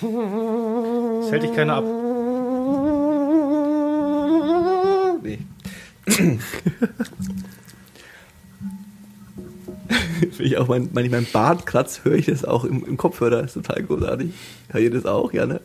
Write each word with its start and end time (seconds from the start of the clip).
Das 0.00 1.30
hält 1.32 1.42
dich 1.42 1.54
keiner 1.54 1.76
ab. 1.76 1.84
Nee. 5.22 5.38
Wenn 10.36 10.46
ich 10.46 10.56
auch 10.58 10.68
mein, 10.68 10.88
wenn 10.94 11.04
ich 11.04 11.10
meinen 11.10 11.26
Bart 11.32 11.66
kratze, 11.66 12.04
höre 12.04 12.14
ich 12.14 12.26
das 12.26 12.44
auch 12.44 12.64
im, 12.64 12.84
im 12.84 12.96
Kopfhörer. 12.96 13.42
Das 13.42 13.54
ist 13.56 13.66
total 13.66 13.82
großartig. 13.82 14.32
Hört 14.68 14.82
ihr 14.82 14.90
das 14.90 15.06
auch, 15.06 15.32
ja, 15.32 15.46
ne? 15.46 15.60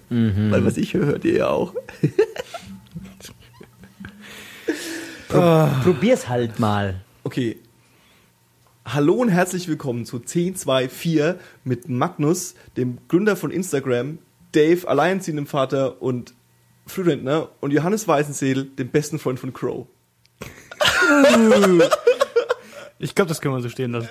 Weil 0.51 0.65
was 0.65 0.77
ich 0.77 0.93
höre, 0.93 1.05
hört 1.05 1.25
ihr 1.25 1.37
ja 1.37 1.47
auch. 1.49 1.73
Probier's 5.83 6.27
halt 6.27 6.59
mal. 6.59 7.01
Okay. 7.23 7.57
Hallo 8.93 9.13
und 9.13 9.29
herzlich 9.29 9.67
willkommen 9.67 10.05
zu 10.05 10.17
1024 10.17 11.35
mit 11.63 11.87
Magnus, 11.87 12.55
dem 12.77 12.97
Gründer 13.07 13.35
von 13.35 13.51
Instagram, 13.51 14.17
Dave, 14.51 14.87
alleinerziehendem 14.87 15.45
Vater 15.47 16.01
und 16.01 16.33
Frührentner 16.87 17.49
und 17.61 17.71
Johannes 17.71 18.07
Weißenseel, 18.07 18.65
dem 18.65 18.89
besten 18.89 19.19
Freund 19.19 19.39
von 19.39 19.53
Crow. 19.53 19.87
Ich 23.03 23.15
glaube, 23.15 23.29
das 23.29 23.41
können 23.41 23.55
wir 23.55 23.61
so 23.61 23.69
stehen 23.69 23.93
lassen. 23.93 24.09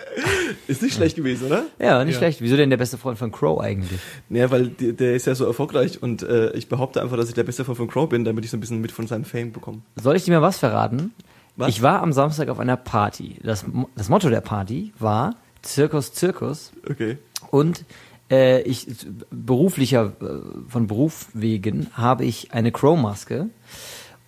Ist 0.66 0.82
nicht 0.82 0.96
schlecht 0.96 1.14
gewesen, 1.14 1.46
oder? 1.46 1.62
Ja, 1.78 2.04
nicht 2.04 2.14
Ja. 2.14 2.18
schlecht. 2.18 2.40
Wieso 2.42 2.56
denn 2.56 2.70
der 2.70 2.76
beste 2.76 2.98
Freund 2.98 3.16
von 3.16 3.30
Crow 3.30 3.60
eigentlich? 3.60 4.00
Naja, 4.28 4.50
weil 4.50 4.66
der, 4.66 4.94
der 4.94 5.14
ist 5.14 5.28
ja 5.28 5.36
so 5.36 5.44
erfolgreich 5.46 6.02
und 6.02 6.24
äh, 6.24 6.50
ich 6.56 6.68
behaupte 6.68 7.00
einfach, 7.00 7.16
dass 7.16 7.28
ich 7.28 7.36
der 7.36 7.44
beste 7.44 7.64
Freund 7.64 7.76
von 7.78 7.86
Crow 7.86 8.08
bin, 8.08 8.24
damit 8.24 8.44
ich 8.44 8.50
so 8.50 8.56
ein 8.56 8.60
bisschen 8.60 8.80
mit 8.80 8.90
von 8.90 9.06
seinem 9.06 9.24
Fame 9.24 9.52
bekomme. 9.52 9.82
Soll 9.94 10.16
ich 10.16 10.24
dir 10.24 10.32
mal 10.32 10.42
was 10.42 10.58
verraten? 10.58 11.14
Was? 11.60 11.68
Ich 11.68 11.82
war 11.82 12.02
am 12.02 12.12
Samstag 12.12 12.48
auf 12.48 12.58
einer 12.58 12.78
Party. 12.78 13.36
Das, 13.42 13.66
das 13.94 14.08
Motto 14.08 14.30
der 14.30 14.40
Party 14.40 14.94
war 14.98 15.36
Zirkus, 15.60 16.14
Zirkus. 16.14 16.72
Okay. 16.88 17.18
Und 17.50 17.84
äh, 18.30 18.62
ich 18.62 18.86
beruflicher, 19.30 20.12
äh, 20.22 20.68
von 20.68 20.86
Beruf 20.86 21.28
wegen, 21.34 21.88
habe 21.92 22.24
ich 22.24 22.54
eine 22.54 22.72
Crow-Maske. 22.72 23.50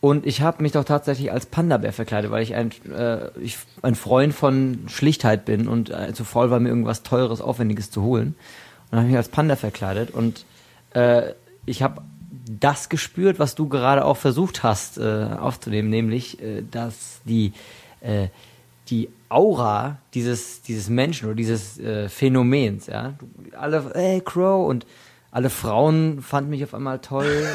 Und 0.00 0.26
ich 0.26 0.42
habe 0.42 0.62
mich 0.62 0.72
doch 0.72 0.84
tatsächlich 0.84 1.32
als 1.32 1.46
Panda-Bär 1.46 1.94
verkleidet, 1.94 2.30
weil 2.30 2.42
ich 2.42 2.54
ein, 2.54 2.70
äh, 2.92 3.30
ich 3.40 3.56
ein 3.80 3.94
Freund 3.94 4.34
von 4.34 4.80
Schlichtheit 4.88 5.46
bin 5.46 5.68
und 5.68 5.88
äh, 5.88 6.12
zu 6.12 6.24
faul 6.24 6.50
war, 6.50 6.60
mir 6.60 6.68
irgendwas 6.68 7.02
Teures, 7.02 7.40
Aufwendiges 7.40 7.90
zu 7.90 8.02
holen. 8.02 8.34
Und 8.90 8.98
habe 8.98 9.08
mich 9.08 9.16
als 9.16 9.30
Panda 9.30 9.56
verkleidet 9.56 10.10
und 10.10 10.44
äh, 10.90 11.32
ich 11.64 11.82
habe 11.82 12.02
das 12.44 12.88
gespürt, 12.88 13.38
was 13.38 13.54
du 13.54 13.68
gerade 13.68 14.04
auch 14.04 14.16
versucht 14.16 14.62
hast 14.62 14.98
äh, 14.98 15.28
aufzunehmen, 15.38 15.90
nämlich, 15.90 16.40
äh, 16.42 16.62
dass 16.68 17.20
die, 17.24 17.52
äh, 18.00 18.28
die 18.88 19.08
Aura 19.28 19.98
dieses, 20.14 20.62
dieses 20.62 20.88
Menschen 20.88 21.26
oder 21.26 21.34
dieses 21.34 21.78
äh, 21.78 22.08
Phänomens, 22.08 22.86
ja, 22.86 23.14
du, 23.18 23.56
alle, 23.56 23.92
ey, 23.94 24.20
Crow 24.20 24.68
und 24.68 24.86
alle 25.30 25.50
Frauen 25.50 26.20
fanden 26.20 26.50
mich 26.50 26.62
auf 26.62 26.74
einmal 26.74 26.98
toll. 26.98 27.46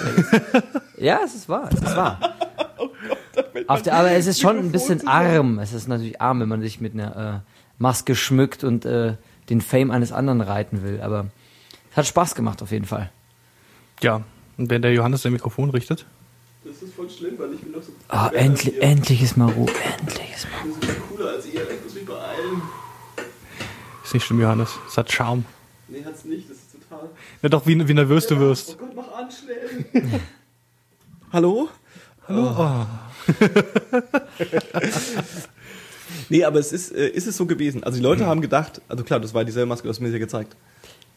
ja, 0.98 1.20
es 1.24 1.36
ist 1.36 1.48
wahr, 1.48 1.70
es 1.72 1.80
ist 1.80 1.96
wahr. 1.96 2.20
Auf 3.68 3.82
der, 3.82 3.96
aber 3.96 4.12
es 4.12 4.28
ist 4.28 4.40
schon 4.40 4.58
ein 4.58 4.72
bisschen 4.72 5.08
arm. 5.08 5.60
Es 5.60 5.74
ist 5.74 5.88
natürlich 5.88 6.22
arm, 6.22 6.40
wenn 6.40 6.50
man 6.50 6.62
sich 6.62 6.80
mit 6.80 6.94
einer 6.94 7.44
äh, 7.46 7.52
Maske 7.78 8.16
schmückt 8.16 8.64
und 8.64 8.86
äh, 8.86 9.16
den 9.50 9.62
Fame 9.62 9.92
eines 9.92 10.12
anderen 10.12 10.42
reiten 10.42 10.84
will. 10.84 11.02
Aber 11.02 11.28
es 11.92 11.98
hat 11.98 12.08
Spaß 12.08 12.34
gemacht 12.34 12.62
auf 12.62 12.72
jeden 12.72 12.86
Fall. 12.86 13.12
Ja, 14.02 14.24
und 14.58 14.70
wenn 14.70 14.82
der 14.82 14.94
Johannes 14.94 15.22
sein 15.22 15.34
Mikrofon 15.34 15.70
richtet. 15.70 16.06
Das 16.64 16.82
ist 16.82 16.94
voll 16.94 17.10
schlimm, 17.10 17.36
weil 17.38 17.54
ich 17.54 17.62
bin 17.62 17.74
doch 17.74 17.84
so 17.84 17.92
Ah, 18.10 18.30
endlich, 18.34 18.82
endlich 18.82 19.22
ist 19.22 19.38
mal 19.38 19.52
Ruhe. 19.52 19.70
Endlich 20.00 20.34
ist 20.36 20.48
mal 20.52 20.64
bin 20.64 20.74
so 20.74 20.82
viel 20.82 20.96
cooler 21.10 21.30
als 21.30 21.46
ihr. 21.46 21.62
Ich 21.70 21.84
muss 21.84 21.94
mich 21.94 22.06
beeilen. 22.06 22.62
Ist 24.04 24.14
nicht 24.14 24.26
schlimm, 24.26 24.42
Johannes. 24.42 24.78
Es 24.88 24.98
hat 24.98 25.12
Charme. 25.12 25.46
Nee, 25.88 26.04
hat's 26.04 26.26
nicht. 26.26 26.50
Das 26.50 26.58
ist 26.58 26.74
total... 26.74 27.10
Ja, 27.42 27.50
doch, 27.50 27.66
wie, 27.66 27.88
wie 27.88 27.94
nervös 27.94 28.28
du 28.28 28.40
wirst. 28.40 28.78
Oh 28.80 28.86
Gott, 28.86 28.96
mach 28.96 29.12
an, 29.14 29.30
schnell. 29.32 29.86
Hallo? 31.32 31.70
nee, 36.30 36.44
aber 36.44 36.60
es 36.60 36.74
ist, 36.74 36.92
äh, 36.92 37.08
ist 37.08 37.28
es 37.28 37.38
so 37.38 37.46
gewesen. 37.46 37.86
Also 37.86 37.98
die 37.98 38.04
Leute 38.04 38.26
haben 38.26 38.42
gedacht, 38.42 38.82
also 38.90 39.06
klar, 39.06 39.22
das 39.22 39.34
war 39.34 39.46
dieselbe 39.46 39.68
Maske, 39.68 39.84
du 39.84 39.90
hast 39.90 40.02
mir 40.02 40.10
ja 40.10 40.18
gezeigt. 40.18 40.58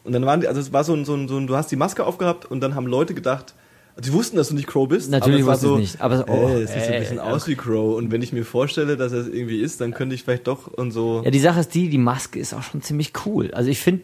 Und 0.04 0.12
dann 0.12 0.24
waren 0.24 0.40
die, 0.40 0.48
also 0.48 0.60
es 0.60 0.72
war 0.72 0.84
so 0.84 0.94
ein, 0.94 1.04
so 1.04 1.14
ein, 1.14 1.28
so 1.28 1.36
ein, 1.36 1.46
du 1.46 1.56
hast 1.56 1.70
die 1.70 1.76
Maske 1.76 2.04
aufgehabt 2.04 2.46
und 2.46 2.60
dann 2.60 2.74
haben 2.74 2.86
Leute 2.86 3.14
gedacht, 3.14 3.54
also 3.96 4.10
die 4.10 4.16
wussten, 4.16 4.36
dass 4.36 4.48
du 4.48 4.54
nicht 4.54 4.66
Crow 4.66 4.88
bist. 4.88 5.10
Natürlich 5.10 5.42
aber 5.42 5.52
es 5.52 5.62
war 5.62 5.72
ich 5.74 5.78
nicht, 5.78 6.00
aber 6.00 6.18
so, 6.18 6.24
oh, 6.28 6.48
äh, 6.48 6.62
es 6.62 6.72
sieht 6.72 6.82
so 6.82 6.88
ein 6.88 6.94
ey, 6.94 7.00
bisschen 7.00 7.18
ey, 7.18 7.24
aus 7.24 7.46
wie 7.48 7.56
Crow. 7.56 7.96
Und 7.96 8.10
wenn 8.10 8.22
ich 8.22 8.32
mir 8.32 8.44
vorstelle, 8.44 8.96
dass 8.96 9.12
er 9.12 9.20
es 9.20 9.28
irgendwie 9.28 9.60
ist, 9.60 9.80
dann 9.80 9.92
könnte 9.92 10.14
ich 10.14 10.22
vielleicht 10.24 10.46
doch 10.46 10.68
und 10.68 10.90
so. 10.90 11.22
Ja, 11.24 11.30
die 11.30 11.40
Sache 11.40 11.60
ist 11.60 11.74
die, 11.74 11.88
die 11.88 11.98
Maske 11.98 12.38
ist 12.38 12.54
auch 12.54 12.62
schon 12.62 12.82
ziemlich 12.82 13.12
cool. 13.26 13.50
Also 13.52 13.68
ich 13.68 13.80
finde, 13.80 14.02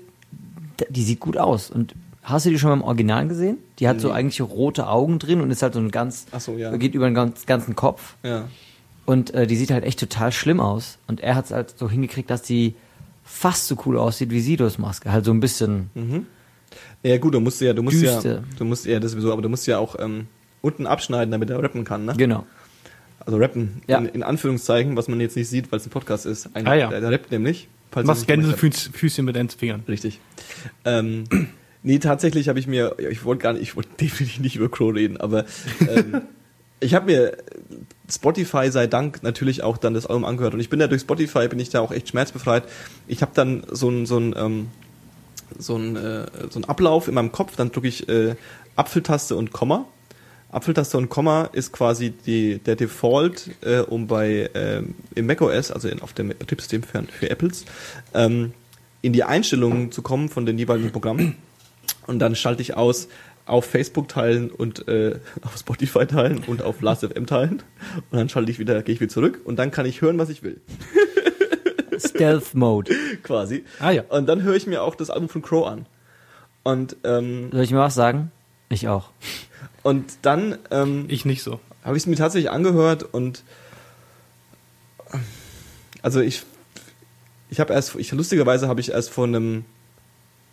die 0.91 1.03
sieht 1.03 1.21
gut 1.21 1.39
aus. 1.39 1.71
Und 1.71 1.95
hast 2.23 2.45
du 2.47 2.51
die 2.51 2.59
schon 2.59 2.71
mal 2.71 2.77
im 2.77 2.83
Original 2.83 3.29
gesehen? 3.29 3.59
Die 3.79 3.89
hat 3.89 4.01
so 4.01 4.11
eigentlich 4.11 4.41
rote 4.41 4.89
Augen 4.89 5.19
drin 5.19 5.41
und 5.41 5.51
ist 5.51 5.63
halt 5.63 5.75
so 5.75 5.81
ein 5.81 5.91
ganz, 5.91 6.27
Ach 6.33 6.41
so, 6.41 6.57
ja. 6.57 6.77
geht 6.77 6.95
über 6.95 7.09
den 7.09 7.15
ganz, 7.15 7.47
ganzen 7.47 7.77
Kopf. 7.77 8.17
Ja. 8.23 8.49
Und 9.07 9.33
äh, 9.35 9.47
die 9.47 9.57
sieht 9.57 9.71
halt 9.71 9.85
echt 9.85 10.01
total 10.01 10.33
schlimm 10.33 10.61
aus. 10.61 10.99
Und 11.07 11.21
er 11.21 11.37
hat 11.37 11.47
es 11.47 11.53
halt 11.53 11.79
so 11.79 11.89
hingekriegt, 11.89 12.29
dass 12.29 12.43
die 12.43 12.75
fast 13.27 13.67
so 13.67 13.77
cool 13.85 13.99
aussieht 13.99 14.31
wie 14.31 14.41
Sidos 14.41 14.79
Maske. 14.79 15.13
Halt 15.13 15.25
so 15.27 15.33
ein 15.33 15.41
bisschen. 15.41 15.91
Ja 17.03 17.19
gut, 17.19 17.35
du 17.35 17.41
musst 17.41 17.61
ja, 17.61 17.73
du 17.75 17.83
musst 17.83 18.01
ja, 18.03 18.15
Düster. 18.15 18.43
du 18.59 18.65
musst 18.65 18.87
ja 18.87 18.99
das 18.99 19.13
sowieso, 19.13 19.33
aber 19.33 19.43
du 19.43 19.49
musst 19.49 19.67
ja 19.67 19.79
auch 19.79 19.97
ähm, 19.99 20.27
unten 20.63 20.87
abschneiden, 20.87 21.31
damit 21.31 21.51
er 21.51 21.63
rappen 21.63 21.85
kann, 21.85 22.05
ne? 22.07 22.15
Genau. 22.17 22.47
Also 23.21 23.39
rappen, 23.39 23.83
Ja. 23.89 23.99
in, 23.99 24.07
in 24.07 24.23
Anführungszeichen, 24.23 24.97
was 24.97 25.09
man 25.09 25.21
jetzt 25.21 25.37
nicht 25.37 25.49
sieht, 25.49 25.71
weil 25.73 25.79
es 25.81 25.87
ein 25.87 25.91
Podcast 25.91 26.27
ist. 26.27 26.49
Ein, 26.55 26.67
Ah, 26.67 26.75
ja. 26.75 26.89
der, 26.89 27.01
der 27.01 27.11
rappt 27.11 27.31
nämlich. 27.33 27.69
falls 27.91 28.27
gemerkt 28.27 28.61
Gänsefüßchen 28.61 29.25
mit 29.25 29.37
deinen 29.37 29.49
Fingern. 29.51 29.83
Richtig. 29.89 30.21
Ähm, 30.85 31.25
nee, 31.83 31.99
tatsächlich 31.99 32.49
habe 32.49 32.59
ich 32.59 32.67
mir, 32.67 32.95
ja, 33.01 33.09
ich 33.09 33.25
wollte 33.25 33.43
gar 33.43 33.53
nicht, 33.55 33.63
ich 33.63 33.77
wollte 33.77 33.91
definitiv 34.01 34.41
nicht 34.41 34.57
über 34.57 34.69
Crow 34.69 34.95
reden, 34.95 35.17
aber 35.17 35.45
ähm, 35.89 36.23
ich 36.81 36.95
habe 36.95 37.07
mir 37.07 37.37
Spotify 38.11 38.71
sei 38.71 38.87
Dank 38.87 39.23
natürlich 39.23 39.63
auch 39.63 39.79
dann 39.79 39.95
das 39.95 40.07
Album 40.07 40.25
angehört 40.25 40.55
und 40.55 40.61
ich 40.61 40.71
bin 40.71 40.81
ja 40.81 40.87
durch 40.87 41.03
Spotify 41.03 41.49
bin 41.49 41.59
ich 41.59 41.71
da 41.71 41.81
auch 41.81 41.93
echt 41.93 42.09
schmerzbefreit. 42.09 42.65
Ich 43.09 43.23
habe 43.23 43.33
dann 43.35 43.65
so 43.71 43.89
ein 43.89 44.07
so 44.07 44.19
ein 44.19 44.35
ähm, 44.37 44.69
so 45.59 45.77
ein 45.77 45.97
äh, 45.97 46.27
so 46.51 46.61
ein 46.61 46.65
Ablauf 46.65 47.09
in 47.09 47.15
meinem 47.15 47.33
Kopf, 47.33 47.57
dann 47.57 47.73
drücke 47.73 47.89
ich 47.89 48.09
äh, 48.09 48.37
Apfeltaste 48.77 49.35
und 49.37 49.53
Komma. 49.53 49.87
Apfeltaste 50.51 50.97
und 50.97 51.09
Komma 51.09 51.51
ist 51.53 51.73
quasi 51.73 52.11
die, 52.11 52.59
der 52.59 52.77
Default, 52.77 53.51
äh, 53.63 53.81
um 53.81 54.07
bei 54.07 54.49
ähm, 54.55 54.95
im 55.15 55.27
macOS, 55.27 55.71
also 55.71 55.89
in, 55.89 56.01
auf 56.01 56.13
dem 56.13 56.29
Betriebssystem 56.29 56.83
für, 56.83 57.03
für 57.03 57.31
Apples, 57.31 57.65
ähm, 58.15 58.53
in 59.03 59.13
die 59.13 59.25
Einstellungen 59.25 59.91
zu 59.91 60.03
kommen 60.03 60.29
von 60.29 60.47
den 60.47 60.57
jeweiligen 60.59 60.93
Programmen. 60.93 61.37
Und 62.07 62.21
dann 62.21 62.37
schalte 62.37 62.63
ich 62.63 62.75
aus 62.75 63.09
auf 63.47 63.65
Facebook 63.65 64.09
teilen 64.09 64.51
und 64.51 64.87
äh, 64.89 65.19
auf 65.43 65.57
Spotify 65.57 66.07
teilen 66.07 66.43
und 66.47 66.63
auf 66.63 66.81
Last.fm 66.81 67.27
teilen. 67.27 67.63
Und 68.11 68.19
dann 68.19 68.29
schalte 68.29 68.51
ich 68.51 68.59
wieder, 68.59 68.83
gehe 68.83 68.95
ich 68.95 69.01
wieder 69.01 69.13
zurück 69.13 69.41
und 69.45 69.57
dann 69.59 69.71
kann 69.71 69.87
ich 69.87 70.03
hören, 70.03 70.19
was 70.19 70.29
ich 70.29 70.43
will. 70.43 70.61
Stealth 71.99 72.55
Mode. 72.55 72.93
Quasi. 73.23 73.65
Ah, 73.79 73.91
ja. 73.91 74.03
Und 74.09 74.27
dann 74.27 74.43
höre 74.43 74.55
ich 74.57 74.67
mir 74.67 74.83
auch 74.83 74.95
das 74.95 75.09
Album 75.11 75.29
von 75.29 75.43
Crow 75.43 75.67
an. 75.67 75.87
Und, 76.63 76.97
ähm, 77.05 77.51
Soll 77.53 77.63
ich 77.63 77.71
mir 77.71 77.79
was 77.79 77.95
sagen? 77.95 78.33
Ich 78.69 78.89
auch. 78.89 79.11
und 79.85 80.05
dann 80.23 80.59
ähm, 80.73 81.05
Ich 81.09 81.25
nicht 81.25 81.43
so. 81.43 81.61
habe 81.85 81.97
ich 81.97 82.03
es 82.03 82.07
mir 82.09 82.17
tatsächlich 82.17 82.51
angehört 82.51 83.05
und 83.05 83.45
also 86.03 86.21
ich 86.21 86.43
ich 87.49 87.61
habe 87.61 87.73
erst 87.73 87.95
ich 87.95 88.11
lustigerweise 88.11 88.67
habe 88.67 88.81
ich 88.81 88.91
erst 88.91 89.11
vor 89.11 89.25
einem 89.25 89.65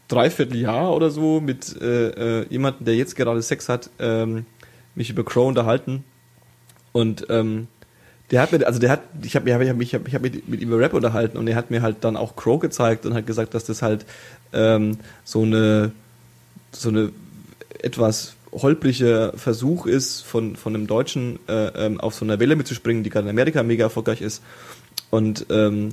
Dreivierteljahr 0.08 0.94
oder 0.94 1.10
so 1.10 1.40
mit 1.40 1.82
äh, 1.82 2.42
äh, 2.42 2.48
jemandem, 2.50 2.86
der 2.86 2.96
jetzt 2.96 3.16
gerade 3.16 3.42
Sex 3.42 3.70
hat, 3.70 3.90
ähm, 4.00 4.46
mich 4.96 5.10
über 5.10 5.24
Crow 5.24 5.48
unterhalten 5.48 6.04
und 6.92 7.26
ähm, 7.30 7.68
der 8.32 8.42
hat 8.42 8.52
mir 8.52 8.66
also 8.66 8.80
der 8.80 8.90
hat 8.90 9.02
ich 9.24 9.36
habe 9.36 9.54
hab, 9.54 9.62
ich 9.62 9.70
hab, 9.70 9.82
ich 9.82 9.94
hab, 9.94 10.08
ich 10.08 10.16
hab 10.16 10.22
mit, 10.22 10.48
mit 10.48 10.62
ihm 10.62 10.70
über 10.70 10.80
Rap 10.80 10.94
unterhalten 10.94 11.38
und 11.38 11.48
er 11.48 11.56
hat 11.56 11.72
mir 11.72 11.82
halt 11.82 11.98
dann 12.02 12.16
auch 12.16 12.36
Crow 12.36 12.60
gezeigt 12.60 13.06
und 13.06 13.14
hat 13.14 13.26
gesagt, 13.28 13.54
dass 13.54 13.66
das 13.66 13.82
halt 13.82 14.06
ähm, 14.54 14.98
so 15.24 15.42
eine 15.42 15.92
so 16.72 16.90
eine 16.90 17.12
etwas 17.80 18.36
holpriger 18.52 19.34
Versuch 19.36 19.86
ist, 19.86 20.22
von, 20.22 20.56
von 20.56 20.76
einem 20.76 20.88
Deutschen 20.88 21.40
äh, 21.48 21.86
ähm, 21.86 22.00
auf 22.00 22.14
so 22.14 22.26
einer 22.26 22.40
Welle 22.40 22.56
mitzuspringen, 22.56 23.04
die 23.04 23.10
gerade 23.10 23.26
in 23.26 23.32
Amerika 23.32 23.64
mega 23.64 23.86
erfolgreich 23.86 24.22
ist. 24.22 24.44
Und 25.10 25.48
ähm, 25.50 25.90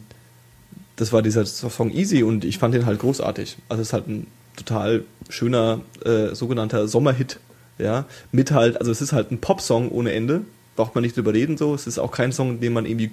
das 1.00 1.14
war 1.14 1.22
dieser 1.22 1.46
Song 1.46 1.90
Easy 1.90 2.22
und 2.22 2.44
ich 2.44 2.58
fand 2.58 2.74
den 2.74 2.84
halt 2.84 2.98
großartig. 2.98 3.56
Also 3.70 3.80
es 3.80 3.88
ist 3.88 3.92
halt 3.94 4.06
ein 4.06 4.26
total 4.54 5.04
schöner 5.30 5.80
äh, 6.04 6.34
sogenannter 6.34 6.88
Sommerhit, 6.88 7.40
ja, 7.78 8.04
mit 8.32 8.52
halt, 8.52 8.78
also 8.78 8.92
es 8.92 9.00
ist 9.00 9.14
halt 9.14 9.30
ein 9.30 9.40
Popsong 9.40 9.88
ohne 9.90 10.12
Ende, 10.12 10.42
braucht 10.76 10.94
man 10.94 11.00
nicht 11.00 11.16
drüber 11.16 11.32
reden 11.32 11.56
so. 11.56 11.74
Es 11.74 11.86
ist 11.86 11.98
auch 11.98 12.12
kein 12.12 12.32
Song, 12.32 12.60
den 12.60 12.74
man 12.74 12.84
irgendwie 12.84 13.12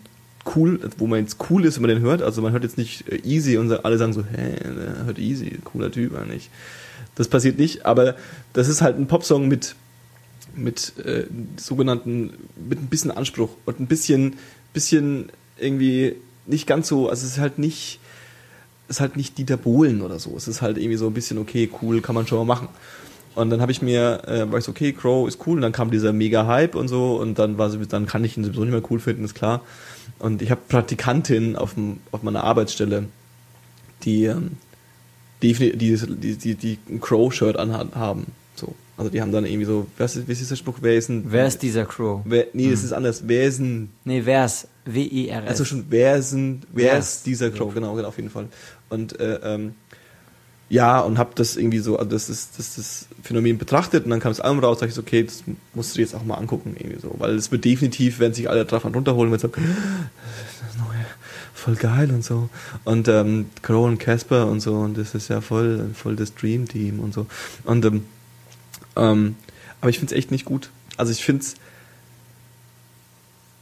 cool, 0.54 0.81
wo 0.98 1.07
man 1.07 1.22
jetzt 1.22 1.38
cool 1.50 1.63
ist, 1.63 1.78
wenn 1.78 1.84
man 1.84 1.92
den 1.92 2.01
hört. 2.01 2.22
Also 2.22 2.42
man 2.42 2.51
hört 2.51 2.63
jetzt 2.63 2.78
nicht 2.78 3.07
äh, 3.07 3.22
Easy 3.24 3.57
und 3.57 3.72
alle 3.72 3.98
sagen 3.98 4.12
so, 4.12 4.22
hä, 4.22 4.56
der 4.66 5.06
hört 5.06 5.18
Easy, 5.18 5.57
cooler 5.63 5.89
Typ 5.89 6.13
eigentlich. 6.18 6.50
Das 7.16 7.30
passiert 7.30 7.57
nicht, 7.57 7.86
aber 7.86 8.16
das 8.51 8.68
ist 8.68 8.81
halt 8.81 9.00
ein 9.00 9.07
Popsong 9.07 9.48
mit 9.48 9.75
mit 10.57 10.92
äh, 11.06 11.25
sogenannten 11.56 12.34
mit 12.69 12.81
ein 12.81 12.88
bisschen 12.88 13.12
Anspruch 13.12 13.51
und 13.66 13.80
ein 13.80 13.88
bisschen 13.88 14.36
bisschen 14.74 15.30
irgendwie 15.57 16.18
nicht 16.48 16.68
ganz 16.68 16.88
so, 16.88 17.10
also 17.10 17.26
es 17.26 17.34
ist 17.34 17.40
halt 17.40 17.60
nicht 17.60 18.00
ist 18.88 19.02
halt 19.02 19.18
nicht 19.18 19.38
Dieter 19.38 19.58
Bohlen 19.58 20.02
oder 20.02 20.20
so. 20.20 20.36
Es 20.36 20.48
ist 20.48 20.62
halt 20.62 20.78
irgendwie 20.78 20.98
so 20.98 21.08
ein 21.08 21.14
bisschen 21.14 21.38
okay, 21.38 21.70
cool, 21.82 22.02
kann 22.02 22.16
man 22.16 22.28
schon 22.28 22.38
mal 22.38 22.46
machen. 22.46 22.70
Und 23.36 23.50
dann 23.50 23.62
habe 23.62 23.72
ich 23.72 23.82
mir, 23.82 24.24
äh, 24.28 24.52
war 24.52 24.58
ich 24.58 24.66
so, 24.66 24.72
okay, 24.72 24.94
Crow 24.94 25.28
ist 25.28 25.46
cool. 25.46 25.58
Und 25.58 25.62
dann 25.62 25.72
kam 25.72 25.92
dieser 25.92 26.14
mega 26.14 26.48
Hype 26.48 26.76
und 26.76 26.88
so. 26.88 27.18
Und 27.18 27.38
dann 27.38 27.58
war 27.58 27.70
dann 27.70 28.08
kann 28.08 28.24
ich 28.24 28.36
ihn 28.36 28.44
sowieso 28.44 28.62
nicht 28.62 28.72
mehr 28.72 28.82
cool 28.90 29.00
finden, 29.00 29.24
ist 29.26 29.36
klar. 29.36 29.62
Und 30.20 30.42
ich 30.42 30.50
habe 30.50 30.62
Praktikantin 30.68 31.56
auf, 31.56 31.76
dem, 31.76 32.00
auf 32.12 32.24
meiner 32.24 32.44
Arbeitsstelle, 32.44 33.06
die, 34.04 34.26
ähm, 34.26 34.58
die, 35.44 35.54
die, 35.54 35.98
die, 35.98 36.36
die, 36.36 36.56
die 36.56 36.80
ein 36.90 37.00
Crow-Shirt 37.00 37.58
anhaben. 37.58 38.28
So. 38.98 39.02
Also 39.04 39.12
die 39.12 39.22
haben 39.22 39.32
dann 39.32 39.46
irgendwie 39.46 39.66
so, 39.66 39.88
was 39.98 40.16
ist, 40.16 40.28
wie 40.28 40.32
ist 40.32 40.42
dieser 40.42 40.56
Spruch? 40.56 40.80
Wer 40.82 40.98
ist 40.98 41.10
ein, 41.10 41.24
Wer 41.28 41.48
ist 41.48 41.62
dieser 41.62 41.86
Crow? 41.86 42.22
wer, 42.26 42.48
nee, 42.54 42.72
das 42.72 42.84
ist 42.84 42.92
anders. 42.94 43.24
Wer 43.28 43.46
ist 43.46 43.60
ein, 43.60 43.92
Nee, 44.04 44.22
wer 44.26 44.46
ist? 44.46 44.68
W-I-R-S. 44.86 45.50
also 45.50 45.66
schon, 45.66 45.86
wer 45.90 46.16
ist 46.18 46.32
ein, 46.34 46.64
wer 46.74 46.94
Wer 46.94 47.00
ist 47.00 47.26
dieser 47.26 47.52
Crow? 47.52 47.74
Genau, 47.74 47.94
genau, 47.96 48.08
auf 48.08 48.18
jeden 48.18 48.30
Fall. 48.30 48.48
Und 48.90 49.20
äh, 49.20 49.40
ähm, 49.44 49.76
ja, 50.70 51.00
und 51.00 51.18
hab 51.18 51.36
das 51.36 51.56
irgendwie 51.56 51.80
so, 51.80 51.98
also 51.98 52.10
das 52.10 52.30
ist 52.30 52.58
das, 52.58 52.76
das 52.76 53.08
Phänomen 53.24 53.58
betrachtet 53.58 54.04
und 54.04 54.10
dann 54.10 54.20
kam 54.20 54.32
das 54.32 54.42
Album 54.42 54.60
raus, 54.64 54.78
dachte 54.80 54.90
ich 54.90 54.96
so, 54.96 55.02
okay, 55.02 55.24
das 55.24 55.44
musst 55.74 55.96
du 55.96 56.02
jetzt 56.02 56.14
auch 56.14 56.26
mal 56.26 56.36
angucken, 56.36 56.76
irgendwie 56.78 57.00
so. 57.00 57.14
Weil 57.20 57.36
es 57.36 57.52
wird 57.52 57.64
definitiv, 57.64 58.20
werden 58.20 58.34
sich 58.34 58.50
alle 58.50 58.66
drauf 58.66 58.84
und 58.84 58.96
runterholen, 58.96 59.32
wenn 59.32 59.40
sagen, 59.40 59.54
das 59.56 60.70
ist 60.72 60.78
neue, 60.78 61.06
voll 61.54 61.76
geil 61.76 62.10
und 62.12 62.24
so. 62.24 62.50
Und 62.84 63.08
ähm, 63.08 63.46
Crow 63.62 63.86
und 63.86 63.98
Casper 63.98 64.48
und 64.48 64.60
so, 64.60 64.76
und 64.76 64.98
das 64.98 65.16
ist 65.16 65.30
ja 65.30 65.40
voll, 65.40 65.90
voll 65.94 66.16
das 66.18 66.36
Dream 66.36 66.68
Team 66.68 67.00
und 67.00 67.14
so. 67.14 67.28
Und 67.64 67.86
ähm, 67.86 68.04
ähm, 68.98 69.36
aber 69.82 69.90
ich 69.90 70.00
find's 70.00 70.14
echt 70.14 70.32
nicht 70.32 70.46
gut. 70.46 70.70
Also 70.98 71.12
ich 71.12 71.24
find's 71.24 71.56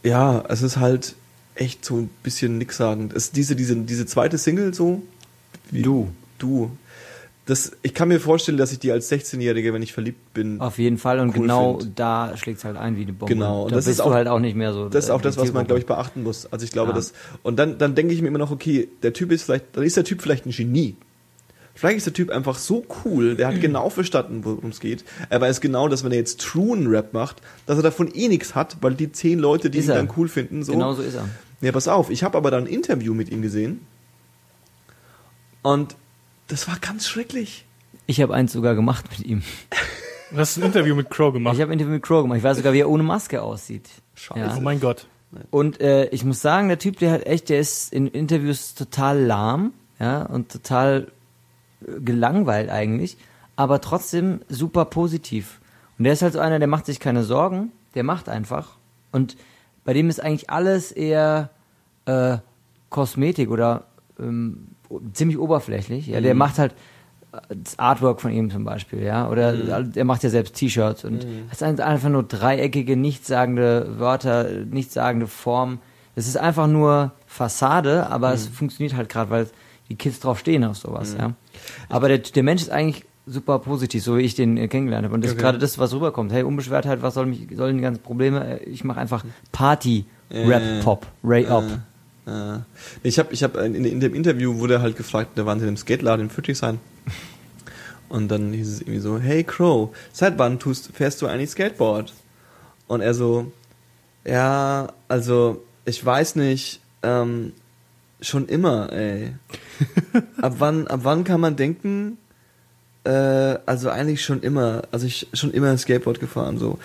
ja, 0.02 0.44
es 0.48 0.62
ist 0.62 0.76
halt 0.76 1.14
echt 1.54 1.84
so 1.84 1.96
ein 1.96 2.10
bisschen 2.22 2.58
nichtssagend. 2.58 3.12
Es 3.12 3.32
diese, 3.32 3.56
diese, 3.56 3.76
diese 3.76 4.06
zweite 4.06 4.38
Single 4.38 4.74
so. 4.74 5.02
wie- 5.70 5.82
Du. 5.82 6.08
Du. 6.38 6.70
Das, 7.46 7.72
ich 7.82 7.94
kann 7.94 8.08
mir 8.08 8.18
vorstellen, 8.20 8.58
dass 8.58 8.72
ich 8.72 8.80
die 8.80 8.90
als 8.90 9.10
16-Jährige, 9.10 9.72
wenn 9.72 9.80
ich 9.80 9.92
verliebt 9.92 10.34
bin, 10.34 10.60
Auf 10.60 10.78
jeden 10.78 10.98
Fall 10.98 11.20
und 11.20 11.28
cool 11.36 11.42
genau 11.42 11.78
find. 11.78 11.96
da 11.98 12.36
schlägt's 12.36 12.64
halt 12.64 12.76
ein 12.76 12.96
wie 12.96 13.02
eine 13.02 13.12
Bombe. 13.12 13.32
Genau, 13.32 13.62
und 13.64 13.70
da 13.70 13.76
das 13.76 13.84
bist 13.84 13.98
ist 14.00 14.04
du 14.04 14.10
auch- 14.10 14.14
halt 14.14 14.26
auch 14.26 14.40
nicht 14.40 14.56
mehr 14.56 14.72
so. 14.72 14.88
das 14.88 15.04
ist 15.04 15.10
äh, 15.10 15.12
auch 15.12 15.20
das, 15.22 15.36
die 15.36 15.42
was 15.42 15.52
man, 15.52 15.64
glaube 15.64 15.78
ich, 15.78 15.86
beachten 15.86 16.24
muss. 16.24 16.46
Also 16.52 16.64
ich 16.64 16.72
glaube, 16.72 16.90
Ja. 16.90 16.96
das, 16.96 17.12
und 17.44 17.56
dann, 17.56 17.78
dann 17.78 17.94
denke 17.94 18.12
ich 18.14 18.20
mir 18.20 18.28
immer 18.28 18.38
noch, 18.40 18.50
okay, 18.50 18.88
der 19.04 19.12
Typ 19.12 19.30
ist 19.30 19.44
vielleicht, 19.44 19.64
dann 19.76 19.84
ist 19.84 19.96
der 19.96 20.02
Typ 20.04 20.22
vielleicht 20.22 20.44
ein 20.46 20.50
Genie. 20.50 20.96
Vielleicht 21.76 21.98
ist 21.98 22.06
der 22.06 22.14
Typ 22.14 22.30
einfach 22.30 22.56
so 22.56 22.86
cool, 23.04 23.36
der 23.36 23.48
hat 23.48 23.60
genau 23.60 23.90
verstanden, 23.90 24.44
worum 24.44 24.70
es 24.70 24.80
geht. 24.80 25.04
Er 25.28 25.42
weiß 25.42 25.60
genau, 25.60 25.88
dass 25.88 26.04
wenn 26.04 26.10
er 26.10 26.16
jetzt 26.16 26.40
Truen 26.40 26.86
Rap 26.86 27.12
macht, 27.12 27.42
dass 27.66 27.76
er 27.76 27.82
davon 27.82 28.10
eh 28.14 28.28
nichts 28.28 28.54
hat, 28.54 28.78
weil 28.80 28.94
die 28.94 29.12
zehn 29.12 29.38
Leute, 29.38 29.68
die 29.68 29.78
Ist 29.78 29.84
ihn 29.84 29.90
er. 29.90 29.96
dann 29.96 30.10
cool 30.16 30.28
finden, 30.28 30.64
so. 30.64 30.72
Genau 30.72 30.94
so 30.94 31.02
ist 31.02 31.14
er. 31.14 31.28
Ja, 31.60 31.72
pass 31.72 31.86
auf, 31.86 32.08
ich 32.08 32.24
habe 32.24 32.38
aber 32.38 32.50
dann 32.50 32.64
ein 32.64 32.66
Interview 32.66 33.12
mit 33.12 33.30
ihm 33.30 33.42
gesehen. 33.42 33.86
Und 35.60 35.96
das 36.48 36.66
war 36.66 36.78
ganz 36.80 37.06
schrecklich. 37.08 37.66
Ich 38.06 38.22
habe 38.22 38.32
eins 38.32 38.52
sogar 38.52 38.74
gemacht 38.74 39.04
mit 39.10 39.26
ihm. 39.26 39.42
Du 40.30 40.38
hast 40.38 40.56
ein 40.56 40.62
Interview 40.62 40.94
mit 40.94 41.10
Crow 41.10 41.32
gemacht. 41.32 41.56
Ich 41.56 41.60
habe 41.60 41.70
ein 41.70 41.74
Interview 41.74 41.94
mit 41.94 42.02
Crow 42.02 42.22
gemacht. 42.22 42.38
Ich 42.38 42.44
weiß 42.44 42.56
sogar, 42.56 42.72
wie 42.72 42.80
er 42.80 42.88
ohne 42.88 43.02
Maske 43.02 43.42
aussieht. 43.42 43.88
Scheiße. 44.14 44.56
oh 44.56 44.60
mein 44.60 44.80
Gott. 44.80 45.06
Und 45.50 45.80
äh, 45.80 46.06
ich 46.06 46.24
muss 46.24 46.40
sagen, 46.40 46.68
der 46.68 46.78
Typ, 46.78 46.98
der 47.00 47.10
hat 47.12 47.26
echt, 47.26 47.48
der 47.48 47.60
ist 47.60 47.92
in 47.92 48.06
Interviews 48.06 48.74
total 48.74 49.20
lahm, 49.20 49.72
ja, 49.98 50.22
und 50.22 50.50
total 50.50 51.08
gelangweilt 52.04 52.70
eigentlich, 52.70 53.16
aber 53.56 53.80
trotzdem 53.80 54.40
super 54.48 54.84
positiv. 54.84 55.60
Und 55.98 56.04
der 56.04 56.12
ist 56.12 56.22
halt 56.22 56.34
so 56.34 56.40
einer, 56.40 56.58
der 56.58 56.68
macht 56.68 56.86
sich 56.86 57.00
keine 57.00 57.22
Sorgen, 57.22 57.72
der 57.94 58.02
macht 58.02 58.28
einfach. 58.28 58.76
Und 59.12 59.36
bei 59.84 59.92
dem 59.92 60.10
ist 60.10 60.22
eigentlich 60.22 60.50
alles 60.50 60.92
eher 60.92 61.50
äh, 62.04 62.38
Kosmetik 62.90 63.50
oder 63.50 63.84
ähm, 64.18 64.68
ziemlich 65.12 65.38
oberflächlich. 65.38 66.06
Ja, 66.06 66.20
der 66.20 66.34
macht 66.34 66.58
halt 66.58 66.72
äh, 67.32 67.54
das 67.54 67.78
Artwork 67.78 68.20
von 68.20 68.32
ihm 68.32 68.50
zum 68.50 68.64
Beispiel, 68.64 69.02
ja, 69.02 69.28
oder 69.28 69.54
er 69.94 70.04
macht 70.04 70.22
ja 70.22 70.30
selbst 70.30 70.54
T-Shirts 70.54 71.04
und 71.04 71.26
das 71.50 71.58
sind 71.58 71.80
einfach 71.80 72.08
nur 72.08 72.24
dreieckige, 72.24 72.96
nichtssagende 72.96 73.98
Wörter, 73.98 74.50
nichtssagende 74.50 75.26
Formen. 75.26 75.78
Es 76.14 76.26
ist 76.28 76.36
einfach 76.36 76.66
nur 76.66 77.12
Fassade, 77.26 78.08
aber 78.08 78.32
es 78.32 78.46
funktioniert 78.46 78.96
halt 78.96 79.08
gerade, 79.08 79.30
weil 79.30 79.50
die 79.88 79.96
Kids 79.96 80.20
drauf 80.20 80.38
stehen 80.38 80.64
auf 80.64 80.78
sowas, 80.78 81.14
ja. 81.18 81.32
Aber 81.88 82.08
der, 82.08 82.18
der 82.18 82.42
Mensch 82.42 82.62
ist 82.62 82.70
eigentlich 82.70 83.04
super 83.26 83.58
positiv, 83.58 84.02
so 84.04 84.16
wie 84.18 84.22
ich 84.22 84.34
den 84.34 84.56
äh, 84.56 84.68
kennengelernt 84.68 85.04
habe. 85.04 85.14
Und 85.14 85.22
das 85.22 85.30
ist 85.32 85.34
Okay. 85.36 85.42
gerade 85.42 85.58
das, 85.58 85.78
was 85.78 85.92
rüberkommt. 85.92 86.32
Hey, 86.32 86.42
Unbeschwertheit, 86.44 87.02
was 87.02 87.14
soll 87.14 87.26
mich, 87.26 87.40
sollen 87.56 87.76
die 87.76 87.82
ganzen 87.82 88.02
Probleme? 88.02 88.60
Äh, 88.60 88.64
Ich 88.70 88.84
mache 88.84 89.00
einfach 89.00 89.24
Party, 89.52 90.04
Rap, 90.30 90.62
Äh, 90.62 90.80
Pop, 90.82 91.06
Ray 91.24 91.46
Up. 91.46 91.64
Äh, 92.26 92.58
ich 93.02 93.18
habe, 93.18 93.32
ich 93.32 93.42
hab, 93.42 93.56
in, 93.56 93.74
in 93.84 94.00
dem 94.00 94.14
Interview 94.14 94.58
wurde 94.58 94.80
halt 94.80 94.96
gefragt, 94.96 95.30
da 95.36 95.44
waren 95.46 95.58
sie 95.58 95.64
in 95.64 95.68
einem 95.68 95.76
Skateladen 95.76 96.26
in 96.26 96.30
Friedrichshain. 96.30 96.78
Und 98.08 98.28
dann 98.28 98.52
hieß 98.52 98.68
es 98.68 98.80
irgendwie 98.82 99.00
so, 99.00 99.18
hey 99.18 99.42
Crow, 99.42 99.90
seit 100.12 100.38
wann 100.38 100.60
tust, 100.60 100.90
fährst 100.94 101.20
du 101.22 101.26
eigentlich 101.26 101.50
Skateboard? 101.50 102.12
Und 102.86 103.00
er 103.00 103.14
so, 103.14 103.50
ja, 104.24 104.92
also, 105.08 105.64
ich 105.84 106.04
weiß 106.04 106.36
nicht, 106.36 106.80
ähm, 107.02 107.52
schon 108.20 108.46
immer, 108.48 108.92
ey. 108.92 109.34
ab 110.40 110.54
wann, 110.58 110.86
ab 110.86 111.00
wann 111.02 111.24
kann 111.24 111.40
man 111.40 111.56
denken, 111.56 112.18
äh, 113.04 113.10
also 113.66 113.90
eigentlich 113.90 114.24
schon 114.24 114.42
immer, 114.42 114.82
also 114.90 115.06
ich 115.06 115.28
schon 115.32 115.52
immer 115.52 115.76
Skateboard 115.76 116.20
gefahren, 116.20 116.58
so. 116.58 116.78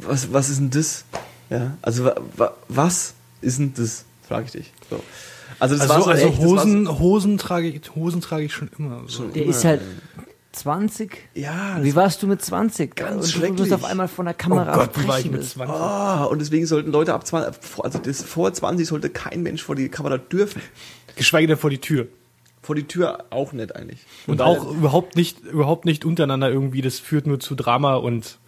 Was, 0.00 0.32
was 0.32 0.50
ist 0.50 0.58
denn 0.58 0.70
das? 0.70 1.04
Ja, 1.50 1.76
also 1.82 2.04
wa, 2.04 2.16
wa, 2.36 2.54
was 2.68 3.14
ist 3.40 3.58
denn 3.58 3.72
das? 3.74 4.04
Frage 4.26 4.46
ich 4.46 4.52
dich. 4.52 4.72
So. 4.90 5.02
Also 5.58 5.76
das 5.76 5.88
Also, 5.88 5.94
war 5.94 6.02
so 6.02 6.10
also 6.10 6.26
echt, 6.26 6.38
das 6.38 6.44
war 6.44 6.50
Hosen, 6.50 6.98
Hosen 6.98 7.38
trage 7.38 7.68
ich, 7.68 7.94
Hosen 7.94 8.20
trage 8.20 8.44
ich 8.44 8.52
schon 8.52 8.70
immer. 8.78 9.02
So. 9.06 9.24
Der 9.28 9.42
immer, 9.42 9.50
ist 9.50 9.64
halt. 9.64 9.80
20. 10.52 11.28
Ja, 11.34 11.76
das 11.76 11.84
Wie 11.84 11.94
warst 11.94 12.22
du 12.22 12.26
mit 12.26 12.42
20? 12.42 12.96
Ganz 12.96 13.14
und 13.14 13.22
du 13.34 13.38
schrecklich. 13.40 13.58
musst 13.60 13.72
auf 13.72 13.84
einmal 13.84 14.08
vor 14.08 14.24
der 14.24 14.34
Oh 14.34 14.38
Kamera 14.38 14.74
Gott, 14.74 14.90
wie 14.98 15.06
war 15.08 15.18
ich 15.18 15.26
sprechen. 15.26 15.32
mit 15.32 15.42
Das- 15.42 15.50
20? 15.50 15.74
Oh, 15.76 16.28
und 16.30 16.40
deswegen 16.40 16.66
sollten 16.66 16.90
Leute 16.90 17.14
ab 17.14 17.26
20, 17.26 17.62
vor- 17.64 17.84
also 17.84 17.98
das, 17.98 18.22
vor 18.22 18.52
20 18.52 18.86
sollte 18.88 19.10
kein 19.10 19.42
Mensch 19.42 19.62
vor 19.62 19.74
die 19.76 19.88
Kamera 19.88 20.18
dürfen. 20.18 20.62
Geschweige 21.16 21.46
denn 21.48 21.56
vor 21.58 21.70
die 21.70 21.78
Tür. 21.78 22.08
Vor 22.62 22.74
die 22.74 22.84
Tür 22.84 23.24
auch 23.30 23.52
nicht 23.52 23.74
eigentlich. 23.76 24.00
Und 24.26 24.38
Weil- 24.40 24.46
auch 24.46 24.70
überhaupt 24.72 25.16
nicht, 25.16 25.40
überhaupt 25.44 25.84
nicht 25.84 26.04
untereinander 26.04 26.50
irgendwie. 26.50 26.80
Das 26.82 26.98
führt 26.98 27.26
nur 27.26 27.40
zu 27.40 27.54
Drama 27.54 27.94
und 27.96 28.38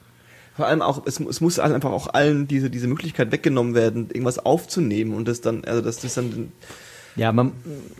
Vor 0.56 0.66
allem 0.66 0.82
auch, 0.82 1.06
es, 1.06 1.18
es 1.20 1.40
muss 1.40 1.58
halt 1.58 1.72
einfach 1.72 1.90
auch 1.92 2.12
allen 2.12 2.46
diese, 2.46 2.68
diese 2.70 2.86
Möglichkeit 2.86 3.32
weggenommen 3.32 3.74
werden, 3.74 4.08
irgendwas 4.08 4.38
aufzunehmen 4.38 5.14
und 5.14 5.26
das 5.26 5.40
dann, 5.40 5.64
also 5.64 5.80
das 5.80 6.02
ist 6.04 6.16
dann, 6.18 6.52
Ja, 7.16 7.32
man, 7.32 7.52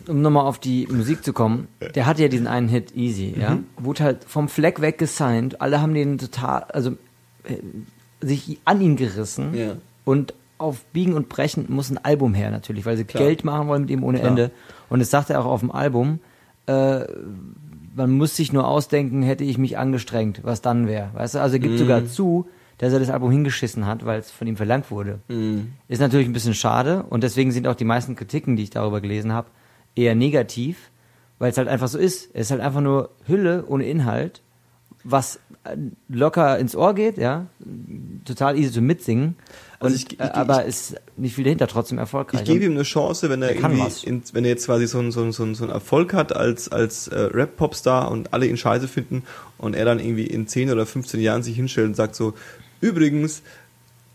um 0.07 0.21
nochmal 0.21 0.45
auf 0.45 0.59
die 0.59 0.87
Musik 0.87 1.23
zu 1.23 1.33
kommen, 1.33 1.67
der 1.95 2.05
hatte 2.05 2.21
ja 2.21 2.27
diesen 2.27 2.47
einen 2.47 2.69
Hit 2.69 2.95
Easy, 2.95 3.35
ja. 3.39 3.55
Mhm. 3.55 3.65
Wurde 3.77 4.03
halt 4.03 4.23
vom 4.25 4.47
Fleck 4.47 4.81
weg 4.81 4.97
gesigned. 4.97 5.61
Alle 5.61 5.81
haben 5.81 5.93
den 5.93 6.17
total, 6.17 6.63
also 6.65 6.91
äh, 7.43 7.57
sich 8.21 8.59
an 8.65 8.81
ihn 8.81 8.95
gerissen. 8.95 9.53
Ja. 9.53 9.75
Und 10.05 10.33
auf 10.57 10.83
Biegen 10.93 11.13
und 11.13 11.27
Brechen 11.27 11.65
muss 11.69 11.89
ein 11.89 11.97
Album 11.97 12.33
her 12.33 12.51
natürlich, 12.51 12.85
weil 12.85 12.95
sie 12.95 13.03
Klar. 13.03 13.23
Geld 13.23 13.43
machen 13.43 13.67
wollen 13.67 13.81
mit 13.81 13.91
ihm 13.91 14.03
ohne 14.03 14.19
Klar. 14.19 14.29
Ende. 14.29 14.51
Und 14.89 15.01
es 15.01 15.09
sagt 15.09 15.29
er 15.29 15.41
auch 15.41 15.45
auf 15.45 15.61
dem 15.61 15.71
Album, 15.71 16.19
äh, 16.67 17.01
man 17.95 18.11
muss 18.11 18.35
sich 18.35 18.53
nur 18.53 18.67
ausdenken, 18.67 19.23
hätte 19.23 19.43
ich 19.43 19.57
mich 19.57 19.77
angestrengt, 19.77 20.41
was 20.43 20.61
dann 20.61 20.87
wäre. 20.87 21.09
Weißt 21.13 21.35
du, 21.35 21.39
also 21.39 21.55
er 21.55 21.59
gibt 21.59 21.77
sogar 21.77 22.05
zu, 22.05 22.47
dass 22.81 22.91
er 22.91 22.99
das 22.99 23.09
Album 23.09 23.31
hingeschissen 23.31 23.85
hat, 23.85 24.05
weil 24.05 24.19
es 24.19 24.29
von 24.31 24.47
ihm 24.47 24.57
verlangt 24.57 24.91
wurde. 24.91 25.19
Ist 25.87 25.99
natürlich 26.01 26.27
ein 26.27 26.33
bisschen 26.33 26.53
schade 26.55 27.03
und 27.09 27.23
deswegen 27.23 27.51
sind 27.51 27.67
auch 27.67 27.75
die 27.75 27.85
meisten 27.85 28.15
Kritiken, 28.15 28.55
die 28.55 28.63
ich 28.63 28.69
darüber 28.71 28.99
gelesen 29.01 29.31
habe, 29.31 29.47
eher 29.95 30.15
negativ, 30.15 30.89
weil 31.39 31.51
es 31.51 31.57
halt 31.57 31.67
einfach 31.67 31.87
so 31.87 31.97
ist. 31.97 32.29
Es 32.33 32.47
ist 32.47 32.51
halt 32.51 32.61
einfach 32.61 32.81
nur 32.81 33.09
Hülle 33.27 33.65
ohne 33.67 33.85
Inhalt, 33.85 34.41
was 35.03 35.39
äh, 35.63 35.75
locker 36.09 36.57
ins 36.59 36.75
Ohr 36.75 36.93
geht, 36.95 37.17
ja, 37.17 37.45
total 38.25 38.57
easy 38.57 38.71
zu 38.71 38.81
mitsingen. 38.81 39.35
Und, 39.79 39.85
Also 39.87 39.95
ich- 39.95 40.13
ich- 40.13 40.19
äh, 40.19 40.23
aber 40.23 40.65
ist 40.65 40.95
nicht 41.17 41.33
viel 41.35 41.43
dahinter, 41.43 41.67
trotzdem 41.67 41.97
erfolgreich. 41.97 42.41
ich 42.41 42.47
gebe 42.47 42.65
ihm 42.65 42.71
eine 42.73 42.83
Chance, 42.83 43.29
wenn 43.29 43.41
er 43.41 43.55
irgendwie, 43.55 44.07
in, 44.07 44.21
wenn 44.33 44.43
er 44.43 44.51
jetzt 44.51 44.65
quasi 44.65 44.87
so 44.87 44.99
einen 44.99 45.11
so 45.11 45.21
einen- 45.21 45.31
so 45.33 45.43
einen- 45.43 45.55
so 45.55 45.63
einen 45.63 45.73
Erfolg 45.73 46.13
hat 46.13 46.35
als, 46.35 46.69
als 46.69 47.07
äh, 47.07 47.19
Rap-Popstar 47.19 48.11
und 48.11 48.33
alle 48.33 48.45
ihn 48.47 48.57
scheiße 48.57 48.87
finden 48.87 49.23
und 49.57 49.75
er 49.75 49.85
dann 49.85 49.99
irgendwie 49.99 50.27
in 50.27 50.47
10 50.47 50.71
oder 50.71 50.85
15 50.85 51.19
Jahren 51.19 51.41
sich 51.43 51.55
hinstellt 51.55 51.87
und 51.87 51.95
sagt 51.95 52.15
so, 52.15 52.33
übrigens, 52.81 53.41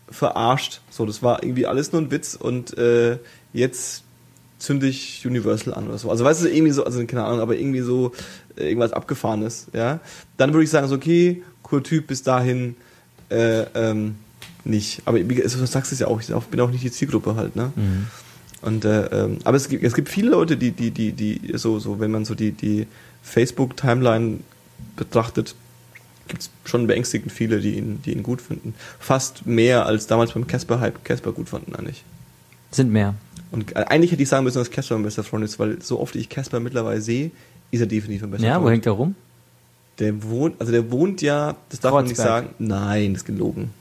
verarscht, 0.09 0.81
so, 0.89 1.05
das 1.05 1.21
war 1.21 1.43
irgendwie 1.43 1.65
alles 1.65 1.91
nur 1.91 2.01
ein 2.01 2.11
Witz 2.11 2.35
und 2.35 2.77
äh, 2.77 3.17
jetzt 3.53 4.03
zünde 4.59 4.87
ich 4.87 5.25
Universal 5.25 5.73
an 5.73 5.87
oder 5.87 5.97
so. 5.97 6.09
Also 6.09 6.23
weißt 6.23 6.43
du, 6.43 6.49
irgendwie 6.49 6.71
so, 6.71 6.83
also 6.83 7.05
keine 7.05 7.25
Ahnung, 7.25 7.41
aber 7.41 7.57
irgendwie 7.57 7.81
so 7.81 8.13
äh, 8.55 8.67
irgendwas 8.67 8.93
Abgefahrenes, 8.93 9.67
ja. 9.73 9.99
Dann 10.37 10.53
würde 10.53 10.63
ich 10.63 10.69
sagen, 10.69 10.87
so, 10.87 10.95
okay, 10.95 11.43
cooler 11.61 11.83
Typ, 11.83 12.07
bis 12.07 12.23
dahin 12.23 12.75
äh, 13.29 13.61
ähm, 13.75 14.15
nicht. 14.63 15.01
Aber 15.05 15.17
also, 15.17 15.59
du 15.59 15.67
sagst 15.67 15.91
es 15.91 15.99
ja 15.99 16.07
auch, 16.07 16.21
ich 16.21 16.27
bin 16.27 16.59
auch 16.59 16.71
nicht 16.71 16.83
die 16.83 16.91
Zielgruppe 16.91 17.35
halt, 17.35 17.55
ne? 17.55 17.71
Und 18.61 18.85
äh, 18.85 19.05
ähm, 19.07 19.37
aber 19.43 19.57
es 19.57 19.69
gibt, 19.69 19.83
es 19.83 19.93
gibt 19.93 20.09
viele 20.09 20.31
Leute, 20.31 20.57
die, 20.57 20.71
die, 20.71 20.91
die, 20.91 21.11
die, 21.11 21.53
so, 21.55 21.79
so, 21.79 21.99
wenn 21.99 22.11
man 22.11 22.25
so 22.25 22.33
die, 22.33 22.51
die 22.51 22.87
Facebook-Timeline 23.21 24.39
betrachtet, 24.95 25.55
gibt 26.27 26.41
es 26.43 26.49
schon 26.65 26.87
beängstigend 26.87 27.31
viele, 27.31 27.59
die 27.59 27.77
ihn, 27.77 28.01
die 28.05 28.11
ihn 28.13 28.23
gut 28.23 28.41
finden. 28.41 28.73
Fast 28.99 29.45
mehr 29.45 29.85
als 29.85 30.07
damals 30.07 30.31
beim 30.33 30.47
Casper-Hype 30.47 31.03
Casper 31.05 31.31
gut 31.31 31.49
fanden 31.49 31.75
eigentlich. 31.75 32.03
Sind 32.71 32.91
mehr. 32.91 33.13
Und 33.51 33.75
äh, 33.75 33.85
eigentlich 33.87 34.11
hätte 34.11 34.21
ich 34.23 34.29
sagen 34.29 34.43
müssen, 34.43 34.57
dass 34.57 34.69
Casper 34.71 34.95
mein 34.95 35.03
bester 35.03 35.23
Freund 35.23 35.43
ist, 35.45 35.57
weil 35.59 35.81
so 35.81 35.99
oft 35.99 36.15
ich 36.15 36.29
Casper 36.29 36.59
mittlerweile 36.59 37.01
sehe, 37.01 37.31
ist 37.71 37.79
er 37.81 37.87
definitiv 37.87 38.21
mein 38.23 38.31
bester 38.31 38.47
Ja, 38.47 38.55
wo 38.57 38.63
Freund. 38.63 38.73
hängt 38.73 38.85
er 38.85 38.91
rum? 38.93 39.15
Der 39.99 40.21
wohnt, 40.23 40.59
also 40.59 40.71
der 40.71 40.91
wohnt 40.91 41.21
ja, 41.21 41.55
das 41.69 41.79
darf 41.79 41.93
man 41.93 42.03
nicht 42.05 42.15
Kreuzberg. 42.17 42.43
sagen. 42.45 42.55
Nein, 42.59 43.13
das 43.13 43.21
ist 43.23 43.25
gelogen. 43.25 43.71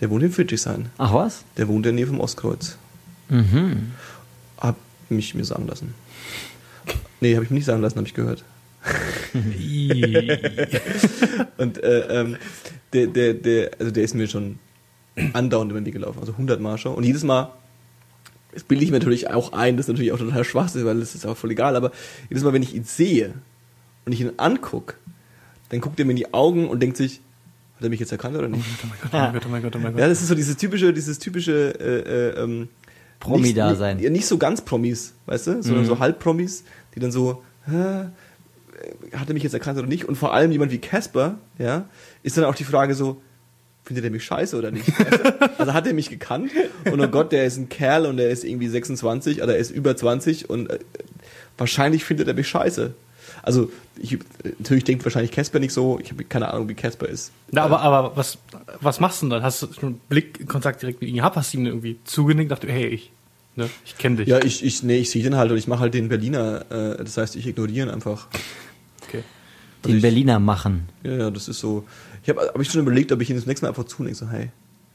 Der 0.00 0.08
wohnt 0.10 0.22
in 0.22 0.32
Friedrichshain. 0.32 0.86
Ach 0.98 1.12
was? 1.12 1.44
Der 1.56 1.68
wohnt 1.68 1.78
in 1.78 1.82
der 1.82 1.92
Nähe 1.92 2.06
vom 2.06 2.20
Ostkreuz. 2.20 2.76
Mhm. 3.28 3.92
Hab 4.58 4.76
mich 5.08 5.34
mir 5.34 5.44
sagen 5.44 5.66
lassen. 5.66 5.94
Nee, 7.20 7.34
habe 7.34 7.44
ich 7.44 7.50
mir 7.50 7.56
nicht 7.56 7.66
sagen 7.66 7.82
lassen, 7.82 7.96
habe 7.96 8.06
ich 8.08 8.14
gehört. 8.14 8.44
Und 11.58 11.82
äh, 11.82 12.20
ähm, 12.20 12.36
der, 12.92 13.06
der, 13.06 13.34
der, 13.34 13.70
also 13.78 13.90
der 13.92 14.04
ist 14.04 14.14
mir 14.14 14.26
schon 14.28 14.58
andauernd 15.32 15.70
über 15.70 15.80
den 15.80 15.86
Weg 15.86 15.94
gelaufen, 15.94 16.18
also 16.20 16.32
100 16.32 16.60
Mal 16.60 16.78
schon. 16.78 16.94
Und 16.94 17.04
jedes 17.04 17.22
Mal, 17.22 17.52
das 18.52 18.64
bilde 18.64 18.84
ich 18.84 18.90
mir 18.90 18.98
natürlich 18.98 19.30
auch 19.30 19.52
ein, 19.52 19.76
das 19.76 19.84
ist 19.86 19.88
natürlich 19.88 20.12
auch 20.12 20.18
total 20.18 20.44
Schwachsinn, 20.44 20.84
weil 20.84 20.98
das 21.00 21.14
ist 21.14 21.26
auch 21.26 21.36
voll 21.36 21.50
egal, 21.50 21.76
aber 21.76 21.92
jedes 22.28 22.44
Mal, 22.44 22.52
wenn 22.52 22.62
ich 22.62 22.74
ihn 22.74 22.84
sehe 22.84 23.34
und 24.04 24.12
ich 24.12 24.20
ihn 24.20 24.32
anguck, 24.36 24.96
dann 25.68 25.80
guckt 25.80 25.98
er 25.98 26.04
mir 26.06 26.12
in 26.12 26.16
die 26.16 26.34
Augen 26.34 26.68
und 26.68 26.80
denkt 26.80 26.96
sich, 26.96 27.20
hat 27.76 27.84
er 27.84 27.90
mich 27.90 28.00
jetzt 28.00 28.12
erkannt 28.12 28.36
oder 28.36 28.48
nicht? 28.48 28.64
Oh 28.82 28.86
mein 28.88 28.98
Gott, 29.00 29.10
oh 29.12 29.18
mein 29.18 29.32
Gott, 29.32 29.42
oh 29.46 29.48
mein 29.48 29.62
Gott, 29.62 29.76
oh 29.76 29.78
mein 29.78 29.92
Gott. 29.92 30.00
Ja, 30.00 30.08
das 30.08 30.22
ist 30.22 30.28
so 30.28 30.34
dieses 30.34 30.56
typische, 30.56 30.92
dieses 30.92 31.18
typische 31.18 31.74
äh, 31.80 32.40
äh, 32.40 32.42
ähm, 32.42 32.68
Promi-Dasein. 33.20 33.96
Nicht, 33.96 34.04
ja, 34.04 34.10
nicht 34.10 34.26
so 34.26 34.38
ganz 34.38 34.60
Promis, 34.62 35.14
weißt 35.26 35.46
du, 35.46 35.62
sondern 35.62 35.84
Mhm. 35.84 35.88
so 35.88 35.98
Halbpromis, 35.98 36.64
die 36.94 37.00
dann 37.00 37.12
so, 37.12 37.42
hä, 37.66 38.06
hat 39.14 39.28
er 39.28 39.34
mich 39.34 39.42
jetzt 39.42 39.54
erkannt 39.54 39.78
oder 39.78 39.88
nicht? 39.88 40.04
Und 40.04 40.16
vor 40.16 40.34
allem 40.34 40.52
jemand 40.52 40.72
wie 40.72 40.78
Casper, 40.78 41.38
ja, 41.58 41.84
ist 42.22 42.36
dann 42.36 42.44
auch 42.44 42.54
die 42.54 42.64
Frage 42.64 42.94
so, 42.94 43.20
findet 43.84 44.04
er 44.04 44.10
mich 44.10 44.24
scheiße 44.24 44.56
oder 44.56 44.70
nicht? 44.70 44.86
Also 45.58 45.74
hat 45.74 45.86
er 45.86 45.94
mich 45.94 46.10
gekannt 46.10 46.50
und 46.90 47.00
oh 47.00 47.06
Gott, 47.06 47.30
der 47.30 47.44
ist 47.44 47.56
ein 47.56 47.68
Kerl 47.68 48.06
und 48.06 48.16
der 48.16 48.30
ist 48.30 48.42
irgendwie 48.42 48.66
26 48.66 49.42
oder 49.42 49.54
er 49.54 49.58
ist 49.58 49.70
über 49.70 49.96
20 49.96 50.50
und 50.50 50.70
äh, 50.70 50.80
wahrscheinlich 51.56 52.04
findet 52.04 52.26
er 52.26 52.34
mich 52.34 52.48
scheiße. 52.48 52.94
Also 53.42 53.70
ich, 53.96 54.18
natürlich 54.58 54.84
denkt 54.84 55.04
wahrscheinlich 55.04 55.30
Casper 55.30 55.58
nicht 55.58 55.72
so, 55.72 56.00
ich 56.02 56.10
habe 56.10 56.24
keine 56.24 56.52
Ahnung, 56.52 56.68
wie 56.68 56.74
Casper 56.74 57.08
ist. 57.08 57.30
Na, 57.50 57.62
aber, 57.62 57.80
aber 57.80 58.16
was, 58.16 58.38
was 58.80 58.98
machst 58.98 59.22
du 59.22 59.26
denn 59.26 59.30
dann? 59.30 59.42
Hast 59.42 59.62
du 59.62 59.72
schon 59.72 60.00
Blickkontakt 60.08 60.82
direkt 60.82 61.00
mit 61.00 61.10
ihm 61.10 61.16
gehabt? 61.16 61.36
Hast 61.36 61.52
du 61.52 61.58
ihm 61.58 61.66
irgendwie 61.66 61.98
zugenickt? 62.04 62.50
Dachte, 62.50 62.68
hey, 62.68 62.86
ich, 62.86 63.12
ne, 63.56 63.68
ich 63.84 63.98
kenne 63.98 64.16
dich. 64.16 64.28
Ja, 64.28 64.42
ich, 64.42 64.64
ich, 64.64 64.82
nee, 64.82 64.98
ich 64.98 65.10
sehe 65.10 65.22
den 65.22 65.36
halt 65.36 65.50
und 65.50 65.58
ich 65.58 65.66
mache 65.68 65.80
halt 65.80 65.94
den 65.94 66.08
Berliner, 66.08 66.64
äh, 66.70 67.04
das 67.04 67.16
heißt, 67.16 67.36
ich 67.36 67.46
ignoriere 67.46 67.88
ihn 67.88 67.92
einfach. 67.92 68.28
Den 69.84 69.96
ich- 69.96 70.02
Berliner 70.02 70.38
machen. 70.38 70.88
Ja, 71.02 71.12
ja, 71.12 71.30
das 71.30 71.48
ist 71.48 71.60
so. 71.60 71.84
Ich 72.22 72.28
habe 72.28 72.40
hab 72.40 72.60
ich 72.60 72.70
schon 72.70 72.80
überlegt, 72.80 73.10
ob 73.12 73.20
ich 73.20 73.30
ihn 73.30 73.36
das 73.36 73.46
nächste 73.46 73.64
Mal 73.66 73.70
einfach 73.70 73.84
zunehme, 73.84 74.14
so 74.14 74.30
hi. 74.30 74.50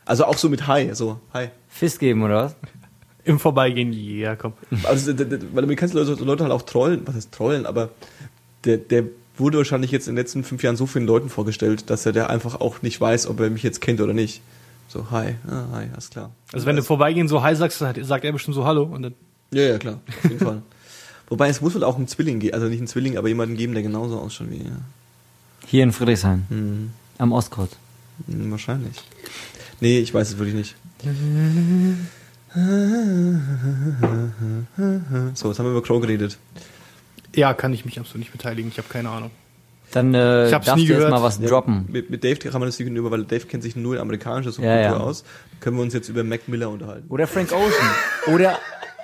Also 0.06 0.26
auch 0.26 0.38
so 0.38 0.48
mit 0.50 0.68
hi, 0.68 0.90
so 0.94 1.20
hi. 1.34 1.50
Fist 1.68 2.00
geben, 2.00 2.24
oder 2.24 2.46
was? 2.46 2.56
Im 3.26 3.40
Vorbeigehen, 3.40 3.92
ja, 3.92 4.38
komm. 4.38 4.54
Also, 4.84 5.12
weil 5.54 5.66
du 5.68 5.76
kannst 5.76 5.94
Leute, 5.94 6.14
Leute 6.24 6.44
halt 6.44 6.54
auch 6.54 6.62
trollen, 6.62 7.02
was 7.06 7.16
heißt 7.16 7.32
trollen, 7.34 7.66
aber 7.66 7.90
der, 8.64 8.78
der 8.78 9.04
wurde 9.36 9.58
wahrscheinlich 9.58 9.92
jetzt 9.92 10.08
in 10.08 10.16
den 10.16 10.24
letzten 10.24 10.46
fünf 10.46 10.64
Jahren 10.64 10.78
so 10.78 10.86
vielen 10.86 11.06
Leuten 11.06 11.28
vorgestellt, 11.30 11.90
dass 11.90 12.06
er 12.06 12.14
der 12.14 12.30
einfach 12.30 12.62
auch 12.62 12.82
nicht 12.82 13.00
weiß, 13.02 13.28
ob 13.28 13.42
er 13.42 13.50
mich 13.50 13.64
jetzt 13.64 13.82
kennt 13.82 14.00
oder 14.00 14.14
nicht. 14.14 14.42
So, 14.88 15.12
hi, 15.12 15.36
ah, 15.50 15.66
hi, 15.74 15.88
alles 15.92 16.10
klar. 16.10 16.32
Also 16.54 16.66
wenn 16.66 16.78
du 16.78 16.84
vorbeigehen 16.84 17.28
so 17.28 17.44
Hi 17.44 17.54
sagst, 17.54 17.78
sagt 17.80 18.04
sagt 18.06 18.24
er 18.24 18.32
bestimmt 18.32 18.56
so 18.56 18.64
Hallo 18.64 18.84
und 18.84 19.02
dann 19.02 19.14
Ja, 19.54 19.64
ja, 19.64 19.78
klar, 19.78 20.00
auf 20.08 20.24
jeden 20.24 20.40
Fall. 20.40 20.62
Wobei 21.30 21.50
es 21.50 21.62
muss 21.62 21.76
wohl 21.76 21.84
auch 21.84 21.98
einen 21.98 22.08
Zwilling 22.08 22.40
geben, 22.40 22.54
also 22.54 22.68
nicht 22.68 22.80
einen 22.80 22.88
Zwilling, 22.88 23.18
aber 23.18 23.28
jemanden 23.28 23.58
geben, 23.58 23.74
der 23.74 23.84
genauso 23.84 24.20
ausschaut 24.20 24.50
wie 24.50 24.60
er. 24.66 24.82
Hier 25.68 25.84
in 25.84 25.92
Friedrichshain. 25.92 26.46
Hm, 26.50 26.92
Am 27.18 27.32
Ostkreuz. 27.34 27.72
hm, 28.28 28.50
wahrscheinlich. 28.52 28.96
Nee, 29.82 30.00
ich 30.00 30.14
weiß 30.14 30.30
es 30.30 30.38
wirklich 30.38 30.56
nicht. 30.56 30.76
So, 35.34 35.50
jetzt 35.50 35.60
haben 35.60 35.66
wir 35.66 35.72
über 35.72 35.84
Crow 35.84 36.02
geredet. 36.02 36.38
ja, 37.36 37.54
kann 37.54 37.74
ich 37.74 37.86
mich 37.86 38.00
absolut 38.00 38.20
nicht 38.20 38.32
beteiligen. 38.32 38.70
Ich 38.72 38.78
habe 38.78 38.88
keine 38.90 39.10
Ahnung. 39.10 39.32
Dann 39.92 40.14
äh, 40.14 40.48
Ich 40.48 40.54
hab's 40.54 40.66
darfst 40.66 40.82
nie 40.82 40.88
du 40.88 40.94
jetzt 40.94 41.00
gehört. 41.00 41.12
mal 41.12 41.24
was 41.24 41.40
Ja, 41.40 41.48
droppen. 41.48 41.86
Mit, 41.90 42.10
mit 42.10 42.24
Dave 42.24 42.36
kann 42.38 42.54
man 42.60 42.68
das 42.68 42.78
gegenüber, 42.78 43.10
weil 43.12 43.24
Dave 43.24 43.46
kennt 43.46 43.64
sich 43.64 43.76
nur 43.76 43.96
in 43.96 44.02
amerikanischer 44.02 44.52
Subkultur 44.52 44.76
Ja, 44.82 44.92
ja. 44.92 44.98
aus. 44.98 45.24
Können 45.62 45.78
wir 45.78 45.84
uns 45.84 45.94
jetzt 45.94 46.10
über 46.10 46.24
Mac 46.24 46.48
Miller 46.48 46.70
unterhalten. 46.70 47.06
Oder 47.10 47.26
Frank 47.28 47.52
Ocean. 47.54 48.34
Oder 48.36 48.58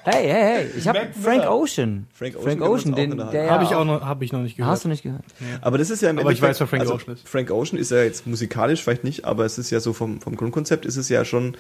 hey, 0.05 0.27
hey, 0.27 0.41
hey, 0.43 0.67
ich 0.77 0.87
habe 0.87 1.07
Frank. 1.19 1.43
Ocean. 1.47 2.07
Frank 2.13 2.35
Ocean 2.35 2.43
Frank 2.43 2.61
Ocean, 2.61 2.93
auch 2.93 2.95
den 2.95 3.17
der 3.17 3.49
Habe 3.49 3.63
ich 3.63 3.69
ja 3.71 3.77
auch 3.77 3.85
noch, 3.85 4.01
habe 4.01 4.23
ich 4.25 4.31
noch 4.31 4.41
nicht 4.41 4.57
gehört. 4.57 4.71
Hast 4.71 4.85
du 4.85 4.89
nicht 4.89 5.03
gehört? 5.03 5.23
Aber 5.61 5.77
das 5.77 5.89
ist 5.89 6.01
ja 6.01 6.09
im 6.09 6.19
Aber 6.19 6.31
ich 6.31 6.37
Endeffekt- 6.39 6.51
weiß, 6.55 6.59
wer 6.61 6.67
Frank 6.67 6.81
also, 6.81 6.93
Ocean 6.95 7.13
ist. 7.15 7.27
Frank 7.27 7.51
Ocean 7.51 7.79
ist 7.79 7.91
ja 7.91 8.03
jetzt 8.03 8.27
musikalisch 8.27 8.83
vielleicht 8.83 9.03
nicht, 9.03 9.25
aber 9.25 9.45
es 9.45 9.57
ist 9.57 9.69
ja 9.69 9.79
so 9.79 9.93
vom, 9.93 10.21
vom 10.21 10.35
Grundkonzept 10.35 10.85
ist 10.85 10.97
es 10.97 11.09
ja 11.09 11.25
schon 11.25 11.55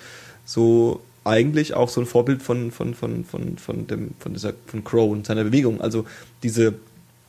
so 0.45 1.01
eigentlich 1.25 1.73
auch 1.73 1.87
so 1.89 2.01
ein 2.01 2.05
Vorbild 2.05 2.41
von, 2.41 2.71
von, 2.71 2.93
von, 2.93 3.23
von, 3.23 3.57
von 3.57 3.87
dem, 3.87 4.11
von 4.19 4.33
dieser, 4.33 4.53
von 4.67 4.83
Crow 4.83 5.09
und 5.11 5.25
seiner 5.25 5.45
Bewegung. 5.45 5.79
Also 5.79 6.05
diese, 6.43 6.73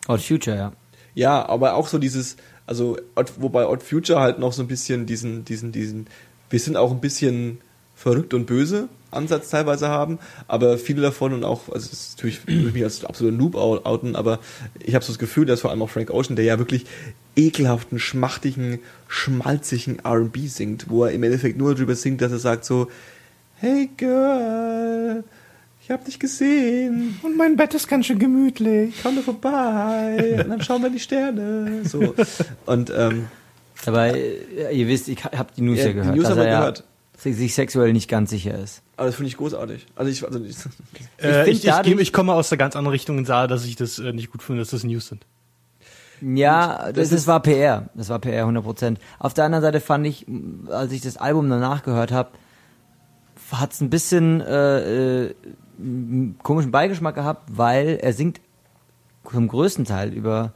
Odd 0.08 0.20
Future, 0.20 0.56
ja. 0.56 0.72
ja, 1.14 1.48
aber 1.48 1.74
auch 1.74 1.86
so 1.86 1.98
dieses, 1.98 2.36
also, 2.66 2.96
wobei 3.38 3.66
Odd 3.66 3.82
Future 3.82 4.20
halt 4.20 4.38
noch 4.38 4.52
so 4.52 4.62
ein 4.62 4.68
bisschen 4.68 5.06
diesen, 5.06 5.44
diesen, 5.44 5.70
diesen, 5.70 6.06
wir 6.50 6.58
sind 6.58 6.76
auch 6.76 6.90
ein 6.90 7.00
bisschen 7.00 7.58
verrückt 7.94 8.34
und 8.34 8.46
böse 8.46 8.88
Ansatz 9.10 9.48
teilweise 9.50 9.88
haben, 9.88 10.18
aber 10.48 10.76
viele 10.76 11.00
davon 11.00 11.32
und 11.32 11.44
auch, 11.44 11.68
also 11.68 11.88
das 11.88 11.92
ist 11.92 12.16
natürlich 12.18 12.46
würde 12.48 12.68
ich 12.68 12.74
mich 12.74 12.82
als 12.82 13.04
absoluter 13.04 13.36
Noob 13.36 13.54
out- 13.54 13.86
outen, 13.86 14.16
aber 14.16 14.40
ich 14.80 14.94
habe 14.96 15.04
so 15.04 15.12
das 15.12 15.20
Gefühl, 15.20 15.46
dass 15.46 15.60
vor 15.60 15.70
allem 15.70 15.82
auch 15.82 15.90
Frank 15.90 16.10
Ocean, 16.10 16.34
der 16.34 16.44
ja 16.44 16.58
wirklich 16.58 16.84
ekelhaften, 17.36 18.00
schmachtigen, 18.00 18.80
schmalzigen 19.06 20.00
R&B 20.00 20.48
singt, 20.48 20.86
wo 20.90 21.04
er 21.04 21.12
im 21.12 21.22
Endeffekt 21.22 21.56
nur 21.58 21.74
drüber 21.76 21.94
singt, 21.94 22.20
dass 22.22 22.32
er 22.32 22.38
sagt 22.40 22.64
so, 22.64 22.88
hey 23.60 23.88
Girl, 23.96 25.22
ich 25.82 25.90
hab 25.90 26.04
dich 26.04 26.18
gesehen, 26.18 27.18
Und 27.22 27.36
mein 27.36 27.56
Bett 27.56 27.72
ist 27.74 27.86
ganz 27.88 28.06
schön 28.06 28.18
gemütlich. 28.18 28.94
komm 29.02 29.14
doch 29.16 29.22
vorbei 29.22 30.40
und 30.42 30.48
dann 30.50 30.60
schauen 30.62 30.80
wir 30.82 30.88
in 30.88 30.94
die 30.94 31.00
Sterne. 31.00 31.82
So. 31.84 32.14
Und 32.66 32.92
ähm, 32.96 33.26
Aber 33.86 34.06
äh, 34.16 34.76
ihr 34.76 34.88
wisst, 34.88 35.08
ich 35.08 35.22
habe 35.24 35.50
die 35.56 35.60
News 35.62 35.78
Ja, 35.78 35.84
ja, 35.84 35.88
die 35.90 35.94
gehört, 35.98 36.14
News 36.16 36.22
dass 36.24 36.30
haben 36.32 36.38
wir 36.38 36.44
er 36.46 36.50
ja 36.52 36.58
gehört. 36.60 36.84
Sich 37.32 37.54
sexuell 37.54 37.92
nicht 37.92 38.08
ganz 38.08 38.30
sicher 38.30 38.58
ist. 38.58 38.82
aber 38.96 39.06
das 39.06 39.14
finde 39.16 39.28
ich 39.28 39.36
großartig. 39.36 39.86
Also 39.96 40.10
ich, 40.10 40.24
also 40.24 40.42
ich, 40.44 40.56
Äh, 41.18 41.44
find 41.44 41.56
ich, 41.58 41.66
ich, 41.66 41.82
gebe- 41.82 42.02
ich 42.02 42.12
komme 42.12 42.32
aus 42.34 42.48
der 42.50 42.58
ganz 42.58 42.76
anderen 42.76 42.92
Richtung 42.92 43.16
und 43.18 43.24
sah, 43.26 43.46
dass 43.46 43.64
ich 43.64 43.76
das 43.76 43.98
äh, 43.98 44.12
nicht 44.12 44.30
gut 44.30 44.42
finde, 44.42 44.60
dass 44.60 44.70
das 44.70 44.84
News 44.84 45.06
sind. 45.08 45.24
Ja, 46.20 46.84
das 46.86 46.92
das, 46.94 47.08
das 47.10 47.20
ist- 47.20 47.26
war 47.26 47.40
PR. 47.40 47.88
Das 47.94 48.08
war 48.08 48.18
PR 48.18 48.46
100%. 48.46 48.96
Auf 49.18 49.34
der 49.34 49.44
anderen 49.44 49.62
Seite 49.62 49.80
fand 49.80 50.06
ich, 50.06 50.26
als 50.70 50.92
ich 50.92 51.00
das 51.00 51.16
Album 51.16 51.48
danach 51.50 51.82
gehört 51.82 52.12
habe, 52.12 52.30
hat 53.52 53.72
es 53.72 53.80
ein 53.80 53.90
bisschen 53.90 54.40
äh, 54.40 55.24
äh, 55.26 55.34
einen 55.78 56.36
komischen 56.42 56.70
Beigeschmack 56.70 57.14
gehabt, 57.14 57.48
weil 57.56 57.98
er 58.00 58.12
singt 58.12 58.40
zum 59.30 59.48
größten 59.48 59.84
Teil 59.84 60.12
über 60.12 60.52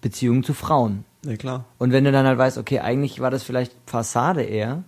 Beziehungen 0.00 0.42
zu 0.44 0.54
Frauen. 0.54 1.04
ja 1.24 1.36
klar. 1.36 1.64
Und 1.78 1.92
wenn 1.92 2.04
du 2.04 2.12
dann 2.12 2.26
halt 2.26 2.38
weißt, 2.38 2.58
okay, 2.58 2.80
eigentlich 2.80 3.20
war 3.20 3.30
das 3.30 3.42
vielleicht 3.42 3.72
Fassade 3.86 4.42
eher, 4.42 4.82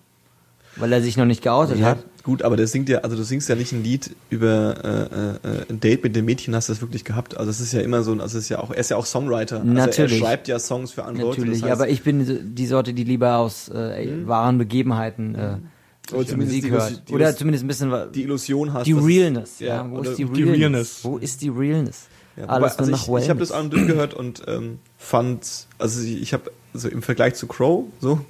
weil 0.79 0.93
er 0.93 1.03
sich 1.03 1.17
noch 1.17 1.25
nicht 1.25 1.43
geoutet 1.43 1.79
Ja, 1.79 1.87
hat. 1.87 1.99
gut, 2.23 2.43
aber 2.43 2.57
der 2.57 2.67
singt 2.67 2.89
ja, 2.89 2.99
also 2.99 3.17
du 3.17 3.23
singst 3.23 3.49
ja 3.49 3.55
nicht 3.55 3.73
ein 3.73 3.83
Lied 3.83 4.15
über 4.31 5.39
äh, 5.43 5.49
äh, 5.49 5.65
ein 5.71 5.81
Date 5.81 6.03
mit 6.05 6.15
dem 6.17 6.25
Mädchen, 6.25 6.55
hast 6.55 6.69
du 6.69 6.73
das 6.73 6.81
wirklich 6.83 7.05
gehabt. 7.05 7.37
Also 7.37 7.51
es 7.51 7.61
ist 7.61 7.73
ja 7.73 7.81
immer 7.81 8.03
so, 8.03 8.13
ein- 8.13 8.21
also 8.21 8.39
es 8.39 8.45
ist 8.45 8.51
ja 8.51 8.61
auch, 8.61 8.71
er 8.71 8.79
ist 8.79 8.91
ja 8.91 8.97
auch 8.97 9.07
Songwriter. 9.07 9.61
Also 9.61 9.73
Natürlich. 9.73 10.13
er 10.21 10.27
schreibt 10.27 10.49
ja 10.49 10.59
Songs 10.59 10.93
für 10.93 11.05
andere 11.05 11.27
Leute. 11.27 11.41
Natürlich, 11.41 11.61
das 11.61 11.71
heißt, 11.71 11.81
aber 11.81 11.91
ich 11.91 12.03
bin 12.03 12.55
die 12.55 12.67
Sorte, 12.67 12.93
die 12.95 13.05
lieber 13.05 13.37
aus 13.39 13.69
äh, 13.69 14.27
wahren 14.27 14.59
Begebenheiten 14.59 15.35
äh, 15.35 15.39
Oder 15.39 16.23
die 16.25 16.27
zumindest 16.31 16.57
Musik 16.57 16.71
hört. 16.73 17.09
die- 17.09 17.13
Oder 17.15 17.37
zumindest 17.37 17.65
ein 17.65 17.69
bisschen 17.69 17.93
die 18.15 18.23
Illusion 18.23 18.73
hast. 18.73 18.87
die 18.87 18.93
Realness. 18.93 19.61
ja, 19.61 19.67
Ja, 19.85 19.91
wo 19.91 19.99
oder 19.99 20.11
ist 20.11 20.19
die 20.19 20.25
die 20.25 20.43
Realness? 20.45 20.59
Realness. 20.61 21.01
Wo 21.05 21.19
ist 21.19 21.43
die 21.43 21.49
Realness? 21.49 22.07
Ja, 22.39 22.47
Alles 22.47 22.73
wobei, 22.75 22.79
also 22.81 22.91
nach 22.93 23.19
ich, 23.19 23.25
ich 23.25 23.31
habe 23.31 23.41
das 23.41 23.51
Wellness. 23.51 23.53
Album 23.53 23.71
durchgehört 23.71 24.15
und 24.15 24.43
ähm, 24.47 24.79
fand, 24.97 25.67
also 25.79 26.03
ich, 26.03 26.33
habe 26.33 26.51
also 26.75 26.89
im 26.89 27.03
Vergleich 27.03 27.35
zu 27.35 27.47
Crow, 27.47 27.85
so, 28.01 28.21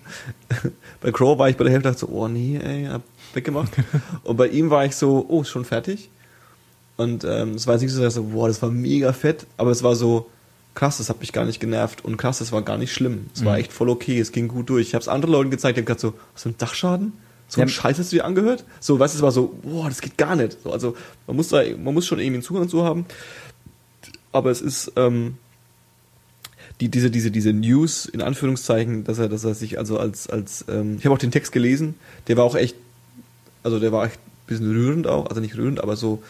bei 1.01 1.11
Crow 1.13 1.39
war 1.39 1.49
ich 1.51 1.57
bei 1.57 1.65
der 1.65 1.73
Hälfte 1.73 1.91
dachte 1.91 2.01
so, 2.01 2.09
oh 2.09 2.29
nee, 2.29 2.57
ey, 2.63 2.87
hab 2.87 3.03
weggemacht. 3.35 3.71
und 4.25 4.37
bei 4.37 4.49
ihm 4.49 4.71
war 4.71 4.85
ich 4.85 4.97
so, 4.97 5.27
oh, 5.29 5.43
ist 5.43 5.51
schon 5.51 5.65
fertig. 5.65 6.09
Und 6.97 7.25
ähm, 7.25 7.51
es 7.55 7.67
war 7.67 7.75
jetzt 7.75 7.83
nicht 7.83 7.93
so, 7.93 8.03
dass 8.03 8.15
ich 8.15 8.23
so, 8.23 8.25
boah, 8.25 8.49
das 8.49 8.61
war 8.63 8.71
mega 8.71 9.13
fett, 9.13 9.47
aber 9.57 9.71
es 9.71 9.83
war 9.83 9.95
so, 9.95 10.29
krass, 10.75 10.99
das 10.99 11.09
hat 11.11 11.21
mich 11.21 11.33
gar 11.33 11.45
nicht 11.45 11.61
genervt 11.61 12.05
und 12.05 12.17
krass, 12.17 12.39
das 12.39 12.51
war 12.53 12.63
gar 12.63 12.79
nicht 12.79 12.93
schlimm. 12.93 13.27
Es 13.35 13.45
war 13.45 13.55
Mhm. 13.55 13.61
echt 13.61 13.73
voll 13.73 13.89
okay, 13.91 14.19
es 14.19 14.33
ging 14.33 14.49
gut 14.49 14.69
durch. 14.71 14.89
Ich 14.89 14.95
habe 14.95 15.03
es 15.03 15.09
anderen 15.09 15.33
Leuten 15.33 15.51
gezeigt, 15.51 15.77
die 15.77 15.81
haben 15.83 15.87
gesagt 15.87 16.01
so, 16.01 16.15
hast 16.35 16.45
du 16.45 16.49
einen 16.51 16.59
Dachschaden? 16.59 17.13
So 17.49 17.61
einen 17.61 17.69
Ja. 17.69 17.75
Scheiß 17.75 17.99
hast 17.99 18.13
du 18.13 18.17
dir 18.17 18.25
angehört? 18.25 18.65
So, 18.79 18.99
weißt 18.99 19.15
du, 19.15 19.19
es 19.19 19.23
war 19.23 19.33
so, 19.33 19.55
boah, 19.63 19.89
das 19.89 20.01
geht 20.01 20.19
gar 20.19 20.37
nicht. 20.37 20.59
So, 20.63 20.71
also 20.73 20.97
man 21.27 21.37
muss 21.37 21.49
da, 21.49 21.63
man 21.83 21.95
muss 21.95 22.07
schon 22.07 22.19
irgendwie 22.19 22.37
einen 22.37 22.43
Zugang 22.43 22.69
zu 22.69 22.85
haben 22.85 23.07
aber 24.33 24.51
es 24.51 24.61
ist 24.61 24.93
ähm, 24.97 25.37
die, 26.81 26.89
diese, 26.89 27.11
diese, 27.11 27.31
diese 27.31 27.53
News, 27.53 28.07
in 28.07 28.23
Anführungszeichen, 28.23 29.05
dass 29.05 29.19
er, 29.19 29.29
dass 29.29 29.45
er 29.45 29.55
sich 29.55 29.79
also 29.79 29.99
als, 29.99 30.29
als 30.29 30.65
ähm, 30.69 30.97
ich 30.99 31.05
habe 31.05 31.15
auch 31.15 31.19
den 31.19 31.31
Text 31.31 31.53
gelesen, 31.53 31.95
der 32.29 32.37
war 32.37 32.45
auch 32.45 32.55
echt, 32.55 32.77
also 33.63 33.81
der 33.81 33.91
war 33.93 34.07
echt 34.07 34.17
ein 34.19 34.47
bisschen 34.47 34.71
rührend 34.71 35.07
auch, 35.07 35.27
also 35.27 35.41
nicht 35.41 35.57
rührend, 35.57 35.81
aber 35.81 35.97
so 35.97 36.23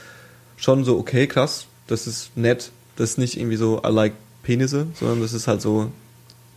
schon 0.56 0.84
so, 0.84 0.98
okay, 0.98 1.26
krass, 1.26 1.66
das 1.86 2.06
ist 2.06 2.36
nett, 2.36 2.70
das 2.96 3.10
ist 3.10 3.18
nicht 3.18 3.38
irgendwie 3.38 3.56
so, 3.56 3.82
I 3.84 3.90
like 3.90 4.14
Penisse, 4.42 4.86
sondern 4.94 5.20
das 5.20 5.32
ist 5.32 5.46
halt 5.46 5.60
so, 5.60 5.92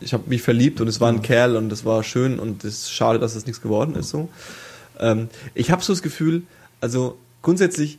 ich 0.00 0.14
habe 0.14 0.24
mich 0.28 0.42
verliebt 0.42 0.80
und 0.80 0.88
es 0.88 1.00
war 1.00 1.10
ein 1.10 1.22
Kerl 1.22 1.56
und 1.56 1.70
es 1.70 1.84
war 1.84 2.02
schön 2.02 2.38
und 2.38 2.64
es 2.64 2.84
ist 2.84 2.92
schade, 2.92 3.18
dass 3.18 3.34
es 3.34 3.46
nichts 3.46 3.62
geworden 3.62 3.94
ist 3.94 4.08
so. 4.08 4.28
Ähm, 4.98 5.28
ich 5.54 5.70
habe 5.70 5.82
so 5.82 5.92
das 5.92 6.02
Gefühl, 6.02 6.42
also 6.80 7.18
grundsätzlich 7.42 7.98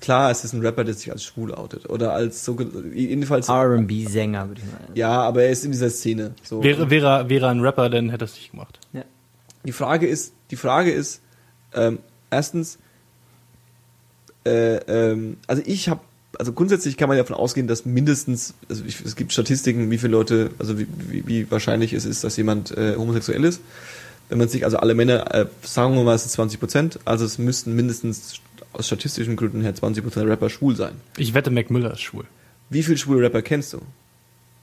klar, 0.00 0.30
es 0.30 0.44
ist 0.44 0.52
ein 0.52 0.60
Rapper, 0.60 0.84
der 0.84 0.94
sich 0.94 1.10
als 1.10 1.24
schwul 1.24 1.54
outet. 1.54 1.88
Oder 1.88 2.12
als 2.12 2.44
so, 2.44 2.56
jedenfalls, 2.92 3.48
R&B-Sänger, 3.48 4.48
würde 4.48 4.62
ich 4.64 4.66
mal 4.66 4.96
ja, 4.96 5.22
aber 5.22 5.44
er 5.44 5.50
ist 5.50 5.64
in 5.64 5.72
dieser 5.72 5.90
Szene. 5.90 6.34
So. 6.42 6.62
Wäre, 6.62 6.90
wäre, 6.90 7.28
wäre 7.28 7.46
er 7.46 7.50
ein 7.50 7.60
Rapper, 7.60 7.90
dann 7.90 8.10
hätte 8.10 8.24
er 8.24 8.26
es 8.26 8.34
nicht 8.34 8.50
gemacht. 8.50 8.78
Ja. 8.92 9.04
Die 9.64 9.72
Frage 9.72 10.06
ist, 10.06 10.32
die 10.50 10.56
Frage 10.56 10.92
ist, 10.92 11.20
ähm, 11.74 11.98
erstens, 12.30 12.78
äh, 14.46 14.76
ähm, 14.76 15.38
also 15.46 15.62
ich 15.64 15.88
habe, 15.88 16.00
also 16.38 16.52
grundsätzlich 16.52 16.96
kann 16.96 17.08
man 17.08 17.16
ja 17.16 17.24
davon 17.24 17.36
ausgehen, 17.36 17.66
dass 17.66 17.84
mindestens, 17.84 18.54
also 18.68 18.84
ich, 18.84 19.00
es 19.04 19.16
gibt 19.16 19.32
Statistiken, 19.32 19.90
wie 19.90 19.98
viele 19.98 20.12
Leute, 20.12 20.50
also 20.58 20.78
wie, 20.78 20.86
wie, 21.08 21.26
wie 21.26 21.50
wahrscheinlich 21.50 21.92
es 21.92 22.04
ist, 22.04 22.22
dass 22.24 22.36
jemand 22.36 22.76
äh, 22.76 22.94
homosexuell 22.96 23.44
ist. 23.44 23.60
Wenn 24.28 24.38
man 24.38 24.48
sich, 24.48 24.64
also 24.64 24.78
alle 24.78 24.94
Männer, 24.94 25.34
äh, 25.34 25.46
sagen 25.62 25.94
wir 25.94 26.02
mal, 26.02 26.14
es 26.14 26.22
sind 26.22 26.32
20 26.32 26.58
Prozent, 26.58 26.98
also 27.04 27.24
es 27.24 27.38
müssten 27.38 27.74
mindestens 27.74 28.40
aus 28.72 28.86
statistischen 28.86 29.36
Gründen 29.36 29.62
her 29.62 29.74
20 29.74 30.02
Prozent 30.02 30.28
Rapper 30.28 30.50
schwul 30.50 30.76
sein. 30.76 30.94
Ich 31.16 31.34
wette, 31.34 31.50
Mac 31.50 31.70
Miller 31.70 31.92
ist 31.92 32.02
schwul. 32.02 32.24
Wie 32.68 32.82
viele 32.82 32.98
schwule 32.98 33.24
Rapper 33.24 33.42
kennst 33.42 33.72
du? 33.72 33.80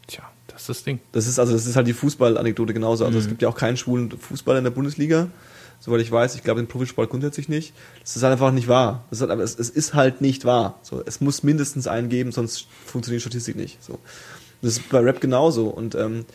Tja, 0.08 0.24
das 0.48 0.62
ist 0.62 0.70
das 0.70 0.84
Ding. 0.84 1.00
Das 1.12 1.28
ist 1.28 1.40
also 1.40 1.54
das 1.54 1.66
ist 1.66 1.76
halt 1.76 1.88
die 1.88 1.94
Fußballanekdote 1.94 2.74
genauso. 2.74 3.06
Also 3.06 3.20
es 3.20 3.28
gibt 3.28 3.42
ja 3.42 3.50
auch 3.50 3.56
keinen 3.56 3.78
schwulen 3.78 4.12
Fußballer 4.12 4.60
in 4.60 4.64
der 4.66 4.72
Bundesliga, 4.72 5.28
soweit 5.80 6.02
ich 6.02 6.12
weiß. 6.12 6.36
Ich 6.36 6.44
glaube 6.44 6.60
im 6.60 6.68
Profisport 6.68 7.10
grundsätzlich 7.10 7.48
nicht. 7.48 7.74
Das 8.02 8.16
ist 8.16 8.24
halt 8.24 8.34
einfach 8.34 8.52
nicht 8.52 8.68
wahr. 8.68 9.06
Das 9.10 9.20
ist 9.20 9.22
halt, 9.22 9.32
aber 9.32 9.44
es, 9.44 9.58
es 9.58 9.70
ist 9.70 9.94
halt 9.94 10.22
nicht 10.22 10.46
wahr. 10.46 10.80
So, 10.84 11.02
es 11.06 11.22
muss 11.22 11.44
mindestens 11.44 11.88
einen 11.88 12.10
geben, 12.10 12.32
sonst 12.32 12.68
funktioniert 12.86 13.22
die 13.22 13.30
Statistik 13.30 13.56
nicht. 13.56 13.82
So, 13.82 14.00
das 14.62 14.78
ist 14.78 14.90
bei 14.90 15.00
Rap 15.00 15.22
genauso. 15.22 15.68
Und 15.68 15.96
ähm, 15.96 16.26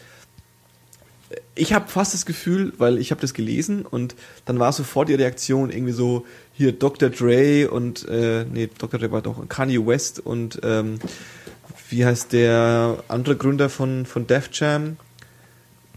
ich 1.55 1.73
habe 1.73 1.89
fast 1.89 2.15
das 2.15 2.25
Gefühl, 2.25 2.73
weil 2.79 2.99
ich 2.99 3.11
habe 3.11 3.21
das 3.21 3.35
gelesen 3.35 3.85
und 3.85 4.15
dann 4.45 4.59
war 4.59 4.73
sofort 4.73 5.09
die 5.09 5.15
Reaktion 5.15 5.71
irgendwie 5.71 5.93
so 5.93 6.25
hier 6.55 6.73
Dr. 6.73 7.11
Dre 7.11 7.71
und 7.71 8.07
äh, 8.09 8.45
nee 8.45 8.69
Dr. 8.79 8.99
Dre 8.99 9.13
war 9.13 9.23
doch 9.23 9.49
Kanye 9.49 9.87
West 9.87 10.21
und 10.21 10.61
ähm, 10.63 10.99
wie 11.91 12.05
heißt 12.05 12.33
der 12.33 13.03
andere 13.09 13.37
Gründer 13.37 13.69
von, 13.69 14.07
von 14.07 14.27
Def 14.27 14.51
Jam? 14.53 14.97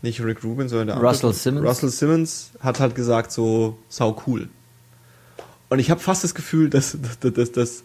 Nicht 0.02 0.24
Rick 0.24 0.44
Rubin, 0.44 0.68
sondern 0.68 0.88
der 0.88 0.96
andere. 0.96 1.12
Russell 1.12 1.34
Simmons. 1.34 1.68
Russell 1.68 1.90
Simmons 1.90 2.52
hat 2.60 2.80
halt 2.80 2.96
gesagt, 2.96 3.32
so, 3.32 3.78
sau 3.88 4.22
cool. 4.26 4.50
Und 5.70 5.80
ich 5.80 5.92
habe 5.92 6.00
fast 6.00 6.24
das 6.24 6.34
Gefühl, 6.34 6.70
dass, 6.70 6.98
dass, 7.22 7.34
dass, 7.34 7.52
dass, 7.52 7.84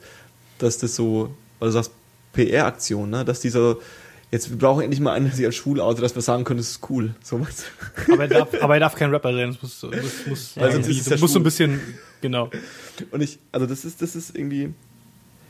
dass 0.58 0.78
das 0.78 0.96
so, 0.96 1.34
du 1.60 1.70
sagst, 1.70 1.90
PR-Aktion, 2.32 3.10
ne? 3.10 3.24
dass 3.24 3.40
die 3.40 3.50
so, 3.50 3.80
jetzt, 4.30 4.50
wir 4.50 4.58
brauchen 4.58 4.82
endlich 4.82 5.00
mal 5.00 5.12
einen, 5.12 5.26
der 5.26 5.34
sich 5.34 5.46
als 5.46 5.56
schwul 5.56 5.80
outet, 5.80 6.04
dass 6.04 6.14
wir 6.14 6.22
sagen 6.22 6.44
können, 6.44 6.58
das 6.58 6.70
ist 6.70 6.90
cool. 6.90 7.14
So 7.22 7.40
was. 7.40 7.64
Aber 8.10 8.22
er 8.22 8.28
darf, 8.28 8.62
aber 8.62 8.74
er 8.74 8.80
darf 8.80 8.94
kein 8.94 9.10
Rapper 9.10 9.32
sein. 9.32 9.48
Das 9.48 9.62
muss, 9.62 9.82
muss, 9.82 10.26
muss, 10.26 10.56
ist 10.56 10.88
es 10.88 11.04
das 11.04 11.06
ja 11.06 11.16
muss 11.18 11.32
so 11.32 11.40
ein 11.40 11.42
bisschen, 11.42 11.80
genau. 12.20 12.50
Und 13.10 13.22
ich, 13.22 13.38
also 13.52 13.66
das 13.66 13.84
ist, 13.84 14.02
das 14.02 14.16
ist 14.16 14.36
irgendwie. 14.36 14.72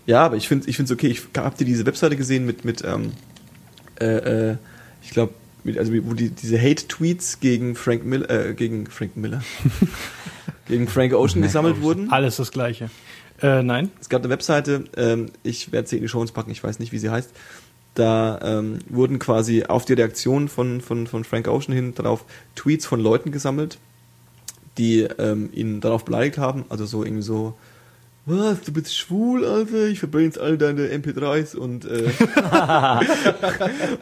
Ja, 0.06 0.24
aber 0.24 0.36
ich 0.36 0.46
finde, 0.46 0.68
ich 0.68 0.76
finde 0.76 0.92
es 0.92 0.96
okay. 0.96 1.08
Ich 1.08 1.22
habt 1.36 1.60
ihr 1.60 1.66
diese 1.66 1.84
Webseite 1.86 2.16
gesehen 2.16 2.46
mit, 2.46 2.64
mit, 2.64 2.84
ähm, 2.84 3.12
äh, 4.00 4.50
äh, 4.50 4.56
ich 5.02 5.10
glaube, 5.10 5.34
mit, 5.64 5.78
also 5.78 5.92
wo 5.92 6.14
die 6.14 6.30
diese 6.30 6.60
Hate-Tweets 6.60 7.40
gegen 7.40 7.74
Frank 7.74 8.04
Miller, 8.04 8.30
äh, 8.30 8.54
gegen 8.54 8.86
Frank 8.86 9.16
Miller, 9.16 9.42
gegen 10.68 10.86
Frank 10.86 11.12
Ocean 11.12 11.42
gesammelt 11.42 11.80
wurden. 11.80 12.10
Alles 12.10 12.36
das 12.36 12.52
Gleiche. 12.52 12.90
Äh, 13.42 13.62
nein? 13.62 13.90
Es 14.00 14.08
gab 14.08 14.22
eine 14.22 14.30
Webseite, 14.30 14.84
ähm, 14.96 15.26
ich 15.42 15.72
werde 15.72 15.88
sie 15.88 15.96
in 15.96 16.02
die 16.02 16.08
Show 16.08 16.20
uns 16.20 16.32
packen, 16.32 16.50
ich 16.50 16.62
weiß 16.62 16.78
nicht, 16.78 16.92
wie 16.92 16.98
sie 16.98 17.10
heißt. 17.10 17.30
Da 17.96 18.38
ähm, 18.42 18.80
wurden 18.90 19.18
quasi 19.18 19.64
auf 19.64 19.86
die 19.86 19.94
Reaktion 19.94 20.48
von, 20.48 20.82
von, 20.82 21.06
von 21.06 21.24
Frank 21.24 21.48
Ocean 21.48 21.74
hin 21.74 21.94
darauf 21.94 22.26
Tweets 22.54 22.84
von 22.84 23.00
Leuten 23.00 23.32
gesammelt, 23.32 23.78
die 24.76 25.00
ähm, 25.18 25.48
ihn 25.54 25.80
darauf 25.80 26.04
beleidigt 26.04 26.36
haben. 26.36 26.66
Also 26.68 26.84
so 26.84 27.04
irgendwie 27.04 27.22
so, 27.22 27.54
was, 28.26 28.60
du 28.60 28.72
bist 28.72 28.94
schwul, 28.94 29.46
Alter, 29.46 29.86
ich 29.86 29.98
verbrenne 30.00 30.26
jetzt 30.26 30.38
all 30.38 30.58
deine 30.58 30.88
MP3s 30.88 31.56
und 31.56 31.86
äh, 31.86 32.10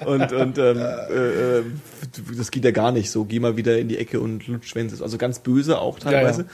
und, 0.07 0.33
und 0.33 0.59
ähm, 0.59 0.79
äh, 0.79 1.59
äh, 1.59 1.63
das 2.37 2.51
geht 2.51 2.65
ja 2.65 2.73
gar 2.73 2.91
nicht 2.91 3.13
so. 3.13 3.25
Geh 3.25 3.39
mal 3.39 3.57
wieder 3.57 3.79
in 3.79 3.87
die 3.87 3.99
Ecke 3.99 4.19
und 4.19 4.49
lutsch. 4.49 4.75
Also 4.77 5.19
ganz 5.19 5.39
böse 5.39 5.79
auch 5.79 6.01
teilweise. 6.01 6.43
Ja, 6.43 6.49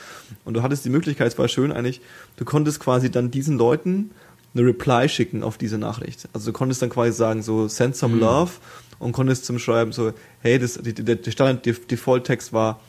Und 0.44 0.54
du 0.54 0.62
hattest 0.62 0.84
die 0.84 0.90
Möglichkeit, 0.90 1.28
es 1.28 1.38
war 1.38 1.48
schön 1.48 1.72
eigentlich, 1.72 2.02
du 2.36 2.44
konntest 2.44 2.80
quasi 2.80 3.10
dann 3.10 3.30
diesen 3.30 3.56
Leuten 3.56 4.10
eine 4.54 4.66
Reply 4.66 5.08
schicken 5.08 5.42
auf 5.42 5.58
diese 5.58 5.78
Nachricht. 5.78 6.28
Also 6.32 6.50
du 6.50 6.52
konntest 6.52 6.82
dann 6.82 6.90
quasi 6.90 7.12
sagen, 7.12 7.42
so 7.42 7.68
send 7.68 7.96
some 7.96 8.16
love 8.16 8.52
und 8.98 9.12
konntest 9.12 9.44
zum 9.44 9.58
Schreiben 9.58 9.92
so, 9.92 10.12
hey, 10.40 10.58
das, 10.58 10.74
die, 10.74 10.94
der, 10.94 11.16
der 11.16 11.30
Standard 11.30 11.64
Default-Text 11.66 12.52
war, 12.52 12.80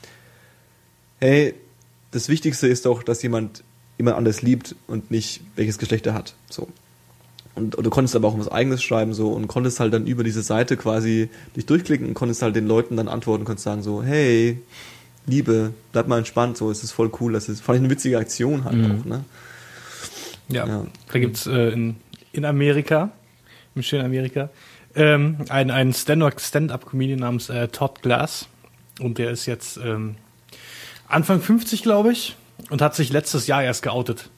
hey, 1.19 1.54
das 2.12 2.30
Wichtigste 2.30 2.67
ist 2.67 2.86
doch, 2.86 3.04
dass 3.04 3.21
jemand 3.21 3.63
jemand 4.02 4.17
anders 4.17 4.41
liebt 4.41 4.76
und 4.88 5.12
nicht 5.12 5.41
welches 5.56 5.78
Geschlecht 5.78 6.08
er 6.08 6.13
hat. 6.13 6.34
So. 6.50 6.67
Und, 7.54 7.76
und 7.76 7.84
du 7.84 7.89
konntest 7.89 8.15
aber 8.15 8.28
auch 8.28 8.39
was 8.39 8.47
eigenes 8.47 8.82
schreiben 8.82 9.13
so 9.13 9.30
und 9.30 9.47
konntest 9.47 9.80
halt 9.80 9.93
dann 9.93 10.08
über 10.08 10.24
diese 10.24 10.41
Seite 10.41 10.78
quasi 10.78 11.30
dich 11.56 11.65
durchklicken 11.65 12.08
und 12.08 12.13
konntest 12.13 12.41
halt 12.41 12.56
den 12.56 12.65
Leuten 12.65 12.97
dann 12.97 13.08
antworten, 13.08 13.45
konntest 13.45 13.65
sagen 13.65 13.84
so, 13.84 14.02
hey, 14.02 14.60
Liebe, 15.28 15.74
bleib 15.91 16.08
mal 16.08 16.17
entspannt, 16.17 16.58
so, 16.58 16.71
es 16.71 16.84
ist 16.84 16.91
voll 16.91 17.12
cool, 17.19 17.34
das 17.34 17.47
ist, 17.47 17.62
fand 17.62 17.78
ich 17.78 17.84
eine 17.84 17.91
witzige 17.91 18.17
Aktion 18.17 18.63
halt 18.63 18.84
auch, 18.86 19.06
ne? 19.06 19.24
Ja. 20.52 20.68
Ja. 20.68 20.86
Da 21.12 21.20
gibt's 21.20 21.48
äh, 21.48 21.70
in, 21.70 21.96
in 22.34 22.46
Amerika, 22.46 23.10
im 23.76 23.84
schönen 23.84 24.06
Amerika, 24.06 24.50
ähm, 24.96 25.38
einen, 25.50 25.72
einen 25.72 25.94
Stand- 25.94 26.42
Stand-Up-Comedian 26.42 27.20
namens 27.20 27.50
äh, 27.50 27.68
Todd 27.70 28.02
Glass. 28.02 28.48
Und 29.00 29.18
der 29.18 29.32
ist 29.32 29.46
jetzt 29.46 29.78
ähm, 29.78 30.16
Anfang 31.08 31.42
50, 31.42 31.84
glaube 31.84 32.12
ich, 32.12 32.36
und 32.70 32.82
hat 32.82 32.96
sich 32.96 33.12
letztes 33.12 33.48
Jahr 33.48 33.64
erst 33.64 33.84
geoutet. 33.84 34.30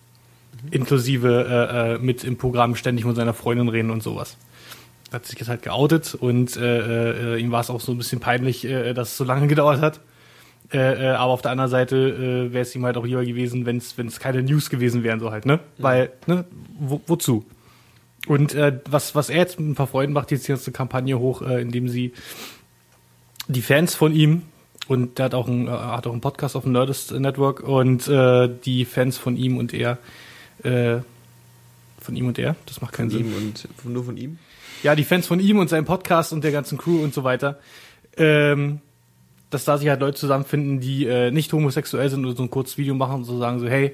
Inklusive 0.71 1.27
äh, 1.49 1.95
äh, 1.95 1.97
mit 1.99 2.23
im 2.23 2.37
Programm 2.37 2.75
ständig 2.75 3.05
mit 3.05 3.15
seiner 3.15 3.33
Freundin 3.33 3.67
reden 3.67 3.89
und 3.91 4.01
sowas. 4.01 4.37
Hat 5.11 5.25
sich 5.25 5.37
jetzt 5.39 5.49
halt 5.49 5.61
geoutet 5.61 6.15
und 6.15 6.55
äh, 6.55 7.35
äh, 7.35 7.39
ihm 7.39 7.51
war 7.51 7.61
es 7.61 7.69
auch 7.69 7.81
so 7.81 7.91
ein 7.91 7.97
bisschen 7.97 8.19
peinlich, 8.19 8.63
äh, 8.65 8.93
dass 8.93 9.09
es 9.11 9.17
so 9.17 9.23
lange 9.23 9.47
gedauert 9.53 9.81
hat. 9.81 9.99
Äh, 10.73 10.77
äh, 10.77 11.09
aber 11.11 11.31
auf 11.31 11.43
der 11.43 11.51
anderen 11.51 11.69
Seite 11.69 11.95
äh, 11.95 12.53
wäre 12.53 12.63
es 12.63 12.75
ihm 12.75 12.83
halt 12.83 12.97
auch 12.97 13.05
lieber 13.05 13.23
gewesen, 13.23 13.65
wenn 13.67 13.77
es 13.77 14.19
keine 14.19 14.41
News 14.41 14.71
gewesen 14.71 15.03
wären, 15.03 15.19
so 15.19 15.31
halt, 15.31 15.45
ne? 15.45 15.59
Weil, 15.77 16.11
ne, 16.25 16.45
wo, 16.79 16.99
wozu? 17.05 17.45
Und 18.27 18.55
äh, 18.55 18.79
was, 18.89 19.13
was 19.13 19.29
er 19.29 19.37
jetzt 19.37 19.59
mit 19.59 19.69
ein 19.69 19.75
paar 19.75 19.87
Freunden 19.87 20.13
macht, 20.13 20.31
jetzt 20.31 20.47
die 20.47 20.51
ganze 20.51 20.71
Kampagne 20.71 21.19
hoch, 21.19 21.41
äh, 21.41 21.61
indem 21.61 21.89
sie 21.89 22.13
die 23.47 23.61
Fans 23.61 23.93
von 23.93 24.15
ihm 24.15 24.43
und 24.87 25.19
der 25.19 25.25
hat 25.25 25.35
auch 25.35 25.47
einen, 25.47 25.67
äh, 25.67 25.71
hat 25.71 26.07
auch 26.07 26.11
einen 26.11 26.21
Podcast 26.21 26.55
auf 26.55 26.63
dem 26.63 26.71
Nerdist 26.71 27.11
Network 27.11 27.61
und 27.61 28.07
äh, 28.07 28.49
die 28.65 28.85
Fans 28.85 29.17
von 29.17 29.37
ihm 29.37 29.57
und 29.57 29.73
er 29.73 29.99
äh, 30.63 30.97
von 31.99 32.15
ihm 32.15 32.27
und 32.27 32.39
er, 32.39 32.55
das 32.65 32.81
macht 32.81 32.93
keinen 32.93 33.11
Von 33.11 33.19
Sinn. 33.23 33.33
und 33.83 33.93
nur 33.93 34.05
von 34.05 34.17
ihm. 34.17 34.39
Ja, 34.81 34.95
die 34.95 35.03
Fans 35.03 35.27
von 35.27 35.39
ihm 35.39 35.59
und 35.59 35.69
seinem 35.69 35.85
Podcast 35.85 36.33
und 36.33 36.43
der 36.43 36.51
ganzen 36.51 36.77
Crew 36.77 37.03
und 37.03 37.13
so 37.13 37.23
weiter. 37.23 37.59
Ähm, 38.17 38.81
dass 39.53 39.65
da 39.65 39.77
sich 39.77 39.89
halt 39.89 40.01
Leute 40.01 40.17
zusammenfinden, 40.17 40.79
die 40.79 41.05
äh, 41.05 41.31
nicht 41.31 41.51
homosexuell 41.53 42.09
sind 42.09 42.25
und 42.25 42.35
so 42.35 42.43
ein 42.43 42.49
kurzes 42.49 42.77
Video 42.77 42.95
machen 42.95 43.15
und 43.17 43.23
so 43.25 43.37
sagen 43.37 43.59
so, 43.59 43.67
hey, 43.67 43.93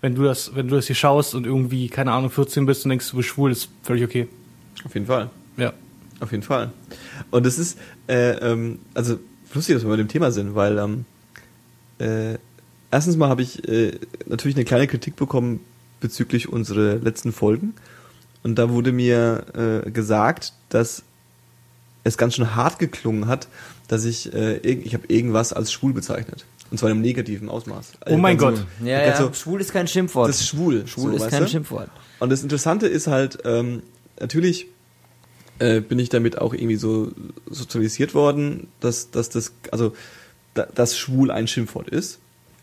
wenn 0.00 0.14
du 0.14 0.24
das, 0.24 0.54
wenn 0.54 0.68
du 0.68 0.76
das 0.76 0.86
hier 0.86 0.96
schaust 0.96 1.34
und 1.34 1.46
irgendwie, 1.46 1.88
keine 1.88 2.12
Ahnung, 2.12 2.30
14 2.30 2.66
bist 2.66 2.84
und 2.84 2.90
denkst, 2.90 3.10
du 3.10 3.16
bist 3.16 3.28
schwul, 3.28 3.50
ist 3.50 3.68
völlig 3.82 4.04
okay. 4.04 4.28
Auf 4.84 4.94
jeden 4.94 5.06
Fall. 5.06 5.30
Ja. 5.56 5.72
Auf 6.20 6.32
jeden 6.32 6.42
Fall. 6.42 6.70
Und 7.30 7.46
es 7.46 7.58
ist, 7.58 7.78
äh, 8.08 8.32
ähm, 8.32 8.78
also 8.94 9.18
lustig, 9.54 9.74
dass 9.74 9.84
wir 9.84 9.90
bei 9.90 9.96
dem 9.96 10.08
Thema 10.08 10.30
sind, 10.30 10.54
weil 10.54 10.78
ähm, 10.78 11.04
äh, 11.98 12.38
erstens 12.90 13.16
mal 13.16 13.28
habe 13.28 13.42
ich 13.42 13.66
äh, 13.68 13.98
natürlich 14.26 14.56
eine 14.56 14.64
kleine 14.64 14.86
Kritik 14.86 15.16
bekommen 15.16 15.60
bezüglich 16.00 16.48
unserer 16.48 16.96
letzten 16.96 17.32
Folgen. 17.32 17.74
Und 18.42 18.56
da 18.56 18.70
wurde 18.70 18.92
mir 18.92 19.82
äh, 19.84 19.90
gesagt, 19.90 20.52
dass 20.68 21.02
es 22.04 22.16
ganz 22.16 22.34
schön 22.34 22.54
hart 22.54 22.78
geklungen 22.78 23.26
hat, 23.26 23.48
dass 23.88 24.04
ich, 24.04 24.32
äh, 24.32 24.56
ich 24.58 24.94
habe 24.94 25.04
irgendwas 25.08 25.52
als 25.52 25.72
schwul 25.72 25.92
bezeichnet. 25.92 26.44
Und 26.70 26.78
zwar 26.78 26.90
in 26.90 26.96
einem 26.96 27.02
negativen 27.02 27.48
Ausmaß. 27.48 27.92
Oh 28.08 28.16
mein 28.16 28.36
Ganz 28.36 28.58
Gott. 28.60 28.66
Ja, 28.84 29.00
ja. 29.06 29.16
so- 29.16 29.32
schwul 29.32 29.60
ist 29.60 29.72
kein 29.72 29.86
Schimpfwort. 29.86 30.28
Das 30.28 30.40
ist 30.40 30.48
schwul. 30.48 30.86
schwul 30.86 31.16
so, 31.16 31.24
ist 31.24 31.30
kein 31.30 31.42
du? 31.44 31.48
Schimpfwort. 31.48 31.90
Und 32.18 32.30
das 32.30 32.42
Interessante 32.42 32.88
ist 32.88 33.06
halt, 33.06 33.38
ähm, 33.44 33.82
natürlich 34.18 34.66
äh, 35.60 35.80
bin 35.80 35.98
ich 35.98 36.08
damit 36.08 36.38
auch 36.38 36.52
irgendwie 36.52 36.76
so 36.76 37.12
sozialisiert 37.48 38.14
worden, 38.14 38.66
dass, 38.80 39.10
dass 39.10 39.28
das, 39.30 39.52
also, 39.70 39.94
da, 40.54 40.66
dass 40.74 40.98
schwul 40.98 41.30
ein 41.30 41.46
Schimpfwort 41.46 41.88
ist, 41.88 42.18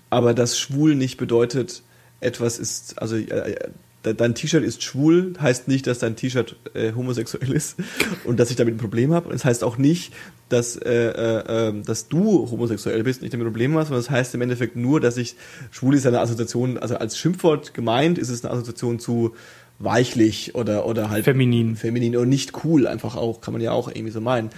aber 0.09 0.33
dass 0.33 0.59
schwul 0.59 0.95
nicht 0.95 1.17
bedeutet, 1.17 1.81
etwas 2.19 2.59
ist, 2.59 3.01
also 3.01 3.15
äh, 3.15 3.25
de- 3.25 3.69
dein 4.03 4.35
T-Shirt 4.35 4.63
ist 4.63 4.83
schwul, 4.83 5.33
heißt 5.39 5.67
nicht, 5.67 5.87
dass 5.87 5.99
dein 5.99 6.15
T-Shirt 6.15 6.57
äh, 6.73 6.93
homosexuell 6.93 7.51
ist 7.51 7.77
und 8.25 8.39
dass 8.39 8.49
ich 8.51 8.55
damit 8.57 8.75
ein 8.75 8.77
Problem 8.77 9.13
habe. 9.13 9.29
Und 9.29 9.35
es 9.35 9.45
heißt 9.45 9.63
auch 9.63 9.77
nicht, 9.77 10.13
dass, 10.49 10.75
äh, 10.75 10.91
äh, 10.91 11.69
äh, 11.69 11.81
dass 11.83 12.09
du 12.09 12.49
homosexuell 12.51 13.03
bist 13.03 13.21
und 13.21 13.25
ich 13.25 13.31
damit 13.31 13.45
ein 13.45 13.51
Problem 13.51 13.75
hast, 13.77 13.87
sondern 13.87 14.01
es 14.01 14.09
heißt 14.09 14.35
im 14.35 14.41
Endeffekt 14.41 14.75
nur, 14.75 14.99
dass 14.99 15.17
ich 15.17 15.35
schwul 15.71 15.95
ist 15.95 16.05
eine 16.05 16.19
Assoziation, 16.19 16.77
also 16.77 16.97
als 16.97 17.17
Schimpfwort 17.17 17.73
gemeint 17.73 18.17
ist 18.17 18.29
es 18.29 18.43
eine 18.43 18.53
Assoziation 18.53 18.99
zu 18.99 19.33
weichlich 19.79 20.55
oder 20.55 20.85
oder 20.85 21.09
halt 21.09 21.25
Feminin. 21.25 21.75
feminin 21.75 22.15
und 22.15 22.29
nicht 22.29 22.63
cool 22.63 22.85
einfach 22.87 23.15
auch 23.15 23.41
kann 23.41 23.53
man 23.53 23.61
ja 23.61 23.71
auch 23.71 23.87
irgendwie 23.89 24.11
so 24.11 24.21
meinen 24.21 24.51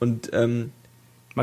und 0.00 0.30
ähm, 0.32 0.72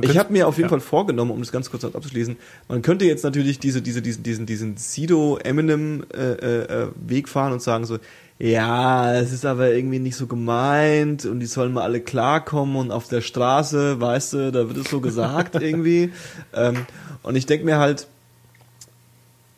Ich 0.02 0.18
habe 0.18 0.34
mir 0.34 0.48
auf 0.48 0.58
jeden 0.58 0.66
ja. 0.66 0.70
Fall 0.70 0.80
vorgenommen, 0.80 1.30
um 1.30 1.40
das 1.40 1.52
ganz 1.52 1.70
kurz 1.70 1.86
abzuschließen, 1.86 2.36
man 2.68 2.82
könnte 2.82 3.06
jetzt 3.06 3.24
natürlich 3.24 3.60
diese, 3.60 3.84
diese, 3.84 4.02
diesen, 4.02 4.24
diesen, 4.24 4.48
diesen 4.48 4.78
Sido-Eminem-Weg 4.78 7.30
fahren 7.30 7.54
und 7.54 7.62
sagen 7.62 7.86
so, 7.86 8.00
ja, 8.40 9.14
es 9.14 9.32
ist 9.32 9.46
aber 9.46 9.72
irgendwie 9.72 10.00
nicht 10.00 10.16
so 10.16 10.26
gemeint 10.26 11.26
und 11.26 11.40
die 11.40 11.46
sollen 11.46 11.74
mal 11.74 11.84
alle 11.84 12.02
klarkommen 12.02 12.76
und 12.76 12.92
auf 12.92 13.08
der 13.08 13.22
Straße, 13.22 14.02
weißt 14.02 14.34
du, 14.34 14.52
da 14.52 14.68
wird 14.68 14.78
es 14.78 14.90
so 14.90 15.00
gesagt 15.00 15.56
irgendwie. 15.62 16.12
Ähm, 16.54 16.88
und 17.22 17.36
ich 17.36 17.46
denke 17.46 17.66
mir 17.66 17.78
halt, 17.78 18.08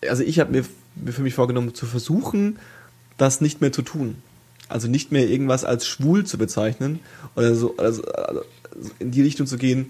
also 0.08 0.22
ich 0.22 0.40
habe 0.40 0.52
mir, 0.52 0.66
mir 0.96 1.14
für 1.14 1.24
mich 1.24 1.34
vorgenommen, 1.34 1.74
zu 1.74 1.86
versuchen, 1.86 2.60
das 3.18 3.42
nicht 3.42 3.62
mehr 3.62 3.72
zu 3.72 3.82
tun. 3.82 4.16
Also 4.68 4.88
nicht 4.88 5.12
mehr 5.12 5.30
irgendwas 5.30 5.64
als 5.64 5.88
schwul 5.88 6.26
zu 6.26 6.38
bezeichnen 6.38 7.00
oder 7.36 7.56
so, 7.56 7.76
also, 7.78 8.04
also 8.04 8.42
in 9.00 9.12
die 9.12 9.22
Richtung 9.22 9.48
zu 9.48 9.58
gehen, 9.58 9.88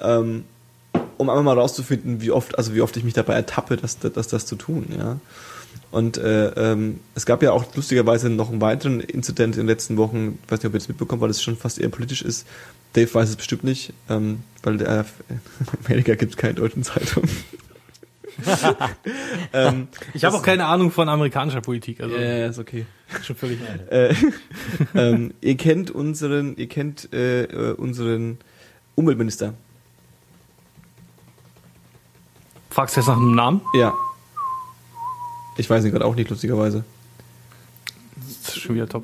ähm, 0.00 0.44
um 1.16 1.30
einfach 1.30 1.42
mal 1.42 1.58
rauszufinden, 1.58 2.20
wie 2.20 2.30
oft, 2.30 2.58
also 2.58 2.74
wie 2.74 2.80
oft 2.80 2.96
ich 2.96 3.04
mich 3.04 3.14
dabei 3.14 3.34
ertappe, 3.34 3.76
das, 3.76 3.98
das, 3.98 4.28
das 4.28 4.46
zu 4.46 4.56
tun, 4.56 4.86
ja. 4.96 5.18
Und 5.90 6.18
äh, 6.18 6.48
ähm, 6.48 7.00
es 7.14 7.26
gab 7.26 7.42
ja 7.42 7.52
auch 7.52 7.74
lustigerweise 7.74 8.28
noch 8.28 8.50
einen 8.50 8.60
weiteren 8.60 9.00
Inzident 9.00 9.54
in 9.54 9.62
den 9.62 9.68
letzten 9.68 9.96
Wochen, 9.96 10.38
ich 10.44 10.50
weiß 10.50 10.58
nicht, 10.58 10.66
ob 10.66 10.74
ihr 10.74 10.78
das 10.78 10.88
mitbekommt, 10.88 11.22
weil 11.22 11.30
es 11.30 11.42
schon 11.42 11.56
fast 11.56 11.78
eher 11.78 11.88
politisch 11.88 12.22
ist. 12.22 12.46
Dave 12.92 13.12
weiß 13.12 13.30
es 13.30 13.36
bestimmt 13.36 13.64
nicht, 13.64 13.92
ähm, 14.10 14.40
weil 14.62 14.78
der, 14.78 15.06
in 15.28 15.40
Amerika 15.86 16.14
gibt 16.14 16.32
es 16.32 16.36
keine 16.36 16.54
deutschen 16.54 16.82
Zeitungen. 16.82 17.30
ähm, 19.52 19.88
Ich 20.12 20.24
habe 20.24 20.36
auch 20.36 20.42
keine 20.42 20.66
Ahnung 20.66 20.90
von 20.90 21.08
amerikanischer 21.08 21.60
Politik, 21.60 22.00
also 22.00 22.16
ja, 22.16 22.36
ja, 22.36 22.46
ist 22.48 22.58
okay. 22.58 22.86
schon 23.22 23.36
völlig. 23.36 23.58
Äh, 23.90 24.14
ähm, 24.94 25.32
ihr 25.40 25.56
kennt 25.56 25.90
unseren, 25.90 26.56
ihr 26.56 26.68
kennt 26.68 27.12
äh, 27.12 27.44
äh, 27.44 27.72
unseren 27.72 28.38
Umweltminister. 28.94 29.54
Fragst 32.76 32.94
du 32.94 33.00
jetzt 33.00 33.08
nach 33.08 33.16
einem 33.16 33.34
Namen? 33.34 33.62
Ja. 33.72 33.94
Ich 35.56 35.70
weiß 35.70 35.82
ihn 35.86 35.92
gerade 35.92 36.04
auch 36.04 36.14
nicht, 36.14 36.28
lustigerweise. 36.28 36.84
Das 38.16 38.54
ist 38.54 38.58
schon 38.60 38.74
wieder 38.74 38.86
top. 38.86 39.02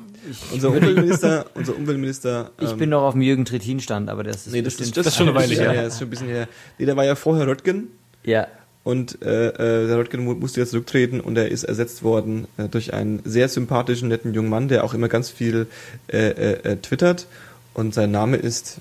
Unser 0.51 0.69
Umweltminister, 0.69 1.47
unser 1.55 1.75
Umweltminister. 1.75 2.51
Ich 2.61 2.69
ähm, 2.69 2.77
bin 2.77 2.89
noch 2.91 3.01
auf 3.01 3.13
dem 3.13 3.23
Jürgen 3.23 3.45
Trittin 3.45 3.79
Stand, 3.79 4.11
aber 4.11 4.23
das 4.23 4.45
ist 4.45 4.53
Nee, 4.53 4.61
das, 4.61 4.75
ist, 4.75 4.95
das 4.95 5.07
ist 5.07 5.15
schon 5.15 5.27
eine 5.27 5.35
Weile 5.35 5.55
her. 5.55 5.73
Ja, 5.73 5.81
das 5.81 5.93
ist 5.93 5.99
schon 6.01 6.07
ein 6.07 6.11
bisschen 6.11 6.27
her. 6.27 6.47
Nee, 6.77 6.85
der 6.85 6.95
war 6.95 7.03
ja 7.03 7.15
vorher 7.15 7.47
Röttgen 7.47 7.87
ja. 8.23 8.45
und 8.83 9.19
äh, 9.23 9.47
äh, 9.47 9.87
der 9.87 9.97
Röttgen 9.97 10.23
mu- 10.23 10.35
musste 10.35 10.59
jetzt 10.59 10.69
zurücktreten 10.69 11.19
und 11.19 11.35
er 11.35 11.49
ist 11.49 11.63
ersetzt 11.63 12.03
worden 12.03 12.47
äh, 12.57 12.69
durch 12.69 12.93
einen 12.93 13.21
sehr 13.25 13.49
sympathischen, 13.49 14.07
netten 14.07 14.35
jungen 14.35 14.49
Mann, 14.51 14.67
der 14.67 14.83
auch 14.83 14.93
immer 14.93 15.07
ganz 15.09 15.31
viel 15.31 15.65
äh, 16.09 16.17
äh, 16.29 16.51
äh, 16.73 16.75
twittert 16.77 17.25
und 17.73 17.95
sein 17.95 18.11
Name 18.11 18.37
ist 18.37 18.77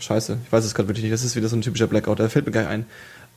Scheiße, 0.00 0.38
ich 0.44 0.50
weiß 0.52 0.64
es 0.64 0.74
gerade 0.74 0.88
wirklich 0.88 1.04
nicht, 1.04 1.14
das 1.14 1.22
ist 1.22 1.36
wieder 1.36 1.46
so 1.46 1.54
ein 1.54 1.62
typischer 1.62 1.86
Blackout, 1.86 2.18
da 2.18 2.28
fällt 2.28 2.46
mir 2.46 2.52
gar 2.52 2.62
nicht 2.62 2.70
ein. 2.70 2.86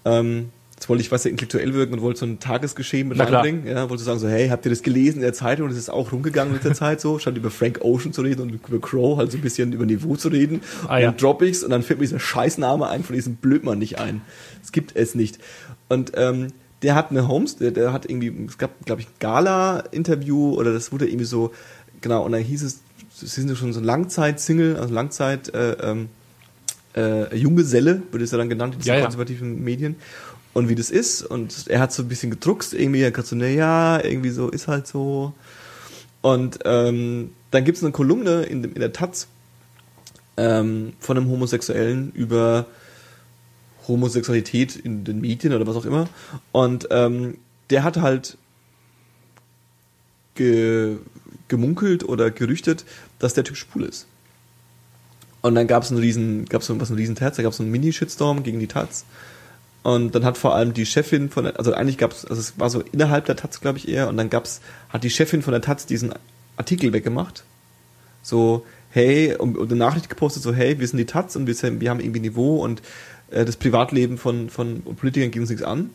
Ähm, 0.05 0.49
jetzt 0.77 0.89
wollte 0.89 1.01
ich 1.01 1.11
was 1.11 1.23
ja 1.23 1.31
intellektuell 1.31 1.73
wirken 1.73 1.95
und 1.95 2.01
wollte 2.01 2.19
so 2.19 2.27
ein 2.27 2.39
Tagesgeschehen 2.39 3.07
mit 3.07 3.17
reinbringen. 3.19 3.65
Ja, 3.65 3.89
wollte 3.89 4.03
sagen 4.03 4.19
so, 4.19 4.27
hey, 4.27 4.49
habt 4.49 4.63
ihr 4.63 4.69
das 4.69 4.83
gelesen 4.83 5.17
in 5.17 5.21
der 5.23 5.33
Zeitung? 5.33 5.65
Und 5.65 5.71
es 5.71 5.77
ist 5.77 5.89
auch 5.89 6.11
rumgegangen 6.11 6.55
in 6.55 6.61
der 6.61 6.73
Zeit 6.75 7.01
so, 7.01 7.17
statt 7.17 7.35
über 7.35 7.49
Frank 7.49 7.79
Ocean 7.81 8.13
zu 8.13 8.21
reden 8.21 8.41
und 8.41 8.49
über 8.51 8.79
Crow 8.79 9.17
halt 9.17 9.31
so 9.31 9.39
ein 9.39 9.41
bisschen 9.41 9.73
über 9.73 9.87
Niveau 9.87 10.15
zu 10.15 10.27
reden. 10.27 10.61
Ah, 10.87 10.95
und 10.95 11.01
ja. 11.01 11.07
dann 11.07 11.17
drop 11.17 11.41
ich's 11.41 11.63
und 11.63 11.71
dann 11.71 11.81
fällt 11.81 11.99
mir 11.99 12.05
dieser 12.05 12.19
Scheißname 12.19 12.87
ein 12.87 13.03
von 13.03 13.15
diesem 13.15 13.37
Blödmann 13.37 13.79
nicht 13.79 13.97
ein. 13.97 14.21
Es 14.63 14.71
gibt 14.71 14.95
es 14.95 15.15
nicht. 15.15 15.39
Und 15.89 16.11
ähm, 16.15 16.49
der 16.83 16.93
hat 16.93 17.09
eine 17.09 17.27
Homes, 17.27 17.57
der, 17.57 17.71
der 17.71 17.91
hat 17.91 18.07
irgendwie, 18.07 18.45
es 18.47 18.59
gab, 18.59 18.85
glaube 18.85 19.01
ich, 19.01 19.07
ein 19.07 19.13
Gala-Interview 19.19 20.53
oder 20.53 20.73
das 20.73 20.91
wurde 20.91 21.07
irgendwie 21.07 21.25
so, 21.25 21.53
genau, 22.01 22.23
und 22.23 22.33
dann 22.33 22.41
hieß 22.43 22.61
es, 22.61 22.81
sie 23.15 23.25
sind 23.25 23.49
ja 23.49 23.55
schon 23.55 23.73
so 23.73 23.79
ein 23.79 23.83
Langzeit-Single, 23.83 24.75
also 24.75 24.93
Langzeit, 24.93 25.51
äh, 25.55 25.71
ähm, 25.81 26.09
äh, 26.95 27.35
Junggeselle, 27.35 28.01
wird 28.11 28.23
es 28.23 28.31
ja 28.31 28.37
dann 28.37 28.49
genannt 28.49 28.75
in 28.75 28.79
diesen 28.79 28.89
Ja, 28.89 28.95
ja. 28.95 29.01
konservativen 29.03 29.63
Medien. 29.63 29.95
Und 30.57 30.69
wie 30.69 30.73
das 30.73 30.89
ist, 30.89 31.21
und 31.21 31.67
er 31.67 31.79
hat 31.79 31.93
so 31.93 32.01
ein 32.01 32.07
bisschen 32.07 32.31
gedruckst, 32.31 32.73
irgendwie, 32.73 33.01
er 33.01 33.15
hat 33.15 33.27
so, 33.27 33.35
na 33.35 33.45
ja, 33.45 34.03
irgendwie 34.03 34.31
so, 34.31 34.49
ist 34.49 34.67
halt 34.67 34.87
so. 34.87 35.33
Und 36.23 36.57
ähm, 36.65 37.29
dann 37.51 37.63
gibt 37.63 37.77
es 37.77 37.83
eine 37.83 37.91
Kolumne 37.91 38.41
in, 38.41 38.63
in 38.63 38.79
der 38.79 38.91
Taz 38.91 39.27
ähm, 40.35 40.93
von 40.99 41.15
einem 41.15 41.29
Homosexuellen 41.29 42.11
über 42.11 42.65
Homosexualität 43.87 44.75
in 44.75 45.03
den 45.03 45.21
Medien 45.21 45.53
oder 45.53 45.67
was 45.67 45.75
auch 45.75 45.85
immer. 45.85 46.09
Und 46.51 46.87
ähm, 46.89 47.37
der 47.69 47.83
hat 47.83 47.97
halt 47.97 48.39
ge, 50.33 50.95
gemunkelt 51.49 52.03
oder 52.03 52.31
gerüchtet, 52.31 52.83
dass 53.19 53.35
der 53.35 53.43
Typ 53.43 53.57
schwul 53.57 53.83
ist. 53.83 54.07
Und 55.43 55.53
dann 55.53 55.67
gab 55.67 55.83
es 55.83 55.91
einen 55.91 55.99
riesen, 55.99 56.45
gab 56.45 56.63
es 56.63 56.71
einen 56.71 56.81
riesen 56.81 57.13
Terz, 57.13 57.35
da 57.35 57.43
gab 57.43 57.53
es 57.53 57.59
einen 57.59 57.69
Mini-Shitstorm 57.69 58.41
gegen 58.41 58.59
die 58.59 58.65
Taz. 58.65 59.05
Und 59.87 60.15
dann 60.15 60.25
hat 60.25 60.37
vor 60.37 60.53
allem 60.53 60.73
die 60.73 60.85
Chefin 60.85 61.29
von 61.29 61.45
der, 61.45 61.57
also 61.57 61.71
eigentlich 61.71 61.97
gab 61.97 62.11
es, 62.11 62.25
also 62.25 62.41
es 62.41 62.59
war 62.59 62.69
so 62.69 62.83
innerhalb 62.91 63.23
der 63.23 63.37
Taz, 63.37 63.61
glaube 63.61 63.77
ich 63.77 63.87
eher, 63.87 64.09
und 64.09 64.17
dann 64.17 64.29
gab's, 64.29 64.59
hat 64.89 65.05
die 65.05 65.09
Chefin 65.09 65.41
von 65.41 65.53
der 65.53 65.61
Taz 65.61 65.85
diesen 65.85 66.13
Artikel 66.57 66.91
weggemacht. 66.91 67.45
So, 68.21 68.65
hey, 68.89 69.33
und, 69.37 69.57
und 69.57 69.71
eine 69.71 69.79
Nachricht 69.79 70.09
gepostet, 70.09 70.43
so, 70.43 70.53
hey, 70.53 70.77
wir 70.77 70.85
sind 70.85 70.97
die 70.97 71.05
Taz 71.05 71.37
und 71.37 71.47
wir, 71.47 71.55
sind, 71.55 71.79
wir 71.79 71.89
haben 71.89 72.01
irgendwie 72.01 72.19
Niveau 72.19 72.61
und 72.61 72.81
äh, 73.31 73.45
das 73.45 73.55
Privatleben 73.55 74.17
von, 74.17 74.49
von 74.49 74.81
Politikern 74.81 75.31
geht 75.31 75.39
uns 75.39 75.51
nichts 75.51 75.63
an. 75.63 75.91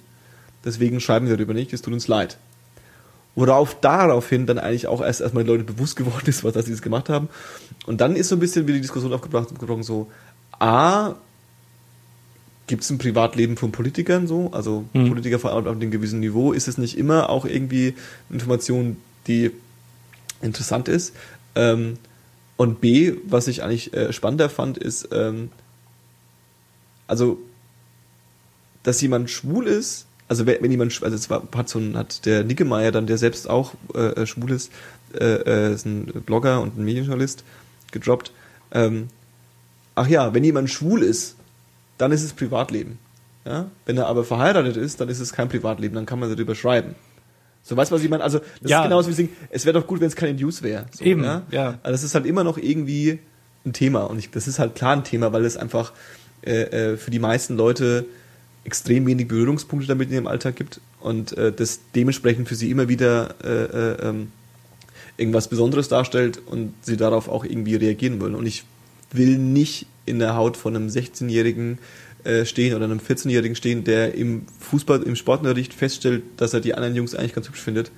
Deswegen 0.64 0.98
schreiben 0.98 1.28
wir 1.28 1.36
darüber 1.36 1.52
nicht, 1.52 1.74
es 1.74 1.82
tut 1.82 1.92
uns 1.92 2.08
leid. 2.08 2.38
Worauf 3.34 3.78
daraufhin 3.78 4.46
dann 4.46 4.58
eigentlich 4.58 4.86
auch 4.86 5.02
erst 5.02 5.20
erstmal 5.20 5.44
den 5.44 5.48
Leuten 5.48 5.66
bewusst 5.66 5.96
geworden 5.96 6.24
ist, 6.28 6.44
was 6.44 6.54
dass 6.54 6.64
sie 6.64 6.72
das 6.72 6.80
gemacht 6.80 7.10
haben. 7.10 7.28
Und 7.84 8.00
dann 8.00 8.16
ist 8.16 8.30
so 8.30 8.36
ein 8.36 8.40
bisschen 8.40 8.66
wieder 8.66 8.76
die 8.76 8.80
Diskussion 8.80 9.12
aufgebracht 9.12 9.50
gebrochen, 9.50 9.82
so, 9.82 10.10
A, 10.58 11.16
gibt 12.72 12.84
es 12.84 12.90
ein 12.90 12.96
Privatleben 12.96 13.58
von 13.58 13.70
Politikern 13.70 14.26
so? 14.26 14.50
Also 14.52 14.86
Mhm. 14.94 15.10
Politiker 15.10 15.38
vor 15.38 15.52
allem 15.52 15.66
auf 15.66 15.76
einem 15.76 15.90
gewissen 15.90 16.20
Niveau, 16.20 16.54
ist 16.54 16.68
es 16.68 16.78
nicht 16.78 16.96
immer 16.96 17.28
auch 17.28 17.44
irgendwie 17.44 17.94
Information, 18.30 18.96
die 19.26 19.50
interessant 20.40 20.88
ist? 20.88 21.14
Ähm, 21.54 21.98
und 22.56 22.80
B, 22.80 23.12
was 23.24 23.46
ich 23.46 23.62
eigentlich 23.62 23.92
äh, 23.92 24.10
spannender 24.14 24.48
fand, 24.48 24.78
ist, 24.78 25.10
ähm, 25.12 25.50
also, 27.06 27.36
dass 28.84 29.02
jemand 29.02 29.28
schwul 29.28 29.66
ist, 29.66 30.06
also 30.26 30.46
wenn, 30.46 30.70
jemand, 30.70 30.98
also 31.02 31.14
es 31.14 31.28
war, 31.28 31.46
hat 31.54 31.68
so 31.68 31.78
ein, 31.78 31.94
hat 31.94 32.24
der 32.24 32.42
Nickemeyer 32.42 32.90
dann, 32.90 33.06
der 33.06 33.18
selbst 33.18 33.50
auch 33.50 33.74
äh, 33.94 34.22
äh, 34.22 34.26
schwul 34.26 34.50
ist, 34.50 34.72
äh, 35.12 35.24
äh, 35.24 35.74
ist 35.74 35.84
ein 35.84 36.06
Blogger 36.24 36.62
und 36.62 36.78
ein 36.78 36.86
Medienjournalist, 36.86 37.44
gedroppt, 37.90 38.32
ähm, 38.70 39.08
ach 39.94 40.08
ja, 40.08 40.32
wenn 40.32 40.42
jemand 40.42 40.70
schwul 40.70 41.02
ist, 41.02 41.36
dann 41.98 42.12
ist 42.12 42.22
es 42.22 42.32
Privatleben. 42.32 42.98
Ja? 43.44 43.70
Wenn 43.86 43.96
er 43.98 44.06
aber 44.06 44.24
verheiratet 44.24 44.76
ist, 44.76 45.00
dann 45.00 45.08
ist 45.08 45.20
es 45.20 45.32
kein 45.32 45.48
Privatleben, 45.48 45.94
dann 45.94 46.06
kann 46.06 46.18
man 46.18 46.30
darüber 46.30 46.54
schreiben. 46.54 46.94
So, 47.64 47.76
weißt 47.76 47.90
du, 47.90 47.94
was 47.94 48.02
ich 48.02 48.10
meine? 48.10 48.24
Also, 48.24 48.40
das 48.60 48.70
Ja. 48.70 48.80
ist 48.80 48.84
genauso 48.84 49.08
wie 49.10 49.12
sagen, 49.14 49.28
es 49.50 49.64
wäre 49.64 49.78
doch 49.78 49.86
gut, 49.86 50.00
wenn 50.00 50.08
es 50.08 50.16
keine 50.16 50.34
News 50.34 50.62
wäre. 50.62 50.86
So, 50.92 51.04
Eben, 51.04 51.22
ja. 51.22 51.42
ja. 51.50 51.66
Also, 51.82 51.92
das 51.92 52.02
ist 52.02 52.14
halt 52.14 52.26
immer 52.26 52.42
noch 52.42 52.58
irgendwie 52.58 53.20
ein 53.64 53.72
Thema. 53.72 54.02
Und 54.04 54.18
ich, 54.18 54.30
das 54.30 54.48
ist 54.48 54.58
halt 54.58 54.74
klar 54.74 54.94
ein 54.96 55.04
Thema, 55.04 55.32
weil 55.32 55.44
es 55.44 55.56
einfach 55.56 55.92
äh, 56.44 56.62
äh, 56.92 56.96
für 56.96 57.12
die 57.12 57.20
meisten 57.20 57.56
Leute 57.56 58.04
extrem 58.64 59.06
wenig 59.06 59.28
Berührungspunkte 59.28 59.86
damit 59.88 60.08
in 60.08 60.14
ihrem 60.14 60.26
Alltag 60.26 60.56
gibt 60.56 60.80
und 61.00 61.36
äh, 61.36 61.52
das 61.52 61.80
dementsprechend 61.96 62.48
für 62.48 62.54
sie 62.54 62.70
immer 62.70 62.88
wieder 62.88 63.34
äh, 63.44 63.48
äh, 63.48 64.08
ähm, 64.08 64.30
irgendwas 65.16 65.48
Besonderes 65.48 65.88
darstellt 65.88 66.40
und 66.46 66.72
sie 66.82 66.96
darauf 66.96 67.28
auch 67.28 67.44
irgendwie 67.44 67.74
reagieren 67.76 68.20
wollen. 68.20 68.34
Und 68.36 68.46
ich 68.46 68.64
will 69.12 69.38
nicht 69.38 69.86
in 70.06 70.18
der 70.18 70.36
Haut 70.36 70.56
von 70.56 70.74
einem 70.74 70.88
16-Jährigen 70.88 71.78
äh, 72.24 72.44
stehen 72.44 72.74
oder 72.74 72.84
einem 72.84 72.98
14-Jährigen 72.98 73.56
stehen, 73.56 73.84
der 73.84 74.14
im 74.14 74.46
Fußball, 74.60 75.02
im 75.02 75.16
Sportunterricht 75.16 75.74
feststellt, 75.74 76.22
dass 76.36 76.54
er 76.54 76.60
die 76.60 76.74
anderen 76.74 76.94
Jungs 76.94 77.14
eigentlich 77.14 77.34
ganz 77.34 77.48
hübsch 77.48 77.60
findet, 77.60 77.90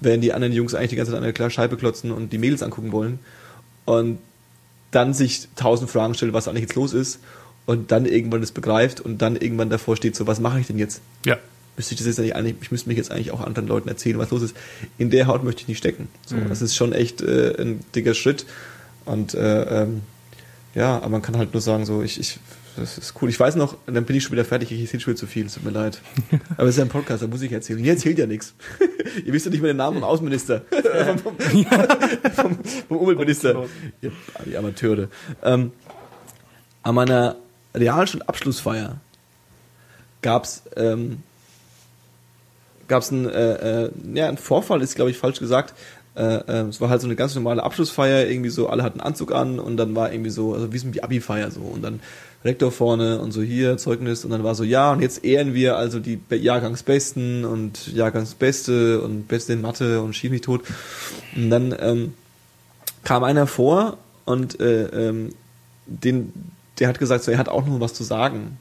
während 0.00 0.22
die 0.22 0.32
anderen 0.32 0.52
Jungs 0.52 0.74
eigentlich 0.74 0.90
die 0.90 0.96
ganze 0.96 1.12
Zeit 1.12 1.18
an 1.18 1.24
der 1.24 1.32
klare 1.32 1.50
Scheibe 1.50 1.76
klotzen 1.76 2.12
und 2.12 2.32
die 2.32 2.38
Mädels 2.38 2.62
angucken 2.62 2.92
wollen. 2.92 3.18
Und 3.84 4.18
dann 4.90 5.14
sich 5.14 5.48
tausend 5.56 5.90
Fragen 5.90 6.14
stellt, 6.14 6.32
was 6.32 6.48
eigentlich 6.48 6.62
jetzt 6.62 6.74
los 6.74 6.92
ist 6.92 7.20
und 7.66 7.90
dann 7.90 8.06
irgendwann 8.06 8.40
das 8.40 8.52
begreift 8.52 9.00
und 9.00 9.20
dann 9.20 9.36
irgendwann 9.36 9.70
davor 9.70 9.96
steht, 9.96 10.16
so 10.16 10.26
was 10.26 10.40
mache 10.40 10.60
ich 10.60 10.66
denn 10.66 10.78
jetzt? 10.78 11.00
Ja. 11.26 11.36
Müsste 11.76 11.94
ich 11.94 11.98
das 11.98 12.06
jetzt 12.06 12.34
eigentlich 12.34 12.56
ich 12.60 12.70
müsste 12.70 12.88
mich 12.88 12.96
jetzt 12.96 13.10
eigentlich 13.10 13.30
auch 13.30 13.40
anderen 13.40 13.68
Leuten 13.68 13.88
erzählen, 13.88 14.18
was 14.18 14.30
los 14.30 14.42
ist. 14.42 14.56
In 14.96 15.10
der 15.10 15.26
Haut 15.26 15.44
möchte 15.44 15.62
ich 15.62 15.68
nicht 15.68 15.78
stecken. 15.78 16.08
So, 16.26 16.36
Mhm. 16.36 16.48
Das 16.48 16.62
ist 16.62 16.74
schon 16.74 16.92
echt 16.92 17.20
äh, 17.20 17.60
ein 17.60 17.80
dicker 17.94 18.14
Schritt 18.14 18.46
und 19.04 19.34
äh, 19.34 19.82
ähm, 19.82 20.02
ja, 20.78 20.96
aber 20.96 21.08
man 21.08 21.22
kann 21.22 21.36
halt 21.36 21.52
nur 21.52 21.60
sagen, 21.60 21.84
so 21.84 22.02
ich, 22.02 22.20
ich 22.20 22.38
das 22.76 22.96
ist 22.96 23.14
cool. 23.20 23.28
Ich 23.28 23.40
weiß 23.40 23.56
noch, 23.56 23.76
dann 23.86 24.04
bin 24.04 24.14
ich 24.14 24.22
schon 24.22 24.30
wieder 24.30 24.44
fertig, 24.44 24.70
ich 24.70 24.80
erzähle 24.80 25.00
schon 25.00 25.12
wieder 25.12 25.18
zu 25.18 25.26
viel, 25.26 25.46
es 25.46 25.54
tut 25.54 25.64
mir 25.64 25.72
leid. 25.72 26.00
Aber 26.56 26.68
es 26.68 26.70
ist 26.70 26.76
ja 26.76 26.84
ein 26.84 26.88
Podcast, 26.88 27.24
da 27.24 27.26
muss 27.26 27.42
ich 27.42 27.50
erzählen. 27.50 27.80
Hier 27.80 27.94
erzählt 27.94 28.16
ja 28.16 28.26
nichts. 28.26 28.54
Ihr 29.24 29.32
wisst 29.32 29.46
ja 29.46 29.50
nicht 29.50 29.60
mehr 29.60 29.72
den 29.72 29.78
Namen 29.78 29.96
vom 29.96 30.04
Außenminister. 30.04 30.62
vom, 31.20 31.36
vom, 32.32 32.58
vom, 32.86 32.96
Umweltminister. 32.96 33.64
Ihr, 34.00 34.12
die 34.46 34.56
Amateure. 34.56 35.08
Ähm, 35.42 35.72
an 36.84 36.94
meiner 36.94 37.34
Realschulabschlussfeier 37.74 39.00
gab's 40.22 40.62
ähm, 40.76 41.24
gab's 42.86 43.10
ein, 43.10 43.28
äh, 43.28 43.86
äh, 43.86 43.90
ja, 44.14 44.28
ein 44.28 44.38
Vorfall, 44.38 44.82
ist 44.82 44.94
glaube 44.94 45.10
ich 45.10 45.18
falsch 45.18 45.40
gesagt. 45.40 45.74
Äh, 46.18 46.36
äh, 46.48 46.68
es 46.68 46.80
war 46.80 46.90
halt 46.90 47.00
so 47.00 47.06
eine 47.06 47.16
ganz 47.16 47.34
normale 47.34 47.62
Abschlussfeier, 47.62 48.26
irgendwie 48.26 48.50
so, 48.50 48.68
alle 48.68 48.82
hatten 48.82 49.00
Anzug 49.00 49.32
an 49.32 49.58
und 49.58 49.76
dann 49.76 49.94
war 49.94 50.12
irgendwie 50.12 50.30
so, 50.30 50.52
also 50.54 50.72
wie 50.72 50.78
so 50.78 50.88
die 50.88 51.02
Abi-Feier 51.02 51.50
so 51.50 51.60
und 51.60 51.82
dann 51.82 52.00
Rektor 52.44 52.70
vorne 52.72 53.20
und 53.20 53.32
so 53.32 53.42
hier, 53.42 53.78
Zeugnis 53.78 54.24
und 54.24 54.30
dann 54.30 54.44
war 54.44 54.54
so, 54.54 54.64
ja, 54.64 54.92
und 54.92 55.00
jetzt 55.00 55.24
ehren 55.24 55.54
wir 55.54 55.76
also 55.76 55.98
die 56.00 56.16
Be- 56.16 56.36
Jahrgangsbesten 56.36 57.44
und 57.44 57.92
Jahrgangsbeste 57.92 59.00
und 59.00 59.28
Beste 59.28 59.52
in 59.52 59.60
Mathe 59.60 60.00
und 60.00 60.14
schieß 60.14 60.30
mich 60.30 60.42
tot. 60.42 60.62
Und 61.34 61.50
dann 61.50 61.74
ähm, 61.80 62.14
kam 63.04 63.24
einer 63.24 63.46
vor 63.46 63.98
und 64.24 64.60
äh, 64.60 64.84
ähm, 64.86 65.30
den, 65.86 66.32
der 66.78 66.88
hat 66.88 66.98
gesagt, 66.98 67.24
so, 67.24 67.30
er 67.30 67.38
hat 67.38 67.48
auch 67.48 67.66
noch 67.66 67.80
was 67.80 67.94
zu 67.94 68.04
sagen. 68.04 68.58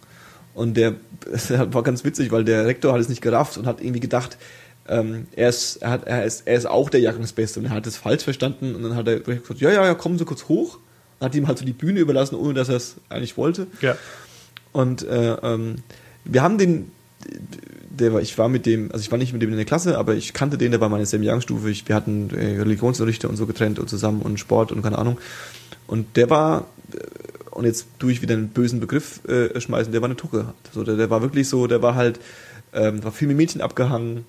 Und 0.53 0.75
der 0.75 0.95
das 1.31 1.51
war 1.51 1.83
ganz 1.83 2.03
witzig, 2.03 2.31
weil 2.31 2.45
der 2.45 2.65
Rektor 2.65 2.93
hat 2.93 3.01
es 3.01 3.09
nicht 3.09 3.21
gerafft 3.21 3.57
und 3.57 3.67
hat 3.67 3.81
irgendwie 3.81 3.99
gedacht, 3.99 4.37
ähm, 4.89 5.27
er, 5.35 5.49
ist, 5.49 5.77
er, 5.77 5.89
hat, 5.89 6.03
er, 6.05 6.25
ist, 6.25 6.43
er 6.45 6.55
ist 6.55 6.65
auch 6.65 6.89
der 6.89 6.99
Jahrgangsbeste 6.99 7.59
und 7.59 7.65
er 7.65 7.71
hat 7.71 7.87
es 7.87 7.97
falsch 7.97 8.23
verstanden 8.23 8.75
und 8.75 8.83
dann 8.83 8.95
hat 8.95 9.07
er 9.07 9.19
gesagt, 9.19 9.59
ja, 9.59 9.71
ja, 9.71 9.85
ja, 9.85 9.93
kommen 9.93 10.17
Sie 10.17 10.25
kurz 10.25 10.47
hoch. 10.47 10.79
Und 11.19 11.25
hat 11.25 11.35
ihm 11.35 11.47
halt 11.47 11.57
so 11.57 11.65
die 11.65 11.73
Bühne 11.73 11.99
überlassen, 11.99 12.35
ohne 12.35 12.53
dass 12.53 12.69
er 12.69 12.75
es 12.75 12.95
eigentlich 13.09 13.37
wollte. 13.37 13.67
Ja. 13.81 13.97
Und 14.71 15.03
äh, 15.07 15.33
ähm, 15.41 15.77
wir 16.25 16.43
haben 16.43 16.57
den, 16.57 16.91
der 17.89 18.13
war, 18.13 18.21
ich 18.21 18.37
war 18.37 18.49
mit 18.49 18.65
dem, 18.65 18.91
also 18.91 19.01
ich 19.01 19.11
war 19.11 19.17
nicht 19.17 19.33
mit 19.33 19.41
dem 19.41 19.49
in 19.49 19.55
der 19.55 19.65
Klasse, 19.65 19.97
aber 19.97 20.15
ich 20.15 20.33
kannte 20.33 20.57
den, 20.57 20.71
der 20.71 20.81
war 20.81 20.89
meine 20.89 21.05
selben 21.05 21.23
Jahrgangsstufe. 21.23 21.69
Ich, 21.69 21.87
wir 21.87 21.95
hatten 21.95 22.29
äh, 22.29 22.59
Religionsunterrichte 22.59 23.27
und 23.27 23.37
so 23.37 23.47
getrennt 23.47 23.79
und 23.79 23.89
zusammen 23.89 24.21
und 24.21 24.39
Sport 24.39 24.71
und 24.71 24.83
keine 24.83 24.99
Ahnung. 24.99 25.17
Und 25.87 26.15
der 26.17 26.29
war, 26.29 26.67
äh, 26.93 26.99
und 27.51 27.65
jetzt 27.65 27.87
tue 27.97 28.11
ich 28.11 28.21
wieder 28.21 28.35
einen 28.35 28.49
bösen 28.49 28.79
Begriff 28.79 29.27
äh, 29.27 29.59
schmeißen, 29.59 29.91
der 29.91 30.01
war 30.01 30.07
eine 30.09 30.15
Tucke. 30.15 30.53
So, 30.73 30.83
der, 30.83 30.95
der 30.95 31.09
war 31.09 31.21
wirklich 31.21 31.49
so, 31.49 31.65
der 31.65 31.81
war 31.81 31.95
halt, 31.95 32.19
ähm, 32.73 33.03
war 33.03 33.11
viel 33.11 33.27
mit 33.27 33.37
Mädchen 33.37 33.61
abgehangen, 33.61 34.25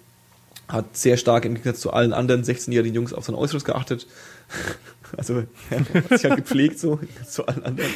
hat 0.68 0.96
sehr 0.96 1.16
stark 1.16 1.44
im 1.44 1.54
Gegensatz 1.54 1.80
zu 1.80 1.92
allen 1.92 2.12
anderen 2.12 2.44
16-jährigen 2.44 2.94
Jungs 2.94 3.12
auf 3.12 3.24
sein 3.24 3.34
Äußeres 3.34 3.64
geachtet. 3.64 4.06
Also 5.16 5.44
er 5.70 5.80
hat 5.80 6.08
sich 6.20 6.24
halt 6.24 6.36
gepflegt 6.36 6.78
so 6.78 7.00
zu 7.26 7.46
allen 7.46 7.64
anderen. 7.64 7.90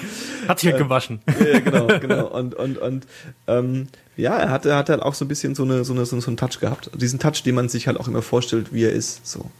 Hat 0.49 0.61
sich 0.61 0.73
halt 0.73 0.83
gewaschen. 0.83 1.21
Ja, 1.47 1.61
genau, 1.61 1.87
genau. 2.01 2.27
Und, 2.29 2.55
und, 2.55 2.79
und 2.79 3.07
ähm, 3.47 3.89
ja, 4.17 4.39
er 4.39 4.49
hatte, 4.49 4.75
hatte 4.75 4.93
halt 4.93 5.03
auch 5.03 5.13
so 5.13 5.27
ein 5.27 5.29
bisschen 5.29 5.55
so, 5.55 5.63
eine, 5.63 5.85
so, 5.85 5.93
eine, 5.93 6.07
so 6.07 6.17
einen 6.17 6.39
Touch 6.39 6.59
gehabt. 6.59 6.91
Diesen 6.95 7.19
Touch, 7.19 7.43
den 7.43 7.55
man 7.55 7.69
sich 7.69 7.87
halt 7.87 8.01
auch 8.01 8.09
immer 8.09 8.23
vorstellt, 8.23 8.73
wie 8.73 8.85
er 8.85 8.93
ist. 8.93 9.27
So. 9.27 9.51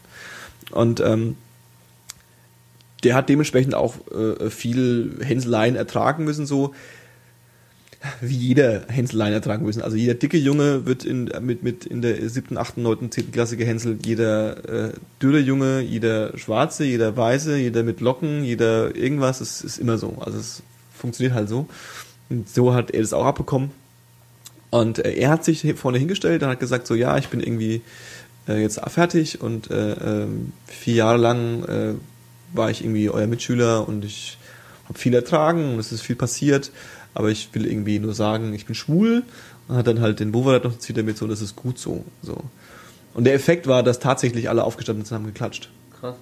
Und 0.71 0.99
ähm, 1.01 1.37
der 3.03 3.13
hat 3.13 3.29
dementsprechend 3.29 3.75
auch 3.75 3.95
äh, 4.11 4.49
viel 4.49 5.19
Hänseleien 5.21 5.75
ertragen 5.75 6.23
müssen, 6.23 6.47
so 6.47 6.73
wie 8.21 8.35
jeder 8.35 8.83
Hänseleien 8.87 9.33
ertragen 9.33 9.65
müssen. 9.65 9.81
Also 9.81 9.95
jeder 9.95 10.13
dicke 10.13 10.37
Junge 10.37 10.85
wird 10.85 11.05
in, 11.05 11.31
mit, 11.41 11.63
mit 11.63 11.85
in 11.85 12.01
der 12.01 12.29
siebten, 12.29 12.57
achten, 12.57 12.81
neunten, 12.81 13.11
zehnten 13.11 13.31
Klasse 13.31 13.57
gehänselt. 13.57 14.05
Jeder 14.05 14.89
äh, 14.89 14.93
dürre 15.21 15.39
Junge, 15.39 15.81
jeder 15.81 16.37
Schwarze, 16.37 16.83
jeder 16.83 17.15
Weiße, 17.15 17.57
jeder 17.57 17.83
mit 17.83 18.01
Locken, 18.01 18.43
jeder 18.43 18.95
irgendwas, 18.95 19.41
es 19.41 19.61
ist 19.61 19.77
immer 19.77 19.97
so. 19.97 20.17
Also 20.19 20.39
es 20.39 20.63
funktioniert 20.93 21.33
halt 21.33 21.49
so. 21.49 21.67
Und 22.29 22.49
so 22.49 22.73
hat 22.73 22.91
er 22.91 23.01
das 23.01 23.13
auch 23.13 23.25
abbekommen. 23.25 23.71
Und 24.69 24.99
äh, 24.99 25.13
er 25.13 25.29
hat 25.29 25.45
sich 25.45 25.73
vorne 25.75 25.97
hingestellt 25.97 26.43
und 26.43 26.49
hat 26.49 26.59
gesagt, 26.59 26.87
so 26.87 26.95
ja, 26.95 27.17
ich 27.17 27.29
bin 27.29 27.39
irgendwie 27.39 27.81
äh, 28.47 28.61
jetzt 28.61 28.79
fertig 28.89 29.41
und 29.41 29.71
äh, 29.71 29.93
ähm, 29.93 30.51
vier 30.67 30.95
Jahre 30.95 31.17
lang 31.17 31.63
äh, 31.65 31.93
war 32.53 32.69
ich 32.69 32.83
irgendwie 32.83 33.09
euer 33.09 33.27
Mitschüler 33.27 33.87
und 33.87 34.03
ich 34.03 34.37
habe 34.85 34.97
viel 34.97 35.13
ertragen 35.13 35.73
und 35.73 35.79
es 35.79 35.91
ist 35.91 36.01
viel 36.01 36.15
passiert, 36.15 36.71
aber 37.13 37.29
ich 37.29 37.49
will 37.53 37.65
irgendwie 37.65 37.99
nur 37.99 38.13
sagen, 38.13 38.53
ich 38.53 38.65
bin 38.65 38.75
schwul 38.75 39.23
und 39.67 39.75
hat 39.75 39.87
dann 39.87 40.01
halt 40.01 40.19
den 40.19 40.31
Bovarat 40.31 40.63
noch 40.63 40.77
zieht 40.77 40.97
damit 40.97 41.17
so, 41.17 41.27
das 41.27 41.41
ist 41.41 41.55
gut 41.55 41.77
so, 41.77 42.03
so. 42.21 42.37
Und 43.13 43.25
der 43.25 43.33
Effekt 43.33 43.67
war, 43.67 43.83
dass 43.83 43.99
tatsächlich 43.99 44.49
alle 44.49 44.63
aufgestanden 44.63 45.05
sind 45.05 45.15
und 45.17 45.23
haben 45.23 45.31
geklatscht. 45.31 45.69
Krass. 45.99 46.15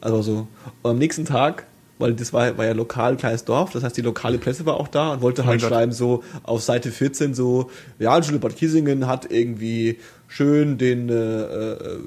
Also 0.00 0.22
so. 0.22 0.48
Und 0.82 0.90
am 0.90 0.98
nächsten 0.98 1.24
Tag, 1.24 1.66
weil 1.98 2.14
das 2.14 2.32
war, 2.32 2.56
war 2.58 2.66
ja 2.66 2.72
lokal 2.72 3.16
kleines 3.16 3.44
Dorf, 3.44 3.72
das 3.72 3.82
heißt 3.82 3.96
die 3.96 4.02
lokale 4.02 4.38
Presse 4.38 4.66
war 4.66 4.76
auch 4.76 4.88
da 4.88 5.14
und 5.14 5.22
wollte 5.22 5.46
halt 5.46 5.60
Gott. 5.60 5.70
schreiben 5.70 5.92
so 5.92 6.22
auf 6.42 6.62
Seite 6.62 6.92
14 6.92 7.34
so, 7.34 7.70
Realschule 7.98 8.38
Bad 8.38 8.56
Kiesingen 8.56 9.06
hat 9.06 9.30
irgendwie 9.30 9.98
schön 10.28 10.78
den 10.78 11.08
äh, 11.08 11.14
äh, 11.14 11.98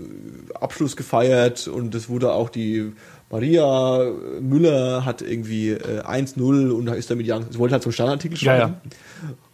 Abschluss 0.54 0.96
gefeiert 0.96 1.68
und 1.68 1.94
es 1.96 2.08
wurde 2.08 2.32
auch 2.32 2.50
die 2.50 2.94
Maria 3.32 4.12
Müller 4.42 5.06
hat 5.06 5.22
irgendwie 5.22 5.70
äh, 5.70 6.02
1-0 6.02 6.70
und 6.72 6.86
da 6.86 6.94
ist 6.94 7.10
damit 7.10 7.26
Young. 7.30 7.46
Sie 7.50 7.58
wollte 7.58 7.74
halt 7.74 7.84
so 7.84 7.88
einen 7.88 7.94
Standardartikel 7.94 8.38
Ja, 8.38 8.58
schreiben. 8.58 8.76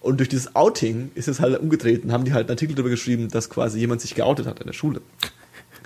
Und 0.02 0.20
durch 0.20 0.30
dieses 0.30 0.56
Outing 0.56 1.12
ist 1.16 1.28
es 1.28 1.40
halt 1.40 1.60
umgedreht 1.60 2.04
und 2.04 2.12
haben 2.12 2.26
die 2.26 2.34
halt 2.34 2.48
einen 2.48 2.52
Artikel 2.52 2.76
darüber 2.76 2.90
geschrieben, 2.90 3.30
dass 3.30 3.50
quasi 3.50 3.80
jemand 3.80 4.02
sich 4.02 4.16
geoutet 4.16 4.48
hat 4.48 4.60
in 4.60 4.66
der 4.66 4.74
Schule. 4.74 5.02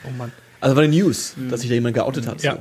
Oh 0.07 0.11
Mann. 0.17 0.31
Also 0.61 0.75
war 0.75 0.83
eine 0.83 0.95
News, 0.95 1.33
dass 1.49 1.61
sich 1.61 1.69
da 1.69 1.73
jemand 1.73 1.95
geoutet 1.95 2.27
hat. 2.27 2.41
Ja. 2.43 2.53
So. 2.53 2.59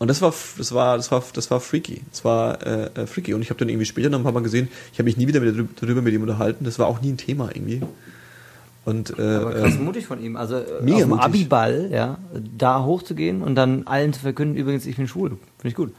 Und 0.00 0.08
das 0.08 0.22
war, 0.22 0.34
das 0.56 0.74
war, 0.74 0.96
das 0.96 1.10
war, 1.10 1.22
das 1.32 1.50
war 1.50 1.60
freaky. 1.60 2.02
Das 2.10 2.24
war 2.24 2.66
äh, 2.66 3.02
äh, 3.02 3.06
freaky. 3.06 3.34
Und 3.34 3.42
ich 3.42 3.50
habe 3.50 3.58
dann 3.58 3.68
irgendwie 3.68 3.86
später 3.86 4.10
noch 4.10 4.18
ein 4.18 4.24
paar 4.24 4.32
Mal 4.32 4.42
gesehen, 4.42 4.68
ich 4.92 4.98
habe 4.98 5.04
mich 5.04 5.16
nie 5.16 5.28
wieder 5.28 5.40
mit, 5.40 5.68
darüber 5.80 6.02
mit 6.02 6.14
ihm 6.14 6.22
unterhalten. 6.22 6.64
Das 6.64 6.78
war 6.78 6.88
auch 6.88 7.00
nie 7.00 7.12
ein 7.12 7.16
Thema 7.16 7.50
irgendwie. 7.54 7.82
Und 8.84 9.18
äh, 9.18 9.22
Aber 9.22 9.52
krass 9.52 9.74
äh, 9.74 9.78
mutig 9.78 10.06
von 10.06 10.22
ihm. 10.22 10.36
Also 10.36 10.56
äh, 10.56 10.92
auf 10.92 10.98
dem. 11.00 11.12
Abiball, 11.12 11.90
ja, 11.92 12.18
da 12.56 12.82
hochzugehen 12.84 13.42
und 13.42 13.54
dann 13.54 13.86
allen 13.86 14.12
zu 14.12 14.20
verkünden, 14.20 14.56
übrigens, 14.56 14.86
ich 14.86 14.96
bin 14.96 15.06
schwul. 15.06 15.30
Finde 15.30 15.68
ich 15.68 15.74
gut. 15.74 15.92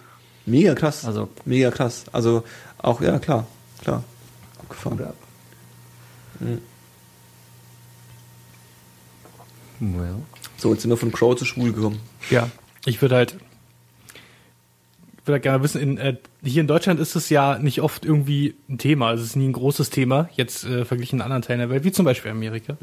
mega 0.46 0.74
krass. 0.74 1.06
Also- 1.06 1.30
mega 1.46 1.70
krass. 1.72 2.06
Also 2.12 2.44
auch, 2.80 3.02
ja 3.02 3.20
klar, 3.20 3.46
klar. 3.84 4.04
Abgefahren. 4.60 5.00
Hut 5.00 5.08
ab. 5.08 5.16
Well. 9.80 10.16
So, 10.58 10.72
jetzt 10.74 10.82
sind 10.84 10.92
wir 10.92 10.98
von 10.98 11.12
Crow 11.12 11.36
zu 11.36 11.46
schwul 11.46 11.74
gekommen. 11.74 12.00
Ja, 12.30 12.50
ich 12.86 13.02
würde 13.02 13.16
halt, 13.16 13.36
würde 15.26 15.40
gerne 15.40 15.64
wissen, 15.64 15.82
in, 15.82 15.98
äh, 15.98 16.16
hier 16.44 16.62
in 16.62 16.68
Deutschland 16.68 17.00
ist 17.00 17.16
es 17.16 17.30
ja 17.30 17.60
nicht 17.60 17.82
oft 17.82 18.06
irgendwie 18.06 18.56
ein 18.70 18.78
Thema, 18.78 19.10
also 19.10 19.24
es 19.24 19.32
ist 19.32 19.36
nie 19.36 19.48
ein 19.48 19.54
großes 19.54 19.90
Thema, 19.90 20.30
jetzt 20.36 20.66
äh, 20.66 20.86
verglichen 20.86 21.18
mit 21.18 21.26
anderen 21.26 21.44
Teilen 21.44 21.60
der 21.60 21.70
Welt, 21.70 21.84
wie 21.84 21.92
zum 21.92 22.06
Beispiel 22.06 22.32
Amerika, 22.32 22.78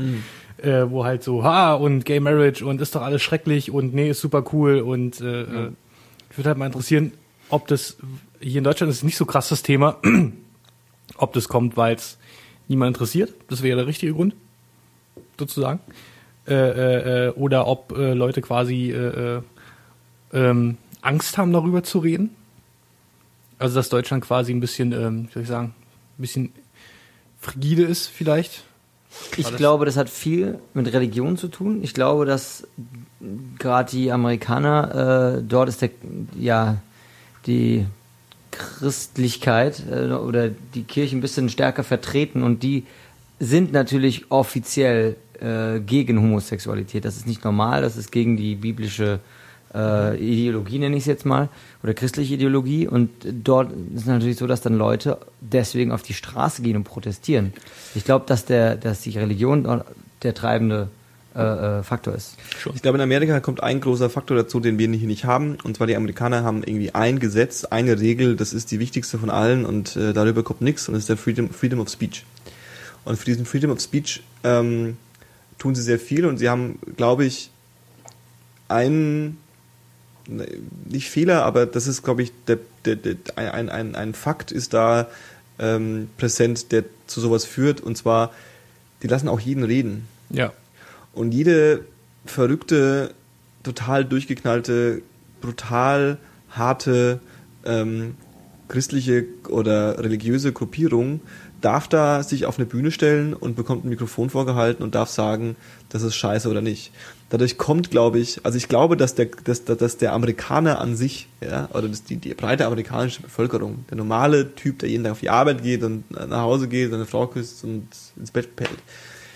äh, 0.59 0.85
wo 0.89 1.05
halt 1.05 1.23
so, 1.23 1.43
ha, 1.43 1.75
und 1.75 2.05
Gay 2.05 2.21
Marriage 2.21 2.65
und 2.65 2.81
ist 2.81 2.95
doch 2.95 3.03
alles 3.03 3.23
schrecklich 3.23 3.71
und 3.71 3.95
nee, 3.95 4.11
ist 4.11 4.21
super 4.21 4.45
cool 4.53 4.81
und 4.81 5.21
äh, 5.21 5.43
äh, 5.43 5.71
ich 6.31 6.39
würde 6.39 6.51
halt 6.51 6.59
mal 6.59 6.67
interessieren, 6.67 7.13
ob 7.51 7.67
das, 7.67 7.97
hier 8.41 8.59
in 8.59 8.65
Deutschland 8.65 8.93
ist 8.93 9.03
nicht 9.03 9.17
so 9.17 9.25
krass 9.25 9.49
das 9.49 9.63
Thema, 9.63 9.97
ob 11.17 11.33
das 11.33 11.49
kommt, 11.49 11.77
weil 11.77 11.97
es 11.97 12.19
niemand 12.69 12.95
interessiert, 12.95 13.35
das 13.49 13.63
wäre 13.63 13.79
der 13.79 13.87
richtige 13.87 14.13
Grund, 14.13 14.35
sozusagen, 15.39 15.81
äh, 16.47 16.55
äh, 16.55 17.27
äh, 17.27 17.31
oder 17.31 17.67
ob 17.67 17.97
äh, 17.97 18.15
Leute 18.15 18.43
quasi 18.43 18.91
äh, 18.93 19.37
äh, 19.39 19.43
ähm, 20.33 20.77
Angst 21.03 21.39
haben, 21.39 21.53
darüber 21.53 21.83
zu 21.83 21.99
reden. 22.01 22.31
Also 23.59 23.77
dass 23.77 23.89
Deutschland 23.89 24.25
quasi 24.25 24.53
ein 24.53 24.61
bisschen, 24.61 24.93
ähm, 24.93 25.29
wie 25.29 25.33
soll 25.35 25.43
ich 25.43 25.49
sagen, 25.49 25.75
ein 26.19 26.21
bisschen 26.21 26.53
frigide 27.41 27.83
ist 27.85 28.07
vielleicht. 28.07 28.63
Ich 29.37 29.47
Alles- 29.47 29.59
glaube, 29.59 29.85
das 29.85 29.97
hat 29.97 30.11
viel 30.11 30.59
mit 30.75 30.93
Religion 30.93 31.37
zu 31.37 31.49
tun. 31.49 31.83
Ich 31.83 31.95
glaube, 31.95 32.25
dass 32.27 32.67
gerade 33.59 33.91
die 33.91 34.13
Amerikaner, 34.13 35.39
äh, 35.39 35.43
dort 35.43 35.69
ist 35.69 35.83
der, 35.83 35.91
ja, 36.39 36.77
die 37.47 37.87
Christlichkeit 38.51 39.83
äh, 39.91 40.11
oder 40.11 40.49
die 40.49 40.83
Kirche 40.85 41.17
ein 41.17 41.21
bisschen 41.21 41.49
stärker 41.49 41.85
vertreten 41.85 42.43
und 42.43 42.63
die 42.63 42.85
sind 43.41 43.73
natürlich 43.73 44.31
offiziell 44.31 45.17
äh, 45.41 45.81
gegen 45.81 46.19
Homosexualität. 46.21 47.05
Das 47.05 47.17
ist 47.17 47.27
nicht 47.27 47.45
normal, 47.45 47.83
das 47.83 47.97
ist 47.97 48.11
gegen 48.13 48.37
die 48.37 48.57
biblische 48.57 49.21
äh, 49.75 50.17
Ideologie, 50.17 50.79
nenne 50.79 50.97
ich 50.97 51.03
es 51.03 51.07
jetzt 51.07 51.27
mal, 51.27 51.49
oder 51.83 51.95
christliche 51.95 52.35
Ideologie. 52.35 52.87
Und 52.87 53.11
dort 53.25 53.73
ist 53.95 54.03
es 54.03 54.07
natürlich 54.07 54.37
so, 54.37 54.47
dass 54.47 54.61
dann 54.61 54.75
Leute 54.75 55.19
deswegen 55.41 55.93
auf 55.93 56.03
die 56.03 56.15
Straße 56.15 56.63
gehen 56.63 56.77
und 56.77 56.85
protestieren. 56.85 57.53
Ich 57.95 58.05
glaube, 58.05 58.25
dass 58.27 58.45
dass 58.47 59.01
die 59.03 59.19
Religion 59.19 59.83
der 60.23 60.35
treibende 60.35 60.89
äh, 61.39 61.79
äh, 61.79 61.83
Faktor 61.85 62.15
ist. 62.15 62.37
Ich 62.75 62.83
glaube, 62.83 62.99
in 62.99 63.03
Amerika 63.03 63.39
kommt 63.39 63.63
ein 63.63 63.81
großer 63.81 64.11
Faktor 64.11 64.37
dazu, 64.37 64.59
den 64.59 64.77
wir 64.77 64.89
hier 64.89 65.07
nicht 65.07 65.25
haben. 65.25 65.57
Und 65.63 65.77
zwar 65.77 65.87
die 65.87 65.95
Amerikaner 65.95 66.43
haben 66.43 66.65
irgendwie 66.65 66.95
ein 66.97 67.21
Gesetz, 67.21 67.65
eine 67.65 68.01
Regel, 68.01 68.35
das 68.35 68.53
ist 68.53 68.73
die 68.73 68.81
wichtigste 68.81 69.19
von 69.19 69.31
allen 69.31 69.65
und 69.65 69.95
äh, 69.95 70.13
darüber 70.13 70.43
kommt 70.43 70.63
nichts 70.63 70.89
und 70.89 70.95
das 70.95 71.03
ist 71.03 71.11
der 71.11 71.17
Freedom, 71.17 71.51
Freedom 71.51 71.79
of 71.79 71.91
Speech. 71.91 72.25
Und 73.05 73.19
für 73.19 73.27
diesen 73.27 73.47
Freedom 73.47 73.71
of 73.71 73.81
Speech 73.81 74.23
ähm, 74.43 74.97
tun 75.59 75.77
sie 75.77 75.83
sehr 75.83 76.01
viel 76.01 76.27
und 76.27 76.39
sie 76.39 76.49
haben, 76.49 76.81
glaube 76.97 77.25
ich, 77.25 77.51
einen, 78.67 79.27
ne, 79.27 79.37
nicht 80.29 81.11
Fehler, 81.11 81.45
aber 81.45 81.67
das 81.67 81.87
ist, 81.87 82.03
glaube 82.03 82.23
ich, 82.23 82.33
der, 82.47 82.59
der, 82.85 82.97
der, 82.97 83.17
ein, 83.37 83.69
ein, 83.69 83.95
ein 83.95 84.15
Fakt 84.15 84.53
ist 84.53 84.75
da 84.75 85.09
ähm, 85.59 86.09
präsent, 86.17 86.71
der 86.73 86.85
zu 87.07 87.21
sowas 87.21 87.45
führt 87.45 87.81
und 87.81 87.97
zwar, 87.97 88.33
die 89.03 89.09
lassen 89.09 89.29
auch 89.29 89.41
jeden 89.41 89.65
reden. 89.65 90.07
Ja. 90.31 90.53
Und 91.13 91.33
jede 91.33 91.85
verrückte, 92.27 93.15
total 93.63 94.05
durchgeknallte, 94.05 95.03
brutal 95.41 96.19
harte 96.51 97.21
ähm, 97.65 98.15
christliche 98.69 99.25
oder 99.49 99.99
religiöse 100.03 100.53
Gruppierung 100.53 101.21
darf 101.61 101.89
da 101.89 102.23
sich 102.23 102.47
auf 102.47 102.59
eine 102.59 102.67
Bühne 102.67 102.91
stellen 102.91 103.35
und 103.35 103.57
bekommt 103.57 103.85
ein 103.85 103.89
Mikrofon 103.89 104.31
vorgehalten 104.31 104.83
und 104.83 104.95
darf 104.95 105.11
sagen, 105.11 105.57
das 105.89 106.03
ist 106.03 106.15
scheiße 106.15 106.49
oder 106.49 106.61
nicht. 106.61 106.93
Dadurch 107.31 107.59
kommt, 107.59 107.91
glaube 107.91 108.19
ich, 108.19 108.45
also 108.45 108.57
ich 108.57 108.69
glaube, 108.69 108.97
dass 108.97 109.15
der, 109.15 109.27
dass, 109.45 109.65
dass 109.65 109.97
der 109.97 110.13
Amerikaner 110.13 110.81
an 110.81 110.97
sich, 110.97 111.29
ja, 111.41 111.69
oder 111.73 111.89
dass 111.89 112.05
die, 112.05 112.17
die 112.17 112.33
breite 112.35 112.67
amerikanische 112.67 113.23
Bevölkerung, 113.23 113.85
der 113.91 113.97
normale 113.97 114.55
Typ, 114.55 114.79
der 114.79 114.89
jeden 114.89 115.05
Tag 115.05 115.13
auf 115.13 115.21
die 115.21 115.31
Arbeit 115.31 115.63
geht 115.63 115.83
und 115.83 116.11
nach 116.11 116.43
Hause 116.43 116.69
geht, 116.69 116.91
seine 116.91 117.07
Frau 117.07 117.27
küsst 117.27 117.65
und 117.65 117.89
ins 118.17 118.31
Bett 118.31 118.57
pellt. 118.57 118.79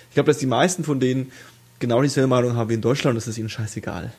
Ich 0.08 0.14
glaube, 0.14 0.28
dass 0.28 0.38
die 0.38 0.46
meisten 0.46 0.84
von 0.84 1.00
denen 1.00 1.32
genau 1.80 2.00
dieselbe 2.02 2.28
Meinung 2.28 2.56
haben 2.56 2.70
wie 2.70 2.74
in 2.74 2.80
Deutschland 2.80 3.14
und 3.14 3.16
das 3.16 3.28
ist 3.28 3.38
ihnen 3.38 3.48
scheißegal. 3.48 4.12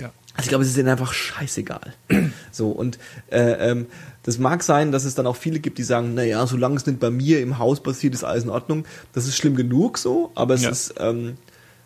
Ja. 0.00 0.12
Also 0.34 0.44
ich 0.44 0.48
glaube, 0.48 0.64
es 0.64 0.70
ist 0.70 0.76
ihnen 0.76 0.88
einfach 0.88 1.12
scheißegal. 1.12 1.94
So, 2.52 2.70
und 2.70 2.98
äh, 3.30 3.70
ähm, 3.70 3.86
das 4.22 4.38
mag 4.38 4.62
sein, 4.62 4.90
dass 4.90 5.04
es 5.04 5.14
dann 5.14 5.26
auch 5.26 5.36
viele 5.36 5.58
gibt, 5.60 5.76
die 5.76 5.82
sagen, 5.82 6.14
naja, 6.14 6.46
solange 6.46 6.76
es 6.76 6.86
nicht 6.86 6.98
bei 7.00 7.10
mir 7.10 7.40
im 7.40 7.58
Haus 7.58 7.82
passiert, 7.82 8.14
ist 8.14 8.24
alles 8.24 8.44
in 8.44 8.50
Ordnung. 8.50 8.86
Das 9.12 9.26
ist 9.26 9.36
schlimm 9.36 9.56
genug 9.56 9.98
so, 9.98 10.30
aber 10.34 10.54
es 10.54 10.62
Ja. 10.62 10.70
ist 10.70 10.94
ähm, 10.98 11.36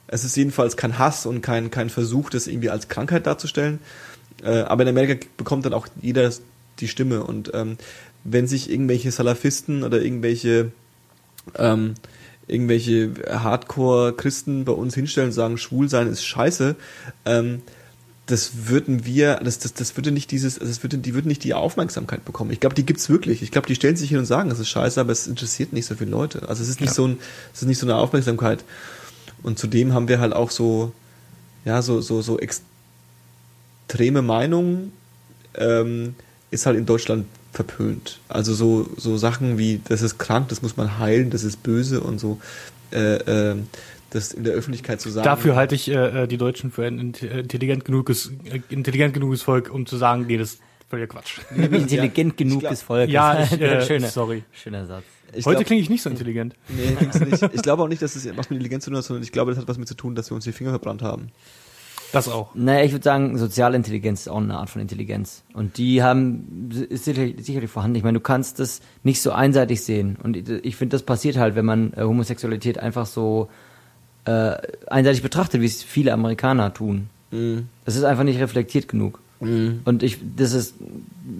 es 0.06 0.24
ist 0.24 0.36
jedenfalls 0.36 0.76
kein 0.76 0.98
Hass 0.98 1.26
und 1.26 1.40
kein, 1.40 1.70
kein 1.70 1.90
Versuch, 1.90 2.30
das 2.30 2.46
irgendwie 2.46 2.70
als 2.70 2.88
Krankheit 2.88 3.26
darzustellen. 3.26 3.78
Äh, 4.44 4.60
aber 4.62 4.82
in 4.84 4.88
Amerika 4.88 5.26
bekommt 5.36 5.64
dann 5.66 5.72
auch 5.72 5.86
jeder 6.00 6.30
die 6.78 6.88
Stimme. 6.88 7.22
Und 7.24 7.50
ähm, 7.54 7.78
wenn 8.24 8.46
sich 8.46 8.70
irgendwelche 8.70 9.10
Salafisten 9.12 9.82
oder 9.84 10.00
irgendwelche 10.02 10.72
ähm, 11.56 11.94
irgendwelche 12.48 13.12
Hardcore-Christen 13.28 14.64
bei 14.64 14.72
uns 14.72 14.94
hinstellen 14.94 15.28
und 15.28 15.32
sagen, 15.32 15.58
schwul 15.58 15.88
sein 15.88 16.08
ist 16.08 16.24
scheiße, 16.24 16.74
ähm, 17.24 17.62
das 18.30 18.68
würden 18.68 19.04
wir, 19.04 19.36
das, 19.36 19.58
das, 19.58 19.74
das 19.74 19.96
würde 19.96 20.10
nicht 20.10 20.30
dieses, 20.30 20.58
das 20.58 20.82
würde, 20.82 20.98
die 20.98 21.14
würden 21.14 21.28
nicht 21.28 21.44
die 21.44 21.54
Aufmerksamkeit 21.54 22.24
bekommen. 22.24 22.50
Ich 22.50 22.60
glaube, 22.60 22.74
die 22.74 22.86
gibt's 22.86 23.08
wirklich. 23.08 23.42
Ich 23.42 23.50
glaube, 23.50 23.66
die 23.66 23.74
stellen 23.74 23.96
sich 23.96 24.10
hin 24.10 24.18
und 24.18 24.26
sagen, 24.26 24.48
das 24.50 24.58
ist 24.58 24.68
scheiße, 24.68 25.00
aber 25.00 25.12
es 25.12 25.26
interessiert 25.26 25.72
nicht 25.72 25.86
so 25.86 25.94
viele 25.94 26.10
Leute. 26.10 26.48
Also 26.48 26.62
es 26.62 26.68
ist 26.68 26.80
nicht 26.80 26.90
Ja. 26.90 26.94
so 26.94 27.06
ein, 27.08 27.18
es 27.52 27.62
ist 27.62 27.68
nicht 27.68 27.78
so 27.78 27.86
eine 27.86 27.96
Aufmerksamkeit. 27.96 28.64
Und 29.42 29.58
zudem 29.58 29.92
haben 29.94 30.08
wir 30.08 30.20
halt 30.20 30.32
auch 30.32 30.50
so, 30.50 30.92
ja, 31.64 31.82
so, 31.82 32.00
so, 32.00 32.22
so 32.22 32.38
extreme 33.86 34.22
Meinungen, 34.22 34.92
ähm, 35.54 36.14
ist 36.50 36.66
halt 36.66 36.76
in 36.76 36.86
Deutschland 36.86 37.26
verpönt. 37.52 38.20
Also 38.28 38.54
so, 38.54 38.88
so 38.96 39.16
Sachen 39.16 39.58
wie, 39.58 39.80
das 39.88 40.02
ist 40.02 40.18
krank, 40.18 40.48
das 40.48 40.62
muss 40.62 40.76
man 40.76 40.98
heilen, 40.98 41.30
das 41.30 41.42
ist 41.42 41.62
böse 41.62 42.00
und 42.00 42.18
so, 42.20 42.40
äh, 42.92 43.16
äh, 43.50 43.56
das 44.10 44.32
in 44.32 44.44
der 44.44 44.52
Öffentlichkeit 44.54 45.00
zu 45.00 45.10
sagen. 45.10 45.24
Dafür 45.24 45.56
halte 45.56 45.74
ich 45.74 45.88
äh, 45.88 46.22
äh, 46.24 46.26
die 46.26 46.36
Deutschen 46.36 46.70
für 46.70 46.84
ein 46.86 47.14
äh, 47.14 47.40
intelligent 47.40 47.84
genuges, 47.84 48.32
äh, 48.44 48.60
intelligent 48.68 49.14
genuges 49.14 49.42
Volk, 49.42 49.72
um 49.72 49.86
zu 49.86 49.96
sagen, 49.96 50.26
nee, 50.26 50.36
das 50.36 50.54
ist 50.54 50.62
völliger 50.88 51.08
Quatsch. 51.08 51.38
Intelligent 51.56 51.90
Ja, 52.16 52.24
ich 52.24 52.36
genug 52.36 52.60
glaub- 52.60 52.72
ist 52.72 52.82
Volk. 52.82 53.08
Ja, 53.08 53.42
ich, 53.44 53.52
äh, 53.60 53.84
schöner, 53.86 54.08
sorry. 54.08 54.44
schöner 54.52 54.86
Satz. 54.86 55.04
Ich 55.32 55.46
Heute 55.46 55.64
klinge 55.64 55.80
ich 55.80 55.88
nicht 55.88 56.02
so 56.02 56.10
intelligent. 56.10 56.54
Nee, 56.68 56.96
gibt's 56.98 57.20
nicht. 57.20 57.54
Ich 57.54 57.62
glaube 57.62 57.82
auch 57.84 57.88
nicht, 57.88 58.02
dass 58.02 58.16
es 58.16 58.26
was 58.36 58.50
mit 58.50 58.56
Intelligenz 58.58 58.84
zu 58.84 58.90
tun 58.90 58.96
hat, 58.98 59.04
sondern 59.04 59.22
ich 59.22 59.30
glaube, 59.32 59.52
das 59.52 59.60
hat 59.60 59.68
was 59.68 59.78
mit 59.78 59.86
zu 59.86 59.94
tun, 59.94 60.14
dass 60.16 60.30
wir 60.30 60.34
uns 60.34 60.44
die 60.44 60.52
Finger 60.52 60.70
verbrannt 60.70 61.02
haben. 61.02 61.28
Das 62.12 62.28
auch. 62.28 62.52
Naja, 62.56 62.84
ich 62.84 62.90
würde 62.90 63.04
sagen, 63.04 63.38
soziale 63.38 63.76
Intelligenz 63.76 64.22
ist 64.22 64.28
auch 64.28 64.38
eine 64.38 64.56
Art 64.58 64.68
von 64.68 64.82
Intelligenz. 64.82 65.44
Und 65.54 65.78
die 65.78 66.02
haben, 66.02 66.68
ist 66.88 67.04
sicherlich, 67.04 67.44
sicherlich 67.44 67.70
vorhanden. 67.70 67.96
Ich 67.96 68.02
meine, 68.02 68.18
du 68.18 68.22
kannst 68.22 68.58
das 68.58 68.80
nicht 69.04 69.22
so 69.22 69.30
einseitig 69.30 69.82
sehen. 69.82 70.18
Und 70.20 70.36
ich 70.36 70.74
finde, 70.74 70.94
das 70.94 71.04
passiert 71.04 71.36
halt, 71.36 71.54
wenn 71.54 71.64
man 71.64 71.92
äh, 71.92 72.02
Homosexualität 72.02 72.78
einfach 72.78 73.06
so 73.06 73.48
äh, 74.24 74.56
einseitig 74.88 75.22
betrachtet, 75.22 75.60
wie 75.60 75.66
es 75.66 75.82
viele 75.82 76.12
Amerikaner 76.12 76.72
tun. 76.74 77.08
Mhm. 77.30 77.68
Das 77.84 77.96
ist 77.96 78.04
einfach 78.04 78.24
nicht 78.24 78.40
reflektiert 78.40 78.88
genug. 78.88 79.20
Und 79.40 80.02
ich, 80.02 80.18
das 80.36 80.52
ist, 80.52 80.74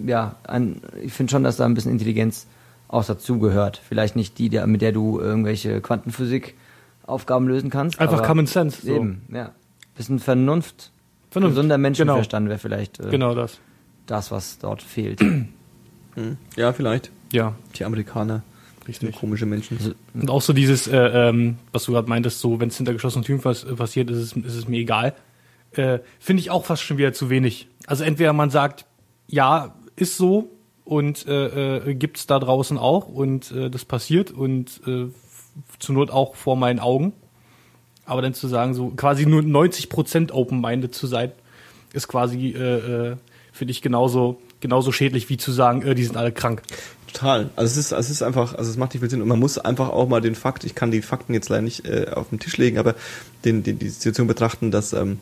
ja, 0.07 0.35
ein, 0.47 0.81
ich 1.03 1.13
finde 1.13 1.29
schon, 1.29 1.43
dass 1.43 1.57
da 1.57 1.65
ein 1.65 1.75
bisschen 1.75 1.91
Intelligenz 1.91 2.47
auch 2.87 3.05
dazugehört. 3.05 3.79
Vielleicht 3.87 4.15
nicht 4.15 4.39
die, 4.39 4.49
der, 4.49 4.65
mit 4.65 4.81
der 4.81 4.91
du 4.91 5.19
irgendwelche 5.19 5.81
Quantenphysik-Aufgaben 5.81 7.47
lösen 7.47 7.69
kannst. 7.69 7.99
Einfach 7.99 8.17
aber 8.17 8.25
Common 8.27 8.47
Sense. 8.47 8.81
So. 8.83 8.95
Eben, 8.95 9.21
ja. 9.31 9.51
Bisschen 9.95 10.17
Vernunft. 10.17 10.89
Vernunft, 11.29 11.55
Gesunder 11.55 11.77
Menschenverstand 11.77 12.49
wäre 12.49 12.57
vielleicht 12.57 12.99
äh, 12.99 13.09
Genau 13.11 13.35
das. 13.35 13.59
das, 14.07 14.31
was 14.31 14.57
dort 14.57 14.81
fehlt. 14.81 15.21
Mhm. 15.21 16.37
Ja, 16.55 16.73
vielleicht. 16.73 17.11
Ja, 17.31 17.53
Die 17.75 17.85
Amerikaner. 17.85 18.41
Richtig. 18.87 19.15
komische 19.15 19.45
Menschen. 19.45 19.77
Also, 19.77 19.93
Und 20.13 20.29
auch 20.29 20.41
so 20.41 20.53
dieses, 20.53 20.87
äh, 20.87 20.97
ähm, 20.97 21.57
was 21.71 21.85
du 21.85 21.93
gerade 21.93 22.09
meintest, 22.09 22.39
so, 22.39 22.59
wenn 22.59 22.69
es 22.69 22.77
hinter 22.77 22.93
geschlossenen 22.93 23.25
Türen 23.25 23.41
pass 23.41 23.65
passiert, 23.65 24.09
ist 24.09 24.17
es, 24.17 24.33
ist 24.33 24.55
es 24.55 24.67
mir 24.67 24.79
egal. 24.79 25.13
Äh, 25.71 25.99
Finde 26.19 26.41
ich 26.41 26.51
auch 26.51 26.65
fast 26.65 26.83
schon 26.83 26.97
wieder 26.97 27.13
zu 27.13 27.29
wenig. 27.29 27.67
Also 27.87 28.03
entweder 28.03 28.33
man 28.33 28.49
sagt, 28.49 28.85
ja, 29.27 29.75
ist 29.95 30.17
so 30.17 30.49
und 30.83 31.27
äh, 31.27 31.77
äh, 31.77 31.93
gibt's 31.95 32.27
da 32.27 32.39
draußen 32.39 32.77
auch 32.77 33.07
und 33.07 33.51
äh, 33.51 33.69
das 33.69 33.85
passiert 33.85 34.31
und 34.31 34.81
äh, 34.85 35.07
zur 35.79 35.95
Not 35.95 36.11
auch 36.11 36.35
vor 36.35 36.55
meinen 36.55 36.79
Augen. 36.79 37.13
Aber 38.05 38.21
dann 38.21 38.33
zu 38.33 38.47
sagen, 38.47 38.73
so 38.73 38.89
quasi 38.89 39.25
nur 39.25 39.41
90% 39.41 40.31
open-minded 40.31 40.93
zu 40.93 41.07
sein, 41.07 41.31
ist 41.93 42.07
quasi, 42.07 42.49
äh, 42.49 43.11
äh, 43.11 43.15
finde 43.51 43.71
ich, 43.71 43.81
genauso, 43.81 44.41
genauso 44.59 44.91
schädlich 44.91 45.29
wie 45.29 45.37
zu 45.37 45.51
sagen, 45.51 45.81
äh, 45.83 45.95
die 45.95 46.03
sind 46.03 46.17
alle 46.17 46.31
krank. 46.31 46.61
Total. 47.13 47.49
Also 47.55 47.71
es 47.71 47.77
ist, 47.77 47.91
es 47.91 48.09
ist 48.09 48.21
einfach, 48.21 48.55
also 48.55 48.69
es 48.69 48.77
macht 48.77 48.93
nicht 48.93 49.01
viel 49.01 49.09
Sinn. 49.09 49.21
Und 49.21 49.27
man 49.27 49.39
muss 49.39 49.57
einfach 49.57 49.89
auch 49.89 50.07
mal 50.07 50.21
den 50.21 50.35
Fakt, 50.35 50.63
ich 50.63 50.75
kann 50.75 50.91
die 50.91 51.01
Fakten 51.01 51.33
jetzt 51.33 51.49
leider 51.49 51.61
nicht 51.61 51.85
äh, 51.85 52.07
auf 52.13 52.29
den 52.29 52.39
Tisch 52.39 52.57
legen, 52.57 52.77
aber 52.77 52.95
den, 53.43 53.63
den, 53.63 53.79
die 53.79 53.89
Situation 53.89 54.27
betrachten, 54.27 54.71
dass 54.71 54.93
ähm, 54.93 55.19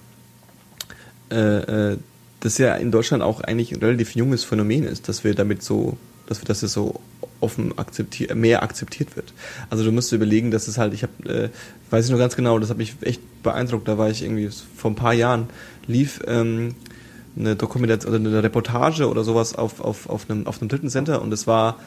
äh, 1.32 1.92
äh, 1.92 1.98
das 2.42 2.58
ja 2.58 2.76
in 2.76 2.92
Deutschland 2.92 3.24
auch 3.24 3.42
eigentlich 3.42 3.72
ein 3.72 3.80
relativ 3.80 4.16
junges 4.16 4.44
Phänomen 4.44 4.84
ist, 4.84 5.10
dass 5.10 5.24
wir 5.24 5.34
damit 5.36 5.64
so, 5.64 5.98
dass 6.28 6.42
wir, 6.42 6.46
dass 6.46 6.64
es 6.64 6.74
so 6.74 7.00
offen 7.42 7.78
akzeptiert, 7.78 8.36
mehr 8.36 8.64
akzeptiert 8.64 9.16
wird. 9.16 9.34
Also 9.70 9.84
du 9.84 9.92
musst 9.92 10.12
überlegen, 10.12 10.52
dass 10.52 10.68
es 10.68 10.78
halt, 10.78 10.94
ich 10.94 11.04
habe, 11.04 11.30
äh, 11.30 11.50
weiß 11.90 12.06
ich 12.06 12.12
noch 12.12 12.20
ganz 12.20 12.36
genau, 12.36 12.60
das 12.60 12.70
hat 12.70 12.78
mich 12.78 12.96
echt 13.02 13.22
beeindruckt, 13.44 13.88
da 13.88 13.98
war 13.98 14.10
ich 14.10 14.24
irgendwie 14.24 14.50
vor 14.76 14.92
ein 14.92 14.96
paar 14.96 15.14
Jahren, 15.14 15.48
lief 15.88 16.22
ähm, 16.28 16.76
eine 17.38 17.56
Dokumentation 17.56 18.14
oder 18.14 18.30
eine 18.30 18.44
Reportage 18.44 19.08
oder 19.08 19.24
sowas 19.24 19.56
auf, 19.56 19.82
auf, 19.82 20.10
auf, 20.10 20.30
einem, 20.30 20.48
auf 20.48 20.62
einem 20.62 20.70
dritten 20.70 20.90
Center 20.90 21.22
und 21.22 21.32
das 21.32 21.48
war, 21.48 21.78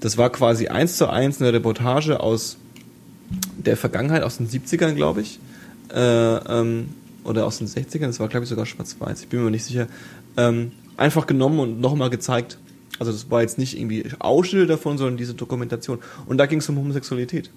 das 0.00 0.18
war 0.18 0.30
quasi 0.30 0.68
eins 0.68 0.96
zu 0.96 1.08
eins 1.08 1.40
eine 1.40 1.52
Reportage 1.52 2.20
aus 2.20 2.56
der 3.56 3.76
Vergangenheit, 3.76 4.22
aus 4.22 4.38
den 4.38 4.48
70ern, 4.48 4.92
glaube 4.94 5.22
ich. 5.22 5.38
Äh, 5.92 6.00
ähm, 6.00 6.88
oder 7.24 7.46
aus 7.46 7.58
den 7.58 7.68
60ern, 7.68 8.06
das 8.06 8.20
war, 8.20 8.28
glaube 8.28 8.44
ich, 8.44 8.50
sogar 8.50 8.66
schwarz-weiß, 8.66 9.22
ich 9.22 9.28
bin 9.28 9.44
mir 9.44 9.50
nicht 9.50 9.64
sicher. 9.64 9.86
Ähm, 10.36 10.72
einfach 10.96 11.26
genommen 11.26 11.60
und 11.60 11.80
nochmal 11.80 12.10
gezeigt. 12.10 12.58
Also 12.98 13.12
das 13.12 13.30
war 13.30 13.42
jetzt 13.42 13.58
nicht 13.58 13.78
irgendwie 13.78 14.04
Ausschnitte 14.18 14.66
davon, 14.66 14.98
sondern 14.98 15.16
diese 15.16 15.34
Dokumentation. 15.34 15.98
Und 16.26 16.38
da 16.38 16.46
ging 16.46 16.58
es 16.58 16.68
um 16.68 16.76
Homosexualität. 16.76 17.50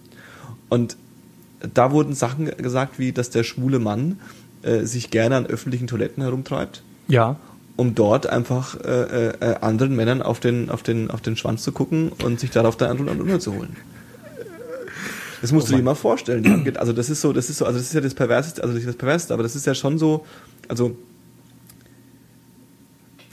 Und 0.69 0.98
da 1.74 1.91
wurden 1.91 2.13
Sachen 2.13 2.45
gesagt, 2.58 3.00
wie 3.00 3.12
dass 3.12 3.30
der 3.30 3.43
schwule 3.43 3.80
Mann 3.80 4.19
äh, 4.62 4.84
sich 4.84 5.10
gerne 5.10 5.36
an 5.36 5.45
öffentlichen 5.45 5.88
Toiletten 5.88 6.24
herumtreibt 6.24 6.84
Ja. 7.07 7.37
um 7.75 7.95
dort 7.95 8.27
einfach 8.27 8.79
äh, 8.81 9.27
äh, 9.29 9.55
anderen 9.61 9.95
Männern 9.95 10.21
auf 10.21 10.39
den, 10.39 10.69
auf, 10.69 10.83
den, 10.83 11.11
auf 11.11 11.21
den 11.21 11.35
Schwanz 11.37 11.63
zu 11.63 11.71
gucken 11.71 12.11
und 12.23 12.39
sich 12.39 12.51
darauf 12.51 12.77
dann 12.77 13.07
an 13.07 13.21
und 13.21 13.41
zu 13.41 13.53
holen. 13.53 13.75
Das 15.41 15.51
musst 15.51 15.67
Oh 15.67 15.71
du 15.71 15.77
dir 15.77 15.83
mal 15.83 15.95
vorstellen. 15.95 16.49
Haben 16.49 16.77
Also 16.77 16.93
das 16.93 17.09
ist 17.09 17.21
so, 17.21 17.33
das 17.33 17.49
ist 17.49 17.59
so, 17.59 17.65
also 17.65 17.77
das 17.77 17.87
ist 17.87 17.93
ja 17.93 18.01
das 18.01 18.15
Perverseste, 18.15 18.63
also 18.63 18.73
nicht 18.73 18.87
das 18.87 18.95
Perverseste, 18.95 19.33
aber 19.33 19.43
das 19.43 19.55
ist 19.55 19.65
ja 19.65 19.75
schon 19.75 19.97
so, 19.97 20.25
also 20.67 20.97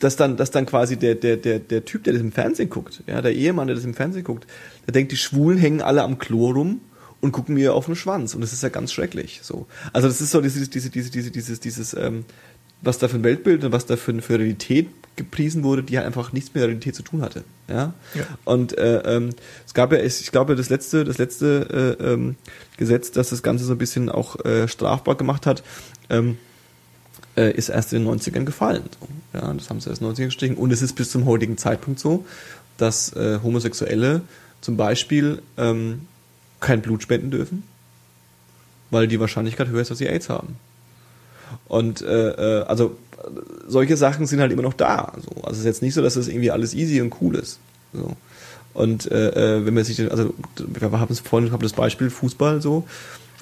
dass 0.01 0.17
dann, 0.17 0.37
dass 0.37 0.51
dann 0.51 0.67
quasi 0.67 0.97
der, 0.97 1.15
der, 1.15 1.37
der, 1.37 1.61
der 1.61 1.85
Typ, 1.85 2.05
der 2.05 2.13
das 2.13 2.21
im 2.23 2.33
Fernsehen 2.33 2.69
guckt, 2.69 3.05
ja, 3.07 3.23
der 3.23 3.33
Ehemann, 3.33 3.69
der 3.69 3.77
das 3.77 3.85
im 3.85 3.95
Fernsehen 3.95 4.25
guckt, 4.25 4.47
der 4.87 4.93
denkt, 4.93 5.13
die 5.13 5.17
Schwulen 5.17 5.59
hängen 5.59 5.81
alle 5.81 6.03
am 6.03 6.19
Klo 6.19 6.51
rum 6.51 6.81
und 7.21 7.31
gucken 7.31 7.55
mir 7.55 7.73
auf 7.73 7.87
den 7.87 7.95
Schwanz. 7.95 8.35
Und 8.35 8.41
das 8.41 8.53
ist 8.53 8.65
ja 8.65 8.69
ganz 8.69 8.93
schrecklich. 8.93 9.41
So. 9.43 9.67
Also 9.93 10.09
das 10.09 10.21
ist 10.21 10.33
so 10.33 10.41
diese, 10.41 10.69
diese, 10.69 10.91
diese, 10.91 11.11
diese, 11.11 11.31
dieses, 11.31 11.61
dieses, 11.61 11.95
ähm, 11.95 12.25
was 12.83 12.99
da 12.99 13.09
für 13.09 13.17
ein 13.17 13.25
Weltbild 13.25 13.65
und 13.65 13.73
was 13.73 13.87
da 13.87 13.97
für, 13.97 14.21
für 14.21 14.39
Realität 14.39 14.89
gepriesen 15.17 15.63
wurde, 15.63 15.83
die 15.83 15.97
halt 15.97 16.07
einfach 16.07 16.33
nichts 16.33 16.51
mit 16.55 16.63
der 16.63 16.69
Realität 16.69 16.95
zu 16.95 17.03
tun 17.03 17.23
hatte. 17.23 17.45
Ja. 17.69 17.93
Ja. 18.15 18.25
Und 18.45 18.77
äh, 18.79 18.99
ähm, 19.01 19.31
es 19.67 19.75
gab 19.75 19.93
ja, 19.93 19.99
ich 20.01 20.31
glaube, 20.31 20.57
das 20.57 20.71
letzte, 20.71 21.05
das 21.05 21.19
letzte 21.19 21.97
äh, 22.01 22.13
ähm, 22.13 22.37
Gesetz, 22.77 23.11
das 23.13 23.31
das 23.31 23.43
Ganze 23.43 23.65
so 23.65 23.73
ein 23.73 23.79
bisschen 23.79 24.09
auch 24.09 24.43
äh, 24.45 24.69
strafbar 24.69 25.17
gemacht 25.17 25.47
hat, 25.47 25.63
ähm, 26.09 26.39
äh, 27.37 27.51
ist 27.53 27.69
erst 27.69 27.93
in 27.93 28.05
den 28.05 28.21
90ern 28.21 28.45
gefallen. 28.45 28.85
So. 29.01 29.39
Ja, 29.39 29.53
das 29.53 29.71
haben 29.71 29.81
sie 29.81 29.91
erst 29.91 30.01
in 30.01 30.09
den 30.09 30.17
90ern 30.17 30.25
gestrichen. 30.27 30.57
Und 30.57 30.73
es 30.73 30.83
ist 30.83 30.95
bis 30.95 31.11
zum 31.11 31.27
heutigen 31.27 31.59
Zeitpunkt 31.59 32.01
so, 32.01 32.25
dass 32.79 33.13
äh, 33.15 33.39
Homosexuelle 33.43 34.23
zum 34.61 34.77
Beispiel 34.77 35.43
ähm, 35.59 36.07
kein 36.61 36.81
Blut 36.81 37.03
spenden 37.03 37.31
dürfen, 37.31 37.65
weil 38.91 39.09
die 39.09 39.21
Wahrscheinlichkeit 39.21 39.69
höher 39.69 39.83
ist, 39.83 39.91
dass 39.91 39.99
sie 39.99 40.09
AIDS 40.09 40.29
haben. 40.29 40.57
Und 41.69 42.03
äh, 42.03 42.61
äh, 42.61 42.65
also 42.65 42.97
solche 43.69 43.97
Sachen 43.97 44.27
sind 44.27 44.41
halt 44.41 44.53
immer 44.53 44.63
noch 44.63 44.75
da. 44.75 45.13
So. 45.17 45.43
Also 45.43 45.53
es 45.53 45.59
ist 45.59 45.65
jetzt 45.65 45.83
nicht 45.83 45.95
so, 45.95 46.03
dass 46.03 46.15
das 46.15 46.29
irgendwie 46.29 46.51
alles 46.51 46.75
easy 46.75 47.01
und 47.01 47.15
cool 47.21 47.37
ist. 47.37 47.59
So. 47.93 48.17
Und 48.75 49.11
äh, 49.11 49.59
äh, 49.59 49.67
wenn 49.67 49.75
man 49.75 49.85
sich, 49.85 50.11
also 50.11 50.33
wir 50.57 50.91
haben 50.93 51.13
es 51.13 51.21
vorhin, 51.21 51.53
habe 51.53 51.63
das 51.63 51.73
Beispiel 51.75 52.11
Fußball 52.11 52.61
so. 52.63 52.85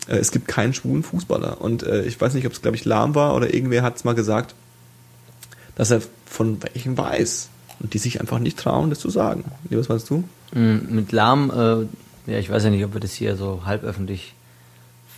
Äh, 0.09 0.17
es 0.17 0.33
gibt 0.33 0.49
keinen 0.49 0.75
schwulen 0.75 1.03
Fußballer. 1.03 1.61
Und 1.61 1.83
äh, 1.83 2.03
ich 2.03 2.21
weiß 2.21 2.35
nicht, 2.35 2.47
ob 2.47 2.53
es, 2.53 2.63
glaube 2.63 2.77
ich, 2.77 2.85
Lahm 2.85 3.15
war 3.15 3.35
oder 3.35 3.55
irgendwer 3.55 3.83
hat 3.83 3.97
es 3.97 4.05
mal 4.05 4.15
gesagt, 4.15 4.55
dass 5.77 5.91
er 5.91 6.03
von 6.27 6.63
welchem 6.63 6.99
weiß. 6.99 7.49
und 7.81 7.95
die 7.95 7.99
sich 7.99 8.21
einfach 8.21 8.39
nicht 8.39 8.59
trauen, 8.59 8.91
das 8.91 8.99
zu 8.99 9.09
sagen. 9.11 9.45
Was 9.71 9.89
meinst 9.89 10.11
du? 10.11 10.25
Mm, 10.53 10.95
Mit 10.95 11.13
Lahm, 11.13 11.51
äh, 11.51 12.33
ja, 12.33 12.39
ich 12.39 12.51
weiß 12.51 12.65
ja 12.65 12.71
nicht, 12.71 12.85
ob 12.85 12.93
wir 12.93 13.01
das 13.01 13.13
hier 13.13 13.37
so 13.37 13.63
halböffentlich 13.65 14.35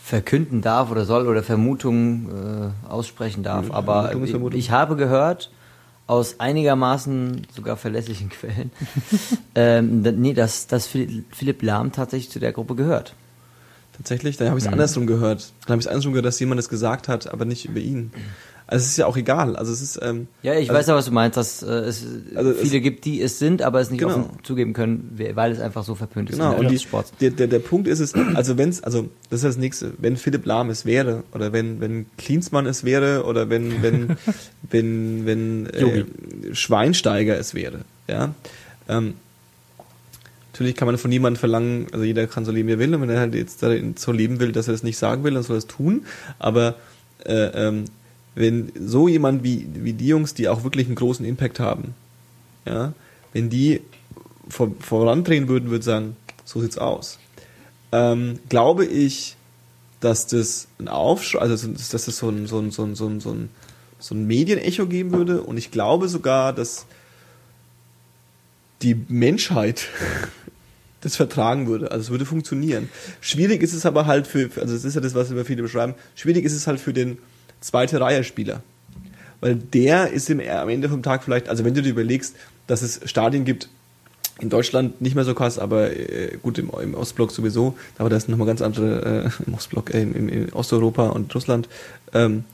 verkünden 0.03 0.63
darf 0.63 0.91
oder 0.91 1.05
soll 1.05 1.29
oder 1.29 1.43
Vermutungen 1.43 2.73
äh, 2.85 2.89
aussprechen 2.89 3.43
darf, 3.43 3.69
Ja, 3.69 3.75
aber 3.75 4.09
Vermutung 4.11 4.49
ich, 4.53 4.59
ich 4.67 4.71
habe 4.73 4.97
gehört, 4.97 5.51
aus 6.09 6.41
einigermaßen 6.41 7.47
sogar 7.55 7.77
verlässlichen 7.77 8.29
Quellen, 8.31 8.71
ähm, 9.55 10.03
nee, 10.03 10.35
dass, 10.35 10.67
dass 10.67 10.87
Philipp 10.87 11.63
Lahm 11.63 11.93
tatsächlich 11.93 12.31
zu 12.31 12.41
der 12.41 12.53
Gruppe 12.53 12.75
gehört. 12.75 13.15
Tatsächlich? 13.97 14.37
Dann 14.39 14.49
habe 14.49 14.57
Mhm. 14.57 14.59
ich 14.59 14.65
es 14.67 14.73
andersrum 14.73 15.07
gehört. 15.07 15.53
Dann 15.67 15.73
habe 15.75 15.81
ich 15.81 15.87
es 15.87 15.89
andersrum 15.89 16.13
gehört, 16.13 16.27
dass 16.27 16.41
jemand 16.41 16.59
das 16.59 16.69
gesagt 16.69 17.09
hat, 17.09 17.33
aber 17.33 17.45
nicht 17.45 17.67
über 17.67 17.79
ihn. 17.79 18.11
Also 18.73 18.83
es 18.85 18.91
ist 18.93 18.97
ja 18.97 19.07
auch 19.07 19.17
egal. 19.17 19.55
Also 19.57 19.73
es 19.73 19.81
ist 19.83 19.99
ähm, 20.03 20.27
Ja, 20.43 20.55
ich 20.55 20.71
also, 20.71 20.73
weiß 20.81 20.87
ja, 20.89 20.95
was 20.97 21.05
du 21.05 21.13
meinst, 21.13 21.37
dass 21.37 21.63
äh, 21.63 21.67
es 21.67 22.05
Also 22.35 22.51
es- 22.51 22.61
viele 22.61 22.81
gibt, 22.81 23.05
die 23.05 23.21
es 23.23 23.39
sind, 23.39 23.63
aber 23.63 23.81
es 23.81 23.91
nicht 23.91 24.01
Genau. 24.01 24.21
offen 24.21 24.31
zugeben 24.43 24.73
können, 24.73 25.13
we- 25.17 25.37
weil 25.37 25.53
es 25.53 25.61
einfach 25.61 25.85
so 25.85 25.95
verpönt 25.95 26.31
ist 26.31 26.37
Genau, 26.39 26.55
und 26.55 26.63
der 26.63 26.71
die, 26.71 26.79
Sports. 26.79 27.13
der, 27.21 27.31
der, 27.31 27.47
der 27.47 27.59
Punkt 27.59 27.87
ist 27.87 28.01
es, 28.01 28.15
also 28.35 28.57
wenn's, 28.59 28.83
also 28.83 29.09
das 29.31 29.41
ist 29.41 29.45
das 29.45 29.57
nächste, 29.59 29.93
wenn 29.99 30.17
Philipp 30.17 30.47
Lahm 30.47 30.71
es 30.71 30.85
wäre, 30.87 31.23
oder 31.35 31.53
wenn, 31.53 31.81
wenn 31.81 32.07
Klinsmann 32.19 32.67
es 32.67 32.83
wäre, 32.85 33.25
oder 33.25 33.49
wenn, 33.51 33.83
wenn, 33.83 34.17
wenn, 34.71 35.27
wenn 35.27 35.67
äh, 35.67 36.05
Schweinsteiger 36.53 37.39
es 37.39 37.55
wäre, 37.55 37.81
ja. 38.09 38.35
Ähm, 38.89 39.15
natürlich 40.53 40.75
kann 40.77 40.87
man 40.87 40.99
von 40.99 41.09
niemandem 41.11 41.39
verlangen, 41.41 41.87
also 41.93 42.05
jeder 42.05 42.27
kann 42.27 42.45
so 42.45 42.53
leben, 42.53 42.69
wie 42.69 42.73
er 42.73 42.79
will, 42.79 42.95
und 42.95 43.01
wenn 43.03 43.11
er 43.11 43.21
halt 43.21 43.35
jetzt 43.35 43.61
so 43.99 44.13
leben 44.13 44.41
will, 44.41 44.53
dass 44.53 44.69
er 44.69 44.75
es 44.75 44.83
nicht 44.83 44.99
sagen 44.99 45.25
will, 45.25 45.35
dann 45.35 45.43
soll 45.43 45.57
er 45.57 45.59
es 45.59 45.67
tun. 45.67 46.05
Aber 46.39 46.75
äh, 47.25 47.69
ähm, 47.69 47.85
wenn 48.35 48.73
so 48.79 49.09
jemand 49.09 49.45
wie, 49.45 49.69
wie 49.75 49.93
die 49.93 50.07
Jungs, 50.07 50.35
die 50.35 50.49
auch 50.49 50.65
wirklich 50.65 50.87
einen 50.87 50.95
großen 50.95 51.25
Impact 51.25 51.61
haben, 51.61 51.95
ja, 52.67 52.93
wenn 53.33 53.51
die 53.51 53.81
vor, 54.49 54.71
vorandrehen 54.81 55.49
würden, 55.49 55.71
würde 55.71 55.85
sagen, 55.85 56.17
so 56.45 56.61
sieht's 56.61 56.79
aus. 56.79 57.19
Ähm, 57.93 58.39
glaube 58.49 58.85
ich, 58.87 59.37
dass 60.01 60.27
das 60.27 60.69
ein 60.79 60.89
Aufschrei, 60.89 61.41
also 61.41 61.69
dass 61.69 61.89
das 61.91 62.05
so 62.05 62.29
ein, 62.29 62.47
so 62.47 62.59
ein, 62.59 62.71
so 62.71 62.85
ein, 62.85 62.95
so 62.95 63.07
ein, 63.07 63.21
so 63.21 63.33
ein, 63.33 63.51
so 63.99 64.15
ein 64.15 64.27
Medienecho 64.27 64.87
geben 64.87 65.13
würde 65.13 65.43
und 65.43 65.57
ich 65.57 65.71
glaube 65.71 66.09
sogar, 66.09 66.53
dass 66.53 66.87
die 68.83 68.97
Menschheit 69.09 69.89
das 71.03 71.17
vertragen 71.17 71.67
würde. 71.67 71.91
Also 71.91 72.05
es 72.05 72.11
würde 72.11 72.27
funktionieren. 72.27 72.89
Schwierig 73.21 73.63
ist 73.63 73.75
es 73.75 73.87
aber 73.87 74.07
halt 74.07 74.27
für, 74.27 74.51
also 74.61 74.75
das 74.75 74.85
ist 74.85 74.95
ja 74.95 75.01
das, 75.01 75.15
was 75.15 75.31
immer 75.31 75.45
viele 75.45 75.63
beschreiben, 75.63 75.95
schwierig 76.15 76.45
ist 76.45 76.53
es 76.53 76.67
halt 76.67 76.81
für 76.81 76.93
den 76.93 77.19
zweite 77.63 78.01
Reihe-Spieler. 78.01 78.63
Weil 79.41 79.57
der 79.57 80.11
ist 80.11 80.29
im, 80.31 80.41
am 80.41 80.69
Ende 80.69 80.89
vom 80.89 81.03
Tag 81.03 81.25
vielleicht, 81.25 81.49
also 81.49 81.65
wenn 81.65 81.75
du 81.75 81.83
dir 81.83 81.91
überlegst, 81.91 82.37
dass 82.67 82.83
es 82.83 83.01
Stadien 83.07 83.45
gibt, 83.45 83.69
in 84.41 84.51
Deutschland 84.51 85.01
nicht 85.01 85.15
mehr 85.15 85.25
so 85.25 85.35
krass, 85.35 85.59
aber 85.59 85.91
äh, 85.97 86.37
gut 86.43 86.59
im, 86.59 86.71
im 86.81 86.95
Ostblock 86.95 87.33
sowieso, 87.33 87.77
aber 87.99 88.09
da 88.09 88.17
ist 88.17 88.29
nochmal 88.29 88.47
ganz 88.47 88.63
andere, 88.63 89.25
äh, 89.27 89.43
im 89.47 89.55
Ostblock, 89.55 89.93
äh, 89.95 90.03
im, 90.03 90.29
im 90.29 90.53
Osteuropa 90.53 91.09
und 91.09 91.35
Russland, 91.35 91.69
ähm, 92.13 92.45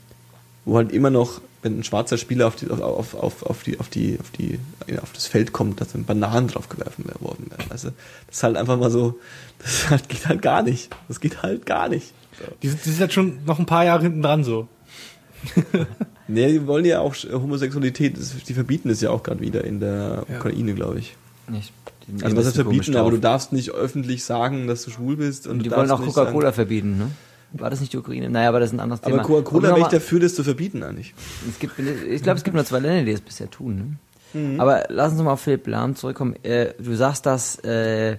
wo 0.65 0.77
halt 0.77 0.91
immer 0.91 1.09
noch, 1.09 1.41
wenn 1.61 1.79
ein 1.79 1.83
schwarzer 1.83 2.17
Spieler 2.17 2.47
auf 2.47 2.55
die, 2.55 2.69
auf, 2.69 3.13
auf, 3.15 3.43
auf 3.43 3.63
die, 3.63 3.79
auf 3.79 3.89
die, 3.89 4.17
auf 4.19 4.29
die, 4.31 4.59
auf 5.01 5.11
das 5.13 5.27
Feld 5.27 5.51
kommt, 5.51 5.81
dass 5.81 5.91
dann 5.93 6.05
Bananen 6.05 6.47
drauf 6.47 6.69
geworfen 6.69 7.05
worden 7.19 7.49
werden. 7.51 7.65
Also, 7.69 7.89
das 8.27 8.37
ist 8.37 8.43
halt 8.43 8.55
einfach 8.57 8.77
mal 8.77 8.89
so, 8.91 9.19
das 9.59 9.89
halt, 9.89 10.09
geht 10.09 10.27
halt 10.27 10.41
gar 10.41 10.63
nicht. 10.63 10.89
Das 11.07 11.19
geht 11.19 11.43
halt 11.43 11.65
gar 11.65 11.89
nicht. 11.89 12.13
So. 12.39 12.45
Die, 12.63 12.69
sind- 12.69 12.85
die 12.85 12.89
sind 12.89 12.99
jetzt 12.99 13.13
schon 13.13 13.43
noch 13.45 13.59
ein 13.59 13.65
paar 13.65 13.83
Jahre 13.85 14.03
hinten 14.03 14.21
dran 14.21 14.43
so. 14.43 14.67
Nee, 16.31 16.51
die 16.51 16.67
wollen 16.67 16.85
ja 16.85 16.99
auch 16.99 17.15
Homosexualität, 17.31 18.15
das- 18.17 18.35
die 18.47 18.53
verbieten 18.53 18.89
es 18.89 19.01
ja 19.01 19.09
auch 19.09 19.23
gerade 19.23 19.41
wieder 19.41 19.63
in 19.63 19.79
der 19.79 20.25
Ja. 20.29 20.37
Ukraine, 20.37 20.73
glaube 20.75 20.99
ich. 20.99 21.15
Nicht. 21.47 21.73
Die 22.07 22.23
Also 22.23 22.35
was 22.37 22.45
das 22.45 22.53
heißt 22.53 22.55
verbieten, 22.63 22.95
aber 22.95 23.09
du 23.11 23.17
darfst 23.17 23.51
nicht 23.51 23.71
öffentlich 23.71 24.23
sagen, 24.23 24.67
dass 24.67 24.83
du 24.83 24.91
schwul 24.91 25.15
bist. 25.17 25.47
Und 25.47 25.53
Und 25.57 25.63
die 25.63 25.71
wollen 25.71 25.89
auch 25.89 26.01
Coca-Cola 26.03 26.51
verbieten, 26.51 26.97
ne? 26.99 27.11
War 27.53 27.71
das 27.71 27.79
nicht 27.79 27.93
die 27.93 27.97
Ukraine? 27.97 28.29
Naja, 28.29 28.49
aber 28.49 28.59
das 28.59 28.69
ist 28.69 28.73
ein 28.75 28.79
anderes 28.79 29.01
Aber 29.01 29.11
Thema. 29.13 29.23
Coca-Cola 29.23 29.69
Um 29.69 29.75
wäre 29.77 29.87
ich 29.87 29.91
dafür, 29.91 30.19
das 30.19 30.35
zu 30.35 30.43
verbieten 30.43 30.83
eigentlich. 30.83 31.15
Es 31.49 31.57
gibt, 31.57 31.73
ich 31.79 32.21
glaube, 32.21 32.37
es 32.37 32.43
gibt 32.43 32.55
nur 32.55 32.63
zwei 32.65 32.77
Länder, 32.79 33.05
die 33.05 33.11
es 33.11 33.21
bisher 33.21 33.49
tun. 33.49 33.97
Ne? 34.35 34.39
Mhm. 34.39 34.59
Aber 34.59 34.83
lass 34.89 35.13
uns 35.13 35.21
mal 35.23 35.31
auf 35.31 35.41
Philipp 35.41 35.65
Lahm 35.65 35.95
zurückkommen. 35.95 36.35
Äh, 36.43 36.73
du 36.79 36.95
sagst, 36.95 37.25
dass 37.25 37.57
äh, 37.63 38.17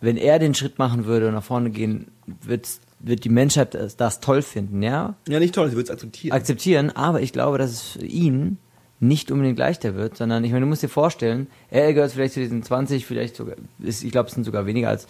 wenn 0.00 0.16
er 0.16 0.40
den 0.40 0.54
Schritt 0.54 0.80
machen 0.80 1.04
würde 1.04 1.28
und 1.28 1.34
nach 1.34 1.44
vorne 1.44 1.70
gehen, 1.70 2.08
wird's, 2.42 2.80
wird 3.06 3.24
die 3.24 3.28
Menschheit 3.28 3.76
das, 3.96 4.20
toll 4.20 4.42
finden, 4.42 4.82
ja? 4.82 5.14
Ja, 5.28 5.38
nicht 5.38 5.54
toll, 5.54 5.68
sie 5.70 5.76
wird 5.76 5.86
es 5.86 5.90
akzeptieren. 5.90 6.32
Akzeptieren, 6.32 6.90
aber 6.90 7.20
ich 7.20 7.32
glaube, 7.32 7.58
dass 7.58 7.70
es 7.70 7.82
für 7.82 8.06
ihn 8.06 8.58
nicht 9.00 9.30
unbedingt 9.30 9.58
leichter 9.58 9.94
wird, 9.94 10.16
sondern 10.16 10.44
ich 10.44 10.52
meine, 10.52 10.64
du 10.64 10.68
musst 10.68 10.82
dir 10.82 10.88
vorstellen, 10.88 11.48
er 11.70 11.92
gehört 11.92 12.12
vielleicht 12.12 12.34
zu 12.34 12.40
diesen 12.40 12.62
20, 12.62 13.04
vielleicht 13.04 13.36
sogar, 13.36 13.56
ist, 13.78 14.02
ich 14.02 14.12
glaube, 14.12 14.28
es 14.28 14.34
sind 14.34 14.44
sogar 14.44 14.66
weniger 14.66 14.88
als 14.88 15.06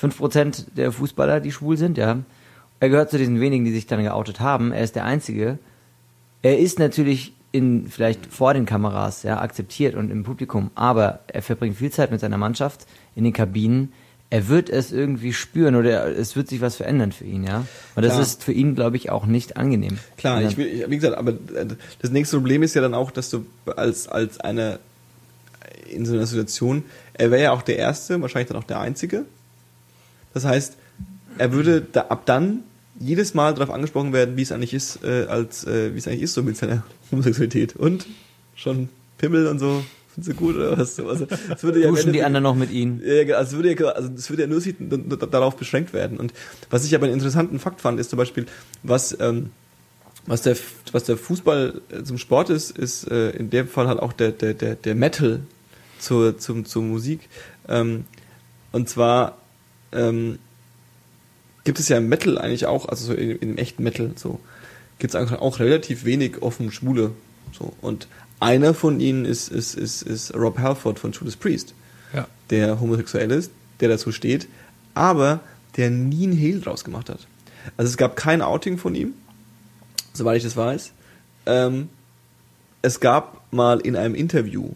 5% 0.00 0.66
der 0.76 0.92
Fußballer, 0.92 1.40
die 1.40 1.52
schwul 1.52 1.76
sind, 1.76 1.98
ja. 1.98 2.18
Er 2.80 2.88
gehört 2.90 3.10
zu 3.10 3.18
diesen 3.18 3.40
wenigen, 3.40 3.64
die 3.64 3.72
sich 3.72 3.86
dann 3.86 4.02
geoutet 4.02 4.38
haben. 4.38 4.70
Er 4.70 4.84
ist 4.84 4.94
der 4.94 5.04
Einzige. 5.04 5.58
Er 6.42 6.58
ist 6.58 6.78
natürlich 6.78 7.32
in, 7.50 7.88
vielleicht 7.88 8.26
vor 8.26 8.54
den 8.54 8.66
Kameras, 8.66 9.24
ja, 9.24 9.40
akzeptiert 9.40 9.94
und 9.94 10.10
im 10.10 10.22
Publikum, 10.22 10.70
aber 10.74 11.20
er 11.26 11.42
verbringt 11.42 11.76
viel 11.76 11.90
Zeit 11.90 12.10
mit 12.10 12.20
seiner 12.20 12.38
Mannschaft 12.38 12.86
in 13.16 13.24
den 13.24 13.32
Kabinen. 13.32 13.92
Er 14.30 14.48
wird 14.48 14.68
es 14.68 14.92
irgendwie 14.92 15.32
spüren 15.32 15.74
oder 15.74 16.06
es 16.06 16.36
wird 16.36 16.48
sich 16.48 16.60
was 16.60 16.76
verändern 16.76 17.12
für 17.12 17.24
ihn, 17.24 17.44
ja. 17.44 17.66
Und 17.94 18.02
das 18.02 18.12
Klar. 18.12 18.22
ist 18.22 18.44
für 18.44 18.52
ihn, 18.52 18.74
glaube 18.74 18.96
ich, 18.96 19.08
auch 19.10 19.24
nicht 19.24 19.56
angenehm. 19.56 19.98
Klar, 20.18 20.42
ich 20.42 20.58
will, 20.58 20.84
wie 20.88 20.96
gesagt, 20.96 21.16
aber 21.16 21.32
das 22.00 22.10
nächste 22.10 22.36
Problem 22.36 22.62
ist 22.62 22.74
ja 22.74 22.82
dann 22.82 22.92
auch, 22.92 23.10
dass 23.10 23.30
du 23.30 23.46
als, 23.76 24.06
als 24.06 24.38
eine, 24.38 24.80
in 25.90 26.04
so 26.04 26.12
einer 26.12 26.26
Situation, 26.26 26.84
er 27.14 27.30
wäre 27.30 27.42
ja 27.42 27.52
auch 27.52 27.62
der 27.62 27.78
Erste, 27.78 28.20
wahrscheinlich 28.20 28.48
dann 28.48 28.58
auch 28.58 28.64
der 28.64 28.80
Einzige. 28.80 29.24
Das 30.34 30.44
heißt, 30.44 30.76
er 31.38 31.52
würde 31.52 31.80
da, 31.80 32.02
ab 32.02 32.26
dann 32.26 32.64
jedes 33.00 33.32
Mal 33.32 33.54
darauf 33.54 33.70
angesprochen 33.70 34.12
werden, 34.12 34.36
wie 34.36 34.42
es 34.42 34.52
eigentlich 34.52 34.74
ist, 34.74 35.02
äh, 35.04 35.26
als, 35.28 35.64
äh, 35.64 35.94
wie 35.94 35.98
es 35.98 36.06
eigentlich 36.06 36.22
ist 36.22 36.34
so 36.34 36.42
mit 36.42 36.56
seiner 36.56 36.82
Homosexualität. 37.10 37.76
Und 37.76 38.06
schon 38.54 38.88
Pimmel 39.16 39.46
und 39.46 39.58
so, 39.58 39.84
du 40.26 40.34
gut 40.34 40.56
oder 40.56 40.76
was? 40.78 40.98
Also, 40.98 41.26
das 41.48 41.62
würde 41.62 41.80
ja 41.80 41.88
im 41.88 41.94
Duschen 41.94 42.12
die 42.12 42.22
anderen 42.22 42.42
noch 42.42 42.54
mit 42.56 42.70
ihnen. 42.70 43.00
ja, 43.04 43.22
ja, 43.22 43.36
also 43.36 43.50
es 43.50 43.56
würde 43.56 43.74
ja, 43.80 43.88
also 43.90 44.10
es 44.16 44.28
würde 44.30 44.42
ja 44.42 44.48
nur 44.48 44.60
n- 44.64 45.18
darauf 45.30 45.56
beschränkt 45.56 45.92
werden. 45.92 46.18
Und 46.18 46.32
was 46.70 46.84
ich 46.84 46.94
aber 46.94 47.04
einen 47.04 47.14
interessanten 47.14 47.58
Fakt 47.58 47.80
fand, 47.80 48.00
ist 48.00 48.10
zum 48.10 48.16
Beispiel, 48.16 48.46
was, 48.82 49.16
ähm, 49.20 49.50
was 50.26 50.42
der, 50.42 50.56
was 50.92 51.04
der 51.04 51.16
Fußball 51.16 51.80
äh, 51.90 52.02
zum 52.02 52.18
Sport 52.18 52.50
ist, 52.50 52.76
ist 52.76 53.10
äh, 53.10 53.30
in 53.30 53.50
dem 53.50 53.68
Fall 53.68 53.86
halt 53.88 54.00
auch 54.00 54.12
der, 54.12 54.32
der, 54.32 54.54
der, 54.54 54.74
der 54.74 54.94
Metal 54.94 55.40
zur, 55.98 56.38
zum, 56.38 56.64
zur 56.64 56.82
Musik. 56.82 57.28
Ähm, 57.68 58.04
und 58.72 58.88
zwar 58.88 59.38
ähm, 59.92 60.38
gibt 61.64 61.78
es 61.78 61.88
ja 61.88 61.98
im 61.98 62.08
Metal 62.08 62.38
eigentlich 62.38 62.66
auch, 62.66 62.88
also 62.88 63.06
so 63.06 63.12
in, 63.14 63.30
in 63.30 63.48
dem 63.50 63.58
echten 63.58 63.82
Metal, 63.82 64.10
so, 64.16 64.40
gibt 64.98 65.14
es 65.14 65.20
eigentlich 65.20 65.38
auch 65.40 65.58
relativ 65.60 66.04
wenig 66.04 66.42
offen 66.42 66.72
Schwule. 66.72 67.12
So. 67.58 67.72
Und 67.80 68.08
einer 68.40 68.74
von 68.74 69.00
ihnen 69.00 69.24
ist, 69.24 69.48
ist, 69.48 69.74
ist, 69.74 70.02
ist 70.02 70.34
Rob 70.34 70.58
Halford 70.58 70.98
von 70.98 71.12
Judas 71.12 71.36
Priest 71.36 71.74
Ja. 72.14 72.26
der 72.50 72.80
homosexuell 72.80 73.30
ist, 73.30 73.50
der 73.80 73.88
dazu 73.88 74.12
steht, 74.12 74.48
aber 74.94 75.40
der 75.76 75.90
nie 75.90 76.24
einen 76.24 76.36
Hehl 76.36 76.60
draus 76.60 76.84
gemacht 76.84 77.08
hat. 77.08 77.26
Also 77.76 77.90
es 77.90 77.96
gab 77.96 78.16
kein 78.16 78.42
Outing 78.42 78.78
von 78.78 78.94
ihm, 78.94 79.14
soweit 80.12 80.38
ich 80.38 80.44
das 80.44 80.56
weiß. 80.56 80.92
Ähm, 81.46 81.88
es 82.82 83.00
gab 83.00 83.52
mal 83.52 83.80
in 83.80 83.96
einem 83.96 84.14
Interview 84.14 84.70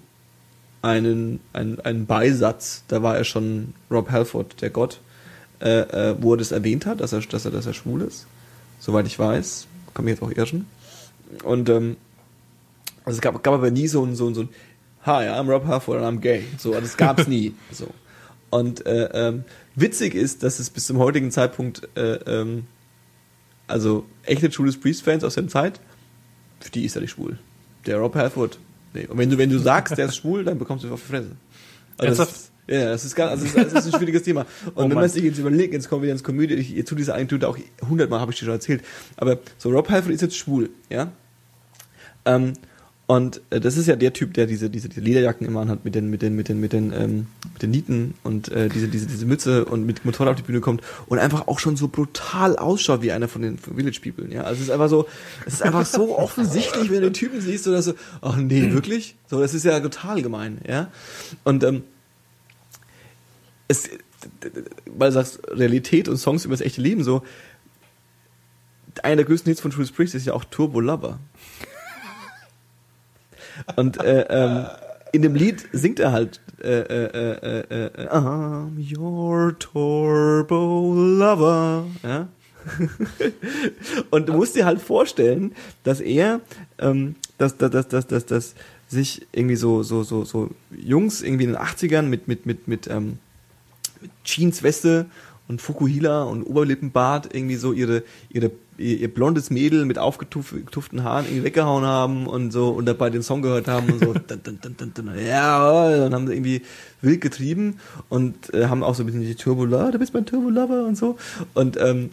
einen, 0.83 1.41
einen, 1.53 1.81
einen 1.81 2.07
Beisatz, 2.07 2.83
da 2.89 3.03
war 3.03 3.17
er 3.17 3.25
schon 3.25 3.75
Rob 3.91 4.11
Halford, 4.11 4.61
der 4.61 4.71
Gott, 4.71 5.01
äh, 5.61 5.81
äh, 6.11 6.17
wo 6.21 6.35
er 6.35 6.39
das 6.39 6.51
erwähnt 6.51 6.87
hat, 6.87 7.01
dass 7.01 7.13
er, 7.13 7.21
dass 7.21 7.45
er, 7.45 7.53
dass 7.53 7.67
er 7.67 7.75
schwul 7.75 8.03
ist. 8.03 8.27
Soweit 8.81 9.07
ich 9.07 9.17
weiß, 9.19 9.69
kann 9.95 10.05
mich 10.05 10.13
jetzt 10.15 10.23
auch 10.23 10.33
irren. 10.33 10.67
Und 11.45 11.69
ähm, 11.69 11.97
also 13.05 13.17
es 13.17 13.21
gab, 13.21 13.43
gab 13.43 13.55
aber 13.55 13.71
nie 13.71 13.89
so 13.89 14.05
ein, 14.05 14.15
so 14.15 14.29
ein, 14.29 14.35
so 14.35 14.43
ein 14.43 14.49
Hi, 15.05 15.29
I'm 15.29 15.49
Rob 15.49 15.67
Halford 15.67 16.01
and 16.01 16.07
I'm 16.07 16.21
gay. 16.21 16.45
So, 16.59 16.73
das 16.73 16.97
gab's 16.97 17.27
nie. 17.27 17.55
So. 17.73 17.89
Und 18.51 18.85
äh, 18.85 19.09
ähm, 19.15 19.45
witzig 19.75 20.15
ist, 20.15 20.43
dass 20.43 20.59
es 20.59 20.69
bis 20.69 20.87
zum 20.87 20.99
heutigen 20.99 21.31
Zeitpunkt, 21.31 21.89
äh, 21.97 22.17
ähm, 22.27 22.67
also 23.67 24.05
echte 24.25 24.49
Judas 24.49 24.77
Priest-Fans 24.77 25.25
aus 25.25 25.35
der 25.35 25.49
Zeit, 25.49 25.81
für 26.61 26.71
die 26.71 26.85
ist 26.85 26.95
er 26.95 27.01
nicht 27.01 27.13
schwul. 27.13 27.39
Der 27.87 27.97
Rob 27.97 28.15
Halford, 28.15 28.59
nee. 28.93 29.07
Und 29.07 29.17
wenn 29.19 29.31
du, 29.31 29.39
wenn 29.39 29.49
du 29.49 29.59
sagst, 29.59 29.97
der 29.97 30.07
ist 30.07 30.17
schwul, 30.17 30.45
dann 30.45 30.59
bekommst 30.59 30.85
du 30.85 30.93
auf 30.93 31.01
die 31.01 31.09
Fresse. 31.09 31.31
Also 31.97 32.25
das, 32.25 32.51
ja, 32.69 32.91
das 32.91 33.05
ist, 33.05 33.17
ganz, 33.17 33.31
also 33.31 33.45
das 33.45 33.55
ist, 33.55 33.75
das 33.75 33.87
ist 33.87 33.95
ein 33.95 33.99
schwieriges 33.99 34.23
Thema. 34.23 34.43
Und 34.67 34.85
Oh 34.85 34.91
wenn 34.91 34.97
man 34.97 35.09
sich 35.09 35.25
jetzt 35.25 35.39
überlegt, 35.39 35.73
jetzt 35.73 35.89
kommen 35.89 36.03
wir 36.03 36.13
ins 36.13 36.23
Komödie, 36.23 36.55
ich, 36.55 36.71
jetzt 36.71 36.89
tut 36.89 36.99
diese 36.99 37.15
Anekdote 37.15 37.49
auch 37.49 37.59
hundertmal, 37.89 38.21
habe 38.21 38.33
ich 38.33 38.39
dir 38.39 38.45
schon 38.45 38.55
erzählt, 38.55 38.85
aber 39.17 39.39
so 39.59 39.71
Rob 39.71 39.89
Halford 39.89 40.13
ist 40.13 40.21
jetzt 40.21 40.37
schwul, 40.37 40.71
ja. 40.91 41.11
Ähm, 42.25 42.53
Und 43.13 43.43
äh, 43.51 43.61
das 43.61 43.77
ist 43.77 43.89
ja 43.89 43.95
der 43.95 44.15
Typ, 44.15 44.33
der 44.33 44.47
diese, 44.47 44.71
diese, 44.71 44.89
diese 44.89 45.03
Lederjacken 45.03 45.47
immer 45.47 45.61
anhat 45.61 45.85
mit 45.85 45.95
den, 45.95 46.09
mit 46.09 46.23
den, 46.23 46.35
mit 46.35 46.49
den, 46.49 46.61
mit 46.61 46.73
den, 46.73 46.95
ähm, 46.95 47.27
mit 47.53 47.61
den 47.61 47.71
Nieten 47.71 48.15
und 48.23 48.49
äh, 48.49 48.71
diese, 48.71 48.89
diese, 48.89 49.05
diese 49.05 49.27
Mütze 49.27 49.67
und 49.67 49.85
mit 49.85 50.07
Motorrad 50.07 50.31
auf 50.31 50.37
die 50.37 50.45
Bühne 50.45 50.61
kommt 50.61 50.81
und 51.09 51.19
einfach 51.19 51.47
auch 51.47 51.59
schon 51.59 51.77
so 51.77 51.89
brutal 51.89 52.57
ausschaut 52.57 53.03
wie 53.03 53.13
einer 53.13 53.29
von 53.29 53.43
den 53.43 53.59
Village 53.59 54.01
People. 54.03 54.33
Ja, 54.33 54.45
also 54.45 54.63
es 54.63 54.69
ist 54.69 54.71
einfach 54.71 54.89
so, 54.89 55.07
es 55.45 55.53
ist 55.53 55.63
einfach 55.63 55.85
so 55.85 56.17
offensichtlich, 56.19 56.89
wenn 56.89 57.03
du 57.03 57.11
den 57.11 57.13
Typen 57.13 57.43
siehst, 57.43 57.65
so 57.65 57.71
dass 57.71 57.85
du, 57.85 57.93
ach 58.23 58.37
nee, 58.39 58.63
wirklich? 58.73 59.15
So, 59.29 59.41
das 59.41 59.53
ist 59.53 59.67
ja 59.67 59.79
total 59.79 60.23
gemein, 60.23 60.63
ja. 60.67 60.91
Und 61.45 61.65
ähm, 61.65 61.83
es, 63.69 63.91
weil 64.87 65.11
du 65.11 65.13
sagst, 65.13 65.39
Realität 65.51 66.09
und 66.09 66.17
Songs 66.17 66.47
über 66.47 66.55
das 66.55 66.63
echte 66.63 66.81
Leben 66.81 67.05
so, 67.05 67.23
einer 69.03 69.17
der 69.17 69.25
größten 69.27 69.51
Hits 69.51 69.61
von 69.61 69.71
Judas 69.71 69.93
Priest 69.93 70.15
ist 70.15 70.27
ja 70.27 70.33
auch 70.33 70.45
Turbo 70.45 70.81
Lover. 70.81 71.19
Und 73.77 74.03
äh, 74.03 74.27
ähm, 74.29 74.67
in 75.13 75.23
dem 75.23 75.35
Lied 75.35 75.69
singt 75.73 76.01
er 76.01 76.13
halt 76.13 76.41
äh, 76.63 76.69
äh, 76.69 77.05
äh, 77.07 77.65
äh, 77.71 77.87
äh, 77.87 78.09
I'm 78.09 78.97
your 78.97 79.59
Turbo 79.59 80.95
Lover. 80.95 81.87
Ja? 82.03 82.29
Und 84.11 84.29
du 84.29 84.33
musst 84.33 84.55
dir 84.57 84.65
halt 84.65 84.81
vorstellen, 84.81 85.55
dass 85.83 86.01
er, 86.01 86.41
ähm, 86.79 87.17
dass, 87.39 87.57
dass, 87.57 87.71
dass, 87.71 87.89
dass, 87.89 88.07
dass, 88.07 88.27
dass 88.27 88.55
sich 88.89 89.27
irgendwie 89.33 89.57
so, 89.57 89.83
so, 89.83 90.03
so, 90.03 90.25
so 90.25 90.51
Jungs 90.71 91.23
irgendwie 91.23 91.45
in 91.45 91.53
den 91.53 91.59
80ern 91.59 92.03
mit, 92.03 92.29
mit, 92.29 92.47
mit, 92.47 92.69
mit, 92.69 92.87
ähm, 92.89 93.19
mit 94.01 94.11
Jeansweste 94.25 95.07
und 95.49 95.61
Fukuhila 95.61 96.25
und 96.25 96.45
Oberlippenbart 96.45 97.35
irgendwie 97.35 97.57
so 97.57 97.73
ihre, 97.73 98.05
ihre, 98.31 98.51
ihr, 98.79 98.99
ihr 98.99 99.13
blondes 99.13 99.51
Mädel 99.51 99.85
mit 99.85 99.99
aufgetuften 99.99 101.05
Haaren 101.05 101.27
irgendwie 101.27 101.45
weggehauen 101.45 101.85
haben 101.85 102.27
und 102.27 102.51
so 102.51 102.71
und 102.71 102.87
dabei 102.87 103.11
den 103.11 103.23
Song 103.23 103.43
gehört 103.43 103.69
haben 103.69 103.91
und 103.93 104.01
so, 104.01 104.13
dun, 104.29 104.59
dun, 104.61 104.93
dun, 104.95 105.11
ja, 105.19 105.97
dann 105.97 106.15
haben 106.15 106.27
sie 106.27 106.35
irgendwie 106.35 106.63
wild 107.01 107.21
getrieben 107.21 107.79
und 108.09 108.53
äh, 108.55 108.67
haben 108.67 108.83
auch 108.83 108.95
so 108.95 109.03
ein 109.03 109.07
bisschen 109.07 109.23
die 109.23 109.35
Turbo-Lover, 109.35 109.93
du 109.93 109.99
bist 109.99 110.15
mein 110.15 110.27
Turbo-Lover 110.27 110.85
und 110.87 110.97
so 110.97 111.17
und, 111.55 111.77
ähm, 111.79 112.11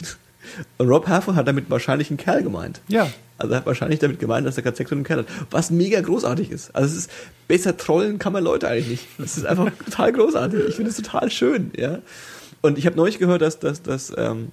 und 0.77 0.87
Rob 0.87 1.07
Halford 1.07 1.35
hat 1.35 1.47
damit 1.47 1.69
wahrscheinlich 1.69 2.09
einen 2.09 2.17
Kerl 2.17 2.43
gemeint. 2.43 2.81
Ja. 2.87 3.07
Also 3.37 3.53
er 3.53 3.59
hat 3.59 3.65
wahrscheinlich 3.65 3.99
damit 3.99 4.19
gemeint, 4.19 4.45
dass 4.45 4.57
er 4.57 4.63
gerade 4.63 4.75
Sex 4.75 4.91
mit 4.91 4.97
einem 4.97 5.05
Kerl 5.05 5.19
hat. 5.19 5.27
Was 5.51 5.71
mega 5.71 6.01
großartig 6.01 6.51
ist. 6.51 6.75
Also 6.75 6.89
es 6.89 7.05
ist, 7.05 7.11
besser 7.47 7.77
trollen 7.77 8.19
kann 8.19 8.33
man 8.33 8.43
Leute 8.43 8.67
eigentlich 8.67 8.89
nicht. 8.89 9.07
Das 9.17 9.37
ist 9.37 9.45
einfach 9.45 9.71
total 9.85 10.11
großartig. 10.11 10.67
Ich 10.67 10.75
finde 10.75 10.91
es 10.91 10.97
total 10.97 11.31
schön, 11.31 11.71
ja. 11.77 11.99
Und 12.61 12.77
ich 12.77 12.85
habe 12.85 12.97
neulich 12.97 13.19
gehört, 13.19 13.41
dass, 13.41 13.59
dass, 13.59 13.81
dass, 13.81 14.13
ähm, 14.17 14.49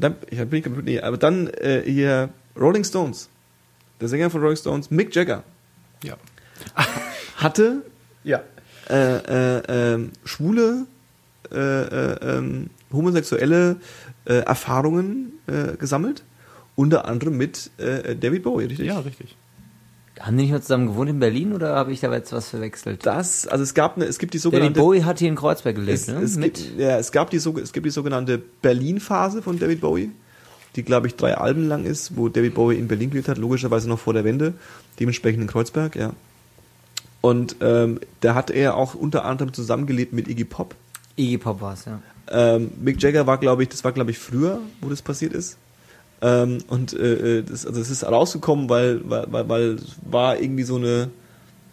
dann, 0.00 0.16
ich 0.30 0.38
bin 0.46 0.60
ich 0.60 0.84
nee, 0.84 1.00
aber 1.00 1.16
dann 1.16 1.48
äh, 1.48 1.82
hier 1.84 2.28
Rolling 2.58 2.84
Stones, 2.84 3.28
der 4.00 4.08
Sänger 4.08 4.30
von 4.30 4.40
Rolling 4.40 4.56
Stones, 4.56 4.90
Mick 4.90 5.14
Jagger, 5.14 5.42
Ja. 6.02 6.16
hatte 7.36 7.82
Ja. 8.22 8.42
äh, 8.90 9.58
äh, 9.58 9.62
ähm, 9.94 10.12
schwule, 10.24 10.86
äh, 11.52 11.56
äh, 11.56 12.36
ähm, 12.38 12.70
homosexuelle 12.92 13.76
äh, 14.26 14.34
Erfahrungen 14.34 15.32
gesammelt. 15.78 16.22
Unter 16.76 17.04
anderem 17.04 17.36
mit 17.36 17.70
David 17.76 18.42
Bowie, 18.42 18.64
richtig? 18.64 18.86
Ja, 18.86 18.98
richtig. 19.00 19.36
Haben 20.20 20.36
die 20.36 20.44
nicht 20.44 20.52
mal 20.52 20.62
zusammen 20.62 20.86
gewohnt 20.86 21.10
in 21.10 21.18
Berlin 21.18 21.52
oder 21.52 21.74
habe 21.74 21.92
ich 21.92 22.00
da 22.00 22.12
jetzt 22.12 22.32
was 22.32 22.48
verwechselt? 22.48 23.04
Das, 23.04 23.48
also 23.48 23.64
es 23.64 23.74
gab 23.74 23.96
eine, 23.96 24.04
es 24.04 24.18
gibt 24.18 24.32
die 24.34 24.38
David 24.38 24.42
sogenannte 24.42 24.80
Bowie 24.80 25.02
hat 25.02 25.18
hier 25.18 25.28
in 25.28 25.34
Kreuzberg 25.34 25.74
gelebt, 25.74 25.98
es, 25.98 26.06
ne? 26.06 26.20
es, 26.20 26.36
Mit 26.36 26.54
gibt, 26.54 26.78
ja, 26.78 26.98
es 26.98 27.10
gab 27.10 27.30
die 27.30 27.38
es 27.38 27.72
gibt 27.72 27.84
die 27.84 27.90
sogenannte 27.90 28.38
Berlin-Phase 28.38 29.42
von 29.42 29.58
David 29.58 29.80
Bowie, 29.80 30.12
die 30.76 30.84
glaube 30.84 31.08
ich 31.08 31.16
drei 31.16 31.36
Alben 31.36 31.66
lang 31.66 31.84
ist, 31.84 32.16
wo 32.16 32.28
David 32.28 32.54
Bowie 32.54 32.76
in 32.76 32.86
Berlin 32.86 33.10
gelebt 33.10 33.28
hat, 33.28 33.38
logischerweise 33.38 33.88
noch 33.88 33.98
vor 33.98 34.12
der 34.12 34.22
Wende, 34.22 34.54
dementsprechend 35.00 35.42
in 35.42 35.48
Kreuzberg, 35.48 35.96
ja. 35.96 36.12
Und 37.20 37.56
ähm, 37.60 37.98
da 38.20 38.34
hat 38.34 38.50
er 38.50 38.76
auch 38.76 38.94
unter 38.94 39.24
anderem 39.24 39.52
zusammengelebt 39.52 40.12
mit 40.12 40.28
Iggy 40.28 40.44
Pop. 40.44 40.76
Iggy 41.16 41.38
Pop 41.38 41.60
war's, 41.60 41.86
ja. 41.86 42.00
Ähm, 42.30 42.70
Mick 42.80 43.02
Jagger 43.02 43.26
war, 43.26 43.38
glaube 43.38 43.62
ich, 43.62 43.68
das 43.68 43.82
war, 43.82 43.92
glaube 43.92 44.10
ich, 44.10 44.18
früher, 44.18 44.60
wo 44.80 44.88
das 44.88 45.02
passiert 45.02 45.32
ist. 45.32 45.56
Ähm, 46.24 46.58
und 46.68 46.94
äh, 46.94 47.42
das, 47.42 47.66
also 47.66 47.78
es 47.82 47.90
ist 47.90 48.02
rausgekommen, 48.02 48.70
weil, 48.70 49.02
weil, 49.04 49.26
weil, 49.30 49.48
weil 49.48 49.62
es 49.74 49.96
war 50.10 50.40
irgendwie 50.40 50.62
so 50.62 50.76
eine, 50.76 51.10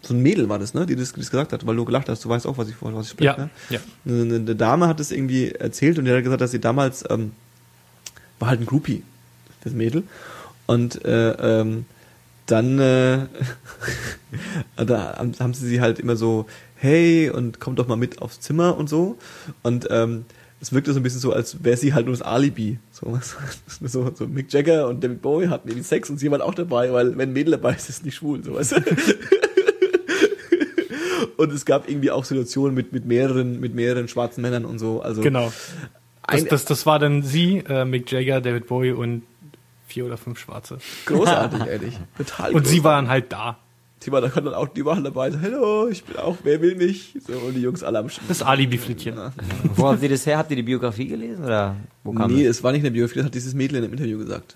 so 0.02 0.14
ein 0.14 0.22
Mädel 0.22 0.50
war 0.50 0.60
das, 0.60 0.74
ne, 0.74 0.86
die 0.86 0.98
das, 0.98 1.14
die 1.14 1.22
das 1.22 1.32
gesagt 1.32 1.54
hat, 1.54 1.66
weil 1.66 1.78
du 1.78 1.86
gelacht 1.86 2.10
hast, 2.10 2.26
du 2.26 2.30
weißt 2.30 2.46
auch, 2.48 2.58
was 2.58 2.68
ich 2.68 2.76
vorhin, 2.76 2.98
was 2.98 3.06
ich 3.06 3.12
spreche, 3.12 3.30
Ja, 3.30 3.38
ne? 3.38 3.50
ja. 3.70 3.80
Eine, 4.06 4.36
eine, 4.36 4.56
Dame 4.56 4.90
hat 4.90 5.00
es 5.00 5.12
irgendwie 5.12 5.52
erzählt 5.52 5.98
und 5.98 6.04
die 6.04 6.12
hat 6.12 6.22
gesagt, 6.22 6.42
dass 6.42 6.52
sie 6.52 6.60
damals 6.60 7.06
ähm, 7.10 7.32
war 8.40 8.50
halt 8.50 8.60
ein 8.60 8.66
Groupie, 8.66 9.04
das 9.64 9.72
Mädel. 9.72 10.04
Und 10.66 11.06
äh, 11.06 11.32
ähm, 11.62 11.86
dann 12.46 12.78
äh, 12.80 13.20
da 14.76 15.18
haben, 15.18 15.54
sie 15.54 15.66
sie 15.66 15.80
halt 15.80 15.98
immer 15.98 16.18
so, 16.18 16.46
hey, 16.76 17.30
und 17.30 17.62
komm 17.62 17.78
doch 17.78 17.88
mal 17.88 17.96
mit 17.96 18.22
aufs 18.22 18.42
Zimmer 18.42 18.76
und 18.76 18.90
so. 18.90 19.18
Und 19.64 19.88
ähm, 19.92 20.26
es 20.62 20.72
wirkte 20.72 20.94
so 20.94 21.00
ein 21.00 21.04
bisschen 21.04 21.20
so, 21.20 21.34
als 21.34 21.64
wäre 21.64 21.76
sie 21.76 21.94
halt 21.94 22.06
nur 22.06 22.16
das 22.16 22.22
Alibi. 22.22 22.78
So, 22.92 23.20
so, 23.82 24.12
so 24.14 24.28
Mick 24.28 24.54
Jagger 24.54 24.88
und 24.88 25.04
David 25.04 25.22
Bowie 25.22 25.48
hatten 25.48 25.68
irgendwie 25.68 25.84
Sex 25.84 26.10
und 26.12 26.18
sie 26.20 26.30
waren 26.30 26.42
auch 26.42 26.54
dabei, 26.54 26.94
weil 26.94 27.18
wenn 27.18 27.30
ein 27.30 27.34
Mädel 27.34 27.52
dabei 27.52 27.72
ist, 27.74 27.90
ist 27.90 27.98
es 27.98 28.04
nicht 28.04 28.16
schwul. 28.16 28.44
So, 28.44 28.54
weißt 28.54 28.74
du? 28.74 28.82
Und 31.38 31.52
es 31.52 31.66
gab 31.66 31.90
irgendwie 31.90 32.12
auch 32.12 32.24
Situationen 32.24 32.76
mit, 32.76 32.94
mit 32.94 33.06
mehreren, 33.06 33.60
mit 33.60 33.74
mehreren 33.74 34.08
schwarzen 34.08 34.44
Männern 34.44 34.64
und 34.64 34.78
so. 34.78 35.02
Also 35.02 35.22
Genau. 35.22 35.52
Das, 36.28 36.46
das, 36.46 36.66
das 36.66 36.86
war 36.86 37.00
dann 37.00 37.24
sie, 37.24 37.64
äh, 37.68 37.84
Mick 37.84 38.12
Jagger, 38.12 38.42
David 38.42 38.68
Bowie 38.68 38.92
und 38.92 39.24
vier 39.88 40.06
oder 40.06 40.18
fünf 40.18 40.38
Schwarze. 40.38 40.78
großartig, 41.08 41.62
ehrlich. 41.68 41.98
Total 42.16 42.52
Und 42.54 42.68
sie 42.68 42.78
großartig. 42.78 42.84
waren 42.84 43.10
halt 43.10 43.32
da. 43.32 43.58
Waren, 44.10 44.22
da 44.24 44.30
konnten 44.30 44.46
dann 44.46 44.54
auch, 44.56 44.70
die 44.70 44.86
waren 44.86 45.04
dabei, 45.04 45.30
so, 45.32 45.38
hello, 45.38 45.90
ich 45.90 46.04
bin 46.06 46.16
auch, 46.16 46.38
wer 46.44 46.62
will 46.62 46.76
mich? 46.76 47.14
So, 47.28 47.34
und 47.34 47.54
die 47.56 47.62
Jungs 47.62 47.84
alle 47.84 48.00
am 48.00 48.08
Sch- 48.08 48.20
Das 48.30 48.42
Alibi-Flittchen. 48.42 49.16
Wo 49.76 49.90
habt 49.90 50.02
ihr 50.02 50.08
das 50.10 50.26
her? 50.26 50.38
Habt 50.38 50.50
ihr 50.52 50.56
die 50.56 50.64
Biografie 50.64 51.08
gelesen 51.08 51.44
oder 51.44 51.76
wo 52.06 52.14
kam 52.14 52.34
Nee, 52.34 52.46
das? 52.48 52.58
es 52.58 52.64
war 52.64 52.72
nicht 52.72 52.80
in 52.80 52.86
der 52.86 52.92
Biografie, 52.92 53.18
das 53.20 53.26
hat 53.26 53.36
dieses 53.36 53.54
Mädel 53.54 53.78
in 53.80 53.84
einem 53.84 53.94
Interview 53.94 54.18
gesagt. 54.18 54.56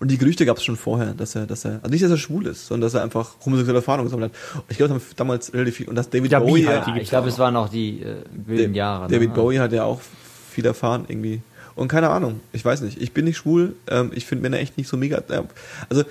Und 0.00 0.10
die 0.10 0.16
Gerüchte 0.18 0.44
gab 0.46 0.56
es 0.56 0.64
schon 0.64 0.76
vorher, 0.76 1.12
dass 1.14 1.34
er, 1.36 1.46
dass 1.46 1.64
er, 1.64 1.74
also 1.82 1.88
nicht, 1.90 2.02
dass 2.02 2.10
er 2.10 2.16
schwul 2.16 2.46
ist, 2.46 2.66
sondern 2.66 2.86
dass 2.86 2.94
er 2.94 3.02
einfach 3.02 3.34
homosexuelle 3.44 3.78
Erfahrungen 3.78 4.04
gesammelt 4.06 4.32
hat. 4.32 4.54
Und 4.62 4.64
ich 4.70 4.78
glaube, 4.78 4.94
das 4.94 5.02
haben 5.02 5.10
damals 5.16 5.52
relativ 5.54 5.76
viel, 5.76 5.88
und 5.88 5.94
dass 5.96 6.08
David 6.10 6.32
Ja, 6.32 6.40
wie 6.42 6.46
Bowie, 6.46 6.64
halt, 6.66 6.78
ja, 6.78 6.84
die 6.86 6.92
gibt's 6.92 7.02
ich 7.04 7.10
glaube, 7.10 7.28
es 7.28 7.38
waren 7.38 7.54
auch 7.56 7.68
die 7.68 8.00
äh, 8.02 8.16
wilden 8.46 8.74
Jahre. 8.74 9.08
David 9.08 9.28
ne? 9.30 9.34
Bowie 9.34 9.58
hat 9.58 9.72
ja 9.72 9.84
auch 9.84 10.00
viel 10.50 10.64
erfahren 10.66 11.04
irgendwie. 11.08 11.40
Und 11.74 11.88
keine 11.88 12.08
Ahnung, 12.08 12.40
ich 12.54 12.64
weiß 12.64 12.80
nicht. 12.80 13.02
Ich 13.02 13.12
bin 13.12 13.26
nicht 13.26 13.36
schwul. 13.36 13.74
Ähm, 13.86 14.10
ich 14.14 14.24
finde 14.24 14.40
Männer 14.42 14.58
echt 14.60 14.78
nicht 14.78 14.88
so 14.88 14.96
mega. 14.96 15.18
Äh, 15.28 15.42
also 15.90 16.04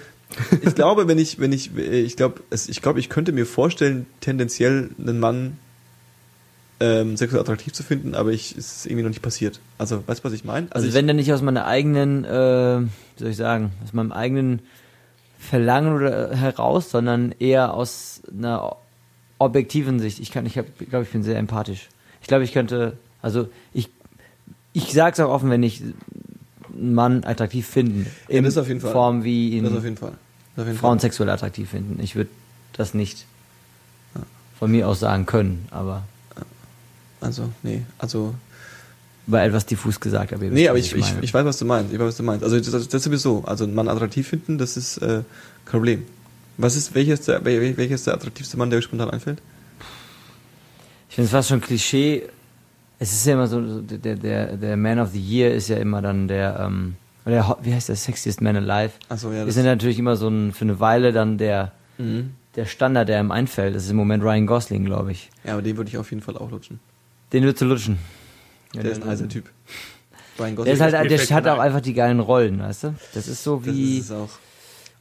ich 0.61 0.75
glaube, 0.75 1.07
wenn 1.07 1.17
ich, 1.17 1.39
wenn 1.39 1.51
ich, 1.53 1.75
ich 1.77 2.15
glaube, 2.15 2.41
es- 2.49 2.69
ich 2.69 2.81
glaube, 2.81 2.99
ich 2.99 3.09
könnte 3.09 3.31
mir 3.31 3.45
vorstellen, 3.45 4.05
tendenziell 4.21 4.89
einen 4.99 5.19
Mann 5.19 5.57
ähm, 6.79 7.15
sexuell 7.15 7.41
attraktiv 7.41 7.71
zu 7.73 7.83
finden, 7.83 8.15
aber 8.15 8.31
ich, 8.31 8.51
es 8.57 8.77
ist 8.77 8.85
irgendwie 8.85 9.03
noch 9.03 9.09
nicht 9.09 9.21
passiert. 9.21 9.59
Also, 9.77 10.03
weißt 10.05 10.19
du, 10.21 10.23
was 10.25 10.33
ich 10.33 10.43
meine? 10.43 10.67
Also 10.71 10.87
ich, 10.87 10.93
wenn 10.93 11.07
der 11.07 11.13
nicht 11.15 11.31
aus 11.31 11.41
meiner 11.41 11.65
eigenen, 11.65 12.25
äh, 12.25 12.81
wie 12.81 13.19
soll 13.19 13.29
ich 13.29 13.37
sagen, 13.37 13.71
aus 13.83 13.93
meinem 13.93 14.11
eigenen 14.11 14.59
Verlangen 15.39 15.95
oder 15.95 16.35
heraus, 16.35 16.91
sondern 16.91 17.33
eher 17.39 17.73
aus 17.73 18.21
einer 18.37 18.75
objektiven 19.37 19.99
Sicht. 19.99 20.19
Ich 20.19 20.31
kann, 20.31 20.45
ich 20.45 20.53
glaube, 20.53 21.03
ich 21.03 21.09
bin 21.09 21.23
sehr 21.23 21.37
empathisch. 21.37 21.87
Ich 22.21 22.27
glaube, 22.27 22.43
ich 22.43 22.51
könnte, 22.51 22.97
also 23.21 23.47
ich, 23.73 23.89
ich 24.73 24.91
sag's 24.91 25.19
auch 25.19 25.29
offen, 25.29 25.49
wenn 25.49 25.63
ich 25.63 25.81
einen 26.73 26.93
Mann 26.93 27.23
attraktiv 27.23 27.67
finden, 27.67 28.07
Ja, 28.27 28.37
in 28.39 28.43
das 28.43 28.57
auf 28.57 28.67
jeden 28.67 28.81
Fall. 28.81 28.91
Form 28.91 29.23
wie 29.23 29.61
das 29.61 29.71
auf 29.71 29.77
ihn 29.77 29.83
jeden 29.83 29.97
Fall. 29.97 30.13
Frauen 30.79 30.99
sexuell 30.99 31.29
attraktiv 31.29 31.69
finden. 31.69 31.99
Ich 32.01 32.15
würde 32.15 32.29
das 32.73 32.93
nicht 32.93 33.25
von 34.57 34.71
mir 34.71 34.87
aus 34.87 34.99
sagen 35.01 35.25
können, 35.25 35.67
aber 35.71 36.03
Also, 37.21 37.49
nee, 37.63 37.83
also 37.97 38.35
war 39.27 39.43
etwas 39.43 39.65
diffus 39.65 39.99
gesagt. 39.99 40.31
Aber 40.33 40.45
Nee, 40.45 40.69
aber 40.69 40.77
ich, 40.77 40.93
ich, 40.95 41.13
ich 41.21 41.33
weiß, 41.33 41.43
was 41.45 41.57
du 41.57 41.65
meinst. 41.65 41.91
Ich 41.91 41.97
weiß, 41.99 42.07
was 42.07 42.17
du 42.17 42.23
meinst. 42.23 42.43
Also 42.43 42.57
das, 42.57 42.69
das 42.71 42.93
ist 42.93 43.03
sowieso. 43.03 43.43
Also 43.45 43.63
einen 43.63 43.73
Mann 43.73 43.87
attraktiv 43.89 44.27
finden, 44.27 44.57
das 44.57 44.77
ist 44.77 44.97
äh, 44.99 45.23
kein 45.65 45.71
Problem. 45.79 46.03
Was 46.57 46.75
ist, 46.75 46.93
welcher 46.95 47.13
ist 47.15 47.27
der, 47.27 47.41
wel- 47.43 47.75
welcher 47.75 47.95
ist 47.95 48.05
der 48.07 48.13
attraktivste 48.13 48.55
Mann, 48.57 48.69
der 48.69 48.79
euch 48.79 48.85
spontan 48.85 49.09
einfällt? 49.09 49.39
Ich 51.09 51.15
finde 51.15 51.25
es 51.25 51.31
fast 51.31 51.49
schon 51.49 51.59
Klischee. 51.59 52.23
Es 52.99 53.11
ist 53.11 53.25
ja 53.25 53.33
immer 53.33 53.47
so, 53.47 53.65
so 53.67 53.81
der, 53.81 54.15
der, 54.15 54.55
der 54.57 54.77
Man 54.77 54.99
of 54.99 55.09
the 55.11 55.19
Year 55.19 55.53
ist 55.53 55.67
ja 55.69 55.77
immer 55.77 56.01
dann 56.01 56.27
der, 56.27 56.59
ähm, 56.61 56.95
oder 57.25 57.57
wie 57.63 57.73
heißt 57.73 57.89
der, 57.89 57.95
Sexiest 57.95 58.41
Man 58.41 58.55
Alive. 58.55 58.93
Achso, 59.09 59.31
ja, 59.31 59.39
Wir 59.39 59.45
das 59.45 59.55
sind 59.55 59.65
natürlich 59.65 59.99
immer 59.99 60.15
so 60.15 60.27
ein, 60.27 60.51
für 60.53 60.63
eine 60.65 60.79
Weile 60.79 61.11
dann 61.11 61.37
der, 61.37 61.71
mhm. 61.97 62.31
der 62.55 62.65
Standard, 62.65 63.09
der 63.09 63.19
ihm 63.19 63.31
einfällt. 63.31 63.75
Das 63.75 63.83
ist 63.85 63.89
im 63.91 63.97
Moment 63.97 64.23
Ryan 64.23 64.45
Gosling, 64.45 64.85
glaube 64.85 65.11
ich. 65.11 65.29
Ja, 65.43 65.53
aber 65.53 65.61
den 65.61 65.77
würde 65.77 65.89
ich 65.89 65.97
auf 65.97 66.09
jeden 66.11 66.21
Fall 66.21 66.37
auch 66.37 66.51
lutschen. 66.51 66.79
Den 67.33 67.43
wird 67.43 67.57
zu 67.57 67.65
lutschen. 67.65 67.97
Der 68.73 68.85
ist 68.85 69.01
ein 69.01 69.09
heißer 69.09 69.27
Typ. 69.29 69.45
Ryan 70.37 70.55
Der 70.57 70.67
ist 70.73 70.81
halt, 70.81 70.93
der 70.93 71.19
hat 71.35 71.47
auch 71.47 71.53
ein. 71.55 71.67
einfach 71.67 71.81
die 71.81 71.93
geilen 71.93 72.19
Rollen, 72.19 72.59
weißt 72.59 72.83
du? 72.83 72.95
Das 73.13 73.27
ist 73.27 73.43
so 73.43 73.57
Das 73.63 73.73
wie, 73.73 73.97
ist 73.99 74.05
es 74.05 74.11
auch. 74.11 74.29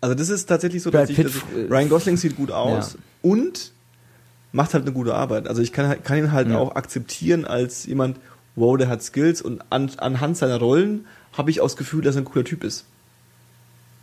Also 0.00 0.14
das 0.14 0.28
ist 0.28 0.46
tatsächlich 0.46 0.82
so, 0.82 0.90
dass 0.90 1.10
ich, 1.10 1.18
äh, 1.18 1.26
Ryan 1.68 1.88
Gosling 1.88 2.16
sieht 2.16 2.36
gut 2.36 2.50
aus 2.50 2.92
Ja. 2.92 2.98
und 3.22 3.72
macht 4.52 4.74
halt 4.74 4.84
eine 4.84 4.92
gute 4.92 5.14
Arbeit. 5.14 5.48
Also 5.48 5.62
ich 5.62 5.72
kann, 5.72 5.88
halt- 5.88 6.04
kann 6.04 6.18
ihn 6.18 6.30
halt 6.32 6.48
Ja. 6.48 6.58
auch 6.58 6.76
akzeptieren 6.76 7.44
als 7.44 7.86
jemand, 7.86 8.18
wow, 8.56 8.76
der 8.76 8.88
hat 8.88 9.02
Skills 9.02 9.42
und 9.42 9.62
an, 9.70 9.90
anhand 9.98 10.36
seiner 10.36 10.58
Rollen 10.58 11.06
habe 11.32 11.50
ich 11.50 11.60
auch 11.60 11.66
das 11.66 11.76
Gefühl, 11.76 12.02
dass 12.02 12.16
er 12.16 12.22
ein 12.22 12.24
cooler 12.24 12.44
Typ 12.44 12.64
ist. 12.64 12.84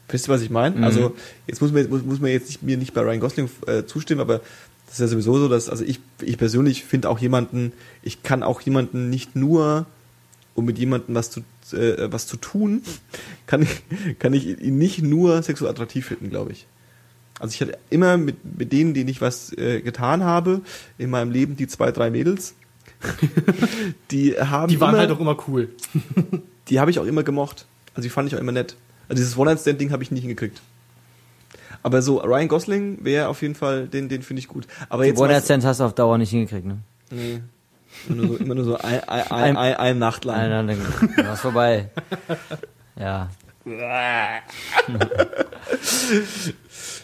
Wisst 0.09 0.27
ihr, 0.27 0.33
was 0.33 0.41
ich 0.41 0.49
meine? 0.49 0.77
Mhm. 0.77 0.83
Also 0.83 1.15
jetzt 1.47 1.61
muss 1.61 1.71
man, 1.71 1.89
muss, 1.89 2.03
muss 2.03 2.19
man 2.19 2.31
jetzt 2.31 2.47
nicht, 2.47 2.63
mir 2.63 2.77
nicht 2.77 2.93
bei 2.93 3.01
Ryan 3.01 3.19
Gosling 3.19 3.49
äh, 3.67 3.83
zustimmen, 3.85 4.21
aber 4.21 4.41
das 4.87 4.95
ist 4.95 4.99
ja 4.99 5.07
sowieso 5.07 5.37
so, 5.37 5.47
dass, 5.47 5.69
also 5.69 5.85
ich, 5.85 6.01
ich 6.21 6.37
persönlich 6.37 6.83
finde 6.83 7.09
auch 7.09 7.19
jemanden, 7.19 7.71
ich 8.03 8.23
kann 8.23 8.43
auch 8.43 8.59
jemanden 8.61 9.09
nicht 9.09 9.37
nur, 9.37 9.85
um 10.53 10.65
mit 10.65 10.77
jemandem 10.77 11.15
was 11.15 11.31
zu, 11.31 11.41
äh, 11.71 12.11
was 12.11 12.27
zu 12.27 12.35
tun, 12.35 12.81
kann 13.45 13.61
ich, 13.61 13.69
kann 14.19 14.33
ich 14.33 14.59
ihn 14.59 14.77
nicht 14.77 15.01
nur 15.01 15.41
sexuell 15.43 15.71
attraktiv 15.71 16.07
finden, 16.07 16.29
glaube 16.29 16.51
ich. 16.51 16.67
Also 17.39 17.53
ich 17.53 17.61
hatte 17.61 17.77
immer 17.89 18.17
mit, 18.17 18.35
mit 18.59 18.71
denen, 18.71 18.93
denen 18.93 19.09
ich 19.09 19.21
was 19.21 19.51
äh, 19.57 19.81
getan 19.81 20.23
habe, 20.23 20.61
in 20.97 21.09
meinem 21.09 21.31
Leben 21.31 21.55
die 21.55 21.67
zwei, 21.67 21.91
drei 21.91 22.11
Mädels, 22.11 22.53
die 24.11 24.35
haben 24.39 24.67
Die 24.69 24.79
waren 24.79 24.89
immer, 24.91 24.99
halt 24.99 25.11
auch 25.11 25.19
immer 25.19 25.37
cool. 25.47 25.69
die 26.69 26.79
habe 26.79 26.91
ich 26.91 26.99
auch 26.99 27.05
immer 27.05 27.23
gemocht. 27.23 27.65
Also 27.93 28.03
die 28.03 28.09
fand 28.09 28.27
ich 28.27 28.35
auch 28.35 28.39
immer 28.39 28.51
nett. 28.51 28.75
Also 29.09 29.21
dieses 29.21 29.37
One-Night-Stand-Ding 29.37 29.91
habe 29.91 30.03
ich 30.03 30.11
nicht 30.11 30.21
hingekriegt. 30.21 30.61
Aber 31.83 32.01
so 32.01 32.19
Ryan 32.19 32.47
Gosling 32.47 32.99
wäre 33.03 33.27
auf 33.27 33.41
jeden 33.41 33.55
Fall, 33.55 33.87
den, 33.87 34.07
den 34.07 34.21
finde 34.21 34.39
ich 34.39 34.47
gut. 34.47 34.67
Aber 34.89 35.05
jetzt 35.05 35.17
One 35.19 35.29
Night 35.29 35.37
was- 35.37 35.45
Stands 35.45 35.65
hast 35.65 35.79
du 35.79 35.83
auf 35.85 35.95
Dauer 35.95 36.17
nicht 36.17 36.29
hingekriegt, 36.29 36.65
ne? 36.65 36.77
Nee. 37.09 37.41
Immer 38.07 38.15
nur 38.15 38.27
so, 38.27 38.37
immer 38.43 38.55
nur 38.55 38.63
so 38.63 38.77
ein, 38.77 39.03
ein, 39.03 39.31
ein, 39.31 39.57
ein, 39.57 39.75
eine 39.75 39.99
Nacht 39.99 40.23
lang. 40.25 40.37
Nein, 40.49 40.65
nein, 40.67 40.77
dann 41.17 41.25
war's 41.25 41.41
vorbei. 41.41 41.89
Ja. 42.95 43.29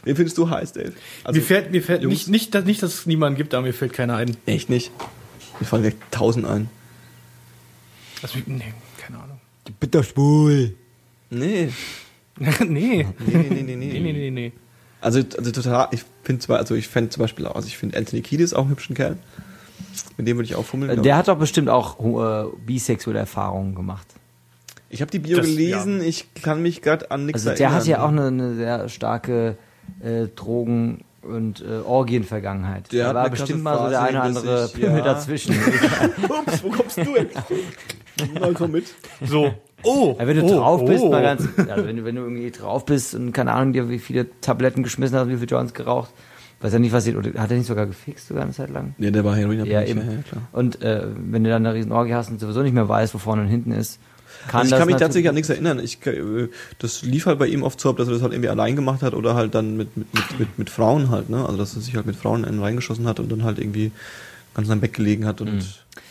Wen 0.03 0.15
findest 0.15 0.37
du 0.37 0.49
heiß, 0.49 0.73
Dave? 0.73 0.93
Also, 1.23 1.39
mir 1.39 1.45
fällt, 1.45 1.71
mir 1.71 1.81
fällt 1.83 2.03
Jungs. 2.03 2.13
nicht, 2.13 2.27
nicht, 2.29 2.55
dass, 2.55 2.65
nicht, 2.65 2.81
dass 2.83 2.93
es 2.93 3.05
niemanden 3.05 3.37
gibt, 3.37 3.53
aber 3.53 3.65
mir 3.67 3.73
fällt 3.73 3.93
keiner 3.93 4.15
ein. 4.15 4.37
echt 4.45 4.69
nicht. 4.69 4.91
Mir 5.59 5.65
fallen 5.65 5.81
gleich 5.83 5.95
tausend 6.11 6.45
ein. 6.45 6.69
Also, 8.21 8.39
nee, 8.45 8.73
keine 8.97 9.19
Ahnung. 9.19 9.39
Doch 9.91 10.03
schwul. 10.03 10.75
Nee. 11.29 11.69
nee. 12.39 12.45
Nee, 12.65 13.07
nee, 13.27 13.37
nee, 13.49 13.63
nee, 13.63 13.75
Nee, 13.75 13.75
nee. 13.75 13.99
nee, 13.99 14.13
nee, 14.13 14.31
nee. 14.31 14.51
Also, 15.01 15.19
also 15.37 15.51
total, 15.51 15.87
ich 15.91 16.03
finde 16.23 16.41
zwar, 16.41 16.57
also 16.57 16.73
ich 16.75 16.87
fände 16.87 17.09
zum 17.11 17.21
Beispiel 17.21 17.45
auch, 17.45 17.55
also 17.55 17.67
ich 17.67 17.77
finde 17.77 17.97
Anthony 17.97 18.21
Kiedis 18.21 18.53
auch 18.53 18.61
einen 18.61 18.71
hübschen 18.71 18.95
Kerl. 18.95 19.17
Mit 20.17 20.27
dem 20.27 20.37
würde 20.37 20.45
ich 20.45 20.55
auch 20.55 20.65
fummeln. 20.65 21.03
Der 21.03 21.15
hat 21.17 21.27
doch 21.27 21.37
bestimmt 21.37 21.69
auch 21.69 21.99
äh, 21.99 22.49
bisexuelle 22.65 23.19
Erfahrungen 23.19 23.75
gemacht. 23.75 24.07
ich 24.89 25.01
habe 25.01 25.11
die 25.11 25.19
Bio 25.19 25.37
Das- 25.37 25.45
gelesen, 25.45 26.01
ich 26.01 26.25
kann 26.41 26.61
mich 26.63 26.81
gerade 26.81 27.11
an 27.11 27.25
nichts 27.27 27.45
Also 27.45 27.55
der 27.57 27.67
erinnern. 27.67 27.79
hat 27.81 27.87
ja 27.87 28.03
auch 28.03 28.07
eine, 28.09 28.27
eine 28.27 28.55
sehr 28.55 28.89
starke 28.89 29.57
äh, 30.03 30.27
Drogen- 30.35 31.03
und 31.27 31.61
äh, 31.61 31.79
Orgienvergangenheit. 31.85 32.91
Der 32.91 33.13
da 33.13 33.15
war 33.15 33.29
bestimmt 33.29 33.63
mal 33.63 33.77
so 33.77 33.89
der 33.89 34.01
eine 34.01 34.23
hinter 34.23 34.39
andere 34.39 34.67
Pimmel 34.69 34.97
ja. 34.99 35.03
dazwischen. 35.03 35.55
Ups, 36.23 36.63
wo 36.63 36.69
kommst 36.69 36.97
du 36.97 37.15
jetzt? 37.15 37.37
Na, 38.39 38.49
komm 38.53 38.71
mit. 38.71 38.85
So. 39.21 39.53
Oh. 39.83 40.15
Ja, 40.17 40.27
wenn 40.27 40.37
du 40.37 40.43
oh, 40.43 40.59
drauf 40.59 40.85
bist, 40.85 41.03
oh. 41.03 41.11
mal 41.11 41.21
ganz, 41.21 41.47
also 41.69 41.85
wenn 41.85 41.97
du, 41.97 42.05
wenn 42.05 42.15
du 42.15 42.21
irgendwie 42.23 42.49
drauf 42.51 42.85
bist 42.85 43.13
und 43.13 43.31
keine 43.31 43.53
Ahnung, 43.53 43.73
dir 43.73 43.89
wie 43.89 43.99
viele 43.99 44.27
Tabletten 44.41 44.83
geschmissen 44.83 45.17
hast, 45.17 45.27
wie 45.29 45.35
viele 45.35 45.47
Joints 45.47 45.73
geraucht, 45.73 46.09
weiß 46.61 46.73
ja 46.73 46.79
nicht, 46.79 46.93
was 46.93 47.07
oder 47.07 47.39
hat 47.39 47.51
er 47.51 47.57
nicht 47.57 47.67
sogar 47.67 47.85
gefixt 47.85 48.27
sogar 48.27 48.43
eine 48.43 48.53
Zeit 48.53 48.69
lang? 48.69 48.95
Nee, 48.97 49.11
der 49.11 49.23
war 49.23 49.35
Heroin. 49.35 49.65
Ja, 49.65 49.83
eben. 49.83 50.23
klar. 50.23 50.41
Und 50.51 50.81
äh, 50.81 51.05
wenn 51.15 51.43
du 51.43 51.49
dann 51.49 51.65
eine 51.65 51.75
riesen 51.75 51.91
Orgie 51.91 52.15
hast 52.15 52.31
und 52.31 52.39
sowieso 52.39 52.63
nicht 52.63 52.73
mehr 52.73 52.89
weißt, 52.89 53.13
wo 53.13 53.19
vorne 53.19 53.43
und 53.43 53.49
hinten 53.49 53.71
ist, 53.71 53.99
kann 54.47 54.61
Also 54.61 54.75
ich 54.75 54.79
kann 54.79 54.87
mich 54.87 54.97
tatsächlich 54.97 55.29
an 55.29 55.35
nichts 55.35 55.49
erinnern. 55.49 55.79
Ich, 55.79 56.05
äh, 56.05 56.49
das 56.79 57.01
lief 57.03 57.25
halt 57.25 57.39
bei 57.39 57.47
ihm 57.47 57.63
oft 57.63 57.79
so 57.79 57.89
ab, 57.89 57.97
dass 57.97 58.07
er 58.07 58.13
das 58.13 58.21
halt 58.21 58.33
irgendwie 58.33 58.49
allein 58.49 58.75
gemacht 58.75 59.01
hat 59.01 59.13
oder 59.13 59.35
halt 59.35 59.55
dann 59.55 59.77
mit, 59.77 59.95
mit, 59.97 60.13
mit, 60.13 60.39
mit, 60.39 60.59
mit 60.59 60.69
Frauen 60.69 61.09
halt, 61.09 61.29
ne? 61.29 61.45
Also 61.45 61.57
dass 61.57 61.75
er 61.75 61.81
sich 61.81 61.95
halt 61.95 62.05
mit 62.05 62.15
Frauen 62.15 62.45
einen 62.45 62.59
reingeschossen 62.59 63.07
hat 63.07 63.19
und 63.19 63.31
dann 63.31 63.43
halt 63.43 63.59
irgendwie 63.59 63.91
ganz 64.53 64.69
am 64.69 64.79
Bett 64.79 64.93
gelegen 64.93 65.25
hat 65.25 65.41
und 65.41 65.53
Mhm. 65.53 65.63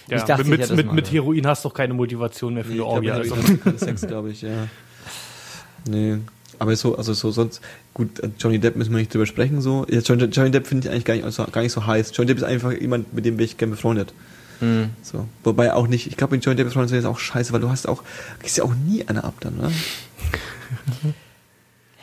Ja, 0.08 0.18
Ich 0.18 0.22
dachte, 0.22 0.42
ich 0.42 0.48
mit, 0.48 0.60
das 0.60 0.70
mit, 0.70 0.86
mal 0.86 0.94
mit. 0.94 1.10
Heroin 1.10 1.46
hast 1.46 1.64
du 1.64 1.68
doch 1.68 1.74
keine 1.74 1.94
Motivation 1.94 2.54
mehr 2.54 2.64
für 2.64 2.70
Nee, 2.70 2.76
ich 2.76 2.82
Orgie. 2.82 3.10
Also. 3.10 3.34
Sex, 3.76 4.06
glaube 4.06 4.30
ich, 4.30 4.42
ja. 4.42 4.68
Nee. 5.88 6.18
Aber 6.58 6.74
so, 6.74 6.96
also 6.96 7.12
so 7.12 7.30
sonst, 7.30 7.60
gut, 7.92 8.20
äh, 8.20 8.30
Johnny 8.38 8.58
Depp 8.58 8.76
müssen 8.76 8.90
wir 8.92 8.98
nicht 8.98 9.12
drüber 9.12 9.26
sprechen, 9.26 9.60
so. 9.60 9.86
Ja, 9.88 10.00
Johnny, 10.00 10.24
Johnny 10.24 10.50
Depp 10.50 10.66
finde 10.66 10.86
ich 10.86 10.92
eigentlich 10.92 11.04
gar 11.04 11.14
nicht, 11.14 11.30
so, 11.32 11.44
gar 11.44 11.60
nicht 11.60 11.72
so 11.72 11.86
heiß. 11.86 12.12
Johnny 12.14 12.28
Depp 12.28 12.38
ist 12.38 12.44
einfach 12.44 12.72
jemand, 12.72 13.12
mit 13.12 13.24
dem 13.24 13.36
wäre 13.36 13.44
ich 13.44 13.56
gerne 13.56 13.72
befreundet. 13.72 14.14
Mhm. 14.60 14.90
So. 15.02 15.26
Wobei 15.44 15.72
auch 15.72 15.86
nicht, 15.86 16.06
ich 16.06 16.16
glaube, 16.16 16.34
mit 16.36 16.44
Johnny 16.44 16.56
Depp 16.56 16.66
befreundet 16.66 16.90
sein 16.90 16.98
ist 17.00 17.04
auch 17.04 17.18
scheiße, 17.18 17.52
weil 17.52 17.60
du 17.60 17.68
hast 17.70 17.88
auch, 17.88 18.02
kriegst 18.38 18.56
ja 18.56 18.64
auch 18.64 18.74
nie 18.74 19.06
eine 19.06 19.24
ab 19.24 19.34
dann, 19.40 19.56
ne? 19.56 19.70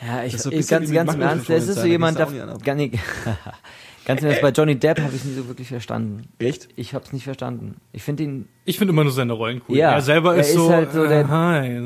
Ja, 0.06 0.22
ich, 0.24 0.34
ist 0.34 0.42
so 0.42 0.50
ich 0.52 0.66
ganz, 0.68 0.90
ganz 0.92 1.14
im 1.14 1.22
Ernst, 1.22 1.48
das 1.48 1.66
ist 1.66 1.80
so 1.80 1.86
jemand, 1.86 2.18
da, 2.18 2.26
gar 2.62 2.74
nicht, 2.74 2.92
ganz 4.04 4.20
im 4.20 4.26
Ernst, 4.28 4.42
bei 4.42 4.50
Johnny 4.50 4.76
Depp 4.76 5.00
habe 5.00 5.14
ich 5.16 5.24
nie 5.24 5.32
so 5.32 5.48
wirklich 5.48 5.68
verstanden. 5.68 6.28
Echt? 6.38 6.68
Ich 6.76 6.92
habe 6.92 7.04
es 7.06 7.12
nicht 7.14 7.24
verstanden. 7.24 7.76
Ich 7.92 8.02
finde 8.02 8.24
ihn, 8.24 8.48
Ich 8.66 8.76
finde 8.76 8.92
immer 8.92 9.04
nur 9.04 9.12
seine 9.12 9.32
Rollen 9.32 9.62
cool. 9.68 9.76
Ja, 9.78 9.92
er 9.92 10.02
selber 10.02 10.34
er 10.34 10.40
ist, 10.42 10.48
ist 10.48 10.54
so. 10.56 10.70
halt 10.70 10.92
so 10.92 11.06
der- 11.06 11.22
äh, 11.22 11.24
hi, 11.24 11.80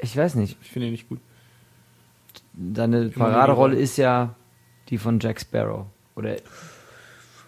ich 0.00 0.14
weiß 0.16 0.34
nicht, 0.34 0.58
ich 0.62 0.68
finde 0.70 0.88
ihn 0.88 0.92
nicht 0.92 1.08
gut. 1.08 1.20
seine 2.74 3.08
Paraderolle 3.08 3.76
ist 3.76 3.96
ja 3.96 4.34
die 4.90 4.98
von 4.98 5.18
Jack 5.18 5.40
Sparrow. 5.40 5.86
Oder 6.14 6.36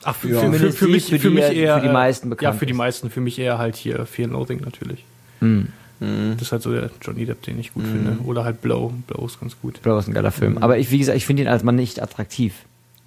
Ach, 0.08 0.14
für, 0.16 0.28
Ja. 0.28 0.34
für, 0.34 0.40
für, 0.40 0.52
Zumindest 0.52 0.78
für 0.78 0.86
die, 0.86 0.92
mich, 0.92 1.04
für 1.04 1.18
für 1.18 1.28
die 1.28 1.34
mich 1.34 1.44
er- 1.44 1.52
eher. 1.52 1.74
für 1.76 1.80
die 1.82 1.88
äh, 1.88 1.92
meisten 1.92 2.26
Ja, 2.28 2.30
bekannt 2.30 2.58
für 2.58 2.66
die 2.66 2.72
ist. 2.72 2.78
meisten. 2.78 3.10
Für 3.10 3.20
mich 3.20 3.38
eher 3.38 3.58
halt 3.58 3.76
hier 3.76 4.06
Fear 4.06 4.26
and 4.28 4.32
Loathing 4.34 4.60
natürlich. 4.62 5.04
hm, 5.40 5.68
Mhm. 5.98 6.32
Das 6.34 6.42
ist 6.48 6.52
halt 6.52 6.60
so 6.62 6.72
der 6.72 6.90
Johnny 7.00 7.24
Depp, 7.24 7.40
den 7.42 7.58
ich 7.58 7.72
gut 7.72 7.84
finde. 7.84 8.18
Oder 8.24 8.44
halt 8.44 8.60
Blow. 8.60 8.92
Blow 9.06 9.24
ist 9.24 9.40
ganz 9.40 9.56
gut. 9.62 9.80
Bro, 9.80 9.98
ist 9.98 10.06
ein 10.08 10.12
geiler 10.12 10.30
Film. 10.30 10.58
Aber 10.58 10.76
ich, 10.76 10.90
wie 10.90 10.98
gesagt, 10.98 11.16
ich 11.16 11.24
finde 11.24 11.42
ihn 11.44 11.48
als 11.48 11.62
Mann 11.62 11.74
nicht 11.76 12.02
attraktiv. 12.02 12.52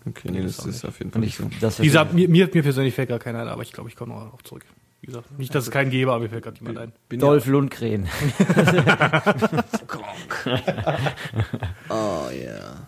Okay, 0.08 0.30
nee, 0.32 0.42
das 0.42 0.60
auch 0.62 0.66
ist 0.66 0.84
auf 0.86 0.98
jeden 0.98 1.12
Fall 1.12 1.24
ich, 1.24 1.40
nicht 1.40 1.52
so. 1.52 1.58
das 1.62 1.80
Wie 1.80 1.86
gesagt, 1.86 2.14
mir, 2.16 2.28
mir, 2.28 2.50
mir 2.52 2.64
persönlich 2.64 2.96
fällt 2.96 3.10
gar 3.10 3.20
keiner 3.20 3.42
ein, 3.42 3.48
aber 3.48 3.62
ich 3.62 3.72
glaube, 3.74 3.90
ich 3.90 3.96
komme 3.96 4.14
noch 4.16 4.24
darauf 4.24 4.44
zurück. 4.44 4.64
Wie 5.02 5.06
gesagt, 5.08 5.38
nicht, 5.38 5.54
dass 5.54 5.66
es 5.66 5.72
keinen 5.72 5.92
gäbe, 5.92 6.12
aber 6.12 6.24
mir 6.24 6.30
fällt 6.30 6.44
gerade 6.44 6.58
niemand 6.62 6.80
ein. 6.80 6.92
Bin 7.10 7.20
Dolph 7.20 7.46
Lundgren. 7.46 8.08
Oh 11.90 12.28
ja. 12.32 12.88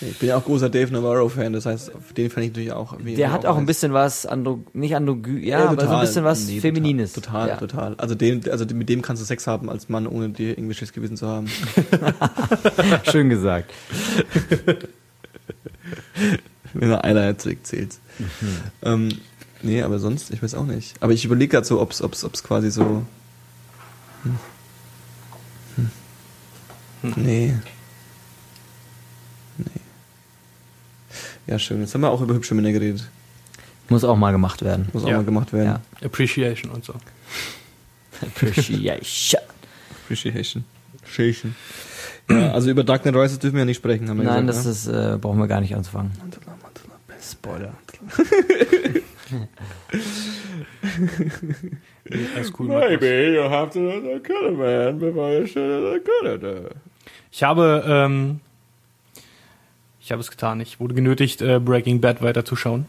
Ich 0.00 0.18
bin 0.18 0.28
ja 0.28 0.36
auch 0.36 0.44
großer 0.44 0.68
Dave 0.68 0.92
Navarro-Fan, 0.92 1.52
das 1.54 1.64
heißt, 1.66 1.90
den 2.16 2.30
fand 2.30 2.44
ich 2.44 2.50
natürlich 2.52 2.72
auch. 2.72 2.96
Der 3.00 3.32
hat 3.32 3.46
auch 3.46 3.56
ein 3.56 3.64
bisschen 3.66 3.92
was, 3.94 4.26
andro, 4.26 4.60
nicht 4.74 4.94
androgyn, 4.94 5.42
ja, 5.42 5.58
Ja, 5.60 5.64
aber 5.68 5.74
so 5.74 5.80
ein 5.80 5.86
total. 5.86 6.00
bisschen 6.06 6.24
was 6.24 6.46
Nee, 6.46 6.60
Feminines. 6.60 7.12
Total, 7.14 7.48
ja. 7.48 7.56
total. 7.56 7.94
Also, 7.96 8.14
den, 8.14 8.48
also 8.50 8.66
mit 8.74 8.88
dem 8.88 9.00
kannst 9.02 9.22
du 9.22 9.26
Sex 9.26 9.46
haben 9.46 9.70
als 9.70 9.88
Mann, 9.88 10.06
ohne 10.06 10.28
dir 10.30 10.50
irgendwie 10.58 10.74
schlechtes 10.74 10.94
Gewissen 10.94 11.16
zu 11.16 11.26
haben. 11.26 11.46
Schön 13.10 13.28
gesagt. 13.30 13.72
Wenn 16.74 16.90
er 16.90 17.04
einer 17.04 17.38
zurückzählt. 17.38 17.96
Ähm, 18.82 19.08
nee, 19.62 19.82
aber 19.82 19.98
sonst, 19.98 20.30
ich 20.30 20.42
weiß 20.42 20.54
auch 20.56 20.66
nicht. 20.66 20.94
Aber 21.00 21.12
ich 21.12 21.24
überlege 21.24 21.52
gerade 21.52 21.66
so, 21.66 21.80
ob 21.80 21.92
es 21.92 22.02
ob's, 22.02 22.22
ob's 22.24 22.42
quasi 22.42 22.70
so. 22.70 23.02
Hm. 24.24 24.38
Hm. 25.76 27.12
Nee. 27.16 27.54
Nee. 27.54 27.54
Ja, 31.46 31.58
schön. 31.58 31.80
Jetzt 31.80 31.94
haben 31.94 32.00
wir 32.02 32.10
auch 32.10 32.20
über 32.20 32.34
hübsche 32.34 32.54
Männer 32.54 32.72
geredet. 32.72 33.08
Muss 33.88 34.02
auch 34.04 34.16
mal 34.16 34.32
gemacht 34.32 34.64
werden. 34.64 34.88
Muss 34.92 35.04
auch 35.04 35.08
Ja. 35.08 35.16
mal 35.18 35.24
gemacht 35.24 35.52
werden. 35.52 35.66
Ja. 35.66 35.80
Appreciation 36.04 36.72
und 36.72 36.84
so. 36.84 36.94
Appreciation. 38.20 39.42
Appreciation. 40.04 40.64
Appreciation. 41.02 41.54
Ja, 42.28 42.52
also 42.52 42.70
über 42.70 42.82
Dark 42.82 43.02
Knight 43.02 43.14
Rises 43.14 43.38
dürfen 43.38 43.54
wir 43.54 43.60
ja 43.60 43.64
nicht 43.66 43.76
sprechen, 43.76 44.08
haben 44.08 44.18
wir 44.18 44.24
Nein, 44.24 44.46
gesagt. 44.48 44.66
das 44.66 44.76
ist, 44.78 44.86
äh, 44.88 45.16
brauchen 45.20 45.38
wir 45.38 45.46
gar 45.46 45.60
nicht 45.60 45.74
anzufangen. 45.76 46.10
ne? 46.10 46.30
Spoiler. 47.22 47.72
Cool. 52.58 52.68
Maybe 52.68 53.32
you 53.34 53.42
have 53.42 53.70
to 53.72 54.20
kill 54.20 54.46
a 54.48 54.50
man 54.52 54.98
before 54.98 55.32
you 55.40 55.46
should 55.46 56.04
kill 56.04 56.26
it. 56.34 56.72
Ich 57.32 57.42
habe, 57.42 57.84
ähm, 57.86 58.40
ich 60.06 60.12
habe 60.12 60.20
es 60.20 60.30
getan. 60.30 60.60
Ich 60.60 60.78
wurde 60.78 60.94
genötigt, 60.94 61.42
äh, 61.42 61.58
Breaking 61.58 62.00
Bad 62.00 62.22
weiterzuschauen. 62.22 62.86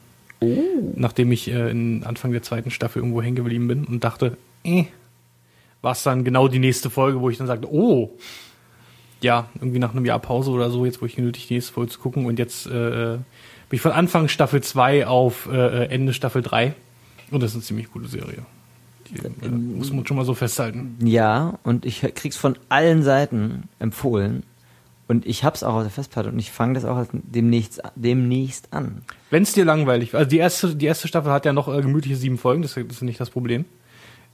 Nachdem 0.95 1.31
ich 1.31 1.49
äh, 1.49 1.71
in 1.71 2.03
Anfang 2.03 2.31
der 2.31 2.43
zweiten 2.43 2.69
Staffel 2.69 2.99
irgendwo 2.99 3.23
hängen 3.23 3.35
geblieben 3.35 3.67
bin 3.67 3.85
und 3.85 4.03
dachte, 4.03 4.37
eh, 4.63 4.85
war 5.81 5.93
es 5.93 6.03
dann 6.03 6.23
genau 6.23 6.47
die 6.47 6.59
nächste 6.59 6.91
Folge, 6.91 7.19
wo 7.19 7.31
ich 7.31 7.39
dann 7.39 7.47
sagte, 7.47 7.73
oh, 7.73 8.11
ja, 9.19 9.49
irgendwie 9.55 9.79
nach 9.79 9.95
einem 9.95 10.05
Jahr 10.05 10.19
Pause 10.19 10.51
oder 10.51 10.69
so, 10.69 10.85
jetzt 10.85 11.01
wurde 11.01 11.09
ich 11.09 11.15
genötigt, 11.15 11.49
die 11.49 11.55
nächste 11.55 11.73
Folge 11.73 11.91
zu 11.91 11.99
gucken 11.99 12.27
und 12.27 12.37
jetzt 12.37 12.67
äh, 12.67 13.17
bin 13.17 13.23
ich 13.71 13.81
von 13.81 13.93
Anfang 13.93 14.27
Staffel 14.27 14.61
2 14.61 15.07
auf 15.07 15.49
äh, 15.51 15.85
Ende 15.85 16.13
Staffel 16.13 16.43
3 16.43 16.75
und 17.31 17.41
das 17.41 17.49
ist 17.49 17.55
eine 17.55 17.63
ziemlich 17.63 17.91
gute 17.91 18.07
Serie. 18.07 18.45
Die, 19.09 19.15
äh, 19.43 19.49
muss 19.49 19.91
man 19.91 20.05
schon 20.05 20.17
mal 20.17 20.25
so 20.25 20.35
festhalten. 20.35 20.97
Ja, 21.03 21.57
und 21.63 21.83
ich 21.83 22.01
krieg's 22.13 22.37
von 22.37 22.59
allen 22.69 23.01
Seiten 23.01 23.63
empfohlen. 23.79 24.43
Und 25.07 25.25
ich 25.25 25.43
hab's 25.45 25.63
auch 25.63 25.75
auf 25.75 25.83
der 25.83 25.91
Festplatte 25.91 26.29
und 26.29 26.39
ich 26.39 26.51
fange 26.51 26.73
das 26.73 26.83
auch 26.83 27.05
demnächst, 27.13 27.81
demnächst 27.95 28.73
an. 28.73 29.03
Wenn 29.29 29.43
es 29.43 29.53
dir 29.53 29.63
langweilig 29.63 30.13
war, 30.13 30.19
also 30.19 30.29
die 30.29 30.37
erste, 30.37 30.75
die 30.75 30.85
erste 30.85 31.07
Staffel 31.07 31.31
hat 31.31 31.45
ja 31.45 31.53
noch 31.53 31.73
äh, 31.73 31.81
gemütliche 31.81 32.17
sieben 32.17 32.37
Folgen, 32.37 32.61
das, 32.61 32.75
ist 32.75 33.01
nicht 33.01 33.19
das 33.19 33.29
Problem. 33.29 33.63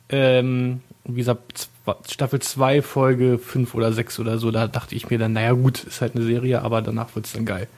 Ähm, 0.09 0.81
wie 1.05 1.17
gesagt, 1.17 1.69
Staffel 2.09 2.39
2, 2.39 2.81
Folge 2.81 3.37
5 3.37 3.75
oder 3.75 3.93
6 3.93 4.19
oder 4.19 4.37
so, 4.39 4.49
da 4.51 4.67
dachte 4.67 4.95
ich 4.95 5.09
mir 5.09 5.19
dann, 5.19 5.33
naja 5.33 5.53
gut, 5.53 5.83
ist 5.83 6.01
halt 6.01 6.15
eine 6.15 6.25
Serie, 6.25 6.61
aber 6.61 6.81
danach 6.81 7.15
wird's 7.15 7.33
dann 7.33 7.45
geil. 7.45 7.67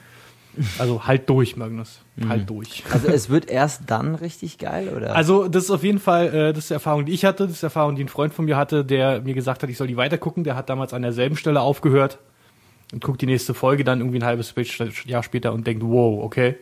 Also 0.78 1.06
halt 1.06 1.28
durch, 1.28 1.58
Magnus. 1.58 2.00
Halt 2.30 2.48
durch. 2.48 2.82
Also 2.90 3.08
es 3.08 3.28
wird 3.28 3.50
erst 3.50 3.82
dann 3.88 4.14
richtig 4.14 4.56
geil, 4.56 4.88
oder? 4.96 5.14
Also 5.14 5.48
das 5.48 5.64
ist 5.64 5.70
auf 5.70 5.84
jeden 5.84 5.98
Fall, 5.98 6.28
äh, 6.34 6.52
das 6.54 6.64
ist 6.64 6.70
die 6.70 6.74
Erfahrung, 6.74 7.04
die 7.04 7.12
ich 7.12 7.26
hatte, 7.26 7.44
das 7.44 7.52
ist 7.52 7.62
die 7.62 7.66
Erfahrung, 7.66 7.94
die 7.94 8.04
ein 8.04 8.08
Freund 8.08 8.32
von 8.32 8.46
mir 8.46 8.56
hatte, 8.56 8.82
der 8.82 9.20
mir 9.20 9.34
gesagt 9.34 9.62
hat, 9.62 9.68
ich 9.68 9.76
soll 9.76 9.86
die 9.86 9.98
weitergucken, 9.98 10.44
der 10.44 10.56
hat 10.56 10.70
damals 10.70 10.94
an 10.94 11.02
derselben 11.02 11.36
Stelle 11.36 11.60
aufgehört. 11.60 12.18
Und 12.92 13.02
guckt 13.02 13.20
die 13.20 13.26
nächste 13.26 13.54
Folge 13.54 13.84
dann 13.84 14.00
irgendwie 14.00 14.18
ein 14.18 14.24
halbes 14.24 14.54
Jahr 15.04 15.22
später 15.22 15.52
und 15.52 15.66
denkt, 15.66 15.82
wow, 15.84 16.22
okay. 16.22 16.56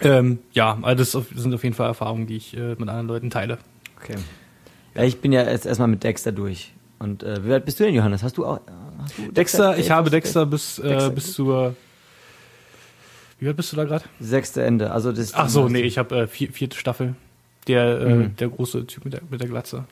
Ähm, 0.00 0.40
ja, 0.52 0.78
also 0.82 1.20
das 1.20 1.28
sind 1.42 1.54
auf 1.54 1.62
jeden 1.62 1.74
Fall 1.74 1.86
Erfahrungen, 1.86 2.26
die 2.26 2.36
ich 2.36 2.56
äh, 2.56 2.70
mit 2.70 2.88
anderen 2.88 3.06
Leuten 3.06 3.30
teile. 3.30 3.58
Okay. 4.00 4.16
Ja, 4.94 5.02
ich 5.02 5.20
bin 5.20 5.32
ja 5.32 5.42
jetzt 5.42 5.66
erstmal 5.66 5.88
mit 5.88 6.04
Dexter 6.04 6.32
durch. 6.32 6.72
Und 6.98 7.22
äh, 7.22 7.44
wie 7.44 7.52
alt 7.52 7.64
bist 7.64 7.80
du 7.80 7.84
denn, 7.84 7.94
Johannes? 7.94 8.22
Hast 8.22 8.36
du 8.36 8.46
auch. 8.46 8.60
Hast 8.98 9.18
du 9.18 9.32
Dexter, 9.32 9.78
ich 9.78 9.90
habe 9.90 10.10
Dexter 10.10 10.46
bis, 10.46 10.78
äh, 10.78 11.10
bis 11.14 11.32
zur. 11.32 11.74
Wie 13.38 13.48
alt 13.48 13.56
bist 13.56 13.72
du 13.72 13.76
da 13.76 13.84
gerade? 13.84 14.04
Sechste 14.20 14.64
Ende. 14.64 14.90
Also 14.90 15.12
das 15.12 15.34
Ach 15.34 15.48
so, 15.48 15.68
nee, 15.68 15.82
ich 15.82 15.98
habe 15.98 16.16
äh, 16.20 16.26
vier, 16.26 16.52
vierte 16.52 16.78
Staffel. 16.78 17.14
Der, 17.66 18.00
äh, 18.00 18.14
mhm. 18.14 18.36
der 18.36 18.48
große 18.48 18.86
Typ 18.86 19.04
mit 19.04 19.14
der, 19.14 19.22
mit 19.28 19.40
der 19.40 19.48
Glatze. 19.48 19.86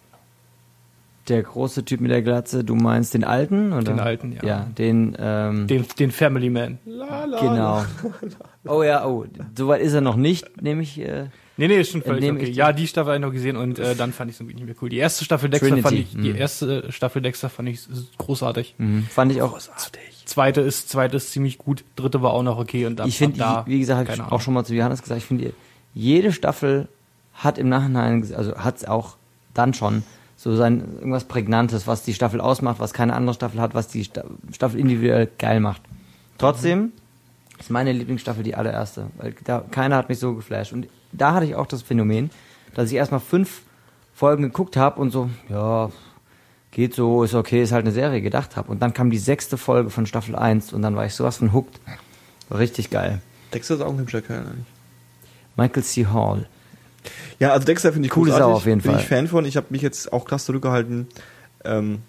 Der 1.29 1.43
große 1.43 1.85
Typ 1.85 2.01
mit 2.01 2.11
der 2.11 2.23
Glatze, 2.23 2.65
du 2.65 2.75
meinst 2.75 3.15
den 3.15 3.23
alten? 3.23 3.73
Oder? 3.73 3.85
Den 3.85 4.01
alten, 4.01 4.33
ja. 4.33 4.45
Ja, 4.45 4.67
den, 4.77 5.17
ähm, 5.21 5.69
den, 5.69 5.87
den 5.99 6.11
Family 6.11 6.51
Man. 6.51 6.79
La, 6.85 7.25
la, 7.25 7.41
genau. 7.41 7.85
oh 8.65 8.83
ja, 8.83 9.07
oh, 9.07 9.25
soweit 9.57 9.83
ist 9.83 9.93
er 9.93 10.01
noch 10.01 10.17
nicht, 10.17 10.61
nehme 10.61 10.83
ich. 10.83 11.01
Äh, 11.01 11.27
nee, 11.57 11.69
nee, 11.69 11.81
ist 11.81 11.93
schon 11.93 12.03
völlig 12.03 12.29
okay. 12.29 12.51
Ja, 12.51 12.73
die 12.73 12.89
Staffel 12.89 13.13
habe 13.13 13.19
ich 13.19 13.23
noch 13.23 13.33
gesehen 13.33 13.57
und 13.57 13.79
äh, 13.79 13.95
dann 13.95 14.13
fand 14.13 14.31
ich 14.31 14.37
es 14.37 14.41
irgendwie 14.41 14.57
nicht 14.57 14.67
mehr 14.67 14.75
cool. 14.83 14.89
Die 14.89 14.97
erste 14.97 15.25
Staffel 15.25 15.49
Dexter 15.49 15.69
Trinity. 15.69 15.89
fand 15.89 15.99
ich, 15.99 16.15
mhm. 16.17 16.23
die 16.23 16.31
erste 16.37 16.91
Staffel 16.91 17.23
Dexter 17.23 17.49
fand 17.49 17.69
ich 17.69 17.81
großartig. 18.19 18.75
Mhm. 18.79 19.05
Fand 19.09 19.31
ich 19.31 19.43
auch 19.43 19.53
großartig. 19.53 20.25
Zweite 20.25 20.61
ist, 20.61 20.89
zweite 20.89 21.19
ist 21.19 21.31
ziemlich 21.31 21.59
gut, 21.59 21.85
dritte 21.95 22.21
war 22.23 22.33
auch 22.33 22.43
noch 22.43 22.59
okay 22.59 22.87
und 22.87 22.97
dann 22.97 23.09
Ich 23.09 23.19
finde, 23.19 23.39
da, 23.39 23.65
wie 23.67 23.79
gesagt, 23.79 24.11
habe 24.11 24.13
ich 24.13 24.33
auch 24.33 24.41
schon 24.41 24.55
mal 24.55 24.65
zu 24.65 24.75
Johannes 24.75 25.03
gesagt, 25.03 25.19
ich 25.19 25.27
finde, 25.27 25.53
jede 25.95 26.33
Staffel 26.33 26.89
hat 27.35 27.59
im 27.59 27.69
Nachhinein, 27.69 28.27
also 28.35 28.57
hat 28.57 28.77
es 28.79 28.85
auch 28.85 29.17
dann 29.55 29.75
schon 29.75 30.03
so 30.43 30.57
sein 30.57 30.97
irgendwas 30.99 31.23
Prägnantes, 31.23 31.87
was 31.87 32.03
die 32.03 32.15
Staffel 32.15 32.41
ausmacht, 32.41 32.81
was 32.81 32.93
keine 32.93 33.15
andere 33.15 33.33
Staffel 33.33 33.61
hat, 33.61 33.75
was 33.75 33.87
die 33.87 34.03
Staffel 34.03 34.81
individuell 34.81 35.31
geil 35.39 35.61
macht. 35.61 35.83
Trotzdem 36.37 36.91
ist 37.61 37.71
meine 37.71 37.93
Lieblingsstaffel 37.93 38.43
die 38.43 38.57
allererste, 38.57 39.07
weil 39.19 39.37
da 39.45 39.63
keiner 39.71 39.95
hat 39.95 40.09
mich 40.09 40.19
so 40.19 40.35
geflasht 40.35 40.73
und 40.73 40.89
da 41.13 41.35
hatte 41.35 41.47
ich 41.47 41.55
auch 41.55 41.67
das 41.67 41.83
Phänomen, 41.83 42.31
dass 42.75 42.91
ich 42.91 42.97
erstmal 42.97 43.21
fünf 43.21 43.63
Folgen 44.15 44.43
geguckt 44.43 44.77
habe 44.77 45.01
und 45.01 45.13
so, 45.13 45.31
ja, 45.49 45.91
geht 46.73 46.93
so, 46.93 47.23
ist 47.23 47.35
okay, 47.35 47.63
ist 47.63 47.71
halt 47.71 47.85
eine 47.85 47.95
Serie 47.95 48.21
gedacht 48.21 48.57
habe 48.57 48.69
und 48.73 48.83
dann 48.83 48.93
kam 48.93 49.11
die 49.11 49.19
sechste 49.19 49.57
Folge 49.57 49.91
von 49.91 50.07
Staffel 50.07 50.35
1 50.35 50.73
und 50.73 50.83
dann 50.83 50.97
war 50.97 51.07
ich 51.07 51.15
sowas 51.15 51.37
von 51.37 51.53
hooked. 51.53 51.79
War 52.49 52.59
richtig 52.59 52.91
geil. 52.91 53.23
Dexter 53.55 53.75
ist 53.77 53.81
auch 53.81 53.93
ein 53.93 53.99
hübscher 53.99 54.23
Kerl 54.23 54.41
eigentlich. 54.41 54.67
Michael 55.57 55.85
C. 55.85 56.07
Hall. 56.07 56.49
Ja, 57.39 57.53
also 57.53 57.65
Dexter 57.67 57.93
finde 57.93 58.09
ich 58.09 58.17
cool. 58.17 58.31
Sau 58.31 58.53
auf 58.53 58.67
jeden 58.67 58.81
Bin 58.81 58.93
Fall. 58.93 59.01
ich 59.01 59.07
Fan 59.07 59.29
von. 59.29 59.45
Ich 59.45 59.57
habe 59.57 59.67
mich 59.71 59.83
jetzt 59.83 60.13
auch 60.13 60.25
krass 60.25 60.45
zurückgehalten. 60.45 61.09
Ähm, 61.65 62.03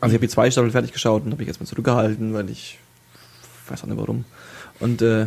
also 0.00 0.12
ich 0.12 0.14
habe 0.14 0.26
die 0.26 0.28
zwei 0.28 0.50
Staffeln 0.50 0.72
fertig 0.72 0.92
geschaut 0.92 1.24
und 1.24 1.30
habe 1.30 1.40
mich 1.40 1.48
jetzt 1.48 1.60
mal 1.60 1.66
zurückgehalten, 1.66 2.34
weil 2.34 2.50
ich 2.50 2.78
weiß 3.68 3.82
auch 3.82 3.86
nicht 3.86 3.98
warum. 3.98 4.24
Und 4.80 5.00
äh, 5.00 5.26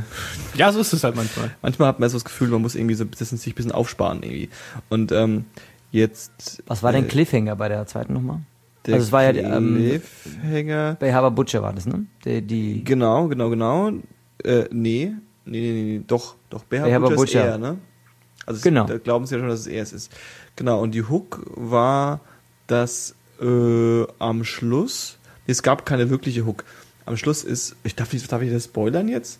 ja, 0.56 0.72
so 0.72 0.80
ist 0.80 0.94
es 0.94 1.04
halt 1.04 1.16
manchmal. 1.16 1.52
Manchmal 1.62 1.88
hat 1.88 2.00
man 2.00 2.10
so 2.10 2.18
das 2.18 2.26
Gefühl, 2.26 2.50
man 2.50 2.62
muss 2.62 2.76
irgendwie 2.76 2.96
so 2.96 3.06
sich 3.14 3.48
ein 3.48 3.56
bisschen 3.56 3.72
aufsparen 3.72 4.22
irgendwie. 4.22 4.50
Und 4.90 5.12
ähm, 5.12 5.46
jetzt. 5.92 6.62
Was 6.68 6.84
war 6.84 6.92
denn 6.92 7.06
äh, 7.06 7.08
Cliffhanger 7.08 7.56
bei 7.56 7.70
der 7.70 7.88
zweiten 7.88 8.14
nochmal? 8.14 8.42
Der 8.86 8.96
also 8.96 9.06
es 9.06 9.12
war 9.12 9.24
ja 9.24 9.32
ähm, 9.32 9.76
Cliffhanger. 9.78 10.98
Bei 11.00 11.14
Haber 11.14 11.32
Butcher 11.32 11.62
war 11.64 11.74
das, 11.74 11.86
ne? 11.86 12.06
Die, 12.26 12.42
die 12.42 12.84
genau, 12.84 13.28
genau, 13.28 13.50
genau. 13.50 13.92
Äh, 14.44 14.66
nee, 14.72 15.14
nee, 15.46 15.72
nee, 15.72 15.84
nee, 15.84 16.02
doch, 16.06 16.36
doch. 16.50 16.64
Behaber 16.66 17.10
Butcher, 17.10 17.16
Butcher 17.16 17.46
ist 17.46 17.52
er, 17.52 17.58
ne? 17.58 17.78
Also 18.46 18.62
genau. 18.62 18.86
da 18.86 18.98
glauben 18.98 19.26
sie 19.26 19.36
ja 19.36 19.40
schon, 19.40 19.50
dass 19.50 19.62
es 19.62 19.68
er 19.68 19.82
ist. 19.84 20.12
Genau, 20.56 20.82
und 20.82 20.92
die 20.92 21.04
Hook 21.04 21.44
war, 21.56 22.22
dass 22.68 23.16
äh, 23.42 24.04
am 24.20 24.44
Schluss, 24.44 25.18
es 25.48 25.64
gab 25.64 25.86
keine 25.86 26.10
wirkliche 26.10 26.46
Hook. 26.46 26.64
Am 27.06 27.18
Schluss 27.18 27.44
ist, 27.44 27.76
ich 27.84 27.96
darf, 27.96 28.10
darf 28.28 28.42
ich 28.42 28.52
das 28.52 28.66
spoilern 28.66 29.08
jetzt? 29.08 29.40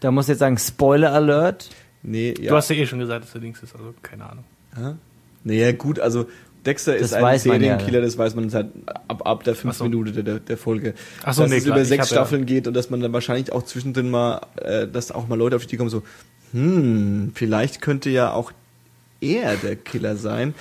Da 0.00 0.10
muss 0.10 0.26
ich 0.26 0.30
jetzt 0.30 0.38
sagen, 0.38 0.56
Spoiler 0.56 1.12
Alert. 1.12 1.68
Nee, 2.02 2.34
ja. 2.40 2.50
Du 2.50 2.56
hast 2.56 2.70
ja 2.70 2.76
eh 2.76 2.86
schon 2.86 2.98
gesagt, 2.98 3.24
dass 3.24 3.32
der 3.32 3.42
Links 3.42 3.62
ist, 3.62 3.74
also 3.74 3.94
keine 4.02 4.30
Ahnung. 4.30 4.44
Ja? 4.76 4.96
Naja, 5.44 5.72
gut, 5.72 6.00
also 6.00 6.26
Dexter 6.64 6.92
das 6.92 7.02
ist 7.02 7.14
ein 7.14 7.38
Serienkiller, 7.38 7.98
ja. 7.98 8.04
das 8.04 8.18
weiß 8.18 8.34
man 8.34 8.50
seit 8.50 8.66
ab, 9.08 9.26
ab 9.26 9.44
der 9.44 9.54
fünf 9.54 9.76
so. 9.76 9.84
Minute 9.84 10.22
der, 10.22 10.40
der 10.40 10.56
Folge. 10.56 10.94
Ach 11.22 11.32
so, 11.32 11.42
dass 11.42 11.50
nee, 11.50 11.56
es 11.56 11.64
klar. 11.64 11.76
über 11.76 11.84
sechs 11.84 12.08
Staffeln 12.08 12.42
ja. 12.42 12.46
geht 12.46 12.66
und 12.66 12.74
dass 12.74 12.90
man 12.90 13.00
dann 13.00 13.12
wahrscheinlich 13.12 13.52
auch 13.52 13.62
zwischendrin 13.62 14.10
mal, 14.10 14.40
äh, 14.56 14.86
dass 14.86 15.10
auch 15.10 15.28
mal 15.28 15.38
Leute 15.38 15.56
auf 15.56 15.66
die 15.66 15.76
kommen, 15.76 15.90
so, 15.90 16.02
hm, 16.52 17.32
vielleicht 17.34 17.80
könnte 17.80 18.10
ja 18.10 18.32
auch 18.32 18.52
er 19.20 19.56
der 19.56 19.76
Killer 19.76 20.16
sein. 20.16 20.54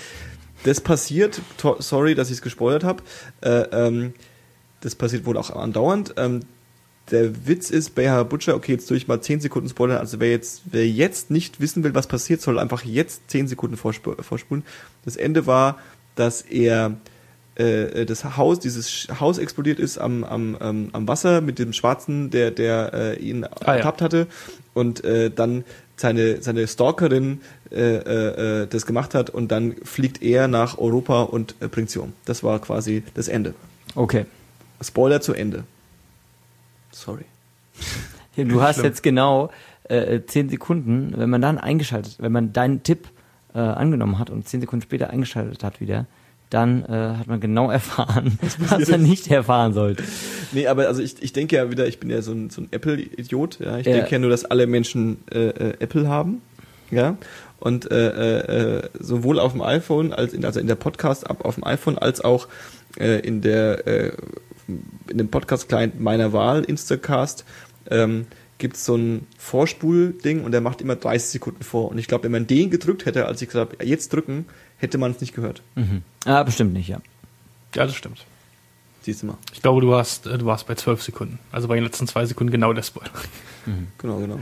Das 0.63 0.81
passiert, 0.81 1.41
sorry, 1.79 2.15
dass 2.15 2.29
ich 2.29 2.37
es 2.37 2.41
gespoilert 2.41 2.83
habe, 2.83 3.03
äh, 3.41 3.61
ähm, 3.71 4.13
das 4.81 4.95
passiert 4.95 5.25
wohl 5.25 5.37
auch 5.37 5.51
andauernd. 5.51 6.15
Ähm, 6.17 6.41
der 7.11 7.47
Witz 7.47 7.69
ist 7.69 7.95
bei 7.95 8.23
Butcher, 8.23 8.55
okay, 8.55 8.73
jetzt 8.73 8.89
durch 8.89 9.07
mal 9.07 9.21
10 9.21 9.41
Sekunden 9.41 9.69
spoilern, 9.69 9.97
also 9.97 10.19
wer 10.19 10.29
jetzt, 10.29 10.61
wer 10.65 10.87
jetzt 10.87 11.31
nicht 11.31 11.59
wissen 11.59 11.83
will, 11.83 11.95
was 11.95 12.07
passiert, 12.07 12.41
soll 12.41 12.59
einfach 12.59 12.83
jetzt 12.83 13.29
10 13.29 13.47
Sekunden 13.47 13.77
vorspulen. 13.77 14.63
Das 15.05 15.15
Ende 15.15 15.47
war, 15.47 15.79
dass 16.15 16.41
er 16.41 16.97
äh, 17.59 18.05
das 18.05 18.37
Haus, 18.37 18.59
dieses 18.59 19.07
Haus 19.19 19.37
explodiert 19.37 19.79
ist 19.79 19.97
am, 19.97 20.23
am, 20.23 20.57
ähm, 20.61 20.89
am 20.93 21.07
Wasser 21.07 21.41
mit 21.41 21.59
dem 21.59 21.73
Schwarzen, 21.73 22.29
der, 22.29 22.51
der 22.51 22.93
äh, 22.93 23.19
ihn 23.19 23.43
ah, 23.43 23.75
ertappt 23.75 24.01
ja. 24.01 24.05
hatte 24.05 24.27
und 24.73 25.03
äh, 25.03 25.29
dann 25.29 25.63
seine, 25.95 26.41
seine 26.41 26.67
Stalkerin 26.67 27.41
äh, 27.71 28.61
äh, 28.61 28.67
das 28.67 28.85
gemacht 28.85 29.13
hat 29.13 29.29
und 29.29 29.51
dann 29.51 29.75
fliegt 29.83 30.21
er 30.21 30.47
nach 30.47 30.77
Europa 30.77 31.23
und 31.23 31.55
äh, 31.59 31.67
bringt 31.67 31.89
sie 31.89 31.99
um. 31.99 32.13
Das 32.25 32.43
war 32.43 32.59
quasi 32.59 33.03
das 33.13 33.27
Ende. 33.27 33.53
Okay. 33.95 34.25
Spoiler 34.81 35.19
zu 35.19 35.33
Ende. 35.33 35.65
Sorry. 36.91 37.25
du 38.37 38.61
hast 38.61 38.81
jetzt 38.81 39.03
genau 39.03 39.51
äh, 39.83 40.21
zehn 40.25 40.49
Sekunden, 40.49 41.13
wenn 41.17 41.29
man 41.29 41.41
dann 41.41 41.57
eingeschaltet, 41.57 42.15
wenn 42.19 42.31
man 42.31 42.53
deinen 42.53 42.83
Tipp 42.83 43.09
äh, 43.53 43.59
angenommen 43.59 44.19
hat 44.19 44.29
und 44.29 44.47
zehn 44.47 44.61
Sekunden 44.61 44.83
später 44.83 45.09
eingeschaltet 45.09 45.63
hat 45.63 45.81
wieder, 45.81 46.05
dann 46.49 46.83
äh, 46.85 47.17
hat 47.17 47.27
man 47.27 47.39
genau 47.39 47.69
erfahren, 47.71 48.39
was 48.69 48.89
er 48.89 48.97
nicht 48.97 49.29
erfahren 49.29 49.73
sollte. 49.73 50.03
Nee, 50.51 50.67
aber 50.67 50.87
also 50.87 51.01
ich, 51.01 51.21
ich 51.21 51.33
denke 51.33 51.55
ja 51.55 51.71
wieder, 51.71 51.87
ich 51.87 51.99
bin 51.99 52.09
ja 52.09 52.21
so 52.21 52.31
ein, 52.31 52.49
so 52.49 52.61
ein 52.61 52.69
Apple-Idiot. 52.71 53.59
Ja? 53.59 53.77
Ich 53.77 53.85
ja. 53.85 53.93
denke 53.93 54.11
ja 54.11 54.19
nur, 54.19 54.29
dass 54.29 54.45
alle 54.45 54.67
Menschen 54.67 55.23
äh, 55.31 55.49
äh, 55.49 55.73
Apple 55.79 56.07
haben. 56.07 56.41
Ja. 56.91 57.17
Und 57.59 57.91
äh, 57.91 58.77
äh, 58.77 58.89
sowohl 58.99 59.39
auf 59.39 59.51
dem 59.51 59.61
iPhone, 59.61 60.13
als 60.13 60.33
in, 60.33 60.45
also 60.45 60.59
in 60.59 60.67
der 60.67 60.75
Podcast-App 60.75 61.43
auf 61.45 61.55
dem 61.55 61.65
iPhone, 61.65 61.97
als 61.97 62.21
auch 62.21 62.47
äh, 62.97 63.19
in 63.19 63.41
der 63.41 63.85
äh, 63.85 64.11
in 65.09 65.17
dem 65.17 65.29
Podcast-Client 65.29 65.99
meiner 65.99 66.31
Wahl, 66.31 66.63
Instacast, 66.63 67.43
ähm, 67.89 68.27
gibt 68.59 68.75
es 68.75 68.85
so 68.85 68.95
ein 68.95 69.27
Vorspul-Ding 69.37 70.43
und 70.43 70.51
der 70.51 70.61
macht 70.61 70.81
immer 70.81 70.95
30 70.95 71.29
Sekunden 71.29 71.63
vor. 71.63 71.89
Und 71.89 71.97
ich 71.97 72.07
glaube, 72.07 72.25
wenn 72.25 72.31
man 72.31 72.45
den 72.45 72.69
gedrückt 72.69 73.05
hätte, 73.05 73.25
als 73.25 73.41
ich 73.41 73.47
gesagt 73.47 73.73
habe, 73.73 73.85
jetzt 73.85 74.13
drücken, 74.13 74.45
hätte 74.79 74.97
man 74.97 75.11
es 75.11 75.21
nicht 75.21 75.33
gehört. 75.35 75.61
Mhm. 75.75 76.01
Ah, 76.25 76.43
bestimmt 76.43 76.73
nicht, 76.73 76.87
ja. 76.87 76.99
Ja, 77.75 77.85
das 77.85 77.95
stimmt. 77.95 78.25
Siehst 79.01 79.21
du 79.21 79.27
mal. 79.27 79.37
Ich 79.53 79.61
glaube, 79.61 79.81
du 79.81 79.89
warst, 79.89 80.27
äh, 80.27 80.37
du 80.37 80.45
warst 80.45 80.67
bei 80.67 80.75
12 80.75 81.03
Sekunden. 81.03 81.39
Also 81.51 81.67
bei 81.67 81.75
den 81.75 81.83
letzten 81.83 82.07
zwei 82.07 82.25
Sekunden 82.25 82.51
genau 82.51 82.73
der 82.73 82.83
Spoiler. 82.83 83.11
Mhm. 83.65 83.87
Genau, 83.97 84.17
genau. 84.17 84.39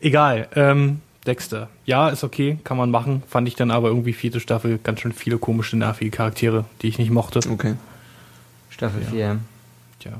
Egal. 0.00 0.48
Ähm, 0.54 1.00
Dexter. 1.26 1.68
Ja, 1.84 2.08
ist 2.08 2.22
okay, 2.24 2.58
kann 2.64 2.76
man 2.76 2.90
machen. 2.90 3.22
Fand 3.28 3.48
ich 3.48 3.56
dann 3.56 3.70
aber 3.70 3.88
irgendwie 3.88 4.12
vierte 4.12 4.40
Staffel 4.40 4.78
ganz 4.82 5.00
schön 5.00 5.12
viele 5.12 5.38
komische, 5.38 5.76
nervige 5.76 6.10
Charaktere, 6.10 6.64
die 6.82 6.88
ich 6.88 6.98
nicht 6.98 7.10
mochte. 7.10 7.40
Okay. 7.50 7.74
Staffel 8.70 9.02
4. 9.02 9.18
Ja. 9.18 9.36
Tja. 9.98 10.12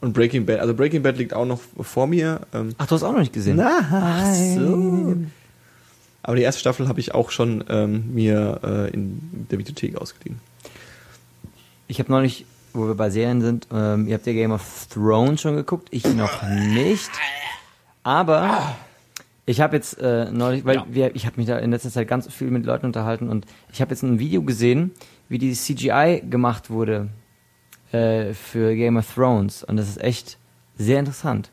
Und 0.00 0.12
Breaking 0.12 0.46
Bad. 0.46 0.60
Also 0.60 0.74
Breaking 0.74 1.02
Bad 1.02 1.18
liegt 1.18 1.34
auch 1.34 1.46
noch 1.46 1.60
vor 1.80 2.06
mir. 2.06 2.40
Ähm 2.52 2.74
Ach, 2.78 2.86
du 2.86 2.94
hast 2.94 3.02
auch 3.02 3.12
noch 3.12 3.20
nicht 3.20 3.32
gesehen? 3.32 3.56
Nein. 3.56 3.84
Ach 3.90 4.34
so. 4.34 5.16
Aber 6.24 6.36
die 6.36 6.42
erste 6.42 6.60
Staffel 6.60 6.88
habe 6.88 7.00
ich 7.00 7.14
auch 7.14 7.30
schon 7.30 7.64
ähm, 7.68 8.14
mir 8.14 8.58
äh, 8.64 8.90
in 8.90 9.46
der 9.50 9.58
Videothek 9.58 9.96
ausgeliehen. 9.96 10.40
Ich 11.86 11.98
habe 11.98 12.10
neulich, 12.10 12.46
wo 12.72 12.86
wir 12.86 12.94
bei 12.94 13.10
Serien 13.10 13.42
sind, 13.42 13.68
ähm, 13.70 14.08
ihr 14.08 14.14
habt 14.14 14.26
ja 14.26 14.32
Game 14.32 14.50
of 14.50 14.86
Thrones 14.90 15.42
schon 15.42 15.54
geguckt, 15.54 15.88
ich 15.90 16.02
noch 16.06 16.42
nicht. 16.42 17.10
Aber 18.04 18.74
ich 19.44 19.60
habe 19.60 19.76
jetzt 19.76 19.98
äh, 20.00 20.30
neulich, 20.32 20.64
weil 20.64 20.76
ja. 20.76 20.86
wir, 20.88 21.14
ich 21.14 21.26
habe 21.26 21.36
mich 21.36 21.46
da 21.46 21.58
in 21.58 21.70
letzter 21.70 21.90
Zeit 21.90 22.08
ganz 22.08 22.32
viel 22.32 22.50
mit 22.50 22.64
Leuten 22.64 22.86
unterhalten 22.86 23.28
und 23.28 23.44
ich 23.70 23.82
habe 23.82 23.90
jetzt 23.90 24.02
ein 24.02 24.18
Video 24.18 24.42
gesehen, 24.42 24.92
wie 25.28 25.36
die 25.36 25.52
CGI 25.52 26.22
gemacht 26.28 26.70
wurde 26.70 27.08
äh, 27.92 28.32
für 28.32 28.74
Game 28.74 28.96
of 28.96 29.14
Thrones 29.14 29.62
und 29.62 29.76
das 29.76 29.90
ist 29.90 30.00
echt 30.00 30.38
sehr 30.78 31.00
interessant 31.00 31.50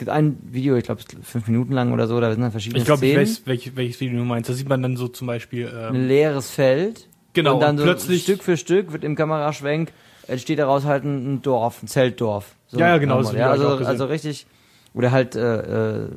gibt 0.00 0.10
ein 0.10 0.36
Video, 0.42 0.74
ich 0.74 0.82
glaube, 0.82 1.00
fünf 1.22 1.46
Minuten 1.46 1.72
lang 1.72 1.92
oder 1.92 2.08
so, 2.08 2.20
da 2.20 2.32
sind 2.32 2.40
dann 2.40 2.50
verschiedene 2.50 2.80
ich 2.80 2.84
glaub, 2.84 2.98
Szenen. 2.98 3.22
Ich 3.22 3.36
glaube, 3.44 3.46
welches, 3.46 3.76
welches 3.76 4.00
Video 4.00 4.18
du 4.18 4.24
meinst. 4.24 4.50
Da 4.50 4.54
sieht 4.54 4.68
man 4.68 4.82
dann 4.82 4.96
so 4.96 5.06
zum 5.06 5.28
Beispiel... 5.28 5.72
Ähm, 5.72 5.94
Ein 5.94 6.08
leeres 6.08 6.50
Feld. 6.50 7.06
Genau, 7.34 7.54
und 7.54 7.60
dann 7.60 7.78
und 7.78 7.84
plötzlich 7.84 8.24
so 8.24 8.32
Stück 8.32 8.42
für 8.42 8.56
Stück 8.56 8.92
wird 8.92 9.04
im 9.04 9.14
Kameraschwenk, 9.14 9.92
entsteht 10.26 10.58
daraus 10.58 10.84
halt 10.84 11.04
ein 11.04 11.42
Dorf, 11.42 11.82
ein 11.84 11.86
Zeltdorf. 11.86 12.56
So 12.66 12.80
ja, 12.80 12.88
ja, 12.88 12.98
genau. 12.98 13.22
Das 13.22 13.32
ja, 13.32 13.50
also, 13.50 13.68
also 13.68 14.06
richtig... 14.06 14.46
Oder 14.92 15.12
halt 15.12 15.36
äh, 15.36 16.00
äh, 16.00 16.08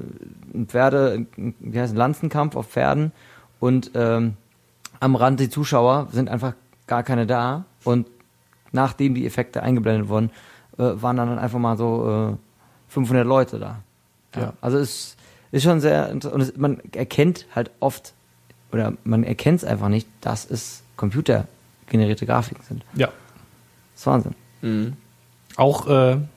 ein 0.55 0.65
Pferde, 0.65 1.27
wie 1.36 1.79
heißt 1.79 1.93
ein 1.93 1.97
Lanzenkampf 1.97 2.55
auf 2.55 2.69
Pferden 2.69 3.11
und 3.59 3.91
ähm, 3.93 4.34
am 4.99 5.15
Rand 5.15 5.39
die 5.39 5.49
Zuschauer 5.49 6.07
sind 6.11 6.27
einfach 6.27 6.55
gar 6.88 7.03
keine 7.03 7.27
da 7.27 7.65
und 7.84 8.07
nachdem 8.71 9.13
die 9.13 9.27
Effekte 9.27 9.61
eingeblendet 9.61 10.09
wurden, 10.09 10.31
äh, 10.79 10.84
waren 10.95 11.17
dann 11.17 11.38
einfach 11.38 11.59
mal 11.59 11.77
so 11.77 12.31
äh, 12.34 12.38
500 12.93 13.25
Leute 13.25 13.59
da. 13.59 13.83
Ja. 14.35 14.41
Ja. 14.41 14.53
Also 14.61 14.77
es 14.77 15.17
ist 15.51 15.63
schon 15.63 15.81
sehr 15.81 16.09
interessant. 16.09 16.35
Und 16.35 16.41
es, 16.41 16.57
man 16.57 16.81
erkennt 16.93 17.47
halt 17.55 17.71
oft, 17.79 18.13
oder 18.71 18.93
man 19.03 19.23
erkennt 19.23 19.59
es 19.59 19.65
einfach 19.65 19.89
nicht, 19.89 20.07
dass 20.21 20.49
es 20.49 20.83
computergenerierte 20.95 22.25
Grafiken 22.25 22.63
sind. 22.63 22.85
Ja. 22.95 23.07
Das 23.07 24.01
ist 24.01 24.05
Wahnsinn. 24.05 24.35
Mhm. 24.61 24.93
Auch 25.55 25.87
äh, 25.87 25.91
eine 25.91 26.27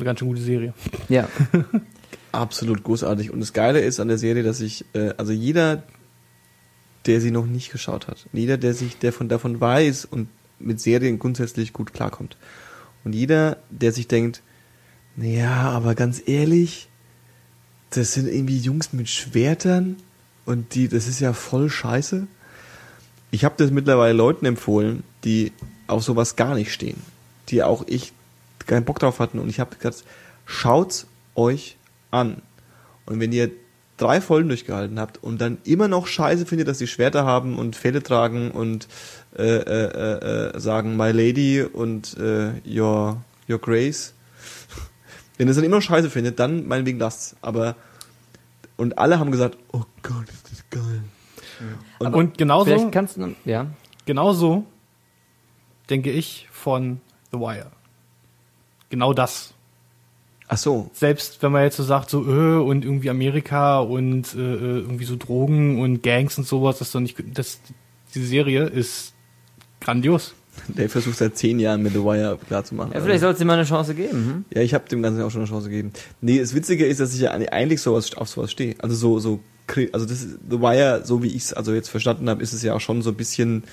ganz 0.00 0.18
schön 0.18 0.28
gute 0.28 0.40
Serie. 0.40 0.74
Ja. 1.08 1.28
Absolut 2.32 2.82
großartig. 2.82 3.30
Und 3.30 3.40
das 3.40 3.52
Geile 3.52 3.80
ist 3.80 4.00
an 4.00 4.08
der 4.08 4.18
Serie, 4.18 4.42
dass 4.42 4.60
ich, 4.60 4.84
äh, 4.94 5.12
also 5.16 5.32
jeder, 5.32 5.82
der 7.06 7.20
sie 7.20 7.30
noch 7.30 7.46
nicht 7.46 7.72
geschaut 7.72 8.08
hat, 8.08 8.26
jeder, 8.32 8.56
der 8.56 8.72
sich, 8.74 8.98
der 8.98 9.12
von 9.12 9.28
davon 9.28 9.60
weiß 9.60 10.04
und 10.04 10.28
mit 10.58 10.80
Serien 10.80 11.18
grundsätzlich 11.18 11.72
gut 11.72 11.92
klarkommt. 11.92 12.36
Und 13.04 13.14
jeder, 13.14 13.56
der 13.70 13.92
sich 13.92 14.08
denkt, 14.08 14.42
naja, 15.16 15.70
aber 15.70 15.94
ganz 15.94 16.22
ehrlich, 16.26 16.88
das 17.90 18.12
sind 18.14 18.28
irgendwie 18.28 18.58
Jungs 18.58 18.92
mit 18.92 19.08
Schwertern 19.08 19.96
und 20.44 20.74
die, 20.74 20.88
das 20.88 21.08
ist 21.08 21.20
ja 21.20 21.32
voll 21.32 21.68
scheiße. 21.68 22.26
Ich 23.30 23.44
habe 23.44 23.54
das 23.58 23.70
mittlerweile 23.70 24.14
Leuten 24.14 24.46
empfohlen, 24.46 25.02
die 25.24 25.52
auf 25.86 26.02
sowas 26.02 26.36
gar 26.36 26.54
nicht 26.54 26.72
stehen, 26.72 27.00
die 27.48 27.62
auch 27.62 27.84
ich 27.86 28.12
keinen 28.66 28.84
Bock 28.84 28.98
drauf 28.98 29.18
hatten 29.18 29.38
und 29.38 29.48
ich 29.48 29.60
habe 29.60 29.76
gesagt, 29.76 30.04
schaut's 30.46 31.06
euch 31.34 31.76
an. 32.10 32.42
Und 33.06 33.20
wenn 33.20 33.32
ihr 33.32 33.50
drei 33.96 34.20
Folgen 34.20 34.48
durchgehalten 34.48 34.98
habt 34.98 35.22
und 35.22 35.40
dann 35.40 35.58
immer 35.64 35.88
noch 35.88 36.06
scheiße 36.06 36.46
findet, 36.46 36.68
dass 36.68 36.78
die 36.78 36.86
Schwerter 36.86 37.24
haben 37.24 37.58
und 37.58 37.76
Felle 37.76 38.02
tragen 38.02 38.50
und 38.50 38.88
äh, 39.36 39.42
äh, 39.42 40.54
äh, 40.54 40.60
sagen 40.60 40.96
My 40.96 41.12
Lady 41.12 41.62
und 41.62 42.16
äh, 42.16 42.52
Your, 42.66 43.22
Your 43.48 43.58
Grace, 43.58 44.14
wenn 45.40 45.48
ihr 45.48 45.52
es 45.52 45.56
dann 45.56 45.64
immer 45.64 45.76
noch 45.76 45.82
scheiße 45.82 46.10
findet, 46.10 46.38
dann 46.38 46.68
meinetwegen 46.68 46.98
lasst's. 46.98 47.34
Aber 47.40 47.74
und 48.76 48.98
alle 48.98 49.18
haben 49.18 49.30
gesagt, 49.30 49.56
oh 49.72 49.84
Gott, 50.02 50.28
ist 50.28 50.52
das 50.52 50.68
geil. 50.68 51.02
Und, 51.98 52.14
und 52.14 52.36
genauso, 52.36 52.90
kannst 52.90 53.16
du, 53.16 53.34
ja. 53.46 53.68
genauso 54.04 54.66
denke 55.88 56.10
ich 56.10 56.46
von 56.52 57.00
The 57.32 57.38
Wire. 57.38 57.70
Genau 58.90 59.14
das. 59.14 59.54
Ach 60.46 60.58
so, 60.58 60.90
Selbst 60.92 61.42
wenn 61.42 61.52
man 61.52 61.62
jetzt 61.62 61.78
so 61.78 61.84
sagt, 61.84 62.10
so, 62.10 62.22
äh, 62.22 62.62
und 62.62 62.84
irgendwie 62.84 63.08
Amerika 63.08 63.80
und 63.80 64.34
äh, 64.34 64.38
äh, 64.38 64.80
irgendwie 64.80 65.06
so 65.06 65.16
Drogen 65.16 65.80
und 65.80 66.02
Gangs 66.02 66.36
und 66.36 66.46
sowas, 66.46 66.80
das 66.80 66.88
ist 66.88 66.94
doch 66.94 67.00
nicht, 67.00 67.16
das, 67.32 67.60
die 68.14 68.22
Serie 68.22 68.64
ist 68.64 69.14
grandios. 69.80 70.34
Der 70.68 70.88
versucht 70.90 71.16
seit 71.18 71.36
zehn 71.36 71.58
Jahren 71.60 71.82
mit 71.82 71.92
The 71.92 72.00
Wire 72.00 72.38
klarzumachen. 72.48 72.92
ja 72.92 73.00
vielleicht 73.00 73.20
sollst 73.20 73.40
du 73.40 73.44
ihm 73.44 73.48
mal 73.48 73.54
eine 73.54 73.64
Chance 73.64 73.94
geben. 73.94 74.12
Hm? 74.12 74.44
Ja, 74.54 74.62
ich 74.62 74.74
habe 74.74 74.88
dem 74.88 75.02
Ganzen 75.02 75.22
auch 75.22 75.30
schon 75.30 75.40
eine 75.42 75.48
Chance 75.50 75.68
gegeben. 75.70 75.92
Nee, 76.20 76.38
das 76.38 76.54
Witzige 76.54 76.86
ist, 76.86 77.00
dass 77.00 77.14
ich 77.14 77.20
ja 77.20 77.30
eigentlich 77.32 77.80
sowas, 77.82 78.14
auf 78.16 78.28
sowas 78.28 78.50
stehe. 78.50 78.74
Also 78.78 78.94
so, 78.96 79.18
so, 79.18 79.40
also 79.92 80.06
das 80.06 80.22
ist, 80.22 80.38
The 80.50 80.60
Wire, 80.60 81.02
so 81.04 81.22
wie 81.22 81.28
ich 81.28 81.36
es 81.44 81.52
also 81.52 81.72
jetzt 81.74 81.88
verstanden 81.88 82.28
habe, 82.28 82.42
ist 82.42 82.52
es 82.52 82.62
ja 82.62 82.74
auch 82.74 82.80
schon 82.80 83.02
so 83.02 83.10
ein 83.10 83.16
bisschen, 83.16 83.64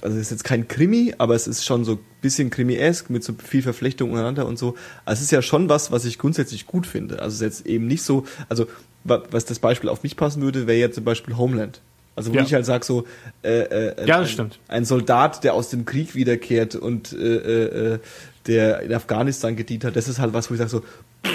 also 0.00 0.16
es 0.16 0.22
ist 0.22 0.30
jetzt 0.30 0.44
kein 0.44 0.68
Krimi, 0.68 1.14
aber 1.18 1.34
es 1.34 1.46
ist 1.48 1.64
schon 1.64 1.84
so 1.84 1.92
ein 1.92 1.98
bisschen 2.20 2.50
Krimi-esk 2.50 3.10
mit 3.10 3.24
so 3.24 3.32
viel 3.42 3.62
Verflechtung 3.62 4.10
untereinander 4.10 4.46
und 4.46 4.58
so. 4.58 4.74
Also 5.04 5.18
es 5.20 5.24
ist 5.24 5.30
ja 5.32 5.42
schon 5.42 5.68
was, 5.68 5.90
was 5.90 6.04
ich 6.04 6.18
grundsätzlich 6.18 6.66
gut 6.66 6.86
finde. 6.86 7.20
Also 7.20 7.28
es 7.28 7.34
ist 7.52 7.58
jetzt 7.58 7.66
eben 7.66 7.86
nicht 7.86 8.02
so, 8.02 8.24
also 8.48 8.66
wa- 9.04 9.22
was 9.30 9.44
das 9.44 9.58
Beispiel 9.58 9.88
auf 9.90 10.02
mich 10.04 10.16
passen 10.16 10.42
würde, 10.42 10.66
wäre 10.66 10.78
jetzt 10.78 10.94
zum 10.94 11.04
Beispiel 11.04 11.36
Homeland. 11.36 11.80
Also 12.18 12.32
wo 12.32 12.36
Ja. 12.36 12.42
ich 12.42 12.52
halt 12.52 12.66
sag 12.66 12.84
so, 12.84 13.04
äh, 13.42 13.60
äh, 13.60 14.06
Ja, 14.06 14.18
das 14.18 14.28
ein, 14.28 14.32
stimmt. 14.32 14.58
ein 14.68 14.84
Soldat, 14.84 15.44
der 15.44 15.54
aus 15.54 15.70
dem 15.70 15.84
Krieg 15.86 16.14
wiederkehrt 16.14 16.74
und 16.74 17.12
äh, 17.12 17.16
äh, 17.16 17.94
äh, 17.94 17.98
der 18.46 18.80
in 18.82 18.92
Afghanistan 18.92 19.56
gedient 19.56 19.84
hat, 19.84 19.96
das 19.96 20.08
ist 20.08 20.18
halt 20.18 20.34
was, 20.34 20.50
wo 20.50 20.54
ich 20.54 20.58
sage 20.58 20.70
so, 20.70 20.82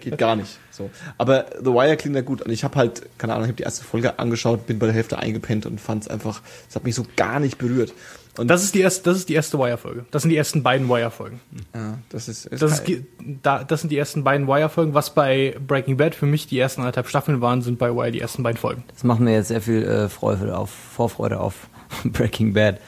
geht 0.00 0.18
gar 0.18 0.36
nicht. 0.36 0.58
So, 0.70 0.90
aber 1.16 1.46
The 1.58 1.66
Wire 1.72 1.96
klingt 1.96 2.14
ja 2.16 2.22
gut 2.22 2.42
und 2.42 2.50
ich 2.52 2.62
habe 2.64 2.76
halt, 2.76 3.02
keine 3.18 3.32
Ahnung, 3.32 3.44
ich 3.46 3.50
habe 3.50 3.56
die 3.56 3.62
erste 3.62 3.84
Folge 3.84 4.18
angeschaut, 4.18 4.66
bin 4.66 4.78
bei 4.78 4.86
der 4.86 4.94
Hälfte 4.94 5.18
eingepennt 5.18 5.66
und 5.66 5.80
fand 5.80 6.02
es 6.04 6.08
einfach, 6.08 6.42
es 6.68 6.76
hat 6.76 6.84
mich 6.84 6.94
so 6.94 7.06
gar 7.16 7.40
nicht 7.40 7.58
berührt. 7.58 7.92
Und 8.38 8.48
Das 8.48 8.62
ist 8.64 8.74
die 8.74 8.80
erste, 8.80 9.02
das 9.10 9.18
ist 9.18 9.28
die 9.28 9.34
erste 9.34 9.58
Wire-Folge. 9.58 10.06
Das 10.10 10.22
sind 10.22 10.30
die 10.30 10.36
ersten 10.36 10.62
beiden 10.62 10.88
Wire-Folgen. 10.88 11.40
ja, 11.74 11.98
das 12.08 12.28
ist, 12.28 12.48
Das, 12.52 12.72
ist, 12.72 12.84
geil. 12.86 13.04
ge- 13.18 13.36
da, 13.42 13.64
das 13.64 13.80
sind 13.82 13.90
die 13.90 13.98
ersten 13.98 14.24
beiden 14.24 14.46
Wire-Folgen. 14.48 14.94
Was 14.94 15.12
bei 15.14 15.56
Breaking 15.66 15.96
Bad 15.96 16.14
für 16.14 16.26
mich 16.26 16.46
die 16.46 16.58
ersten 16.58 16.80
anderthalb 16.80 17.08
Staffeln 17.08 17.40
waren, 17.40 17.60
sind 17.62 17.78
bei 17.78 17.94
Wire 17.94 18.12
die 18.12 18.20
ersten 18.20 18.42
beiden 18.42 18.56
Folgen. 18.58 18.84
Das 18.94 19.04
macht 19.04 19.20
mir 19.20 19.32
jetzt 19.34 19.48
sehr 19.48 19.60
viel 19.60 19.82
äh, 19.82 20.08
Freude 20.08 20.56
auf, 20.56 20.70
Vorfreude 20.70 21.40
auf 21.40 21.68
Breaking 22.04 22.52
Bad. 22.54 22.78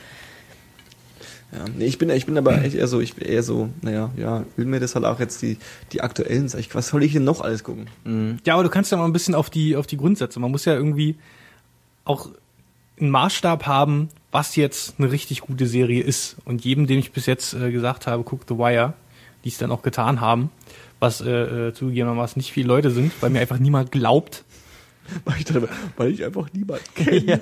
Ja, 1.52 1.64
nee, 1.76 1.86
ich 1.86 1.98
bin, 1.98 2.10
ich 2.10 2.26
bin 2.26 2.38
aber 2.38 2.62
echt 2.62 2.76
eher 2.76 2.86
so, 2.86 3.00
ich 3.00 3.14
bin 3.16 3.26
eher 3.26 3.42
so, 3.42 3.70
naja, 3.82 4.10
ja, 4.16 4.44
will 4.54 4.66
mir 4.66 4.78
das 4.78 4.94
halt 4.94 5.04
auch 5.04 5.18
jetzt 5.18 5.42
die, 5.42 5.58
die 5.90 6.00
aktuellen, 6.00 6.48
sag 6.48 6.60
ich, 6.60 6.72
was 6.76 6.86
soll 6.86 7.02
ich 7.02 7.12
denn 7.12 7.24
noch 7.24 7.40
alles 7.40 7.64
gucken? 7.64 7.88
Ja, 8.44 8.54
aber 8.54 8.62
du 8.62 8.68
kannst 8.68 8.92
ja 8.92 8.98
mal 8.98 9.04
ein 9.04 9.12
bisschen 9.12 9.34
auf 9.34 9.50
die, 9.50 9.74
auf 9.74 9.88
die 9.88 9.96
Grundsätze. 9.96 10.38
Man 10.38 10.52
muss 10.52 10.64
ja 10.64 10.74
irgendwie 10.74 11.16
auch 12.04 12.28
einen 13.00 13.10
Maßstab 13.10 13.66
haben, 13.66 14.08
was 14.32 14.56
jetzt 14.56 14.94
eine 14.98 15.10
richtig 15.10 15.40
gute 15.42 15.66
Serie 15.66 16.02
ist. 16.02 16.36
Und 16.44 16.64
jedem, 16.64 16.86
dem 16.86 16.98
ich 16.98 17.12
bis 17.12 17.26
jetzt 17.26 17.54
äh, 17.54 17.70
gesagt 17.72 18.06
habe, 18.06 18.22
guck 18.24 18.42
The 18.48 18.56
Wire, 18.58 18.94
die 19.44 19.48
es 19.48 19.58
dann 19.58 19.70
auch 19.72 19.82
getan 19.82 20.20
haben, 20.20 20.50
was 21.00 21.20
äh, 21.20 21.68
äh, 21.68 21.72
zugegebenermaßen 21.74 22.38
nicht 22.38 22.52
viele 22.52 22.68
Leute 22.68 22.90
sind, 22.90 23.12
weil 23.20 23.30
mir 23.30 23.40
einfach 23.40 23.58
niemand 23.58 23.90
glaubt. 23.92 24.44
Weil 25.24 25.38
ich, 25.38 25.44
dachte, 25.44 25.68
weil 25.96 26.12
ich 26.12 26.24
einfach 26.24 26.52
niemanden 26.52 26.84
kenne, 26.94 27.40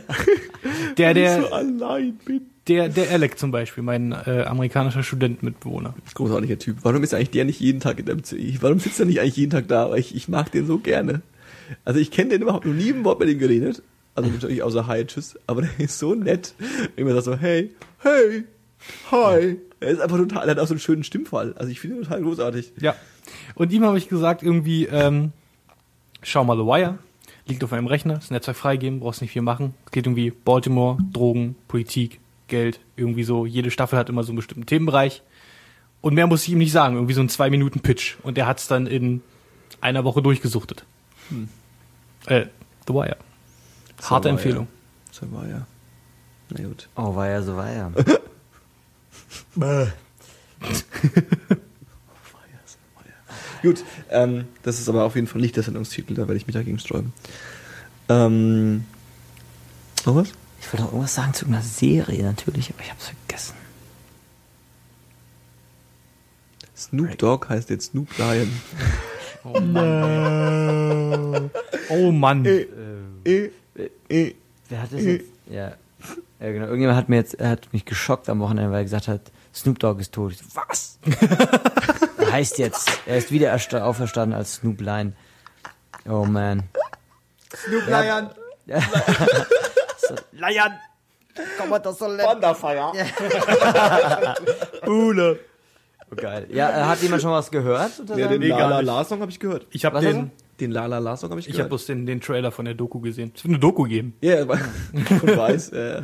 Der, 0.96 1.14
weil 1.14 1.18
ich 1.18 1.30
so 1.30 1.40
der, 1.48 1.52
allein 1.52 2.14
bin. 2.24 2.40
der, 2.66 2.88
der 2.88 3.10
Alec 3.10 3.38
zum 3.38 3.50
Beispiel, 3.50 3.82
mein 3.82 4.12
äh, 4.12 4.44
amerikanischer 4.46 5.02
Studentenmitbewohner. 5.02 5.94
Großartiger 6.14 6.58
Typ. 6.58 6.78
Warum 6.82 7.02
ist 7.02 7.12
eigentlich 7.12 7.30
der 7.30 7.44
nicht 7.44 7.60
jeden 7.60 7.80
Tag 7.80 7.98
in 7.98 8.06
dem 8.06 8.22
Z- 8.24 8.38
Warum 8.62 8.78
sitzt 8.80 8.98
er 9.00 9.04
nicht 9.06 9.20
eigentlich 9.20 9.36
jeden 9.36 9.50
Tag 9.50 9.68
da? 9.68 9.90
Weil 9.90 9.98
ich, 9.98 10.14
ich 10.14 10.28
mag 10.28 10.50
den 10.50 10.66
so 10.66 10.78
gerne. 10.78 11.20
Also 11.84 12.00
ich 12.00 12.10
kenne 12.10 12.30
den 12.30 12.42
überhaupt 12.42 12.64
noch 12.64 12.72
nie 12.72 12.90
ein 12.90 13.04
Wort 13.04 13.20
mit 13.20 13.28
ihm 13.28 13.38
geredet. 13.38 13.82
Also 14.18 14.30
natürlich 14.34 14.62
außer 14.62 14.86
Hi, 14.86 15.04
tschüss. 15.06 15.38
Aber 15.46 15.62
der 15.62 15.70
ist 15.78 15.98
so 15.98 16.14
nett. 16.14 16.54
Immer 16.96 17.12
sagt 17.12 17.24
so, 17.24 17.36
hey, 17.36 17.70
hey, 18.00 18.44
hi. 19.10 19.56
Er 19.80 19.90
ist 19.90 20.00
einfach 20.00 20.16
total, 20.16 20.48
er 20.48 20.50
hat 20.50 20.58
auch 20.58 20.66
so 20.66 20.74
einen 20.74 20.80
schönen 20.80 21.04
Stimmfall. 21.04 21.54
Also 21.56 21.70
ich 21.70 21.78
finde 21.78 21.96
ihn 21.96 22.02
total 22.02 22.22
großartig. 22.22 22.72
Ja. 22.80 22.96
Und 23.54 23.72
ihm 23.72 23.84
habe 23.84 23.96
ich 23.96 24.08
gesagt, 24.08 24.42
irgendwie, 24.42 24.86
ähm, 24.86 25.32
schau 26.22 26.42
mal 26.42 26.56
The 26.56 26.64
Wire, 26.64 26.98
liegt 27.46 27.62
auf 27.62 27.72
einem 27.72 27.86
Rechner, 27.86 28.14
das 28.14 28.30
Netzwerk 28.32 28.56
freigeben, 28.56 28.98
brauchst 28.98 29.22
nicht 29.22 29.30
viel 29.30 29.42
machen. 29.42 29.74
Es 29.86 29.92
geht 29.92 30.06
irgendwie 30.06 30.30
Baltimore, 30.32 30.98
Drogen, 31.12 31.54
Politik, 31.68 32.18
Geld, 32.48 32.80
irgendwie 32.96 33.22
so. 33.22 33.46
Jede 33.46 33.70
Staffel 33.70 33.98
hat 33.98 34.08
immer 34.08 34.24
so 34.24 34.32
einen 34.32 34.36
bestimmten 34.36 34.66
Themenbereich. 34.66 35.22
Und 36.00 36.14
mehr 36.14 36.26
muss 36.26 36.42
ich 36.42 36.50
ihm 36.50 36.58
nicht 36.58 36.72
sagen, 36.72 36.96
irgendwie 36.96 37.14
so 37.14 37.20
ein 37.20 37.28
zwei 37.28 37.50
Minuten 37.50 37.80
Pitch. 37.80 38.16
Und 38.24 38.36
der 38.36 38.46
hat's 38.46 38.66
dann 38.66 38.88
in 38.88 39.22
einer 39.80 40.02
Woche 40.02 40.22
durchgesuchtet. 40.22 40.84
Äh, 42.26 42.46
The 42.88 42.94
Wire. 42.94 43.16
So 44.00 44.10
Harte 44.10 44.28
Empfehlung. 44.28 44.66
Er. 44.66 45.14
So 45.14 45.32
war 45.32 45.46
er. 45.46 45.66
Na 46.50 46.64
gut. 46.66 46.88
Oh, 46.96 47.14
war 47.14 47.28
ja 47.28 47.42
so 47.42 47.56
war 47.56 47.70
ja. 47.70 47.90
Gut, 53.62 53.84
ähm, 54.10 54.44
das 54.62 54.78
ist 54.78 54.88
aber 54.88 55.04
auf 55.04 55.16
jeden 55.16 55.26
Fall 55.26 55.40
nicht 55.40 55.56
der 55.56 55.64
Sendungstitel, 55.64 56.14
da 56.14 56.22
werde 56.22 56.36
ich 56.36 56.46
mich 56.46 56.54
dagegen 56.54 56.78
sträuben. 56.78 57.12
Ähm, 58.08 58.84
noch 60.06 60.14
was? 60.14 60.28
Ich 60.60 60.72
wollte 60.72 60.82
noch 60.84 60.92
irgendwas 60.92 61.14
sagen 61.14 61.34
zu 61.34 61.46
einer 61.46 61.62
Serie 61.62 62.22
natürlich, 62.22 62.72
aber 62.72 62.82
ich 62.82 62.90
hab's 62.90 63.06
vergessen. 63.06 63.54
Snoop 66.76 67.18
Dogg 67.18 67.48
heißt 67.48 67.70
jetzt 67.70 67.90
Snoop 67.90 68.16
Lion. 68.18 68.50
Oh 69.44 69.60
Mann. 69.60 71.50
Oh 71.90 72.10
Mann. 72.12 72.44
äh, 72.44 72.66
äh, 73.24 73.50
äh. 74.08 74.34
Wer 74.68 74.82
hat 74.82 74.92
das 74.92 75.02
jetzt? 75.02 75.26
Ja. 75.46 75.72
ja, 76.40 76.52
genau. 76.52 76.66
Irgendjemand 76.66 76.98
hat 76.98 77.08
mir 77.08 77.16
jetzt, 77.16 77.40
hat 77.40 77.72
mich 77.72 77.84
geschockt 77.84 78.28
am 78.28 78.40
Wochenende, 78.40 78.70
weil 78.70 78.80
er 78.80 78.84
gesagt 78.84 79.08
hat, 79.08 79.20
Snoop 79.54 79.78
Dogg 79.78 80.00
ist 80.00 80.12
tot. 80.12 80.32
Ich 80.32 80.38
so, 80.38 80.44
was? 80.54 80.98
er 82.18 82.32
heißt 82.32 82.58
jetzt, 82.58 82.88
er 83.06 83.16
ist 83.16 83.32
wieder 83.32 83.52
ersta- 83.52 83.80
auferstanden 83.82 84.36
als 84.38 84.56
Snoop 84.56 84.80
Lion. 84.80 85.14
Oh 86.08 86.24
man. 86.24 86.64
Snoop 87.54 87.86
Lion. 87.86 88.28
So, 90.00 90.14
Lion! 90.32 90.72
Komm 91.58 91.68
mal, 91.68 91.78
das 91.80 91.98
soll 91.98 92.16
Wanderfeier. 92.18 92.92
Bule. 94.84 95.40
Oh, 96.10 96.16
geil. 96.16 96.46
Ja, 96.50 96.86
hat 96.88 97.02
jemand 97.02 97.20
schon 97.20 97.32
was 97.32 97.50
gehört? 97.50 97.90
Ja, 98.16 98.28
den 98.28 98.40
La 98.40 98.66
La. 98.66 98.80
La 98.80 99.04
Song 99.04 99.20
habe 99.20 99.30
ich 99.30 99.38
gehört. 99.38 99.66
Ich 99.70 99.84
habe 99.84 100.00
den, 100.00 100.30
Den 100.60 100.70
La 100.72 100.86
La 100.86 100.98
La 100.98 101.16
Song 101.16 101.30
habe 101.30 101.40
ich 101.40 101.46
ich 101.46 101.52
habe 101.54 101.56
gehört. 101.58 101.70
bloß 101.70 101.86
den, 101.86 102.06
den 102.06 102.20
Trailer 102.20 102.50
von 102.50 102.64
der 102.64 102.74
Doku 102.74 103.00
gesehen. 103.00 103.32
Es 103.34 103.44
wird 103.44 103.50
eine 103.52 103.58
Doku 103.60 103.84
geben. 103.84 104.14
Ja, 104.20 104.44
yeah, 104.44 104.46
von 105.20 105.36
weiß. 105.36 105.70
Äh, 105.70 106.02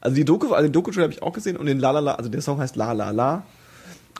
also 0.00 0.14
die 0.16 0.24
Doku, 0.24 0.52
also 0.52 0.66
den 0.68 0.72
Doku-Trailer 0.72 1.04
habe 1.04 1.14
ich 1.14 1.22
auch 1.22 1.32
gesehen 1.32 1.56
und 1.56 1.66
den 1.66 1.78
La 1.78 1.92
La 1.92 2.00
La, 2.00 2.14
also 2.14 2.28
der 2.28 2.42
Song 2.42 2.58
heißt 2.58 2.76
La 2.76 2.92
La 2.92 3.10
La 3.10 3.44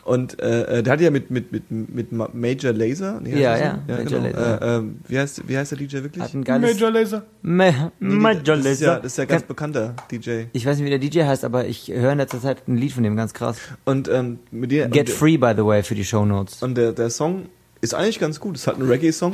Und 0.05 0.41
äh, 0.41 0.79
äh, 0.79 0.83
der 0.83 0.95
hat 0.95 1.01
ja 1.03 1.11
mit, 1.11 1.31
mit, 1.31 1.53
mit, 1.53 1.71
mit 1.71 2.13
Ma- 2.13 2.31
Major 2.33 2.73
Laser. 2.73 3.21
Nee, 3.21 3.39
Ja, 3.39 3.57
so? 3.59 3.63
ja, 3.65 3.79
Major 3.89 4.05
genau. 4.05 4.23
Lazer. 4.39 4.63
Äh, 4.63 4.79
äh, 4.79 4.83
wie, 5.09 5.19
heißt, 5.19 5.49
wie 5.49 5.59
heißt 5.59 5.71
der 5.73 5.79
DJ 5.79 5.97
wirklich? 5.97 6.25
Hat 6.25 6.33
ein 6.33 6.45
geiles 6.45 6.73
Major 6.73 6.91
Laser. 6.91 7.23
Ma 7.43 7.93
Major 8.01 8.57
das, 8.57 8.65
ist 8.67 8.81
ja, 8.81 8.97
das 8.97 9.13
ist 9.13 9.19
ja 9.19 9.27
ganz 9.27 9.43
bekannter 9.43 9.95
DJ. 10.11 10.45
Ich 10.55 10.65
weiß 10.65 10.79
nicht, 10.79 10.87
wie 10.87 10.91
der 10.91 10.99
DJ 10.99 11.25
heißt, 11.25 11.45
aber 11.45 11.67
ich 11.67 11.89
höre 11.89 12.13
in 12.13 12.19
letzter 12.19 12.41
Zeit 12.41 12.67
ein 12.67 12.79
Lied 12.79 12.93
von 12.93 13.03
dem 13.03 13.17
ganz 13.17 13.35
krass. 13.35 13.59
Und 13.85 14.09
ähm, 14.09 14.39
mit 14.51 14.71
dir. 14.71 14.89
Get 14.89 15.11
und, 15.11 15.15
Free, 15.15 15.37
by 15.37 15.53
the 15.55 15.65
way, 15.67 15.83
für 15.83 15.95
die 15.95 16.05
Show 16.07 16.25
Notes. 16.25 16.63
Und 16.63 16.77
der, 16.79 16.93
der 16.93 17.11
Song 17.11 17.47
ist 17.83 17.93
eigentlich 17.95 18.19
ganz 18.19 18.41
gut. 18.41 18.57
Es 18.57 18.63
ist 18.63 18.67
halt 18.69 18.79
ein 18.79 18.89
Reggae-Song. 18.89 19.33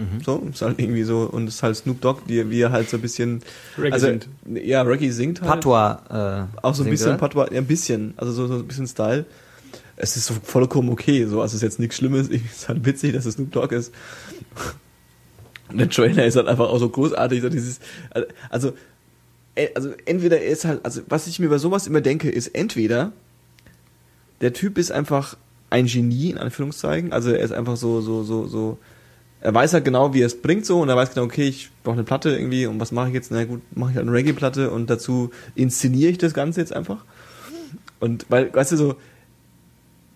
Mhm. 0.00 0.22
So, 0.24 0.42
ist 0.50 0.62
halt 0.62 0.78
irgendwie 0.78 1.02
so, 1.02 1.28
und 1.30 1.46
es 1.46 1.56
ist 1.56 1.62
halt 1.62 1.76
Snoop 1.76 2.00
Dogg, 2.00 2.22
wie, 2.26 2.48
wie 2.50 2.60
er 2.62 2.72
halt 2.72 2.88
so 2.88 2.96
ein 2.96 3.02
bisschen. 3.02 3.42
Reggae 3.76 3.92
also, 3.92 4.06
singt. 4.06 4.28
Ja, 4.46 4.80
Reggae 4.82 5.10
singt 5.10 5.42
halt. 5.42 5.50
Patois. 5.50 5.98
Äh, 6.08 6.46
Auch 6.62 6.74
so 6.74 6.84
ein 6.84 6.90
bisschen 6.90 7.10
oder? 7.10 7.18
Patois, 7.18 7.48
ja, 7.52 7.58
ein 7.58 7.66
bisschen, 7.66 8.14
also 8.16 8.32
so, 8.32 8.46
so 8.46 8.54
ein 8.54 8.66
bisschen 8.66 8.86
Style. 8.86 9.26
Es 9.96 10.16
ist 10.16 10.26
so 10.26 10.34
vollkommen 10.42 10.88
okay, 10.88 11.26
so, 11.26 11.42
also 11.42 11.52
es 11.52 11.54
ist 11.56 11.62
jetzt 11.62 11.78
nichts 11.78 11.96
Schlimmes, 11.96 12.28
es 12.30 12.40
ist 12.40 12.68
halt 12.68 12.86
witzig, 12.86 13.12
dass 13.12 13.26
es 13.26 13.34
Snoop 13.34 13.52
Dogg 13.52 13.74
ist. 13.74 13.92
Und 15.68 15.78
der 15.78 15.90
Trailer 15.90 16.24
ist 16.24 16.36
halt 16.36 16.48
einfach 16.48 16.70
auch 16.70 16.78
so 16.78 16.88
großartig, 16.88 17.42
so 17.42 17.50
dieses, 17.50 17.80
also, 18.48 18.72
äh, 19.54 19.68
also 19.74 19.92
entweder 20.06 20.40
er 20.40 20.50
ist 20.50 20.64
halt, 20.64 20.82
also 20.82 21.02
was 21.08 21.26
ich 21.26 21.38
mir 21.38 21.50
bei 21.50 21.58
sowas 21.58 21.86
immer 21.86 22.00
denke, 22.00 22.30
ist 22.30 22.48
entweder 22.48 23.12
der 24.40 24.54
Typ 24.54 24.78
ist 24.78 24.90
einfach 24.90 25.36
ein 25.68 25.84
Genie, 25.84 26.30
in 26.30 26.38
Anführungszeichen, 26.38 27.12
also 27.12 27.30
er 27.30 27.40
ist 27.40 27.52
einfach 27.52 27.76
so, 27.76 28.00
so, 28.00 28.24
so, 28.24 28.46
so, 28.46 28.78
er 29.40 29.54
weiß 29.54 29.72
halt 29.72 29.84
genau, 29.84 30.12
wie 30.12 30.22
er 30.22 30.26
es 30.26 30.40
bringt 30.40 30.66
so 30.66 30.80
und 30.80 30.88
er 30.88 30.96
weiß 30.96 31.14
genau, 31.14 31.24
okay, 31.24 31.48
ich 31.48 31.70
brauche 31.82 31.94
eine 31.94 32.04
Platte 32.04 32.30
irgendwie 32.30 32.66
und 32.66 32.78
was 32.80 32.92
mache 32.92 33.08
ich 33.08 33.14
jetzt? 33.14 33.30
Na 33.30 33.44
gut, 33.44 33.62
mache 33.74 33.90
ich 33.90 33.96
halt 33.96 34.06
eine 34.06 34.16
Reggae-Platte 34.16 34.70
und 34.70 34.90
dazu 34.90 35.30
inszeniere 35.54 36.10
ich 36.10 36.18
das 36.18 36.34
Ganze 36.34 36.60
jetzt 36.60 36.74
einfach. 36.74 37.04
Und 38.00 38.26
weil, 38.28 38.52
weißt 38.52 38.72
du, 38.72 38.76
so, 38.76 38.96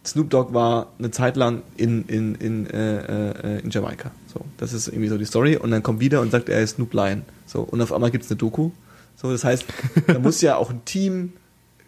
Snoop 0.07 0.31
Dogg 0.31 0.53
war 0.53 0.93
eine 0.99 1.11
Zeit 1.11 1.37
lang 1.37 1.63
in, 1.77 2.05
in, 2.07 2.35
in, 2.35 2.67
äh, 2.67 3.57
äh, 3.57 3.61
in 3.61 3.71
Jamaika. 3.71 4.11
So, 4.33 4.41
das 4.59 4.73
ist 4.73 4.89
irgendwie 4.89 5.09
so 5.09 5.17
die 5.17 5.25
Story. 5.25 5.57
Und 5.57 5.71
dann 5.71 5.83
kommt 5.83 6.01
wieder 6.01 6.21
und 6.21 6.31
sagt, 6.31 6.49
er 6.49 6.61
ist 6.61 6.77
Snoop 6.77 6.93
Lion. 6.93 7.23
So, 7.47 7.63
und 7.63 7.81
auf 7.81 7.93
einmal 7.93 8.11
gibt's 8.11 8.31
eine 8.31 8.37
Doku. 8.37 8.71
So, 9.17 9.31
das 9.31 9.45
heißt, 9.45 9.65
da 10.07 10.19
muss 10.19 10.41
ja 10.43 10.57
auch 10.57 10.71
ein 10.71 10.85
Team, 10.85 11.33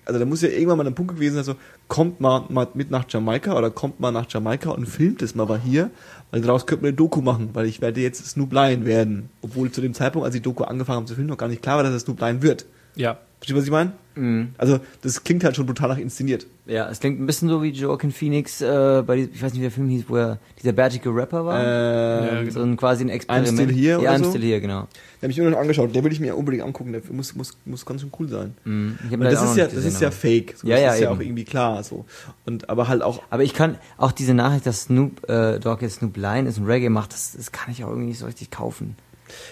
also 0.07 0.19
da 0.19 0.25
muss 0.25 0.41
ja 0.41 0.49
irgendwann 0.49 0.79
mal 0.79 0.87
ein 0.87 0.95
Punkt 0.95 1.15
gewesen 1.15 1.35
sein, 1.35 1.45
so, 1.45 1.57
kommt 1.89 2.21
mal, 2.21 2.45
mal 2.49 2.69
mit 2.75 2.91
nach 2.91 3.05
Jamaika 3.09 3.57
oder 3.57 3.71
kommt 3.71 4.01
mal 4.01 4.13
nach 4.13 4.27
Jamaika 4.29 4.71
und 4.71 4.87
filmt 4.87 5.21
es 5.23 5.35
mal 5.35 5.47
mal 5.47 5.61
hier, 5.61 5.91
weil 6.31 6.41
daraus 6.41 6.67
könnte 6.67 6.83
man 6.83 6.89
eine 6.89 6.97
Doku 6.97 7.21
machen, 7.21 7.51
weil 7.53 7.67
ich 7.67 7.81
werde 7.81 8.01
jetzt 8.01 8.25
Snoop 8.27 8.53
Lion 8.53 8.85
werden. 8.85 9.31
Obwohl 9.43 9.71
zu 9.71 9.81
dem 9.81 9.95
Zeitpunkt, 9.95 10.27
als 10.27 10.35
die 10.35 10.43
Doku 10.43 10.65
angefangen 10.65 10.97
haben 10.99 11.07
zu 11.07 11.15
filmen, 11.15 11.31
noch 11.31 11.39
gar 11.39 11.49
nicht 11.49 11.63
klar 11.63 11.77
war, 11.77 11.85
dass 11.85 11.93
er 11.93 12.01
Snoop 12.01 12.21
Lion 12.21 12.43
wird. 12.43 12.67
Ja. 12.95 13.19
Verstehst 13.39 13.51
du, 13.51 13.57
was 13.57 13.65
ich 13.65 13.71
meine? 13.71 13.93
Mhm. 14.15 14.55
Also, 14.57 14.81
das 15.03 15.23
klingt 15.23 15.45
halt 15.45 15.55
schon 15.57 15.67
brutal 15.67 15.91
nach 15.91 15.99
inszeniert. 15.99 16.47
Ja, 16.65 16.89
es 16.89 17.01
klingt 17.01 17.21
ein 17.21 17.27
bisschen 17.27 17.51
so 17.51 17.63
wie 17.63 17.69
Joaquin 17.69 18.11
Phoenix 18.11 18.63
äh, 18.63 19.03
bei, 19.07 19.17
ich 19.19 19.43
weiß 19.43 19.53
nicht, 19.53 19.61
wie 19.61 19.65
der 19.67 19.71
Film 19.71 19.89
hieß, 19.91 20.05
wo 20.09 20.17
er 20.17 20.39
dieser 20.61 20.73
bärtige 20.73 21.15
Rapper 21.15 21.45
war. 21.45 21.63
Ja, 21.63 22.41
Ähm, 22.41 22.51
so 22.51 22.63
ein 22.63 22.79
quasi 22.79 23.05
ein 23.05 23.11
Experiment. 23.11 23.59
I'm 23.59 23.63
Still 23.63 23.75
Here 23.75 24.03
ja, 24.03 24.11
oder 24.11 24.19
I'm 24.19 24.25
so? 24.25 24.31
Still 24.31 24.43
Here, 24.43 24.61
genau. 24.63 24.81
Den 24.81 25.23
habe 25.23 25.31
ich 25.33 25.39
mir 25.39 25.51
noch 25.51 25.59
angeschaut. 25.59 25.95
Der 25.95 26.03
würde 26.03 26.15
ich 26.15 26.21
mir 26.21 26.35
unbedingt 26.35 26.65
angucken. 26.65 26.93
Der 26.93 27.03
muss, 27.11 27.37
muss, 27.37 27.59
muss 27.67 27.85
ganz 27.85 28.01
schön 28.01 28.11
cool 28.19 28.29
sein. 28.29 28.55
Mhm. 28.65 28.99
Das 29.21 29.43
ist 29.43 29.57
ja, 29.57 29.65
das 29.67 29.75
gesehen, 29.75 29.89
ist 29.93 30.01
ja 30.01 30.11
fake. 30.11 30.55
So, 30.57 30.67
Ja, 30.67 30.77
das 30.77 30.83
ja, 30.83 30.95
ist 30.95 31.01
ja 31.01 31.11
eben. 31.11 31.17
auch 31.19 31.23
irgendwie 31.23 31.45
klar. 31.45 31.83
So. 31.85 32.07
Und, 32.47 32.71
aber 32.71 32.89
halt 32.89 33.03
auch, 33.03 33.23
Aber 33.29 33.43
ich 33.45 33.53
kann 33.53 33.77
auch 33.99 34.13
diese 34.13 34.33
Nachricht, 34.33 34.65
dass 34.65 34.85
Snoop 34.85 35.29
äh, 35.29 35.59
Dogg 35.61 35.83
jetzt 35.83 35.97
Snoop 35.97 36.17
Lion 36.17 36.47
ist 36.47 36.57
und 36.59 36.65
Reggae 36.67 36.89
macht, 36.89 37.13
das, 37.13 37.33
das 37.37 37.53
kann 37.53 37.71
ich 37.71 37.85
auch 37.85 37.91
irgendwie 37.91 38.09
nicht 38.09 38.19
so 38.19 38.27
richtig 38.27 38.51
kaufen. 38.51 38.97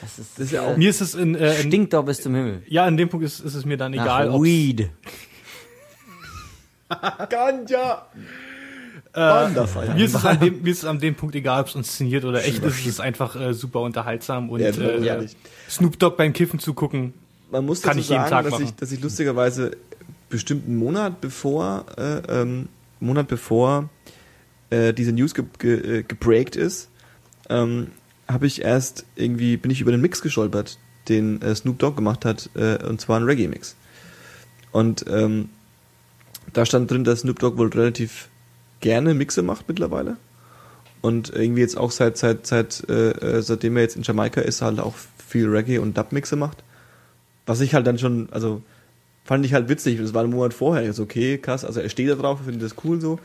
Das 0.01 0.19
ist, 0.19 0.39
Das 0.39 0.45
ist 0.47 0.53
ja 0.53 0.63
auch- 0.63 0.77
Mir 0.77 0.91
ist 0.91 1.01
es 1.01 1.15
in, 1.15 1.35
äh, 1.35 1.61
in 1.61 1.69
stinkt 1.69 1.93
doch 1.93 2.05
bis 2.05 2.21
zum 2.23 2.35
Himmel. 2.35 2.63
ja, 2.69 2.87
in 2.89 2.97
dem 2.97 3.09
Punkt 3.09 3.25
ist, 3.27 3.41
ist 3.41 3.55
es 3.55 3.65
mir 3.65 3.77
dann 3.77 3.93
egal, 3.93 4.27
Nach 4.29 4.35
ob 4.35 4.43
Weed. 4.45 4.91
Ganja! 7.31 8.07
äh, 9.13 9.21
Wanderfeier. 9.21 9.95
mir 9.95 10.05
ist 10.05 10.15
es 10.15 10.25
an 10.25 10.41
dem, 10.41 10.63
mir 10.63 10.71
ist 10.71 10.79
es 10.79 10.85
an 10.85 10.99
dem 10.99 11.15
Punkt 11.15 11.35
egal, 11.35 11.61
ob 11.63 11.69
es 11.69 11.75
inszeniert 11.75 12.25
oder 12.25 12.45
echt 12.45 12.63
ist. 12.63 12.81
Es 12.81 12.87
ist 12.87 13.01
einfach 13.01 13.37
äh, 13.37 13.55
super 13.55 13.81
unterhaltsam 13.81 14.51
und 14.51 14.61
Ja, 14.61 14.69
äh, 14.71 15.05
ehrlich. 15.07 15.37
Snoop 15.69 15.99
Dogg 15.99 16.17
beim 16.17 16.33
Kiffen 16.33 16.59
zu 16.59 16.75
gucken. 16.75 17.15
Man 17.51 17.65
muss 17.67 17.83
Kann 17.83 17.99
ich 17.99 18.09
jeden 18.09 18.23
sagen, 18.23 18.31
Tag 18.31 18.45
dass, 18.45 18.53
machen. 18.53 18.65
ich, 18.65 18.75
dass 18.75 18.91
ich 18.93 19.01
lustigerweise 19.01 19.77
bestimmt 20.29 20.67
einen 20.67 20.77
Monat 20.77 21.21
bevor, 21.21 21.87
äh, 21.97 22.19
ähm, 22.29 22.69
Monat 23.01 23.29
bevor 23.29 23.89
äh, 24.71 24.93
diese 24.93 25.13
News 25.13 25.35
ge 25.35 25.45
ge 25.59 25.99
äh, 25.99 26.03
gebreakt 26.03 26.57
ist, 26.57 26.89
ähm, 27.49 27.89
habe 28.29 28.47
ich 28.47 28.63
erst 28.63 29.05
irgendwie, 29.17 29.57
bin 29.57 29.71
ich 29.71 29.81
über 29.81 29.91
den 29.91 30.01
Mix 30.01 30.23
gestolpert, 30.23 30.79
den 31.09 31.43
äh, 31.43 31.55
Snoop 31.55 31.79
Dogg 31.79 31.97
gemacht 31.97 32.25
hat, 32.25 32.51
äh, 32.55 32.83
und 32.85 33.01
zwar 33.01 33.19
ein 33.19 33.25
Reggae-Mix. 33.25 33.77
Und 34.73 35.05
ähm, 35.09 35.51
da 36.53 36.67
stand 36.67 36.91
drin, 36.91 37.05
dass 37.05 37.21
Snoop 37.21 37.39
Dogg 37.39 37.59
wohl 37.59 37.69
relativ 37.69 38.29
gerne 38.81 39.15
Mixe 39.15 39.43
macht 39.43 39.69
mittlerweile. 39.69 40.17
Und 41.01 41.31
irgendwie 41.31 41.61
jetzt 41.61 41.77
auch 41.77 41.91
seit, 41.91 42.17
seit, 42.17 42.47
seit, 42.47 42.89
äh, 42.89 43.11
äh, 43.11 43.43
seitdem 43.43 43.77
er 43.77 43.83
jetzt 43.83 43.97
in 43.97 44.03
Jamaika 44.03 44.41
ist, 44.41 44.63
halt 44.63 44.81
auch 44.81 44.95
viel 45.27 45.49
Reggae 45.49 45.79
und 45.79 45.97
Dub-Mixe 45.99 46.37
macht. 46.37 46.65
Was 47.47 47.61
ich 47.61 47.75
halt 47.75 47.87
dann 47.87 47.99
schon, 47.99 48.29
also 48.31 48.63
fand 49.25 49.45
ich 49.45 49.53
halt 49.53 49.69
witzig. 49.69 49.99
Das 49.99 50.15
war 50.15 50.25
ein 50.25 50.31
Monat 50.31 50.55
vorher. 50.55 50.85
Ist 50.85 51.01
okay, 51.01 51.39
krass. 51.39 51.65
Also 51.65 51.81
er 51.81 51.89
steht 51.89 52.09
da 52.09 52.15
drauf, 52.15 52.41
findet 52.45 52.63
das 52.63 52.77
cool 52.85 53.01
so. 53.01 53.19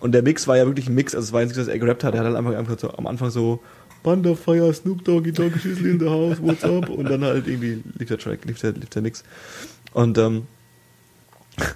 Und 0.00 0.12
der 0.12 0.22
Mix 0.22 0.48
war 0.48 0.56
ja 0.56 0.66
wirklich 0.66 0.88
ein 0.88 0.94
Mix. 0.94 1.14
Also 1.14 1.26
es 1.26 1.32
war 1.32 1.42
jetzt 1.42 1.50
nicht, 1.50 1.60
dass 1.60 1.68
er 1.68 1.78
gerappt 1.78 2.02
hat. 2.04 2.14
Er 2.14 2.20
hat 2.20 2.26
halt 2.26 2.36
einfach, 2.36 2.56
einfach 2.56 2.78
so, 2.78 2.92
am 2.94 3.06
Anfang 3.06 3.30
so 3.30 3.60
Banda 4.02 4.34
Fire, 4.34 4.72
Snoop 4.72 5.04
Doggy 5.04 5.32
Doggy 5.32 5.58
Shizzle 5.58 5.90
in 5.90 5.98
the 6.00 6.06
house, 6.08 6.38
what's 6.40 6.64
up? 6.64 6.88
Und 6.88 7.08
dann 7.08 7.22
halt 7.24 7.46
irgendwie 7.46 7.82
lief 7.98 8.08
der 8.08 8.18
Track, 8.18 8.44
lief 8.44 8.58
der, 8.60 8.72
lief 8.72 8.88
der 8.90 9.02
Mix. 9.02 9.22
Und 9.92 10.16
ähm, 10.18 10.46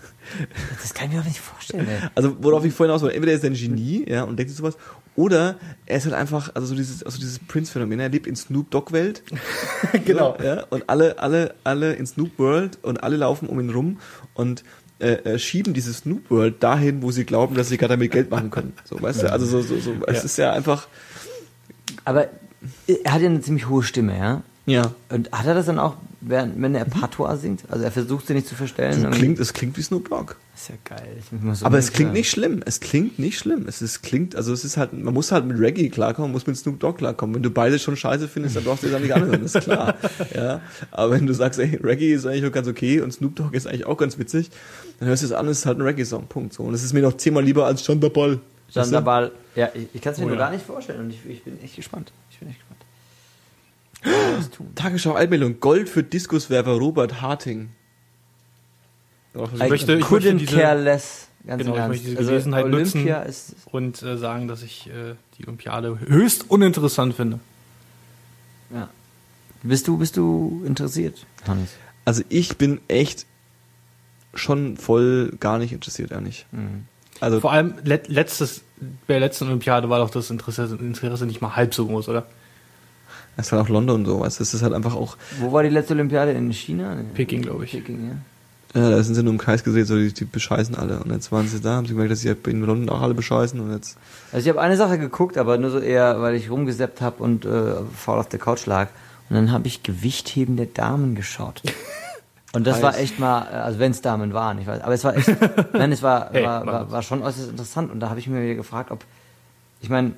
Das 0.81 0.95
kann 0.95 1.07
ich 1.09 1.13
mir 1.13 1.19
doch 1.21 1.27
nicht 1.29 1.41
vorstellen, 1.41 1.87
ey. 1.87 2.09
also 2.15 2.37
worauf 2.41 2.65
ich 2.65 2.73
vorhin 2.73 2.93
aus 2.95 3.03
wollte, 3.03 3.15
entweder 3.15 3.35
ist 3.35 3.45
er 3.45 3.51
ein 3.51 3.55
Genie, 3.55 4.05
ja, 4.09 4.23
und 4.25 4.37
denkt 4.39 4.51
sich 4.51 4.59
sowas, 4.59 4.77
oder 5.17 5.57
er 5.87 5.99
ist 5.99 6.05
halt 6.07 6.15
einfach, 6.15 6.51
also 6.55 6.69
so 6.69 6.75
dieses, 6.75 7.03
also 7.03 7.19
dieses 7.19 7.39
Prince-Phänomen, 7.39 8.01
er 8.01 8.09
lebt 8.09 8.27
in 8.27 8.35
Snoop 8.35 8.71
Dogg-Welt. 8.71 9.23
Genau. 10.07 10.35
So, 10.39 10.45
ja, 10.45 10.65
und 10.71 10.89
alle, 10.89 11.19
alle, 11.19 11.55
alle 11.63 11.93
in 11.93 12.07
Snoop 12.07 12.39
World 12.39 12.79
und 12.83 13.03
alle 13.05 13.17
laufen 13.17 13.49
um 13.49 13.61
ihn 13.61 13.71
rum 13.71 14.01
und 14.33 14.65
äh, 14.99 15.13
äh, 15.13 15.39
schieben 15.39 15.75
diese 15.75 15.93
Snoop 15.93 16.31
World 16.31 16.63
dahin, 16.63 17.03
wo 17.03 17.11
sie 17.13 17.25
glauben, 17.25 17.55
dass 17.55 17.69
sie 17.69 17.77
gerade 17.77 17.95
damit 17.95 18.11
Geld 18.11 18.31
machen 18.31 18.51
können. 18.51 18.73
So, 18.85 19.01
weißt 19.01 19.23
du, 19.25 19.31
also 19.33 19.45
so, 19.47 19.61
so, 19.63 19.79
so, 19.79 19.93
es 20.07 20.17
Ja. 20.17 20.23
ist 20.23 20.39
ja 20.39 20.53
einfach, 20.53 20.89
Aber 22.05 22.29
er 22.87 23.13
hat 23.13 23.21
ja 23.21 23.29
eine 23.29 23.41
ziemlich 23.41 23.69
hohe 23.69 23.83
Stimme, 23.83 24.17
ja? 24.19 24.43
ja, 24.67 24.93
Und 25.11 25.31
hat 25.33 25.47
er 25.47 25.55
das 25.55 25.67
dann 25.67 25.79
auch, 25.79 25.97
während, 26.23 26.61
wenn 26.63 26.75
er 26.75 26.87
Patois 26.87 27.37
singt? 27.37 27.65
Also 27.69 27.85
er 27.85 27.91
versucht 27.91 28.27
sie 28.27 28.33
nicht 28.33 28.47
zu 28.49 28.55
verstellen. 28.55 29.03
so 29.03 29.11
klingt, 29.11 29.39
es 29.39 29.53
klingt 29.53 29.77
wie 29.77 29.83
Snoop 29.83 30.09
Dogg. 30.09 30.37
ist 30.57 30.71
ja 30.71 30.77
geil. 30.85 31.19
So 31.53 31.67
Aber 31.67 31.77
es 31.77 31.93
klingt 31.93 32.09
hören. 32.09 32.15
nicht 32.17 32.31
schlimm. 32.31 32.63
Es 32.65 32.81
klingt 32.81 33.19
nicht 33.19 33.39
schlimm. 33.39 33.67
Es 33.69 33.83
ist, 33.83 34.03
klingt, 34.03 34.35
also 34.35 34.55
es 34.55 34.65
ist 34.65 34.79
halt, 34.79 34.95
man 34.95 35.13
muss 35.13 35.33
halt 35.33 35.45
mit 35.45 35.59
Reggae 35.61 35.91
klarkommen, 35.91 36.33
muss 36.33 36.47
mit 36.47 36.57
Snoop 36.57 36.81
Dogg 36.81 36.97
klarkommen. 36.97 37.35
Wenn 37.35 37.43
du 37.43 37.51
beide 37.51 37.79
schon 37.79 37.95
scheiße 37.95 38.27
findest, 38.27 38.57
dann 38.57 38.65
brauchst 38.65 38.85
du 38.85 38.89
das 38.89 39.03
nicht 39.03 39.13
anhören, 39.13 39.43
das 39.43 39.55
ist 39.55 39.65
klar. 39.65 39.97
ja. 40.35 40.63
Aber 40.91 41.13
wenn 41.13 41.27
du 41.27 41.35
sagst, 41.35 41.61
ey, 41.61 41.79
Reggae 41.83 42.15
ist 42.15 42.25
eigentlich 42.25 42.47
auch 42.47 42.53
ganz 42.53 42.67
okay 42.67 43.03
und 43.03 43.13
Snoop 43.13 43.37
Dogg 43.37 43.55
ist 43.55 43.67
eigentlich 43.67 43.85
auch 43.85 43.99
ganz 43.99 44.19
witzig, 44.19 44.49
dann 44.99 45.09
hörst 45.09 45.23
du 45.23 45.27
es 45.27 45.33
an, 45.33 45.47
es 45.49 45.59
ist 45.59 45.67
halt 45.67 45.77
ein 45.77 45.83
Reggae-Song. 45.83 46.27
Punkt. 46.29 46.55
So. 46.55 46.63
Und 46.63 46.73
es 46.73 46.83
ist 46.83 46.95
mir 46.95 47.03
noch 47.03 47.19
zehnmal 47.19 47.45
lieber 47.45 47.67
als 47.67 47.85
Chantabal. 48.75 49.31
Chanderball. 49.31 49.33
Ja, 49.55 49.69
ich, 49.75 49.89
ich 49.95 50.03
kann 50.03 50.13
es 50.13 50.19
mir 50.19 50.25
Oh 50.25 50.29
nur 50.29 50.37
ja. 50.37 50.45
gar 50.45 50.51
nicht 50.53 50.67
vorstellen 50.67 51.01
und 51.01 51.11
ich, 51.11 51.25
ich 51.27 51.43
bin 51.45 51.63
echt 51.63 51.77
gespannt. 51.77 52.13
Ich 52.31 52.39
bin 52.39 52.49
echt 52.49 52.59
gespannt. 52.59 52.81
Tagesschau 54.75 55.13
Altmeldung. 55.15 55.61
Gold 55.61 55.89
für 55.89 56.03
Diskuswerfer 56.03 56.73
Robert 56.73 57.21
Harting. 57.23 57.71
Darauf 59.33 59.51
hast 59.53 59.61
du- 59.61 59.67
I 59.67 59.69
möchte- 59.71 59.95
ich 59.95 60.05
couldn't 60.05 60.33
möchte 60.35 60.35
diese- 60.37 60.57
care 60.61 60.81
less. 60.83 61.29
Ganz 61.47 61.63
Genau, 61.63 61.75
im 61.77 61.83
ich 61.83 61.89
möchte 61.89 62.05
diese 62.07 62.19
also 62.19 62.31
Gelegenheit 62.31 62.65
Olympia 62.65 63.19
nutzen. 63.19 63.29
ist 63.29 63.55
und 63.71 64.03
äh, 64.03 64.17
sagen, 64.17 64.49
dass 64.49 64.63
ich 64.63 64.89
äh, 64.89 65.15
die 65.39 65.45
Olympiade 65.47 65.99
höchst 66.01 66.51
uninteressant 66.51 67.15
finde. 67.15 67.39
ja. 68.71 68.89
Bist 69.63 69.89
du 69.89 69.97
bist 69.97 70.17
du 70.19 70.63
interessiert, 70.67 71.25
Hannes? 71.47 71.71
Also 72.05 72.23
ich 72.29 72.59
bin 72.59 72.81
echt 72.89 73.25
schon 74.35 74.77
voll 74.77 75.33
gar 75.41 75.59
nicht 75.59 75.73
interessiert, 75.73 76.11
ehrlich. 76.11 76.45
Mhm. 76.53 76.85
Also 77.21 77.41
Vor 77.41 77.53
allem 77.53 77.75
let, 77.83 78.09
letztes, 78.09 78.63
bei 78.79 79.15
der 79.15 79.21
letzten 79.21 79.47
Olympiade 79.47 79.89
war 79.89 79.99
doch 79.99 80.11
das 80.11 80.31
Interesse, 80.31 80.77
Interesse 80.81 81.27
nicht 81.27 81.41
mal 81.41 81.57
halb 81.57 81.75
so 81.75 81.87
groß, 81.87 82.09
oder? 82.09 82.27
es 83.37 83.47
ist 83.47 83.53
halt 83.53 83.63
auch 83.63 83.69
London 83.69 84.01
und 84.01 84.07
so, 84.07 84.21
weißt 84.21 84.39
du, 84.39 84.43
es 84.43 84.55
ist 84.55 84.63
halt 84.63 84.73
einfach 84.73 84.95
auch, 84.95 85.17
Wo 85.41 85.53
war 85.53 85.63
die 85.63 85.69
letzte 85.69 85.95
Olympiade? 85.95 86.33
In 86.33 86.53
China? 86.53 86.97
Peking, 87.15 87.43
glaube 87.43 87.65
ich. 87.65 87.73
Peking, 87.73 88.09
ja. 88.09 88.81
Ja, 88.81 88.91
da 88.91 89.03
sind 89.03 89.15
sie 89.15 89.23
nur 89.23 89.33
im 89.33 89.39
Kreis 89.39 89.63
gedreht, 89.63 89.87
so 89.87 89.97
die, 89.97 90.13
die 90.13 90.25
bescheißen 90.25 90.75
alle. 90.75 90.99
Und 90.99 91.13
jetzt 91.13 91.31
waren 91.31 91.47
sie 91.47 91.61
da, 91.61 91.75
haben 91.75 91.87
sie 91.87 91.93
gemerkt, 91.93 92.11
dass 92.11 92.21
sie 92.21 92.29
in 92.29 92.61
London 92.63 92.89
auch 92.89 93.03
alle 93.03 93.15
bescheißen 93.15 93.61
und 93.61 93.73
jetzt. 93.73 93.97
Also 94.33 94.45
ich 94.45 94.49
habe 94.49 94.61
eine 94.61 94.77
Sache 94.77 94.99
geguckt, 94.99 95.39
aber 95.39 95.59
nur 95.59 95.71
so 95.71 95.79
eher, 95.79 96.21
weil 96.21 96.35
ich 96.35 96.51
rumgeseppt 96.51 97.01
habe 97.01 97.23
und 97.23 97.45
äh, 97.45 97.75
faul 97.97 98.19
auf 98.19 98.29
der 98.29 98.41
Couch 98.41 98.67
lag. 98.67 98.89
Und 99.31 99.37
dann 99.37 99.53
habe 99.53 99.69
ich 99.69 99.85
Gewichtheben 99.85 100.57
der 100.57 100.67
Damen 100.67 101.15
geschaut. 101.15 101.63
Und 102.55 102.67
das 102.67 102.77
Heiß. 102.77 102.83
war 102.83 102.99
echt 102.99 103.19
mal, 103.19 103.43
äh, 103.43 103.55
also 103.57 103.79
wenn 103.79 103.91
es 103.91 104.01
Damen 104.01 104.33
waren, 104.33 104.59
ich 104.59 104.67
weiß, 104.67 104.81
aber 104.83 104.95
es 104.95 105.05
war 105.05 105.17
echt, 105.17 105.29
nein, 105.75 105.93
es 105.93 106.03
war, 106.03 106.31
Hey, 106.33 106.45
war, 106.45 106.65
war, 106.67 106.91
war 106.91 107.03
schon 107.03 107.23
äußerst 107.23 107.51
interessant. 107.51 107.91
Und 107.91 108.01
da 108.01 108.09
habe 108.11 108.19
ich 108.21 108.29
mir 108.29 108.43
wieder 108.43 108.55
gefragt, 108.55 108.91
ob, 108.91 109.05
ich 109.81 109.91
meine, 109.91 110.13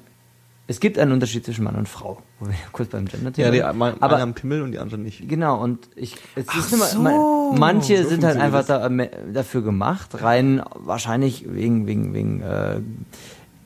es 0.68 0.80
gibt 0.80 0.98
einen 0.98 1.12
Unterschied 1.12 1.44
zwischen 1.44 1.64
Mann 1.64 1.76
und 1.76 1.88
Frau. 1.88 2.20
Wo 2.40 2.46
wir 2.46 2.54
kurz 2.72 2.90
beim 2.90 3.06
Gender 3.06 3.32
Ja, 3.36 3.50
die 3.50 3.62
einen 3.62 3.80
aber 3.82 4.20
haben 4.20 4.34
Pimmel 4.34 4.62
und 4.62 4.72
die 4.72 4.78
anderen 4.78 5.02
nicht. 5.02 5.28
Genau, 5.28 5.62
und 5.62 5.88
ich, 5.96 6.16
es 6.34 6.44
Ach 6.48 6.58
ist 6.58 6.72
immer, 6.72 6.84
so, 6.86 7.00
man, 7.00 7.58
manche 7.58 8.04
sind 8.04 8.22
halt 8.24 8.38
einfach 8.38 8.64
da, 8.66 8.88
me- 8.88 9.10
dafür 9.32 9.62
gemacht, 9.62 10.22
rein 10.22 10.62
wahrscheinlich 10.74 11.46
wegen, 11.48 11.86
wegen, 11.86 12.12
wegen, 12.14 12.42
äh, 12.42 12.80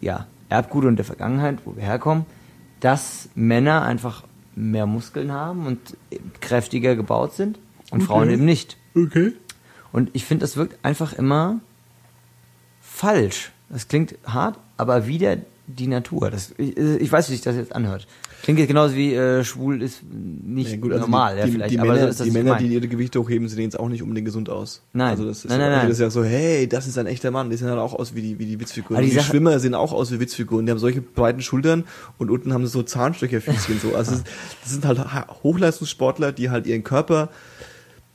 ja, 0.01 0.27
Erbgut 0.49 0.85
und 0.85 0.97
der 0.97 1.05
Vergangenheit, 1.05 1.59
wo 1.65 1.75
wir 1.77 1.83
herkommen, 1.83 2.27
dass 2.81 3.29
Männer 3.35 3.83
einfach 3.83 4.25
mehr 4.55 4.87
Muskeln 4.87 5.33
haben 5.33 5.67
und 5.67 5.79
kräftiger 6.41 6.97
gebaut 6.97 7.33
sind 7.35 7.59
und 7.91 8.03
Frauen 8.03 8.31
eben 8.31 8.45
nicht. 8.45 8.77
Okay. 8.97 9.33
Und 9.93 10.11
ich 10.13 10.25
finde, 10.25 10.43
das 10.43 10.57
wirkt 10.57 10.79
einfach 10.85 11.13
immer 11.13 11.61
falsch. 12.81 13.51
Das 13.69 13.89
klingt 13.89 14.15
hart, 14.25 14.59
aber 14.77 15.07
wieder 15.07 15.37
die 15.67 15.87
Natur. 15.87 16.31
Das, 16.31 16.53
ich, 16.59 16.77
ich 16.77 17.13
weiß, 17.13 17.29
wie 17.29 17.35
sich 17.35 17.43
das 17.43 17.55
jetzt 17.55 17.75
anhört. 17.75 18.09
Klingt 18.43 18.59
jetzt 18.59 18.69
genauso 18.69 18.97
wie 18.97 19.15
äh, 19.15 19.45
schwul 19.45 19.83
ist 19.83 20.01
nicht 20.11 20.71
Ja, 20.71 20.77
gut, 20.79 20.93
also 20.93 21.05
normal, 21.05 21.35
die, 21.35 21.39
ja, 21.41 21.47
die, 21.47 21.53
vielleicht. 21.53 21.71
Die 21.73 21.79
aber 21.79 21.89
Männer, 21.93 22.01
so 22.05 22.09
ist 22.09 22.21
das 22.21 22.25
die, 22.27 22.33
Männer 22.33 22.57
die 22.57 22.67
ihre 22.69 22.89
Gewichte 22.89 23.21
hochheben, 23.21 23.47
sehen 23.49 23.61
jetzt 23.65 23.79
auch 23.79 23.89
nicht 23.89 24.03
unbedingt 24.03 24.25
gesund 24.25 24.49
aus. 24.49 24.83
Nein. 24.95 25.11
Also 25.11 25.27
das 25.27 25.45
ist, 25.45 25.51
Nein, 25.51 25.59
nein, 25.61 25.71
ja, 25.71 25.77
nein. 25.79 25.87
Das 25.89 25.99
ist 25.99 26.01
ja 26.01 26.11
so, 26.11 26.25
hey, 26.25 26.67
das 26.67 26.87
ist 26.89 26.97
ein 26.99 27.07
echter 27.07 27.31
Mann. 27.31 27.51
Die 27.51 27.57
sehen 27.57 27.69
halt 27.69 27.79
auch 27.79 27.93
aus 27.95 28.15
wie 28.15 28.23
die, 28.23 28.39
wie 28.39 28.47
die 28.47 28.59
Witzfiguren. 28.59 28.97
Aber 28.97 29.03
die 29.05 29.11
die, 29.11 29.17
die 29.17 29.21
Sache- 29.21 29.31
Schwimmer 29.33 29.59
sehen 29.61 29.75
auch 29.75 29.93
aus 29.93 30.11
wie 30.11 30.19
Witzfiguren. 30.19 30.65
Die 30.67 30.73
haben 30.73 30.79
solche 30.79 31.03
breiten 31.03 31.43
Schultern 31.43 31.85
und 32.19 32.31
unten 32.31 32.53
haben 32.55 32.65
sie 32.67 32.73
so 32.73 32.83
Zahnstocherfüßchen 32.83 33.79
so. 33.79 33.95
Also 33.95 34.13
das, 34.13 34.25
das 34.63 34.73
sind 34.73 34.85
halt 34.87 34.99
Ha- 34.99 35.27
Hochleistungssportler, 35.43 36.33
die 36.33 36.49
halt 36.51 36.67
ihren 36.67 36.83
Körper 36.83 37.29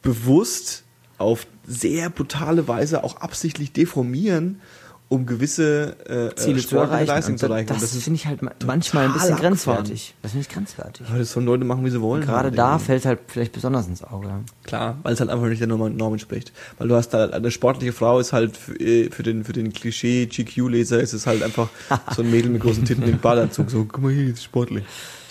bewusst 0.05 0.83
auf 1.17 1.45
sehr 1.67 2.09
brutale 2.09 2.67
Weise 2.69 3.03
auch 3.03 3.17
absichtlich 3.17 3.73
deformieren, 3.73 4.61
um 5.07 5.25
gewisse 5.27 5.95
äh, 6.07 6.35
Ziele 6.35 6.57
äh, 6.57 6.61
zu 6.61 6.67
sportliche 6.69 6.93
erreichen. 6.93 7.07
Leistung 7.07 7.33
Und 7.33 7.37
zu 7.39 7.45
erreichen. 7.45 7.69
Und 7.73 7.81
das 7.81 7.93
ist 7.95 8.03
finde 8.03 8.15
ich 8.15 8.25
halt 8.25 8.41
ma- 8.41 8.51
manchmal 8.65 9.05
ein 9.05 9.13
bisschen 9.13 9.35
grenzwertig. 9.35 10.15
Das 10.23 10.31
finde 10.31 10.47
ich 10.47 10.53
grenzwertig. 10.53 11.07
Aber 11.07 11.19
das 11.19 11.31
sollen 11.31 11.45
Leute 11.45 11.63
machen, 11.63 11.85
wie 11.85 11.91
sie 11.91 12.01
wollen. 12.01 12.21
Gerade 12.23 12.49
halt 12.49 12.57
da 12.57 12.71
irgendwie. 12.71 12.85
fällt 12.85 13.05
halt 13.05 13.19
vielleicht 13.27 13.51
besonders 13.51 13.87
ins 13.87 14.03
Auge. 14.03 14.29
Klar, 14.63 14.97
weil 15.03 15.13
es 15.13 15.19
halt 15.19 15.29
einfach 15.29 15.45
nicht 15.47 15.59
der 15.61 15.67
Norm, 15.67 16.11
entspricht. 16.13 16.51
Weil 16.79 16.87
du 16.87 16.95
hast 16.95 17.09
da, 17.09 17.29
eine 17.29 17.51
sportliche 17.51 17.93
Frau 17.93 18.19
ist 18.19 18.33
halt 18.33 18.57
für, 18.57 18.73
äh, 18.79 19.11
für 19.11 19.21
den, 19.23 19.43
für 19.43 19.53
den 19.53 19.73
Klischee-GQ-Leser 19.73 20.99
ist 20.99 21.13
es 21.13 21.27
halt 21.27 21.43
einfach 21.43 21.69
so 22.15 22.23
ein 22.23 22.31
Mädel 22.31 22.49
mit 22.51 22.61
großen 22.63 22.83
Titten 22.85 23.03
im 23.03 23.19
Badeanzug. 23.19 23.69
So, 23.69 23.85
guck 23.85 24.01
mal 24.01 24.11
hier, 24.11 24.25
die 24.25 24.31
ist 24.31 24.43
sportlich. 24.43 24.83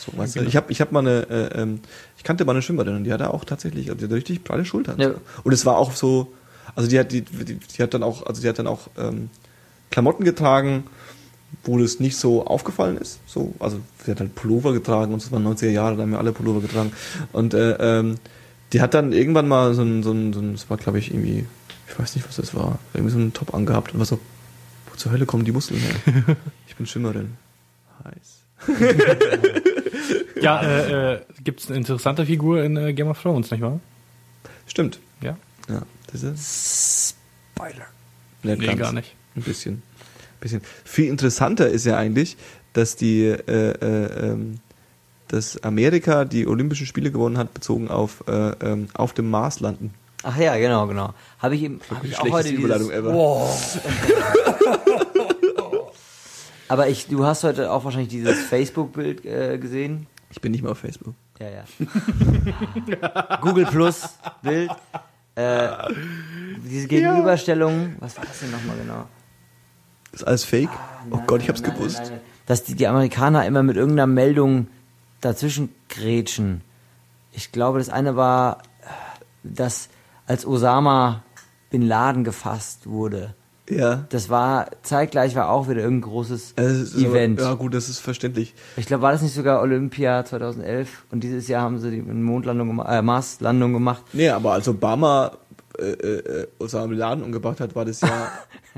So, 0.05 0.16
weißt 0.16 0.36
du? 0.36 0.42
Ich 0.42 0.57
habe 0.57 0.70
ich 0.70 0.80
hab 0.80 0.92
mal 0.92 1.00
eine, 1.00 1.26
äh, 1.28 1.62
ähm, 1.62 1.80
ich 2.16 2.24
kannte 2.24 2.44
mal 2.44 2.52
eine 2.52 2.62
Schwimmerin 2.62 2.96
und 2.96 3.05
die 3.05 3.12
hatte 3.12 3.32
auch 3.32 3.44
tatsächlich, 3.44 3.88
also 3.88 3.98
die 3.98 4.05
hatte 4.05 4.14
richtig 4.14 4.44
breite 4.44 4.64
Schultern. 4.64 4.98
Ja. 5.00 5.14
Und 5.42 5.52
es 5.52 5.64
war 5.64 5.76
auch 5.76 5.92
so, 5.92 6.32
also 6.74 6.88
die 6.88 6.98
hat, 6.98 7.12
die, 7.12 7.22
die, 7.22 7.57
die 7.57 7.82
hat 7.82 7.94
dann 7.94 8.02
auch, 8.02 8.26
also 8.26 8.42
die 8.42 8.48
hat 8.48 8.59
dann 8.59 8.66
auch 8.66 8.88
ähm, 8.98 9.30
Klamotten 9.90 10.24
getragen, 10.24 10.84
wo 11.62 11.78
das 11.78 12.00
nicht 12.00 12.16
so 12.16 12.46
aufgefallen 12.46 12.96
ist. 12.96 13.20
So, 13.26 13.55
also 13.61 13.80
sie 14.05 14.11
hat 14.11 14.20
halt 14.20 14.34
Pullover 14.34 14.72
getragen 14.72 15.12
und 15.12 15.22
das 15.22 15.30
waren 15.30 15.46
90er 15.46 15.70
Jahre, 15.70 15.96
da 15.96 16.02
haben 16.02 16.11
wir 16.11 16.18
alle 16.18 16.32
Pullover 16.32 16.61
getragen. 16.61 16.92
Und 17.32 17.55
äh, 17.55 17.76
ähm, 17.78 18.16
die 18.72 18.80
hat 18.80 18.92
dann 18.94 19.12
irgendwann 19.12 19.48
mal 19.48 19.74
so 19.74 19.82
ein, 19.82 20.02
so 20.02 20.12
ein, 20.12 20.32
so 20.32 20.40
ein 20.40 20.52
das 20.52 20.68
war 20.68 20.76
glaube 20.76 20.98
ich 20.98 21.12
irgendwie, 21.12 21.46
ich 21.88 21.98
weiß 21.98 22.16
nicht, 22.16 22.26
was 22.26 22.36
das 22.36 22.55
war, 22.55 22.78
irgendwie 22.92 23.12
so 23.12 23.18
einen 23.18 23.32
Top 23.32 23.55
angehabt 23.55 23.92
und 23.92 24.00
war 24.00 24.07
so, 24.07 24.18
wo 24.90 24.96
zur 24.96 25.12
Hölle 25.12 25.26
kommen 25.26 25.44
die 25.44 25.52
Muskeln 25.52 25.80
her? 25.80 26.36
Ich 26.66 26.76
bin 26.76 26.86
Schwimmerin. 26.86 27.36
Heiß. 28.05 28.42
Ja, 30.45 30.62
äh, 30.62 31.14
äh, 31.14 31.20
gibt 31.42 31.61
es 31.61 31.68
eine 31.68 31.78
interessante 31.78 32.26
Figur 32.26 32.62
in 32.62 32.76
äh, 32.76 32.92
Game 32.92 33.09
of 33.09 33.20
Thrones, 33.20 33.51
nicht 33.51 33.61
wahr? 33.62 33.80
Stimmt. 34.66 35.01
Ja. 35.22 35.36
Ja, 35.68 35.82
das 36.12 36.22
ist 36.22 37.16
Spoiler. 37.57 37.86
nicht 38.42 38.59
Nee, 38.61 38.66
ganz. 38.66 38.78
gar 38.80 38.92
nicht. 38.92 39.14
Ein 39.36 39.42
bisschen. 39.42 39.74
Ein 39.74 40.40
bisschen. 40.40 40.62
Viel 40.84 41.07
interessanter 41.09 41.68
ist 41.68 41.86
ja 41.86 41.97
eigentlich, 41.97 42.36
dass 42.74 42.97
die, 42.97 43.24
äh, 43.24 43.40
äh, 43.70 44.30
ähm, 44.32 44.61
dass 45.28 45.62
Amerika 45.62 46.24
die 46.24 46.47
Olympischen 46.47 46.86
Spiele 46.86 47.11
gewonnen 47.11 47.38
hat, 47.38 47.55
bezogen 47.55 47.88
auf, 47.88 48.24
äh, 48.28 48.32
ähm, 48.32 48.88
auf 48.95 49.12
dem 49.14 49.30
Mars 49.30 49.61
landen. 49.61 49.95
Ach 50.22 50.36
ja, 50.38 50.57
genau, 50.57 50.86
genau. 50.86 51.12
Habe 51.38 51.55
ich 51.55 51.62
eben 51.62 51.80
hab 51.90 52.05
ich 52.05 52.18
auch 52.18 52.30
heute 52.30 52.49
Überleitung 52.51 52.88
dieses, 52.88 52.99
ever. 52.99 53.12
Wow. 53.14 53.80
Aber 56.68 56.88
ich, 56.88 57.07
du 57.09 57.24
hast 57.24 57.45
heute 57.45 57.70
auch 57.70 57.84
wahrscheinlich 57.84 58.09
dieses 58.09 58.38
Facebook-Bild 58.47 59.24
äh, 59.24 59.59
gesehen. 59.59 60.07
Ich 60.35 60.41
bin 60.41 60.51
nicht 60.51 60.62
mehr 60.62 60.72
auf 60.72 60.78
Facebook. 60.78 61.14
Ja, 61.39 61.47
ja. 61.49 61.64
Google 63.41 63.66
Plus 63.66 64.18
Bild. 64.43 64.70
Äh, 65.37 65.68
diese 66.64 66.89
Gegenüberstellung. 66.89 67.95
Was 68.01 68.16
war 68.16 68.24
das 68.24 68.41
denn 68.41 68.51
nochmal 68.51 68.76
genau? 68.78 69.07
Ist 70.11 70.26
alles 70.26 70.43
fake? 70.45 70.70
oh 71.11 71.16
Nein, 71.16 71.24
Gott, 71.28 71.41
ich 71.41 71.49
hab's 71.49 71.62
nein, 71.62 71.72
gewusst. 71.74 72.03
nein. 72.11 72.20
Dass 72.47 72.64
die, 72.64 72.74
die 72.74 72.89
Amerikaner 72.89 73.47
immer 73.47 73.62
mit 73.62 73.76
irgendeiner 73.76 74.09
Meldung 74.09 74.66
dazwischen 75.20 75.72
grätschen. 75.89 76.62
Ich 77.30 77.53
glaube, 77.53 77.78
das 77.78 77.89
eine 77.89 78.16
war, 78.16 78.59
dass 79.45 79.89
als 80.26 80.45
Osama 80.47 81.22
Bin 81.70 81.82
Laden 81.82 82.24
gefasst 82.24 82.89
wurde, 82.89 83.35
Ja. 83.70 84.04
das 84.10 84.28
war, 84.28 84.66
zeitgleich 84.82 85.34
war 85.36 85.48
auch 85.50 85.68
wieder 85.68 85.80
irgendein 85.80 86.10
großes 86.10 86.52
Es 86.56 86.72
ist 86.72 86.96
Event. 86.96 87.40
Ja, 87.40 87.54
gut, 87.54 87.72
das 87.74 87.88
ist 87.88 87.98
verständlich. 87.98 88.54
Ich 88.76 88.86
glaube, 88.86 89.02
war 89.02 89.12
das 89.12 89.22
nicht 89.22 89.34
sogar 89.34 89.62
Olympia 89.62 90.24
2011? 90.24 91.04
Und 91.10 91.24
dieses 91.24 91.48
Jahr 91.48 91.62
haben 91.62 91.78
sie 91.78 91.90
die 91.90 92.02
Mondlandung, 92.02 92.78
äh, 92.80 93.00
Marslandung 93.00 93.72
gemacht. 93.72 94.02
Nee, 94.12 94.28
aber 94.28 94.52
als 94.52 94.68
Obama 94.68 95.32
äh, 95.78 95.84
äh, 95.86 96.46
Osama 96.58 96.86
Bin 96.86 96.98
Laden 96.98 97.24
umgebracht 97.24 97.58
hat, 97.60 97.74
war 97.74 97.84
das 97.84 98.00
ja, 98.02 98.30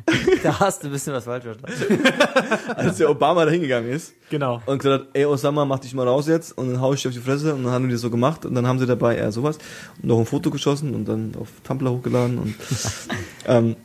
Da 0.42 0.60
hast 0.60 0.82
du 0.82 0.88
ein 0.88 0.92
bisschen 0.92 1.12
was 1.14 1.24
falsch 1.24 1.44
verstanden. 1.44 2.02
als 2.76 2.96
der 2.98 3.10
Obama 3.10 3.44
da 3.44 3.50
hingegangen 3.50 3.90
ist 3.90 4.12
Genau. 4.30 4.62
und 4.66 4.78
gesagt 4.78 5.02
hat, 5.04 5.08
ey 5.14 5.24
Osama, 5.24 5.64
mach 5.64 5.78
dich 5.80 5.94
mal 5.94 6.06
raus 6.06 6.26
jetzt 6.28 6.56
und 6.56 6.70
dann 6.70 6.80
hau 6.80 6.92
ich 6.94 7.02
dir 7.02 7.08
auf 7.08 7.14
die 7.14 7.20
Fresse 7.20 7.54
und 7.54 7.64
dann 7.64 7.72
haben 7.72 7.86
die 7.86 7.92
das 7.92 8.00
so 8.02 8.10
gemacht 8.10 8.46
und 8.46 8.54
dann 8.54 8.66
haben 8.66 8.78
sie 8.78 8.86
dabei 8.86 9.16
eher 9.16 9.32
sowas 9.32 9.58
und 10.00 10.08
noch 10.08 10.18
ein 10.18 10.26
Foto 10.26 10.50
geschossen 10.50 10.94
und 10.94 11.06
dann 11.06 11.32
auf 11.40 11.48
Tumblr 11.64 11.90
hochgeladen 11.90 12.38
und 12.38 12.54
ähm, 13.46 13.76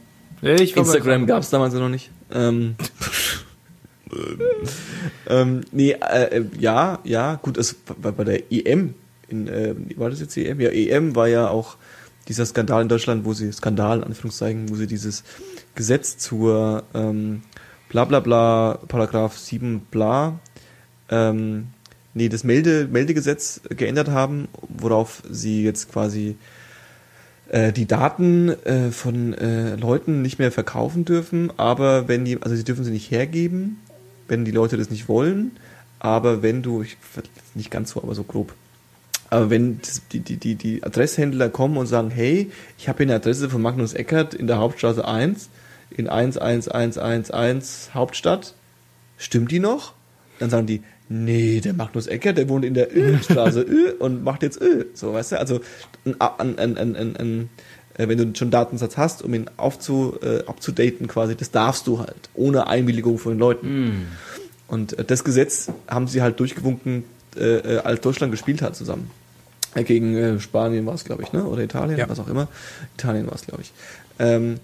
Instagram 0.41 1.25
gab 1.27 1.43
es 1.43 1.49
damals 1.49 1.73
noch 1.73 1.89
nicht. 1.89 2.09
Ähm, 2.33 2.75
ähm, 5.27 5.61
nee, 5.71 5.91
äh, 5.91 6.37
äh, 6.37 6.45
ja, 6.59 6.99
ja, 7.03 7.35
gut, 7.35 7.57
es 7.57 7.75
war 8.01 8.11
bei 8.11 8.23
der 8.23 8.51
EM, 8.51 8.95
in, 9.27 9.47
äh, 9.47 9.75
war 9.95 10.09
das 10.09 10.19
jetzt 10.19 10.35
EM? 10.37 10.59
Ja, 10.59 10.69
EM 10.69 11.15
war 11.15 11.27
ja 11.27 11.49
auch 11.49 11.77
dieser 12.27 12.45
Skandal 12.45 12.81
in 12.83 12.89
Deutschland, 12.89 13.25
wo 13.25 13.33
sie, 13.33 13.51
Skandal, 13.51 13.99
in 13.99 14.03
Anführungszeichen, 14.03 14.69
wo 14.69 14.75
sie 14.75 14.87
dieses 14.87 15.23
Gesetz 15.75 16.17
zur 16.17 16.83
ähm, 16.93 17.43
bla 17.89 18.05
bla 18.05 18.19
bla, 18.19 18.79
Paragraph 18.87 19.37
7 19.37 19.87
bla, 19.91 20.39
ähm, 21.09 21.67
nee, 22.13 22.29
das 22.29 22.43
Melde, 22.43 22.87
Meldegesetz 22.91 23.61
geändert 23.69 24.09
haben, 24.09 24.47
worauf 24.69 25.23
sie 25.29 25.63
jetzt 25.63 25.91
quasi 25.91 26.37
äh, 27.51 27.73
die 27.73 27.85
Daten 27.85 28.49
äh, 28.63 28.91
von 28.91 29.33
äh, 29.33 29.75
Leuten 29.75 30.21
nicht 30.21 30.39
mehr 30.39 30.53
verkaufen 30.53 31.03
dürfen, 31.03 31.51
aber 31.57 32.07
wenn 32.07 32.23
die, 32.23 32.41
also 32.41 32.55
sie 32.55 32.63
dürfen 32.63 32.85
sie 32.85 32.91
nicht 32.91 33.11
hergeben, 33.11 33.81
wenn 34.29 34.45
die 34.45 34.51
Leute 34.51 34.77
das 34.77 34.89
nicht 34.89 35.09
wollen, 35.09 35.51
aber 35.99 36.41
wenn 36.41 36.63
du, 36.63 36.81
ich, 36.81 36.95
nicht 37.53 37.69
ganz 37.69 37.91
so, 37.91 38.01
aber 38.01 38.15
so 38.15 38.23
grob, 38.23 38.53
aber 39.29 39.49
wenn 39.49 39.81
die, 40.13 40.21
die, 40.21 40.37
die, 40.37 40.55
die 40.55 40.81
Adresshändler 40.81 41.49
kommen 41.49 41.75
und 41.75 41.87
sagen, 41.87 42.09
hey, 42.09 42.49
ich 42.77 42.87
habe 42.87 42.99
hier 42.99 43.07
eine 43.07 43.15
Adresse 43.15 43.49
von 43.49 43.61
Magnus 43.61 43.93
Eckert 43.93 44.33
in 44.33 44.47
der 44.47 44.59
Hauptstraße 44.59 45.05
1, 45.05 45.49
in 45.89 46.07
11111 46.07 47.89
Hauptstadt, 47.93 48.55
stimmt 49.17 49.51
die 49.51 49.59
noch? 49.59 49.93
Dann 50.39 50.49
sagen 50.49 50.67
die, 50.67 50.83
nee, 51.11 51.59
der 51.59 51.73
Magnus 51.73 52.07
Eckert, 52.07 52.37
der 52.37 52.47
wohnt 52.49 52.63
in 52.65 52.73
der 52.73 52.95
Ölstraße 52.95 53.61
Ö 53.67 53.91
und 53.99 54.23
macht 54.23 54.43
jetzt 54.43 54.61
Ö. 54.61 54.85
So, 54.93 55.13
weißt 55.13 55.33
du? 55.33 55.39
Also, 55.39 55.59
ein, 56.05 56.57
ein, 56.57 56.77
ein, 56.77 57.49
äh, 57.97 58.07
wenn 58.07 58.17
du 58.17 58.23
schon 58.37 58.45
einen 58.47 58.51
Datensatz 58.51 58.97
hast, 58.97 59.21
um 59.23 59.33
ihn 59.33 59.49
aufzu, 59.57 60.17
äh, 60.23 60.43
abzudaten 60.45 61.07
quasi, 61.07 61.35
das 61.35 61.51
darfst 61.51 61.87
du 61.87 61.99
halt, 61.99 62.29
ohne 62.33 62.67
Einwilligung 62.67 63.17
von 63.17 63.33
den 63.33 63.39
Leuten. 63.39 64.07
Und 64.67 64.97
äh, 64.97 65.03
das 65.03 65.23
Gesetz 65.23 65.69
haben 65.87 66.07
sie 66.07 66.21
halt 66.21 66.39
durchgewunken, 66.39 67.03
äh, 67.35 67.57
äh, 67.57 67.77
als 67.79 68.01
Deutschland 68.01 68.31
gespielt 68.31 68.61
hat 68.61 68.75
zusammen. 68.75 69.11
Äh, 69.75 69.83
gegen 69.83 70.39
Spanien 70.39 70.85
war 70.85 70.93
es, 70.95 71.03
glaube 71.03 71.23
ich, 71.23 71.33
ne? 71.33 71.45
Oder 71.45 71.63
Italien, 71.63 71.97
Ja. 71.99 72.09
was 72.09 72.19
auch 72.19 72.27
immer. 72.27 72.47
Italien 72.97 73.27
war 73.27 73.35
es, 73.35 73.45
glaube 73.45 73.61
ich. 73.63 73.71
Ähm, 74.19 74.59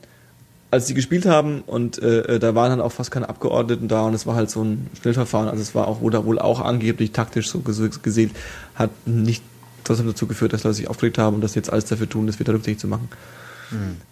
als 0.70 0.88
sie 0.88 0.93
gespielt 0.93 1.26
haben 1.26 1.61
und 1.65 2.01
äh, 2.01 2.36
äh, 2.36 2.39
da 2.39 2.55
waren 2.55 2.70
dann 2.72 2.82
auch 2.82 2.91
fast 2.91 3.11
keine 3.11 3.30
Abgeordneten 3.30 3.88
da 3.88 4.01
und 4.01 4.13
es 4.13 4.26
war 4.26 4.36
halt 4.36 4.49
so 4.49 4.63
ein 4.63 4.88
Schnellverfahren, 4.99 5.47
also 5.47 5.61
es 5.61 5.74
war 5.76 5.88
auch, 5.88 6.01
wurde 6.01 6.26
wohl 6.26 6.39
auch 6.39 6.59
angeblich 6.61 7.11
taktisch 7.11 7.49
so 7.49 7.59
ges- 7.59 8.01
gesehen, 8.01 8.32
hat 8.76 8.89
nicht 9.05 9.43
trotzdem 9.84 10.07
dazu 10.07 10.28
geführt, 10.28 10.51
dass 10.53 10.63
Leute 10.63 10.76
sich 10.76 10.89
aufgeregt 10.89 11.18
haben 11.18 11.36
und 11.36 11.41
das 11.41 11.55
jetzt 11.55 11.72
alles 11.72 11.86
dafür 11.86 12.09
tun, 12.09 12.28
das 12.28 12.39
wieder 12.39 12.53
rückgängig 12.53 12.80
zu 12.80 12.88
machen. 12.88 13.07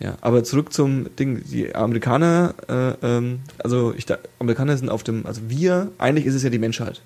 Ja, 0.02 0.18
aber 0.20 0.44
zurück 0.44 0.74
zum 0.74 1.16
Ding, 1.16 1.42
die 1.50 1.74
Amerikaner, 1.74 2.54
äh, 2.68 2.92
ähm, 3.02 3.40
also 3.58 3.94
ich, 3.96 4.06
da, 4.06 4.18
Amerikaner 4.38 4.76
sind 4.78 4.90
auf 4.90 5.02
dem, 5.04 5.26
also 5.26 5.40
wir, 5.48 5.92
eigentlich 5.98 6.26
ist 6.26 6.36
es 6.36 6.44
ja 6.44 6.50
die 6.50 6.60
Menschheit. 6.60 7.02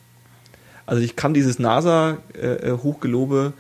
Also 0.88 1.04
ich 1.04 1.16
kann 1.16 1.36
dieses 1.36 1.60
NASA-Hochgelobe, 1.60 3.54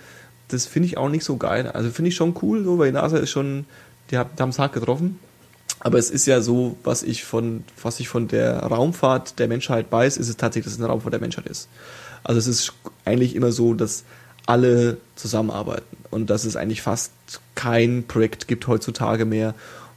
das 0.48 0.66
finde 0.66 0.88
ich 0.88 0.98
auch 0.98 1.10
nicht 1.10 1.24
so 1.24 1.38
geil. 1.38 1.68
Also 1.68 1.92
finde 1.92 2.10
ich 2.10 2.16
schon 2.16 2.36
cool, 2.42 2.64
so, 2.64 2.80
weil 2.80 2.88
die 2.88 2.94
NASA 2.96 3.18
ist 3.18 3.30
schon, 3.30 3.66
die 4.10 4.18
haben 4.18 4.50
es 4.50 4.58
hart 4.58 4.74
getroffen. 4.74 5.20
Aber 5.82 5.98
es 5.98 6.10
ist 6.10 6.26
ja 6.26 6.42
so, 6.42 6.76
was 6.84 7.04
ich 7.04 7.24
von, 7.24 7.64
was 7.82 8.00
ich 8.00 8.10
von 8.10 8.28
der 8.28 8.58
Raumfahrt 8.64 9.40
der 9.40 9.48
Menschheit 9.48 9.88
weiß, 9.92 10.18
ist 10.18 10.28
es 10.30 10.36
tatsächlich, 10.38 10.66
dass 10.66 10.74
es 10.74 10.80
eine 10.80 10.90
Raumfahrt 10.90 11.14
der 11.14 11.22
Menschheit 11.22 11.46
ist. 11.48 11.70
Also 12.24 12.40
es 12.40 12.48
ist 12.48 12.74
eigentlich 13.06 13.36
immer 13.36 13.52
so, 13.52 13.74
dass 13.74 14.04
alle 14.46 14.98
zusammenarbeiten 15.16 15.96
und 16.12 16.30
dass 16.30 16.44
es 16.44 16.56
eigentlich 16.56 16.82
fast 16.82 17.12
kein 17.56 18.04
Projekt 18.08 18.48
gibt 18.48 18.68
heutzutage 18.68 19.24
mehr, 19.26 19.54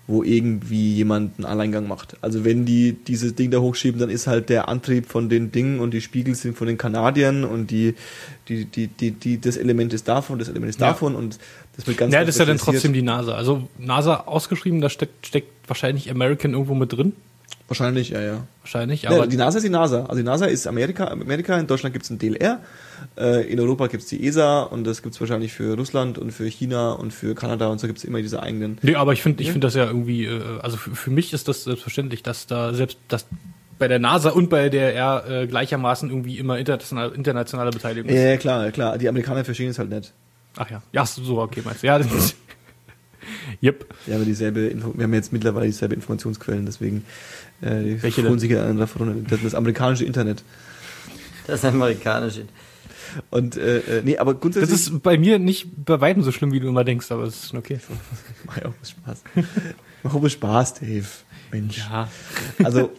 wo 0.06 0.22
irgendwie 0.22 0.94
jemand 0.94 1.38
einen 1.38 1.46
Alleingang 1.46 1.88
macht. 1.88 2.16
Also 2.20 2.44
wenn 2.44 2.64
die 2.64 2.92
dieses 2.92 3.34
Ding 3.34 3.50
da 3.50 3.58
hochschieben, 3.60 4.00
dann 4.00 4.10
ist 4.10 4.26
halt 4.26 4.50
der 4.50 4.68
Antrieb 4.68 5.06
von 5.08 5.28
den 5.28 5.52
Dingen 5.52 5.80
und 5.80 5.92
die 5.92 6.00
Spiegel 6.00 6.34
sind 6.34 6.56
von 6.58 6.66
den 6.66 6.76
Kanadiern 6.76 7.44
und 7.44 7.70
die, 7.70 7.94
die, 8.48 8.64
die, 8.66 8.88
die, 8.88 9.12
die 9.12 9.40
das 9.40 9.56
Element 9.56 9.94
ist 9.94 10.06
davon, 10.08 10.38
das 10.38 10.48
Element 10.48 10.70
ist 10.70 10.80
Ja. 10.80 10.88
davon 10.88 11.14
und 11.14 11.38
das 11.76 11.86
wird 11.86 11.96
ganz 11.98 12.12
Ja, 12.12 12.20
das 12.20 12.30
ist 12.30 12.38
ja 12.38 12.44
dann 12.44 12.58
trotzdem 12.58 12.92
die 12.92 13.02
NASA. 13.02 13.34
Also 13.34 13.68
NASA 13.78 14.24
ausgeschrieben, 14.26 14.80
da 14.80 14.88
steckt, 14.90 15.26
steckt 15.26 15.50
wahrscheinlich 15.68 16.10
American 16.10 16.52
irgendwo 16.52 16.74
mit 16.74 16.92
drin. 16.92 17.12
Wahrscheinlich, 17.68 18.10
ja, 18.10 18.20
ja. 18.20 18.46
Wahrscheinlich. 18.60 19.06
Aber 19.08 19.16
Aber 19.18 19.26
die 19.26 19.36
NASA 19.36 19.58
ist 19.58 19.64
die 19.64 19.70
NASA. 19.70 20.04
Also 20.04 20.16
die 20.16 20.22
NASA 20.24 20.46
ist 20.46 20.66
Amerika, 20.66 21.06
Amerika 21.06 21.58
in 21.58 21.66
Deutschland 21.66 21.94
gibt 21.94 22.04
es 22.04 22.10
ein 22.10 22.18
DLR, 22.18 22.60
äh, 23.16 23.50
in 23.50 23.58
Europa 23.60 23.86
gibt 23.86 24.02
es 24.02 24.08
die 24.10 24.26
ESA 24.26 24.62
und 24.64 24.84
das 24.84 25.02
gibt 25.02 25.14
es 25.14 25.20
wahrscheinlich 25.20 25.52
für 25.52 25.74
Russland 25.76 26.18
und 26.18 26.32
für 26.32 26.46
China 26.46 26.92
und 26.92 27.12
für 27.12 27.34
Kanada 27.34 27.68
und 27.68 27.80
so 27.80 27.86
gibt 27.86 27.98
es 27.98 28.04
immer 28.04 28.20
diese 28.20 28.42
eigenen. 28.42 28.78
Nee, 28.82 28.96
aber 28.96 29.12
ich 29.14 29.22
finde 29.22 29.40
ich 29.40 29.48
Ja. 29.48 29.52
finde 29.52 29.66
das 29.66 29.74
ja 29.74 29.86
irgendwie, 29.86 30.26
äh, 30.26 30.40
also 30.60 30.76
für, 30.76 30.94
für 30.94 31.10
mich 31.10 31.32
ist 31.32 31.48
das 31.48 31.64
selbstverständlich, 31.64 32.22
dass 32.22 32.46
da 32.46 32.74
selbst 32.74 32.98
dass 33.08 33.26
bei 33.78 33.88
der 33.88 33.98
NASA 33.98 34.30
und 34.30 34.50
bei 34.50 34.68
der 34.68 34.94
R 34.94 35.24
äh, 35.28 35.46
gleichermaßen 35.46 36.10
irgendwie 36.10 36.38
immer 36.38 36.58
internationale, 36.58 37.14
internationale 37.14 37.70
Beteiligung 37.70 38.10
ist. 38.10 38.16
Ja, 38.16 38.28
ja, 38.30 38.36
klar, 38.36 38.64
ja, 38.66 38.70
klar. 38.70 38.98
Die 38.98 39.08
Amerikaner 39.08 39.44
verstehen 39.44 39.70
es 39.70 39.78
halt 39.78 39.88
nicht. 39.90 40.12
Ach 40.56 40.70
ja. 40.70 40.82
Ja, 40.92 41.06
so, 41.06 41.40
okay, 41.40 41.62
meinst 41.64 41.82
du. 41.82 41.86
Ja, 41.86 41.98
das 41.98 42.34
Yep. 43.62 43.86
Wir 44.06 44.14
haben 44.14 44.22
ja 44.22 44.26
dieselbe, 44.26 44.60
Info 44.66 44.92
wir 44.96 45.04
haben 45.04 45.14
jetzt 45.14 45.32
mittlerweile 45.32 45.66
dieselbe 45.66 45.94
Informationsquellen, 45.94 46.66
deswegen 46.66 47.04
äh, 47.60 48.02
Welche 48.02 48.28
holen 48.28 48.38
sich 48.38 48.56
an 48.56 48.78
davon. 48.78 49.24
Das, 49.28 49.40
das 49.42 49.54
amerikanische 49.54 50.04
Internet. 50.04 50.42
Das 51.46 51.64
amerikanische. 51.64 52.46
Und 53.30 53.56
äh, 53.56 53.78
äh, 53.78 54.02
nee, 54.04 54.18
aber 54.18 54.32
Das 54.32 54.40
grundsätzlich 54.40 54.72
ist 54.72 55.02
bei 55.02 55.18
mir 55.18 55.38
nicht 55.38 55.84
bei 55.84 56.00
weitem 56.00 56.22
so 56.22 56.32
schlimm, 56.32 56.52
wie 56.52 56.60
du 56.60 56.68
immer 56.68 56.84
denkst, 56.84 57.10
aber 57.12 57.24
es 57.24 57.44
ist 57.44 57.50
schon 57.50 57.58
okay. 57.58 57.78
mach 58.44 58.56
ja 58.56 58.66
auch 58.66 58.74
Spaß. 58.84 59.22
Mach 60.02 60.14
auch 60.14 60.28
Spaß, 60.28 60.74
Dave. 60.74 61.06
Mensch. 61.52 61.78
Ja. 61.78 62.08
Also 62.64 62.90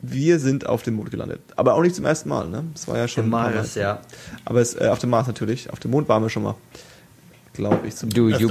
wir 0.00 0.38
sind 0.38 0.66
auf 0.66 0.82
dem 0.82 0.94
Mond 0.94 1.10
gelandet, 1.10 1.40
aber 1.56 1.74
auch 1.74 1.82
nicht 1.82 1.94
zum 1.96 2.04
ersten 2.04 2.28
Mal, 2.28 2.48
ne? 2.48 2.64
Das 2.72 2.86
war 2.88 2.96
ja 2.98 3.08
schon 3.08 3.30
paar 3.30 3.50
Mars, 3.52 3.74
Mal. 3.76 3.82
ja. 3.82 4.00
Aber 4.44 4.60
es, 4.60 4.74
äh, 4.74 4.88
auf 4.88 4.98
dem 5.00 5.10
Mars 5.10 5.26
natürlich. 5.26 5.70
Auf 5.70 5.80
dem 5.80 5.90
Mond 5.90 6.08
waren 6.08 6.22
wir 6.22 6.30
schon 6.30 6.44
mal. 6.44 6.54
Glaube 7.52 7.86
ich. 7.86 7.96
Zum 7.96 8.10
Du, 8.10 8.28
you. 8.28 8.50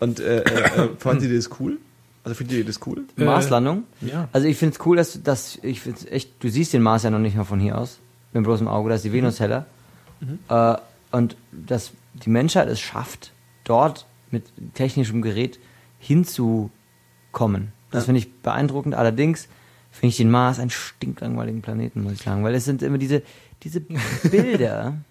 Und 0.00 0.20
äh, 0.20 0.40
äh, 0.40 0.42
äh, 0.42 0.88
fanden 0.98 1.22
Sie 1.22 1.34
das 1.34 1.48
cool? 1.58 1.78
Also 2.22 2.34
findet 2.34 2.58
ihr 2.58 2.64
das 2.66 2.80
cool? 2.86 3.04
Äh, 3.16 3.24
Marslandung? 3.24 3.84
Ja. 4.02 4.28
Also 4.32 4.46
ich 4.48 4.56
finde 4.58 4.74
es 4.78 4.84
cool, 4.84 4.96
dass, 4.96 5.14
du- 5.14 5.20
dass 5.20 5.58
ich 5.62 5.80
find's 5.80 6.04
echt, 6.04 6.32
du 6.42 6.50
siehst 6.50 6.72
den 6.74 6.82
Mars 6.82 7.04
ja 7.04 7.10
noch 7.10 7.18
nicht 7.20 7.36
mal 7.36 7.44
von 7.44 7.60
hier 7.60 7.78
aus, 7.78 7.98
mit 8.32 8.42
bloßem 8.44 8.68
Auge, 8.68 8.90
da 8.90 8.96
ist 8.96 9.04
die 9.04 9.12
Venus 9.12 9.40
heller. 9.40 9.64
Äh, 10.48 10.74
und 11.12 11.36
dass 11.52 11.92
die 12.14 12.28
Menschheit 12.30 12.68
es 12.68 12.80
schafft, 12.80 13.32
dort 13.64 14.06
mit 14.30 14.44
technischem 14.74 15.22
Gerät 15.22 15.58
hinzukommen. 15.98 17.72
Das 17.90 18.02
Ja. 18.02 18.06
finde 18.06 18.18
ich 18.18 18.32
beeindruckend. 18.42 18.94
Allerdings 18.94 19.48
finde 19.98 20.08
ich 20.08 20.16
den 20.16 20.30
Mars 20.30 20.58
einen 20.58 20.70
stinklangweiligen 20.70 21.62
Planeten, 21.62 22.02
muss 22.02 22.12
ich 22.14 22.22
sagen, 22.22 22.44
weil 22.44 22.54
es 22.54 22.64
sind 22.64 22.82
immer 22.82 22.98
diese, 22.98 23.22
diese 23.62 23.80
Bilder. 23.80 24.94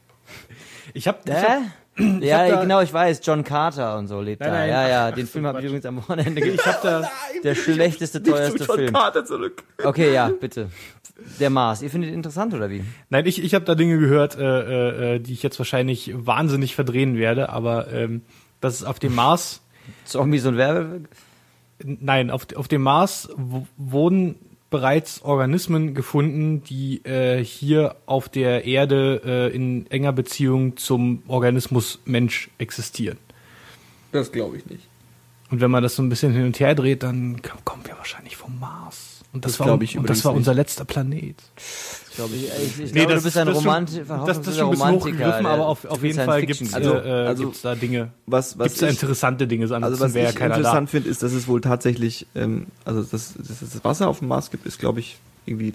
Ich 0.94 1.07
habe 1.07 1.18
Hä? 1.28 1.57
ja, 2.22 2.40
hab 2.40 2.49
da- 2.49 2.62
genau, 2.62 2.80
ich 2.82 2.94
weiß, 2.94 3.20
John 3.24 3.44
Carter 3.44 3.98
und 3.98 4.07
so 4.07 4.22
lebt 4.22 4.40
Nein, 4.41 4.49
da. 4.52 4.57
nein, 4.60 4.70
ja, 4.70 4.88
ja, 4.88 5.07
ach, 5.07 5.16
den 5.16 5.26
ach, 5.26 5.30
Film 5.32 5.44
so 5.44 5.48
habe 5.49 5.60
ich 5.60 5.66
übrigens 5.66 5.86
am 5.86 5.98
Wochenende 5.98 6.41
gesehen. 6.41 6.56
ich 6.60 6.66
habe 6.66 6.78
da 6.84 7.10
Der 7.44 7.56
schlechteste, 7.56 8.22
teuerste 8.22 8.64
Film. 8.64 8.94
Carter 8.94 9.26
zurück. 9.26 9.64
Okay, 9.84 10.14
ja, 10.14 10.30
bitte. 10.40 10.70
Der 11.40 11.49
Mars. 11.49 11.82
Ihr 11.82 11.90
findet 11.90 12.10
ihn 12.12 12.16
interessant 12.16 12.53
oder 12.53 12.70
wie? 12.70 12.84
Nein, 13.10 13.26
ich, 13.26 13.44
ich 13.44 13.56
habe 13.56 13.66
da 13.66 13.76
Dinge 13.76 13.98
gehört, 13.98 14.38
äh, 14.38 15.16
äh, 15.16 15.20
die 15.20 15.34
ich 15.34 15.41
jetzt 15.44 15.57
wahrscheinlich 15.60 16.12
wahnsinnig 16.16 16.76
verdrehen 16.76 17.18
werde, 17.18 17.49
aber 17.49 17.91
ähm, 17.91 18.22
dass 18.62 18.76
es 18.76 18.84
auf 18.84 18.99
dem 18.99 19.16
Mars, 19.16 19.62
Zombies 20.06 20.45
und 20.45 20.56
Werbe. 20.57 21.02
nein, 21.84 22.30
auf, 22.32 22.48
auf 22.56 22.68
dem 22.68 22.84
Mars 22.84 23.30
w- 23.36 23.62
wurden 23.78 24.36
bereits 24.76 25.22
Organismen 25.22 25.93
gefunden, 25.93 26.61
die 26.61 26.97
äh, 27.06 27.41
hier 27.41 27.95
auf 28.07 28.27
der 28.27 28.65
Erde 28.65 29.22
äh, 29.23 29.56
in 29.56 29.89
enger 29.89 30.11
Beziehung 30.11 30.76
zum 30.76 31.23
Organismus 31.27 31.99
Mensch 32.03 32.49
existieren. 32.57 33.18
Das 34.11 34.34
glaube 34.34 34.57
ich 34.57 34.65
nicht. 34.65 34.84
Und 35.49 35.61
wenn 35.61 35.72
man 35.72 35.81
das 35.81 35.95
so 35.95 36.03
ein 36.03 36.10
bisschen 36.10 36.34
hin 36.34 36.43
und 36.43 36.60
her 36.60 36.76
dreht, 36.76 37.03
dann 37.03 37.41
kommen 37.64 37.85
wir 37.85 37.97
wahrscheinlich 37.97 38.35
vom 38.35 38.60
Mars. 38.60 39.23
Und 39.31 39.45
das, 39.45 39.53
Das 39.53 39.60
war, 39.61 39.72
und 39.72 40.10
das 40.10 40.26
war 40.26 40.34
unser 40.34 40.53
letzter 40.53 40.84
Planet. 40.84 41.38
Glaube 42.16 42.36
ich. 42.36 42.44
Ich, 42.46 42.80
ich 42.80 42.94
Nee, 42.94 43.00
glaube, 43.02 43.14
das- 43.14 43.24
du 43.24 43.28
bist 43.28 43.38
ein 43.38 43.48
Romantiker. 43.48 44.24
Das, 44.26 44.38
das 44.40 44.48
ist 44.48 44.58
schon 44.58 44.66
ein 44.68 44.72
bisschen 44.72 44.92
hochgegriffen, 44.92 45.46
aber 45.46 45.68
auf, 45.68 45.86
auf 45.86 46.04
jeden 46.04 46.20
Fall 46.24 46.46
gibt's 46.46 46.74
Also- 46.74 46.94
äh, 46.94 47.24
äh, 47.24 47.28
also- 47.28 47.44
gibt's 47.46 47.62
da 47.62 47.76
Dinge, 47.76 48.12
Was, 48.26 48.58
was 48.58 48.66
gibt's 48.68 48.80
da 48.80 48.88
ich, 48.88 48.94
interessante 49.02 49.48
Dinge, 49.48 49.64
ansonsten 49.66 49.84
also 49.86 50.04
was 50.06 50.16
ich 50.16 50.42
interessant 50.42 50.90
finde, 50.90 51.10
ist, 51.10 51.24
dass 51.24 51.34
es 51.34 51.48
wohl 51.48 51.62
tatsächlich, 51.62 52.26
ähm, 52.36 52.68
also 52.86 53.02
dass, 53.04 53.34
dass 53.34 53.62
es 53.62 53.72
das 53.72 53.84
Wasser 53.84 54.08
auf 54.08 54.20
dem 54.20 54.28
Mars 54.30 54.52
gibt, 54.52 54.66
ist 54.66 54.80
glaube 54.80 55.00
ich 55.00 55.18
irgendwie 55.46 55.74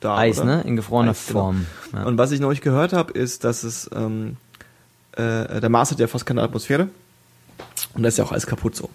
da. 0.00 0.16
Eis, 0.16 0.38
oder? 0.38 0.56
ne? 0.58 0.62
In 0.62 0.76
gefrorener 0.76 1.10
Eis, 1.10 1.26
genau. 1.26 1.40
Form. 1.40 1.66
Ja. 1.92 2.04
Und 2.04 2.18
was 2.18 2.30
ich 2.32 2.40
neulich 2.40 2.60
gehört 2.60 2.92
habe, 2.92 3.12
ist, 3.12 3.44
dass 3.44 3.64
es 3.64 3.90
ähm, 3.94 4.36
äh, 5.12 5.60
der 5.60 5.68
Mars 5.68 5.90
hat 5.90 5.98
ja 6.00 6.06
fast 6.06 6.24
keine 6.26 6.42
Atmosphäre 6.42 6.88
und 7.94 8.02
da 8.02 8.08
ist 8.08 8.18
ja 8.18 8.24
auch 8.24 8.32
alles 8.32 8.46
kaputt 8.46 8.76
so. 8.76 8.88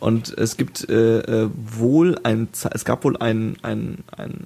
Und 0.00 0.36
es 0.38 0.56
gibt 0.56 0.88
äh, 0.88 1.18
äh, 1.44 1.50
wohl 1.54 2.18
ein, 2.22 2.48
es 2.72 2.84
gab 2.86 3.04
wohl 3.04 3.16
ein, 3.18 3.56
ein, 3.62 3.98
ein, 4.16 4.30
äh, 4.30 4.44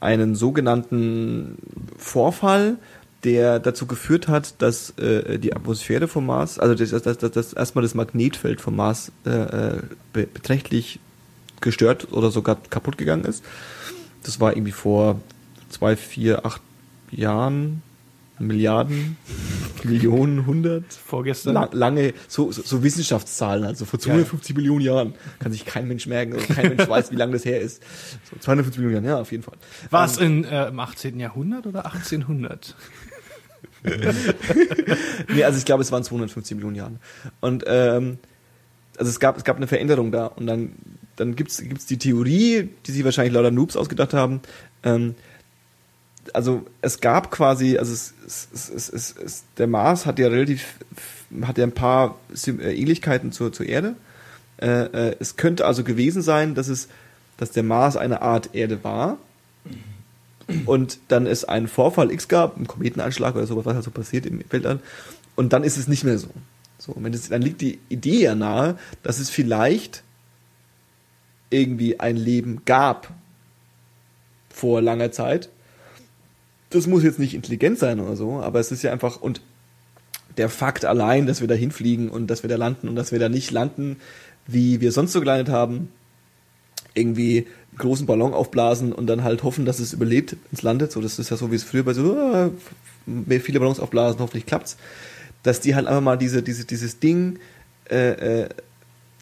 einen 0.00 0.34
sogenannten 0.34 1.58
Vorfall, 1.96 2.76
der 3.24 3.58
dazu 3.58 3.86
geführt 3.86 4.28
hat, 4.28 4.60
dass 4.62 4.90
äh, 4.98 5.38
die 5.38 5.54
Atmosphäre 5.54 6.06
vom 6.06 6.26
Mars, 6.26 6.58
also 6.58 6.74
das, 6.74 6.90
das, 6.90 7.18
das, 7.18 7.32
das 7.32 7.52
erstmal 7.52 7.82
das 7.82 7.94
Magnetfeld 7.94 8.60
vom 8.60 8.76
Mars 8.76 9.10
äh, 9.26 9.30
äh, 9.30 9.82
be 10.12 10.26
beträchtlich 10.26 11.00
gestört 11.60 12.12
oder 12.12 12.30
sogar 12.30 12.56
kaputt 12.70 12.96
gegangen 12.96 13.24
ist. 13.24 13.44
Das 14.22 14.40
war 14.40 14.52
irgendwie 14.52 14.72
vor 14.72 15.20
zwei, 15.68 15.96
vier, 15.96 16.46
acht 16.46 16.62
Jahren, 17.10 17.82
Milliarden, 18.38 19.16
Millionen, 19.84 20.46
hundert. 20.46 20.92
Vorgestern. 20.92 21.54
La 21.54 21.68
lange, 21.72 22.14
so, 22.26 22.52
so, 22.52 22.62
so 22.62 22.82
Wissenschaftszahlen, 22.82 23.64
also 23.64 23.84
vor 23.84 23.98
250 23.98 24.56
Millionen 24.56 24.82
Jahren. 24.82 25.14
Kann 25.38 25.52
sich 25.52 25.64
kein 25.64 25.88
Mensch 25.88 26.06
merken, 26.06 26.34
also 26.34 26.46
kein 26.52 26.76
Mensch 26.76 26.88
weiß, 26.88 27.10
wie 27.10 27.16
lange 27.16 27.32
das 27.32 27.44
her 27.44 27.60
ist. 27.60 27.82
So 28.30 28.38
250 28.38 28.78
Millionen 28.82 29.04
Jahren, 29.04 29.16
ja, 29.16 29.20
auf 29.20 29.32
jeden 29.32 29.42
Fall. 29.42 29.56
War 29.90 30.04
es 30.04 30.18
in, 30.18 30.44
äh, 30.44 30.68
im 30.68 30.78
18. 30.78 31.18
Jahrhundert 31.18 31.66
oder 31.66 31.86
1800? 31.86 32.74
Nee, 35.28 35.44
also 35.44 35.58
ich 35.58 35.64
glaube, 35.64 35.82
es 35.82 35.92
waren 35.92 36.02
250 36.02 36.56
Millionen 36.56 36.76
Jahren. 36.76 36.98
Und 37.40 37.64
ähm, 37.66 38.18
also 38.96 39.10
es 39.10 39.20
gab, 39.20 39.36
es 39.36 39.44
gab 39.44 39.56
eine 39.56 39.66
Veränderung 39.66 40.10
da. 40.10 40.26
Und 40.26 40.46
dann, 40.46 40.72
dann 41.16 41.36
gibt's 41.36 41.62
gibt's 41.62 41.86
die 41.86 41.98
Theorie, 41.98 42.70
die 42.86 42.92
sie 42.92 43.04
wahrscheinlich 43.04 43.34
lauter 43.34 43.50
Noobs 43.50 43.76
ausgedacht 43.76 44.14
haben. 44.14 44.40
Ähm, 44.82 45.14
also 46.34 46.66
es 46.82 47.00
gab 47.00 47.30
quasi, 47.30 47.78
also 47.78 47.92
es, 47.92 48.14
es, 48.26 48.70
es, 48.70 48.88
es, 48.88 49.16
es, 49.16 49.44
der 49.56 49.66
Mars 49.66 50.06
hat 50.06 50.18
ja 50.18 50.28
relativ, 50.28 50.76
hat 51.42 51.58
ja 51.58 51.64
ein 51.64 51.72
paar 51.72 52.18
äh, 52.46 52.50
Ähnlichkeiten 52.50 53.32
zur, 53.32 53.52
zur 53.52 53.66
Erde. 53.66 53.94
Äh, 54.60 54.66
äh, 55.10 55.16
es 55.20 55.36
könnte 55.36 55.66
also 55.66 55.84
gewesen 55.84 56.22
sein, 56.22 56.54
dass 56.54 56.68
es, 56.68 56.88
dass 57.36 57.50
der 57.50 57.62
Mars 57.62 57.96
eine 57.96 58.22
Art 58.22 58.54
Erde 58.54 58.82
war 58.82 59.18
und 60.66 60.98
dann 61.08 61.26
es 61.26 61.44
einen 61.44 61.68
Vorfall 61.68 62.10
X 62.10 62.28
gab, 62.28 62.56
einen 62.56 62.66
Kometeneinschlag 62.66 63.34
oder 63.34 63.46
sowas, 63.46 63.66
was 63.66 63.74
halt 63.74 63.84
so 63.84 63.90
passiert 63.90 64.26
im 64.26 64.42
Weltall, 64.50 64.80
und 65.36 65.52
dann 65.52 65.62
ist 65.62 65.76
es 65.76 65.86
nicht 65.86 66.04
mehr 66.04 66.18
so. 66.18 66.28
So, 66.78 66.92
und 66.92 67.04
wenn 67.04 67.12
es, 67.12 67.28
dann 67.28 67.42
liegt 67.42 67.60
die 67.60 67.78
Idee 67.88 68.22
ja 68.22 68.34
nahe, 68.34 68.78
dass 69.02 69.18
es 69.18 69.30
vielleicht 69.30 70.02
irgendwie 71.50 72.00
ein 72.00 72.16
Leben 72.16 72.62
gab 72.64 73.12
vor 74.48 74.82
langer 74.82 75.12
Zeit. 75.12 75.48
Das 76.70 76.86
muss 76.86 77.02
jetzt 77.02 77.18
nicht 77.18 77.34
intelligent 77.34 77.78
sein 77.78 78.00
oder 78.00 78.16
so, 78.16 78.40
aber 78.40 78.60
es 78.60 78.70
ist 78.72 78.82
ja 78.82 78.92
einfach, 78.92 79.20
und 79.20 79.40
der 80.36 80.48
Fakt 80.48 80.84
allein, 80.84 81.26
dass 81.26 81.40
wir 81.40 81.48
da 81.48 81.54
hinfliegen 81.54 82.08
und 82.08 82.28
dass 82.28 82.42
wir 82.42 82.50
da 82.50 82.56
landen 82.56 82.88
und 82.88 82.96
dass 82.96 83.12
wir 83.12 83.18
da 83.18 83.28
nicht 83.28 83.50
landen, 83.50 83.96
wie 84.46 84.80
wir 84.80 84.92
sonst 84.92 85.12
so 85.12 85.20
gelandet 85.20 85.48
haben, 85.48 85.88
irgendwie 86.94 87.46
großen 87.76 88.06
Ballon 88.06 88.34
aufblasen 88.34 88.92
und 88.92 89.06
dann 89.06 89.24
halt 89.24 89.42
hoffen, 89.42 89.64
dass 89.64 89.78
es 89.78 89.92
überlebt, 89.92 90.36
es 90.52 90.62
landet. 90.62 90.92
So, 90.92 91.00
das 91.00 91.18
ist 91.18 91.30
ja 91.30 91.36
so, 91.36 91.50
wie 91.50 91.56
es 91.56 91.64
früher 91.64 91.84
bei 91.84 91.94
so, 91.94 92.52
mehr 93.06 93.40
viele 93.40 93.60
Ballons 93.60 93.80
aufblasen, 93.80 94.20
hoffentlich 94.20 94.46
klappt's. 94.46 94.76
Dass 95.42 95.60
die 95.60 95.74
halt 95.74 95.86
einfach 95.86 96.02
mal 96.02 96.18
diese, 96.18 96.42
diese, 96.42 96.64
dieses 96.64 96.98
Ding 96.98 97.38
äh, 97.90 98.42
äh, 98.42 98.48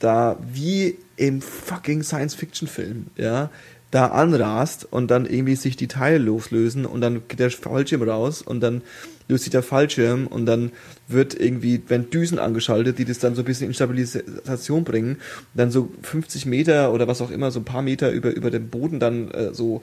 da 0.01 0.39
wie 0.53 0.97
im 1.17 1.41
fucking 1.41 2.03
Science-Fiction-Film, 2.03 3.07
ja, 3.17 3.51
da 3.97 4.09
anrast 4.09 4.87
und 4.91 5.11
dann 5.11 5.25
irgendwie 5.25 5.57
sich 5.57 5.75
die 5.75 5.89
Teile 5.89 6.19
loslösen 6.19 6.85
und 6.85 7.01
dann 7.01 7.23
geht 7.29 7.39
der 7.39 7.51
Fallschirm 7.51 8.03
raus 8.03 8.43
und 8.43 8.61
dann 8.61 8.83
löst 9.27 9.45
sich 9.45 9.51
der 9.51 9.63
Fallschirm 9.63 10.27
und 10.27 10.45
dann 10.45 10.73
wird 11.09 11.33
irgendwie, 11.33 11.83
werden 11.89 12.11
Düsen 12.11 12.39
angeschaltet, 12.39 12.99
die 12.99 13.07
das 13.07 13.21
dann 13.21 13.35
so 13.35 13.41
ein 13.41 13.47
bisschen 13.47 13.69
in 13.69 13.75
Stabilisation 13.75 14.85
bringen, 14.85 15.17
dann 15.55 15.71
so 15.71 15.89
50 16.03 16.45
Meter 16.45 16.93
oder 16.93 17.09
was 17.09 17.23
auch 17.23 17.31
immer, 17.31 17.51
so 17.51 17.61
ein 17.61 17.65
paar 17.65 17.81
Meter 17.81 18.11
über, 18.11 18.37
über 18.37 18.51
dem 18.51 18.69
Boden 18.69 19.01
dann 19.01 19.31
äh, 19.31 19.55
so 19.55 19.81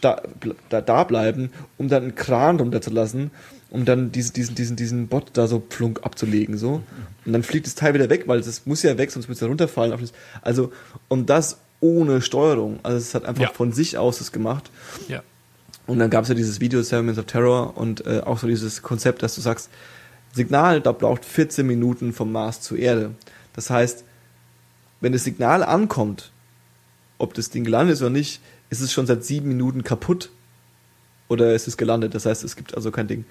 da, 0.00 0.22
da 0.70 1.02
bleiben, 1.02 1.50
um 1.76 1.88
dann 1.88 2.04
einen 2.04 2.14
Kran 2.14 2.60
runterzulassen, 2.60 3.32
um 3.70 3.84
dann 3.84 4.12
diese, 4.12 4.32
diesen, 4.32 4.54
diesen, 4.54 4.76
diesen 4.76 5.08
Bot 5.08 5.30
da 5.32 5.48
so 5.48 5.58
plunk 5.58 6.04
abzulegen, 6.04 6.56
so. 6.56 6.82
Und 7.24 7.32
dann 7.32 7.42
fliegt 7.42 7.66
das 7.66 7.74
Teil 7.74 7.94
wieder 7.94 8.10
weg, 8.10 8.28
weil 8.28 8.40
das 8.40 8.64
muss 8.64 8.84
ja 8.84 8.96
weg, 8.96 9.10
sonst 9.10 9.26
muss 9.26 9.38
es 9.38 9.40
ja 9.40 9.48
runterfallen. 9.48 9.92
Also, 10.42 10.72
und 11.08 11.28
das 11.28 11.58
ohne 11.80 12.20
Steuerung. 12.22 12.78
Also 12.82 12.98
es 12.98 13.14
hat 13.14 13.24
einfach 13.24 13.42
Ja. 13.42 13.50
von 13.50 13.72
sich 13.72 13.98
aus 13.98 14.18
das 14.18 14.32
gemacht. 14.32 14.70
Ja. 15.08 15.22
Und 15.86 15.98
dann 15.98 16.10
gab 16.10 16.22
es 16.24 16.28
ja 16.28 16.34
dieses 16.34 16.60
Video 16.60 16.82
Seven 16.82 17.04
Minutes 17.04 17.18
of 17.20 17.26
Terror 17.26 17.76
und 17.76 18.04
äh, 18.06 18.22
auch 18.24 18.38
so 18.38 18.46
dieses 18.46 18.82
Konzept, 18.82 19.22
dass 19.22 19.34
du 19.36 19.40
sagst, 19.40 19.70
Signal, 20.34 20.80
da 20.80 20.92
braucht 20.92 21.24
14 21.24 21.66
Minuten 21.66 22.12
vom 22.12 22.32
Mars 22.32 22.60
zur 22.60 22.78
Erde. 22.78 23.12
Das 23.54 23.70
heißt, 23.70 24.04
wenn 25.00 25.12
das 25.12 25.24
Signal 25.24 25.62
ankommt, 25.62 26.30
ob 27.18 27.34
das 27.34 27.50
Ding 27.50 27.64
gelandet 27.64 27.94
ist 27.94 28.02
oder 28.02 28.10
nicht, 28.10 28.40
ist 28.68 28.80
es 28.80 28.92
schon 28.92 29.06
seit 29.06 29.24
sieben 29.24 29.48
Minuten 29.48 29.84
kaputt 29.84 30.30
oder 31.28 31.54
ist 31.54 31.68
es 31.68 31.76
gelandet. 31.76 32.14
Das 32.14 32.26
heißt, 32.26 32.44
es 32.44 32.56
gibt 32.56 32.74
also 32.74 32.90
kein 32.90 33.06
Ding. 33.08 33.24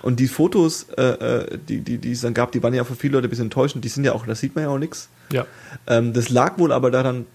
Und 0.00 0.20
die 0.20 0.28
Fotos, 0.28 0.86
äh, 0.96 1.02
äh, 1.02 1.58
die, 1.68 1.80
die, 1.80 1.98
die 1.98 2.12
es 2.12 2.20
dann 2.20 2.32
gab, 2.34 2.52
die 2.52 2.62
waren 2.62 2.72
ja 2.72 2.84
für 2.84 2.94
viele 2.94 3.14
Leute 3.14 3.26
ein 3.26 3.30
bisschen 3.30 3.46
enttäuschend. 3.46 3.84
Die 3.84 3.88
sind 3.88 4.04
ja 4.04 4.12
auch, 4.12 4.24
da 4.24 4.34
sieht 4.36 4.54
man 4.54 4.64
ja 4.64 4.70
auch 4.70 4.78
nichts. 4.78 5.08
Ja. 5.32 5.46
Ähm, 5.88 6.12
das 6.12 6.28
lag 6.28 6.58
wohl 6.58 6.70
aber 6.72 6.90
daran, 6.92 7.26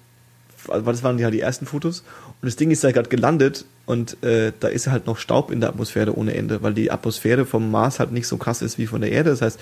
also 0.67 0.85
das 0.85 1.03
waren 1.03 1.19
ja 1.19 1.31
die 1.31 1.39
ersten 1.39 1.65
Fotos. 1.65 2.01
Und 2.41 2.45
das 2.45 2.55
Ding 2.55 2.71
ist 2.71 2.83
ja 2.83 2.91
gerade 2.91 3.09
gelandet 3.09 3.65
und 3.85 4.21
äh, 4.23 4.51
da 4.59 4.67
ist 4.67 4.87
halt 4.87 5.07
noch 5.07 5.17
Staub 5.17 5.51
in 5.51 5.59
der 5.59 5.69
Atmosphäre 5.69 6.17
ohne 6.17 6.33
Ende, 6.35 6.61
weil 6.61 6.73
die 6.73 6.91
Atmosphäre 6.91 7.45
vom 7.45 7.71
Mars 7.71 7.99
halt 7.99 8.11
nicht 8.11 8.27
so 8.27 8.37
krass 8.37 8.61
ist 8.61 8.77
wie 8.77 8.87
von 8.87 9.01
der 9.01 9.11
Erde. 9.11 9.29
Das 9.29 9.41
heißt, 9.41 9.59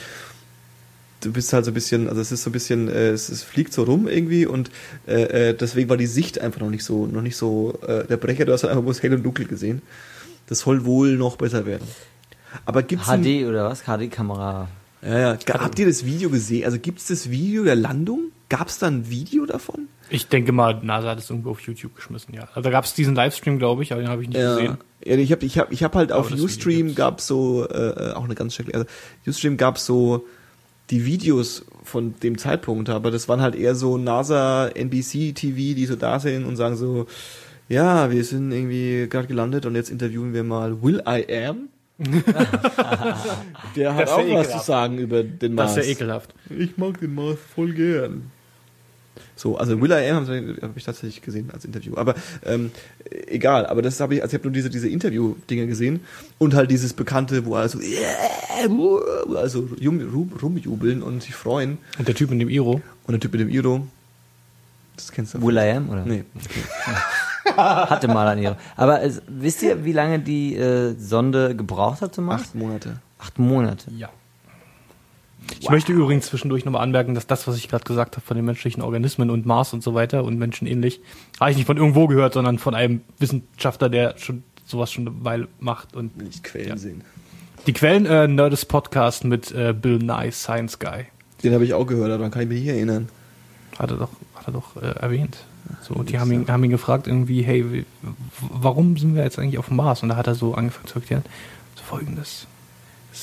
du 1.22 1.32
bist 1.32 1.54
halt 1.54 1.66
so 1.66 1.72
ein 1.72 1.74
bisschen, 1.74 2.08
also 2.08 2.22
es 2.22 2.32
ist 2.32 2.44
so 2.44 2.50
ein 2.50 2.54
bisschen, 2.54 2.88
äh, 2.88 3.10
es, 3.10 3.30
es 3.30 3.44
fliegt 3.44 3.74
so 3.74 3.84
rum 3.84 4.08
irgendwie 4.08 4.46
und 4.46 4.72
äh, 5.08 5.50
äh, 5.50 5.54
deswegen 5.54 5.90
war 5.90 5.98
die 5.98 6.08
Sicht 6.08 6.40
einfach 6.40 6.62
noch 6.62 6.70
nicht 6.70 6.84
so, 6.84 7.06
noch 7.08 7.22
nicht 7.22 7.38
so 7.38 7.80
äh, 7.88 8.06
der 8.06 8.18
Brecher. 8.18 8.46
Du 8.46 8.54
hast 8.54 8.64
halt 8.64 8.72
einfach 8.72 8.84
bloß 8.84 9.02
hell 9.04 9.14
und 9.14 9.24
dunkel 9.24 9.46
gesehen. 9.46 9.82
Das 10.48 10.60
soll 10.60 10.86
wohl 10.86 11.16
noch 11.16 11.38
besser 11.38 11.66
werden. 11.66 11.88
Aber 12.66 12.84
gibt's 12.84 13.08
HD 13.08 13.46
oder 13.48 13.70
was? 13.70 13.84
HD-Kamera. 13.84 14.68
ja, 15.02 15.20
ja. 15.20 15.38
Habt 15.54 15.80
ihr 15.80 15.86
das 15.86 16.06
Video 16.06 16.30
gesehen? 16.30 16.66
Also 16.66 16.80
gibt's 16.80 17.08
das 17.08 17.30
Video 17.30 17.64
der 17.64 17.76
Landung? 17.76 18.32
Gab's 18.50 18.80
da 18.80 18.88
ein 18.88 19.10
Video 19.10 19.46
davon? 19.46 19.88
Ich 20.12 20.28
denke 20.28 20.52
mal, 20.52 20.78
NASA 20.84 21.10
hat 21.12 21.20
es 21.20 21.30
irgendwo 21.30 21.52
auf 21.52 21.62
YouTube 21.62 21.96
geschmissen, 21.96 22.34
ja. 22.34 22.44
Also 22.50 22.62
da 22.62 22.70
gab 22.70 22.84
es 22.84 22.94
diesen 22.94 23.16
Livestream, 23.16 23.60
glaube 23.60 23.82
ich, 23.84 23.94
aber 23.94 24.02
den 24.02 24.10
habe 24.10 24.22
ich 24.22 24.28
nicht 24.28 24.40
gesehen. 24.40 24.78
Ja, 25.06 25.16
ich 25.16 25.32
habe 25.32 25.46
ich 25.46 25.58
hab, 25.58 25.72
ich 25.72 25.84
hab 25.84 25.96
halt 25.96 26.12
auf 26.12 26.32
Aber 26.32 26.42
Ustream 26.42 26.96
gab's 26.96 27.28
so, 27.28 27.66
äh, 27.68 28.12
auch 28.14 28.26
eine 28.26 28.36
ganz 28.36 28.56
schreckliche, 28.56 28.80
also 28.80 28.90
Ustream 29.26 29.56
gab's 29.56 29.86
so 29.86 30.26
die 30.90 31.06
Videos 31.06 31.66
von 31.84 32.14
dem 32.22 32.38
Zeitpunkt, 32.38 32.90
aber 32.90 33.10
das 33.10 33.30
waren 33.30 33.42
halt 33.42 33.56
eher 33.56 33.74
so 33.74 33.98
NASA, 33.98 34.68
NBC 34.68 35.34
TV, 35.34 35.76
die 35.76 35.86
so 35.86 35.96
da 35.96 36.20
sind 36.20 36.46
und 36.46 36.58
sagen 36.58 36.76
so, 36.76 37.08
ja, 37.70 38.12
wir 38.12 38.26
sind 38.26 38.52
irgendwie 38.52 39.08
gerade 39.10 39.28
gelandet 39.28 39.66
und 39.66 39.76
jetzt 39.76 39.90
interviewen 39.90 40.34
wir 40.34 40.44
mal 40.44 40.84
Will 40.84 41.02
I 41.08 41.26
Am. 41.46 41.70
Der 43.76 43.96
hat 43.96 44.10
auch 44.10 44.20
ja 44.20 44.40
was 44.40 44.48
ekelhaft. 44.48 44.52
zu 44.52 44.60
sagen 44.60 44.98
über 44.98 45.24
den 45.24 45.54
Mars. 45.54 45.76
Das 45.76 45.86
ist 45.86 45.90
ja 45.90 45.94
ekelhaft. 45.94 46.34
Ich 46.50 46.78
mag 46.78 47.00
den 47.00 47.16
Mars 47.16 47.38
voll 47.56 47.72
gern. 47.72 48.32
So, 49.42 49.58
also 49.58 49.82
Will 49.82 49.90
I 49.92 50.08
Am 50.12 50.28
habe 50.28 50.56
hab 50.62 50.78
ich 50.78 50.84
tatsächlich 50.84 51.24
gesehen 51.24 51.50
als 51.52 51.66
Interview. 51.66 51.96
Aber 51.96 52.14
ähm, 52.46 52.70
egal, 53.26 53.66
aber 53.66 53.82
das 53.82 54.00
habe 54.00 54.14
ich, 54.14 54.22
also 54.22 54.36
ich 54.36 54.40
habe 54.40 54.48
nur 54.48 54.54
diese, 54.54 54.70
diese 54.70 54.88
Interview-Dinge 54.88 55.66
gesehen 55.66 56.02
und 56.38 56.54
halt 56.54 56.70
dieses 56.70 56.94
Bekannte, 56.94 57.44
wo 57.44 57.56
also, 57.56 57.80
yeah, 57.80 58.70
wo 58.70 59.00
also 59.36 59.68
rum, 59.84 60.00
rum, 60.14 60.32
rumjubeln 60.40 61.02
und 61.02 61.24
sich 61.24 61.34
freuen. 61.34 61.80
Und 61.98 62.08
der 62.08 62.14
Typ 62.14 62.30
mit 62.30 62.40
dem 62.40 62.50
Iro. 62.50 62.84
Und 63.08 63.14
der 63.14 63.20
Typ 63.20 63.32
mit 63.32 63.42
dem 63.42 63.50
Iro, 63.50 63.88
das 64.96 65.12
kennst 65.12 65.34
du. 65.34 65.42
Will 65.42 65.58
I 65.58 65.72
am, 65.72 65.90
oder? 65.90 66.06
Nee. 66.06 66.24
Hatte 67.58 68.08
mal 68.10 68.28
an 68.28 68.38
ihre. 68.38 68.58
Aber 68.76 69.02
es, 69.02 69.24
wisst 69.28 69.64
ihr, 69.64 69.84
wie 69.84 69.94
lange 69.94 70.20
die 70.20 70.56
äh, 70.56 70.94
Sonde 71.00 71.56
gebraucht 71.56 72.04
hat 72.04 72.14
zum 72.14 72.26
Mars? 72.26 72.44
Acht 72.44 72.54
Monate. 72.54 73.00
Acht 73.18 73.40
Monate. 73.40 73.90
Ja. 73.98 74.10
Ich 75.60 75.70
möchte 75.70 75.92
übrigens 75.92 76.28
zwischendurch 76.28 76.66
nochmal 76.66 76.82
anmerken, 76.84 77.14
dass 77.16 77.28
das, 77.28 77.48
was 77.48 77.58
ich 77.58 77.68
gerade 77.68 77.84
gesagt 77.84 78.16
habe 78.16 78.26
von 78.26 78.36
den 78.36 78.46
menschlichen 78.46 78.82
Organismen 78.82 79.30
und 79.30 79.46
Mars 79.46 79.74
und 79.74 79.84
so 79.84 79.94
weiter 79.94 80.24
und 80.24 80.38
Menschen 80.40 80.68
ähnlich, 80.68 81.02
habe 81.40 81.52
ich 81.52 81.58
nicht 81.58 81.66
von 81.66 81.78
irgendwo 81.78 82.08
gehört, 82.08 82.34
sondern 82.34 82.58
von 82.58 82.74
einem 82.76 83.02
Wissenschaftler, 83.20 83.90
der 83.90 84.18
schon 84.18 84.44
sowas 84.66 84.92
schon 84.92 85.08
eine 85.08 85.24
Weile 85.26 85.48
macht. 85.60 85.96
Und 85.96 86.12
ich 86.30 86.42
Quellen 86.44 86.70
Ja. 86.70 86.78
sehen. 86.78 87.04
die 87.68 87.74
Quellen 87.74 88.06
äh, 88.06 88.28
Nerdist 88.28 88.68
Podcast 88.70 89.24
mit 89.24 89.52
äh, 89.52 89.74
Bill 89.74 90.00
Nye, 90.00 90.32
Science 90.32 90.80
Guy. 90.80 91.06
Den 91.44 91.54
habe 91.54 91.66
ich 91.66 91.74
auch 91.74 91.86
gehört, 91.86 92.08
aber 92.10 92.18
daran 92.20 92.32
kann 92.32 92.44
ich 92.44 92.48
mich 92.50 92.60
nicht 92.62 92.70
erinnern. 92.70 93.10
Hat 93.78 93.92
er 93.92 93.98
doch, 93.98 94.10
hat 94.36 94.48
er 94.48 94.54
doch 94.54 94.76
äh, 94.82 94.86
erwähnt. 95.00 95.38
So, 95.82 95.94
und 95.96 96.10
die 96.10 96.20
haben 96.20 96.32
ihn, 96.32 96.48
haben 96.48 96.64
ihn 96.64 96.72
gefragt 96.72 97.08
irgendwie, 97.08 97.44
hey, 97.44 97.86
warum 98.40 98.98
sind 98.98 99.16
wir 99.16 99.24
jetzt 99.24 99.38
eigentlich 99.40 99.58
auf 99.58 99.68
dem 99.68 99.78
Mars? 99.78 100.04
Und 100.04 100.10
da 100.10 100.16
hat 100.16 100.28
er 100.28 100.36
so 100.36 100.54
angefangen 100.56 100.88
zu 100.88 100.96
erklären, 101.00 101.24
so 101.76 101.84
folgendes. 101.84 102.48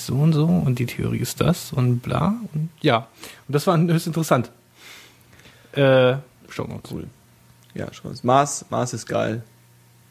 So 0.07 0.15
und 0.15 0.33
so 0.33 0.45
und 0.47 0.79
die 0.79 0.87
Theorie 0.87 1.19
ist 1.19 1.41
das 1.41 1.73
und 1.73 2.01
bla 2.01 2.35
und 2.55 2.69
ja. 2.81 2.99
Und 3.47 3.55
das 3.55 3.67
war 3.67 3.79
höchst 3.79 4.07
interessant. 4.07 4.51
Äh, 5.73 6.17
Show 6.49 6.65
Notes. 6.67 6.91
Cool. 6.91 7.05
Ja, 7.75 7.93
schon. 7.93 8.13
Mars, 8.23 8.65
Mars 8.71 8.93
ist 8.95 9.07
geil. 9.07 9.43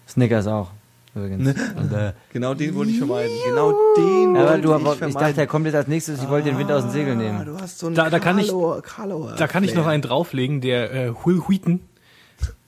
Snickers 0.07 0.47
auch, 0.47 0.69
übrigens. 1.15 1.43
Ne? 1.43 1.55
Und, 1.75 1.91
äh, 1.93 2.13
Genau 2.31 2.53
den 2.53 2.75
wollte 2.75 2.91
ich 2.91 2.97
vermeiden. 2.99 3.31
Genau 3.45 3.73
den 3.97 4.37
aber 4.37 4.49
wollte 4.49 4.61
du, 4.61 4.69
ich 4.69 4.75
aber 4.75 4.91
ich, 4.93 4.97
vermeiden. 4.99 5.19
dachte, 5.27 5.41
er 5.41 5.47
kommt 5.47 5.65
jetzt 5.65 5.75
als 5.75 5.87
nächstes, 5.87 6.21
ich 6.21 6.29
wollte 6.29 6.49
den 6.49 6.57
Wind 6.57 6.71
aus 6.71 6.83
dem 6.83 6.91
Segel 6.91 7.13
Ah, 7.13 7.15
nehmen. 7.15 7.45
Du 7.45 7.59
hast 7.59 7.79
so 7.79 7.87
einen 7.87 7.95
Da- 7.95 8.09
da 8.09 8.19
kann 8.19 8.39
ich- 8.39 8.51
Da 8.51 9.47
kann 9.47 9.63
ich 9.63 9.73
noch 9.73 9.87
einen 9.87 10.01
drauflegen, 10.01 10.61
der 10.61 10.93
äh, 10.93 11.13
Will 11.25 11.41
Wheaton 11.47 11.81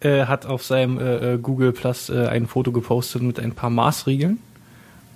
äh, 0.02 0.26
hat 0.26 0.46
auf 0.48 0.66
seinem 0.66 0.98
äh, 0.98 1.34
äh, 1.36 1.38
Google 1.38 1.72
Plus 1.72 2.10
äh, 2.10 2.26
ein 2.28 2.48
Foto 2.48 2.72
gepostet 2.72 3.22
mit 3.22 3.40
ein 3.40 3.54
paar 3.54 3.70
Marsriegeln 3.70 4.40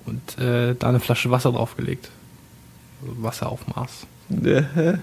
und 0.05 0.37
äh, 0.37 0.75
da 0.75 0.89
eine 0.89 0.99
Flasche 0.99 1.31
Wasser 1.31 1.51
draufgelegt. 1.51 2.09
Wasser 3.01 3.51
auf 3.51 3.67
Mars. 3.67 4.05
Der 4.29 4.99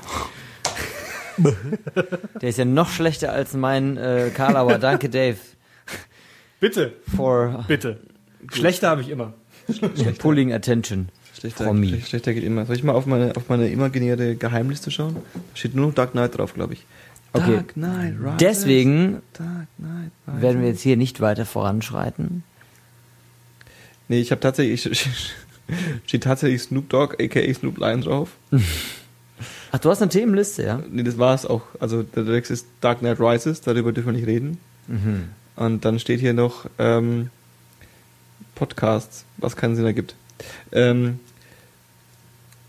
ist 2.49 2.59
ja 2.59 2.65
noch 2.65 2.91
schlechter 2.91 3.33
als 3.33 3.55
mein 3.55 3.97
äh, 3.97 4.31
Karlauer. 4.35 4.79
Danke, 4.79 5.09
Dave, 5.09 5.37
Bitte, 6.61 6.93
for 7.17 7.65
bitte. 7.69 8.01
Schlechter 8.53 8.91
habe 8.91 9.03
ich 9.03 9.09
immer. 9.09 9.33
pulling 10.19 10.53
attention. 10.53 11.09
Schlechter, 11.39 11.65
Promi. 11.65 11.89
schlechter, 11.89 12.07
schlechter 12.09 12.35
geht 12.35 12.45
immer. 12.45 12.67
Soll 12.67 12.77
ich 12.77 12.83
mal 12.83 12.95
auf 12.95 13.07
meine, 13.07 13.35
auf 13.37 13.49
meine 13.49 13.69
imaginäre 13.69 14.37
Geheimliste 14.37 14.91
schauen? 14.91 15.17
Da 15.35 15.41
steht 15.55 15.75
nur 15.75 15.87
noch 15.87 15.95
Dark 15.95 16.13
Knight 16.13 16.37
drauf, 16.37 16.53
glaube 16.53 16.75
ich. 16.75 16.85
Okay. 17.33 17.55
Dark 17.55 17.73
Knight 17.75 18.15
Rises. 18.21 18.37
Deswegen 18.41 19.23
Dark 19.33 19.67
Knight 19.79 20.11
Rises. 20.27 20.43
werden 20.43 20.61
wir 20.61 20.69
jetzt 20.69 20.83
hier 20.83 20.99
nicht 20.99 21.21
weiter 21.21 21.47
voranschreiten. 21.47 22.43
Nee, 24.11 24.21
ich 24.21 24.33
habe 24.33 24.41
tatsächlich, 24.41 24.91
steht 26.05 26.25
tatsächlich 26.25 26.63
Snoop 26.63 26.89
Dogg, 26.89 27.15
aka 27.23 27.55
Snoop 27.55 27.79
Lion 27.79 28.01
drauf. 28.01 28.31
Ach, 29.73 29.79
du 29.79 29.89
hast 29.89 30.03
eine 30.03 30.11
Themenliste, 30.11 30.65
ja? 30.65 30.83
Nee, 30.91 31.05
das 31.05 31.17
war's 31.17 31.47
auch. 31.47 31.63
Also 31.79 32.03
der 32.03 32.27
Text 32.27 32.51
ist 32.51 32.67
Dark 32.81 32.99
Knight 32.99 33.21
Rises, 33.21 33.61
darüber 33.61 33.93
dürfen 33.93 34.09
wir 34.09 34.15
nicht 34.15 34.27
reden. 34.27 34.59
Mhm. 34.89 35.29
Und 35.55 35.85
dann 35.85 36.01
steht 36.01 36.19
hier 36.19 36.33
noch 36.33 36.67
ähm, 36.81 37.31
Podcasts, 38.57 39.27
was 39.37 39.55
keinen 39.55 39.77
Sinn 39.77 39.87
ergibt. 39.87 40.17
Ähm, 40.73 41.21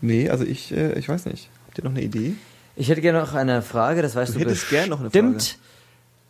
nee, 0.00 0.30
also 0.30 0.44
ich, 0.44 0.70
äh, 0.70 0.96
ich 0.96 1.08
weiß 1.08 1.26
nicht. 1.26 1.48
Habt 1.66 1.78
ihr 1.78 1.82
noch 1.82 1.90
eine 1.90 2.02
Idee? 2.02 2.34
Ich 2.76 2.88
hätte 2.88 3.00
gerne 3.00 3.18
noch 3.18 3.34
eine 3.34 3.62
Frage, 3.62 4.00
das 4.00 4.14
weißt 4.14 4.36
Du 4.36 4.38
du, 4.38 4.44
hättest 4.44 4.70
gern 4.70 4.90
noch 4.90 5.00
eine 5.00 5.10
bestimmt. 5.10 5.58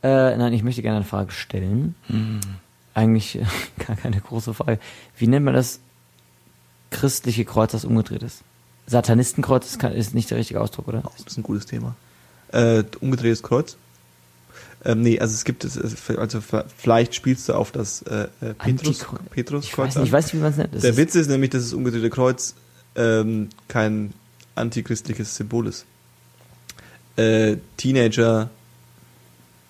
Äh, 0.03 0.39
nein, 0.39 0.55
ich 0.55 0.63
möchte 0.63 0.81
gerne 0.81 0.97
eine 0.97 1.05
Frage 1.05 1.33
stellen. 1.33 1.97
Hm. 2.07 2.41
Eigentlich 2.95 3.37
äh, 3.37 3.45
gar 3.87 3.97
keine 3.97 4.21
große 4.21 4.55
Frage. 4.55 4.79
Wie 5.17 5.27
nennt 5.27 5.45
man 5.45 5.55
das 5.55 5.81
christliche 6.91 7.45
Kreuz, 7.45 7.73
das 7.73 7.85
umgedreht 7.85 8.23
ist? 8.23 8.43
Satanistenkreuz 8.87 9.67
ist, 9.67 9.79
kein- 9.79 9.93
ist 9.93 10.15
nicht 10.15 10.31
der 10.31 10.39
richtige 10.39 10.61
Ausdruck, 10.61 10.89
oder? 10.89 11.03
Das 11.03 11.27
ist 11.27 11.39
ein 11.39 11.43
gutes 11.43 11.67
Thema. 11.67 11.95
Äh, 12.53 12.85
umgedrehtes 13.01 13.43
Kreuz. 13.43 13.77
Ähm, 14.85 15.03
nee, 15.03 15.19
also 15.21 15.33
es 15.33 15.45
gibt 15.45 15.65
es, 15.65 15.79
also 15.79 15.95
vielleicht 16.77 17.15
spielst 17.15 17.49
du 17.49 17.55
auf 17.55 17.71
das 17.71 18.03
äh, 18.03 18.25
äh, 18.41 18.55
Petrus, 18.55 18.59
Antikreuz. 18.59 19.21
Petrus 19.31 19.65
Ich 19.67 19.73
Kreuz 19.73 19.87
weiß, 19.91 19.97
nicht, 19.97 20.05
ich 20.09 20.11
an. 20.13 20.19
weiß 20.19 20.25
nicht, 20.27 20.35
wie 20.35 20.39
man 20.39 20.51
es 20.51 20.57
nennt. 20.59 20.75
Das 20.75 20.83
Der 20.83 20.97
Witz 20.97 21.15
ist 21.15 21.29
nämlich, 21.31 21.51
dass 21.51 21.63
das 21.63 21.73
umgedrehte 21.73 22.11
Kreuz 22.11 22.55
ähm, 22.97 23.49
kein 23.69 24.13
antichristliches 24.57 25.37
Symbol 25.37 25.69
ist. 25.69 25.87
Äh, 27.17 27.57
Teenager, 27.77 28.51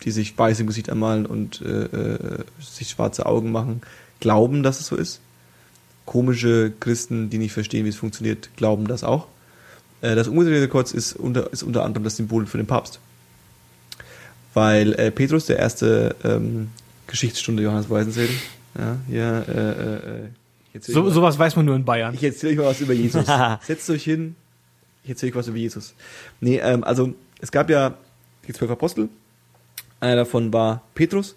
die 0.02 0.10
sich 0.10 0.36
weiß 0.36 0.60
im 0.60 0.66
Gesicht 0.66 0.90
anmalen 0.90 1.26
und 1.26 1.60
äh, 1.62 1.84
äh, 1.84 2.44
sich 2.60 2.90
schwarze 2.90 3.26
Augen 3.26 3.52
machen, 3.52 3.82
glauben, 4.20 4.62
dass 4.62 4.80
es 4.80 4.86
so 4.86 4.96
ist. 4.96 5.20
Komische 6.04 6.72
Christen, 6.80 7.30
die 7.30 7.38
nicht 7.38 7.52
verstehen, 7.52 7.84
wie 7.84 7.90
es 7.90 7.96
funktioniert, 7.96 8.50
glauben 8.56 8.88
das 8.88 9.04
auch. 9.04 9.28
Äh, 10.00 10.14
das 10.14 10.28
umgedrehte 10.28 10.68
Kreuz 10.68 10.92
ist 10.92 11.14
unter, 11.14 11.52
ist 11.52 11.62
unter 11.62 11.84
anderem 11.84 12.04
das 12.04 12.16
Symbol 12.16 12.46
für 12.46 12.58
den 12.58 12.66
Papst. 12.66 13.00
Weil 14.54 14.92
äh, 14.94 15.10
Petrus, 15.10 15.46
der 15.46 15.58
erste 15.58 16.14
ähm, 16.24 16.70
Geschichtsstunde 17.06 17.62
Johannes 17.62 17.88
Weisenseel. 17.88 18.28
Ja, 18.78 18.96
hier, 19.06 19.44
äh, 20.74 20.76
äh, 20.76 20.80
So, 20.80 21.08
sowas 21.10 21.38
weiß 21.38 21.56
man 21.56 21.66
nur 21.66 21.76
in 21.76 21.84
Bayern. 21.84 22.14
ich 22.14 22.24
erzähle 22.24 22.52
euch 22.52 22.58
mal 22.58 22.64
was 22.66 22.80
über 22.80 22.92
Jesus. 22.92 23.26
Setzt 23.66 23.88
euch 23.90 24.04
hin, 24.04 24.34
ich 25.04 25.10
erzähle 25.10 25.32
euch 25.32 25.36
was 25.36 25.48
über 25.48 25.58
Jesus. 25.58 25.94
Nee, 26.40 26.58
ähm, 26.58 26.84
also 26.84 27.14
es 27.40 27.52
gab 27.52 27.70
ja 27.70 27.94
die 28.46 28.52
zwölf 28.52 28.70
Apostel. 28.70 29.08
Einer 30.02 30.16
davon 30.16 30.52
war 30.52 30.82
Petrus. 30.94 31.36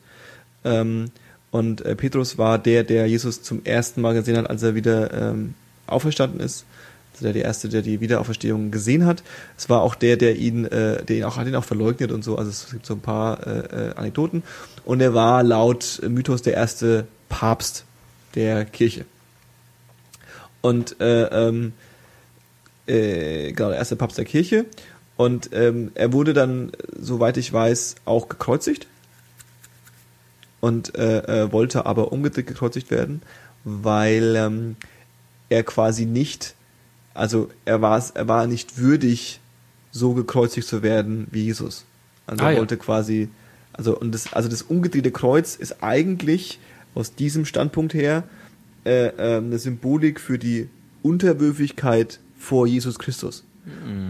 Ähm, 0.64 1.12
und 1.52 1.82
äh, 1.86 1.96
Petrus 1.96 2.38
war 2.38 2.58
der, 2.58 2.84
der 2.84 3.08
Jesus 3.08 3.44
zum 3.44 3.64
ersten 3.64 4.02
Mal 4.02 4.16
gesehen 4.16 4.38
hat, 4.38 4.50
als 4.50 4.64
er 4.64 4.74
wieder 4.74 5.14
ähm, 5.14 5.54
auferstanden 5.86 6.40
ist. 6.40 6.66
Also 7.14 7.26
der, 7.26 7.34
der 7.34 7.44
erste, 7.44 7.70
der 7.70 7.84
die 7.84 8.02
Wiederauferstehung 8.02 8.72
gesehen 8.72 9.06
hat. 9.06 9.22
Es 9.56 9.70
war 9.70 9.84
auch 9.84 9.94
der, 9.94 10.18
der 10.18 10.36
ihn, 10.36 10.66
äh, 10.66 11.04
der 11.06 11.16
ihn 11.16 11.24
auch 11.26 11.38
hat 11.38 11.48
ihn 11.48 11.56
auch 11.56 11.64
verleugnet 11.64 12.12
und 12.12 12.24
so. 12.24 12.38
Also 12.38 12.50
es 12.50 12.72
gibt 12.72 12.88
so 12.88 12.96
ein 12.96 13.02
paar 13.02 13.46
äh, 13.46 13.60
äh, 13.60 13.94
Anekdoten. 13.96 14.42
Und 14.84 15.00
er 15.00 15.14
war 15.14 15.44
laut 15.44 16.02
Mythos 16.08 16.42
der 16.42 16.56
erste 16.56 17.06
Papst 17.30 17.86
der 18.34 18.66
Kirche. 18.66 19.06
Und 20.62 21.00
äh, 21.00 21.26
ähm, 21.26 21.74
äh, 22.88 23.52
genau, 23.52 23.70
der 23.70 23.78
erste 23.78 23.96
Papst 23.96 24.18
der 24.18 24.26
Kirche. 24.26 24.66
Und 25.18 25.50
ähm, 25.54 25.92
er 25.96 26.14
wurde 26.14 26.34
dann, 26.34 26.72
soweit 27.00 27.38
ich 27.38 27.52
weiß, 27.52 27.96
auch 28.06 28.28
gekreuzigt. 28.28 28.88
Und 30.60 30.96
äh, 30.96 31.44
äh, 31.44 31.52
wollte 31.52 31.86
aber 31.86 32.12
umgedreht 32.12 32.48
gekreuzigt 32.48 32.90
werden, 32.90 33.22
weil 33.64 34.36
ähm, 34.36 34.76
er 35.50 35.64
quasi 35.64 36.06
nicht, 36.06 36.56
also 37.14 37.50
er 37.66 37.82
war 37.82 38.04
er 38.14 38.28
war 38.28 38.48
nicht 38.48 38.78
würdig, 38.78 39.40
so 39.92 40.14
gekreuzigt 40.14 40.68
zu 40.68 40.82
werden 40.82 41.28
wie 41.32 41.44
Jesus. 41.44 41.86
Also 42.26 42.44
Ah, 42.44 42.48
er 42.48 42.54
ja. 42.54 42.60
wollte 42.60 42.78
quasi, 42.78 43.30
also 43.74 43.98
und 43.98 44.12
das, 44.14 44.34
also 44.34 44.50
das 44.50 44.64
umgedrehte 44.64 45.12
Kreuz 45.12 45.56
ist 45.56 45.84
eigentlich 45.84 46.60
aus 46.96 47.14
diesem 47.14 47.46
Standpunkt 47.46 47.94
her 47.94 48.24
äh, 48.86 49.08
äh, 49.08 49.38
eine 49.38 49.60
Symbolik 49.60 50.20
für 50.20 50.40
die 50.40 50.70
Unterwürfigkeit 51.04 52.20
vor 52.38 52.68
Jesus 52.68 52.98
Christus. 52.98 53.44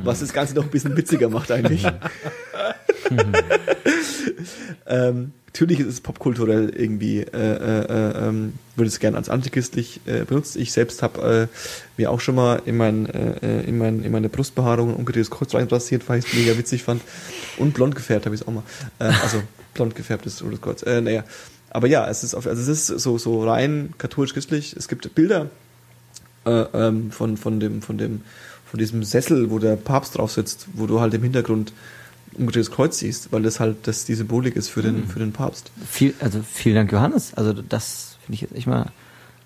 Was 0.04 0.20
das 0.20 0.34
Ganze 0.34 0.54
noch 0.56 0.64
ein 0.64 0.70
bisschen 0.70 0.96
witziger 0.98 1.30
macht 1.30 1.52
eigentlich. 1.52 1.86
ähm, 4.88 5.32
natürlich 5.48 5.80
ist 5.80 5.88
es 5.88 6.02
popkulturell 6.02 6.70
irgendwie, 6.76 7.20
äh, 7.20 7.26
äh, 7.32 7.86
äh, 7.86 8.28
ähm, 8.28 8.54
würde 8.76 8.88
es 8.90 9.00
gerne 9.00 9.18
als 9.18 9.30
antichristlich 9.30 10.02
äh, 10.06 10.26
benutzt. 10.26 10.58
Ich 10.58 10.74
selbst 10.74 11.02
habe 11.02 11.50
äh, 11.50 11.58
mir 11.98 12.12
auch 12.12 12.20
schon 12.20 12.36
mal 12.36 12.62
in, 12.66 12.76
mein, 12.76 13.06
äh, 13.06 13.62
in, 13.62 13.78
mein, 13.78 14.04
in 14.04 14.12
meine 14.12 14.28
Brustbehaarung 14.28 14.90
ein 14.90 14.96
umgedrehtes 14.96 15.32
Kreuz 15.32 15.54
reinrasiert, 15.54 16.08
weil 16.10 16.20
ich 16.20 16.26
es 16.26 16.34
mega 16.34 16.58
witzig 16.58 16.84
fand. 16.84 17.02
Und 17.58 17.74
blond 17.74 17.96
gefärbt 17.96 18.26
habe 18.26 18.36
ich 18.36 18.42
es 18.42 18.48
auch 18.48 18.52
mal. 18.52 18.64
Also 19.00 19.42
blond 19.74 19.96
gefärbtes 19.96 20.44
rotes 20.44 20.62
Kreuz. 20.62 20.86
Naja. 20.86 21.24
Aber 21.70 21.88
ja, 21.88 22.08
es 22.10 22.24
ist 22.24 22.36
auf, 22.36 22.48
also 22.48 22.62
es 22.62 22.90
ist 22.90 23.00
so, 23.02 23.18
so 23.18 23.46
rein 23.46 23.94
katholisch-christlich. 23.98 24.76
Es 24.78 24.88
gibt 24.88 25.14
Bilder 25.14 25.50
äh, 26.46 26.50
ähm, 26.74 27.12
von, 27.12 27.38
von 27.38 27.60
dem, 27.60 27.82
von 27.82 27.98
dem, 27.98 28.22
von 28.66 28.80
diesem 28.80 29.04
Sessel, 29.04 29.50
wo 29.52 29.60
der 29.60 29.76
Papst 29.76 30.18
drauf 30.18 30.32
sitzt, 30.32 30.68
wo 30.74 30.88
du 30.88 31.00
halt 31.00 31.14
im 31.14 31.24
Hintergrund 31.24 31.72
ein 32.34 32.40
umgedrehtes 32.42 32.72
Kreuz 32.72 32.98
siehst, 33.00 33.32
weil 33.32 33.44
das 33.44 33.60
halt 33.60 33.88
das 33.88 34.06
die 34.06 34.16
Symbolik 34.16 34.56
ist 34.56 34.70
für 34.70 34.82
den, 34.82 35.08
für 35.08 35.20
den 35.20 35.32
Papst. 35.32 35.72
Viel, 35.88 36.14
also 36.20 36.42
vielen 36.44 36.76
Dank, 36.76 36.92
Johannes. 36.92 37.34
Also 37.36 37.54
das 37.54 38.18
finde 38.26 38.36
ich 38.36 38.42
jetzt 38.42 38.56
echt 38.56 38.68
mal 38.68 38.92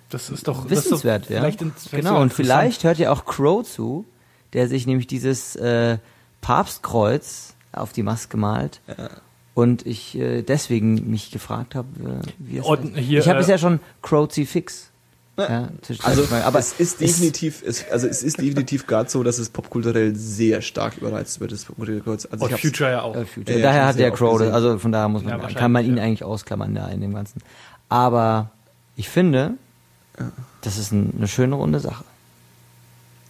Das 0.10 0.30
ist 0.30 0.48
doch 0.48 0.70
wissenswert, 0.70 1.24
das 1.24 1.30
ist 1.30 1.30
doch 1.30 1.36
ja. 1.36 1.42
Vielleicht 1.42 1.62
ins- 1.62 1.88
vielleicht 1.88 2.08
genau, 2.08 2.22
und 2.22 2.34
vielleicht 2.34 2.84
hört 2.84 2.98
ja 2.98 3.12
auch 3.12 3.26
Crow 3.26 3.64
zu, 3.68 4.06
der 4.54 4.68
sich 4.68 4.88
nämlich 4.88 5.06
dieses 5.08 5.56
äh, 5.58 5.98
Papstkreuz 6.42 7.54
auf 7.72 7.94
die 7.94 8.04
Maske 8.04 8.36
malt. 8.38 8.82
Und 9.54 9.86
ich 9.86 10.18
äh, 10.18 10.42
deswegen 10.42 11.10
mich 11.12 11.32
gefragt 11.32 11.76
habe, 11.76 11.88
äh, 12.24 12.28
wie 12.40 12.58
es 12.58 12.68
heißt. 12.68 12.82
hier, 12.96 13.20
Ich 13.20 13.28
habe 13.28 13.38
äh, 13.40 13.42
bisher 13.42 13.58
schon 13.58 13.80
Crucifix. 14.02 14.89
Ja, 15.40 15.70
Also 16.04 16.24
aber 16.24 16.44
aber 16.46 16.60
es 16.60 16.74
ist 16.80 17.00
definitiv, 17.02 17.64
es, 17.66 17.86
also 17.92 18.08
es 18.08 18.24
ist 18.24 18.40
definitiv 18.42 18.88
gerade 18.88 19.10
so, 19.10 19.24
dass 19.24 19.38
es 19.40 19.50
popkulturell 19.50 20.16
sehr 20.16 20.62
stark 20.62 20.98
überreizt 20.98 21.40
wird, 21.40 21.52
das 21.52 21.70
umgedrehte 21.70 22.02
Kreuz. 22.02 22.26
Also 22.26 22.44
Und 22.46 22.50
ich 22.50 22.54
hab's- 22.54 22.62
Future 22.62 22.92
ja 22.92 23.02
auch. 23.04 23.16
Äh, 23.16 23.26
Future. 23.26 23.58
Ja, 23.58 23.64
Daher 23.64 23.86
hat 23.88 24.00
der 24.00 24.12
Crow, 24.12 24.42
also 24.42 24.78
von 24.80 24.92
daher 24.92 25.08
muss 25.10 25.24
man, 25.24 25.40
Ja, 25.40 25.48
kann 25.50 25.72
man 25.72 25.86
ihn 25.86 25.98
ja. 25.98 26.04
eigentlich 26.04 26.24
ausklammern 26.24 26.74
da 26.76 26.88
in 26.90 27.02
dem 27.02 27.14
Ganzen. 27.14 27.42
Aber 27.90 28.52
ich 28.96 29.08
finde, 29.10 29.54
das 30.62 30.78
ist 30.78 30.92
ein, 30.92 31.14
eine 31.18 31.28
schöne 31.28 31.56
runde 31.56 31.80
Sache. 31.80 32.04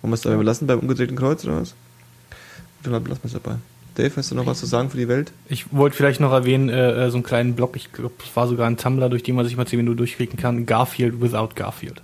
Wollen 0.01 0.11
wir 0.11 0.15
es 0.15 0.21
dabei 0.21 0.37
belassen 0.37 0.65
beim 0.67 0.79
umgedrehten 0.79 1.15
Kreuz 1.17 1.43
oder 1.45 1.61
was? 1.61 1.73
Dann 2.83 2.93
lassen 2.93 3.05
wir 3.05 3.25
es 3.25 3.33
dabei. 3.33 3.55
Dave, 3.99 4.15
hast 4.15 4.31
du 4.31 4.35
noch 4.35 4.45
was 4.45 4.59
zu 4.59 4.65
sagen 4.65 4.89
für 4.89 4.97
die 4.97 5.09
Welt? 5.09 5.33
Ich 5.49 5.73
wollte 5.73 5.95
vielleicht 5.95 6.21
noch 6.21 6.31
erwähnen, 6.31 6.69
äh, 6.69 7.07
äh, 7.07 7.09
so 7.09 7.17
einen 7.17 7.23
kleinen 7.23 7.55
Blog, 7.55 7.75
ich 7.75 7.91
glaube, 7.91 8.13
es 8.23 8.33
war 8.33 8.47
sogar 8.47 8.65
ein 8.67 8.77
Tumblr, 8.77 9.09
durch 9.09 9.23
den 9.23 9.35
man 9.35 9.45
sich 9.45 9.57
mal 9.57 9.67
10 9.67 9.77
Minuten 9.77 9.97
durchklicken 9.97 10.39
kann. 10.39 10.65
Garfield 10.65 11.21
without 11.21 11.49
Garfield. 11.55 12.01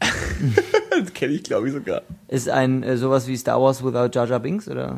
das 0.00 1.14
kenne 1.14 1.34
ich, 1.34 1.44
glaube 1.44 1.68
ich, 1.68 1.74
sogar. 1.74 2.02
Ist 2.26 2.48
ein 2.48 2.82
äh, 2.82 2.96
sowas 2.96 3.28
wie 3.28 3.36
Star 3.36 3.62
Wars 3.62 3.84
without 3.84 4.10
Jar 4.12 4.26
Jar 4.26 4.40
Binks 4.40 4.66
oder? 4.68 4.96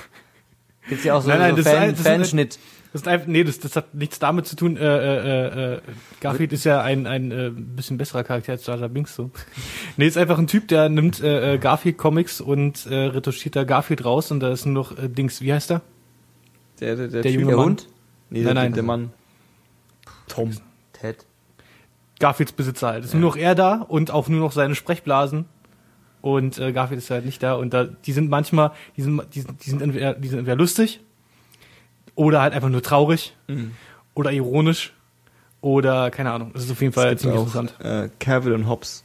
Gibt's 0.88 1.04
ja 1.04 1.14
auch 1.14 1.22
so, 1.22 1.28
Nein, 1.28 1.38
nein, 1.38 1.50
so 1.50 1.62
das 1.62 1.66
ist 1.66 1.72
Fan, 1.72 1.90
das 1.90 1.98
ist 2.00 2.06
Fanschnitt. 2.06 2.58
Das 2.94 3.02
ist 3.02 3.08
einfach, 3.08 3.26
nee, 3.26 3.42
das, 3.42 3.58
das 3.58 3.74
hat 3.74 3.92
nichts 3.92 4.20
damit 4.20 4.46
zu 4.46 4.54
tun. 4.54 4.76
Äh, 4.76 4.84
äh, 4.86 5.74
äh, 5.74 5.80
Garfield 6.20 6.52
ist 6.52 6.62
ja 6.62 6.80
ein, 6.80 7.08
ein 7.08 7.32
äh, 7.32 7.50
bisschen 7.50 7.98
besserer 7.98 8.22
Charakter 8.22 8.52
als 8.52 8.64
Jar 8.66 8.78
Jar 8.78 8.88
Binks 8.88 9.16
so. 9.16 9.32
nee, 9.96 10.06
ist 10.06 10.16
einfach 10.16 10.38
ein 10.38 10.46
Typ, 10.46 10.68
der 10.68 10.88
nimmt 10.88 11.20
äh, 11.20 11.54
äh, 11.54 11.58
Garfield 11.58 11.98
Comics 11.98 12.40
und 12.40 12.86
äh, 12.86 12.94
retuschiert 12.94 13.56
da 13.56 13.64
Garfield 13.64 14.04
raus 14.04 14.30
und 14.30 14.38
da 14.38 14.52
ist 14.52 14.64
nur 14.64 14.74
noch 14.74 14.96
äh, 14.96 15.08
Dings, 15.08 15.40
wie 15.40 15.52
heißt 15.52 15.72
er? 15.72 15.82
Der, 16.80 16.94
der, 16.94 17.08
der, 17.08 17.22
Der 17.22 17.32
Typ- 17.32 17.40
junge 17.40 17.46
Der 17.48 17.56
Mann. 17.56 17.66
Hund? 17.66 17.88
Nee, 18.30 18.38
Nein, 18.42 18.44
der, 18.44 18.54
nein. 18.54 18.72
der 18.74 18.82
Mann. 18.84 19.10
Tom. 20.28 20.52
Ted. 20.92 21.26
Garfields 22.20 22.52
Besitzer 22.52 22.86
halt. 22.86 23.00
Es 23.04 23.08
ist 23.08 23.14
nur 23.14 23.22
noch 23.30 23.36
er 23.36 23.54
da 23.56 23.74
und 23.88 24.12
auch 24.12 24.28
nur 24.28 24.38
noch 24.40 24.52
seine 24.52 24.74
Sprechblasen. 24.76 25.46
Und 26.20 26.58
äh, 26.58 26.72
Garfield 26.72 26.98
ist 26.98 27.10
halt 27.10 27.26
nicht 27.26 27.42
da. 27.42 27.54
Und 27.54 27.74
da, 27.74 27.84
die 27.84 28.12
sind 28.12 28.30
manchmal, 28.30 28.70
die 28.96 29.02
sind, 29.02 29.20
die 29.34 29.40
sind, 29.40 29.64
die 29.66 29.70
sind, 29.70 29.82
entweder, 29.82 30.14
die 30.14 30.28
sind 30.28 30.38
entweder 30.38 30.56
lustig 30.56 31.00
oder 32.14 32.40
halt 32.42 32.52
einfach 32.54 32.68
nur 32.68 32.82
traurig 32.82 33.34
oder 34.14 34.32
ironisch 34.32 34.92
oder 35.60 36.10
keine 36.10 36.30
Ahnung. 36.32 36.50
Das 36.54 36.64
ist 36.64 36.70
auf 36.70 36.80
jeden 36.80 36.92
Fall 36.92 37.16
ziemlich 37.18 37.38
auch 37.38 37.46
interessant. 37.46 37.74
äh, 37.80 38.08
Calvin 38.20 38.52
und 38.52 38.68
Hobbes. 38.68 39.02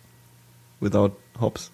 Without 0.80 1.11
Hobbes. 1.40 1.72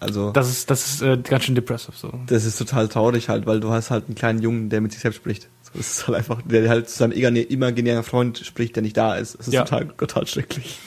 Also, 0.00 0.32
Das 0.32 0.48
ist, 0.50 0.68
das 0.68 0.86
ist 0.94 1.02
äh, 1.02 1.16
ganz 1.16 1.44
schön 1.44 1.54
depressive 1.54 1.92
so. 1.96 2.12
das 2.26 2.44
ist 2.44 2.56
total 2.58 2.88
traurig 2.88 3.28
halt, 3.28 3.46
weil 3.46 3.60
du 3.60 3.70
hast 3.70 3.90
halt 3.92 4.06
einen 4.06 4.16
kleinen 4.16 4.42
Jungen, 4.42 4.68
der 4.68 4.80
mit 4.80 4.90
sich 4.92 5.00
selbst 5.00 5.16
spricht. 5.18 5.48
So, 5.62 5.70
das 5.76 5.90
ist 5.98 6.08
halt 6.08 6.18
einfach, 6.18 6.42
der 6.42 6.68
halt 6.68 6.88
zu 6.88 6.98
seinem 6.98 7.12
imaginären 7.12 8.02
Freund 8.02 8.38
spricht, 8.38 8.74
der 8.74 8.82
nicht 8.82 8.96
da 8.96 9.14
ist. 9.14 9.38
Das 9.38 9.46
ist 9.46 9.54
Ja. 9.54 9.62
total, 9.62 9.86
total 9.96 10.26
schrecklich. 10.26 10.78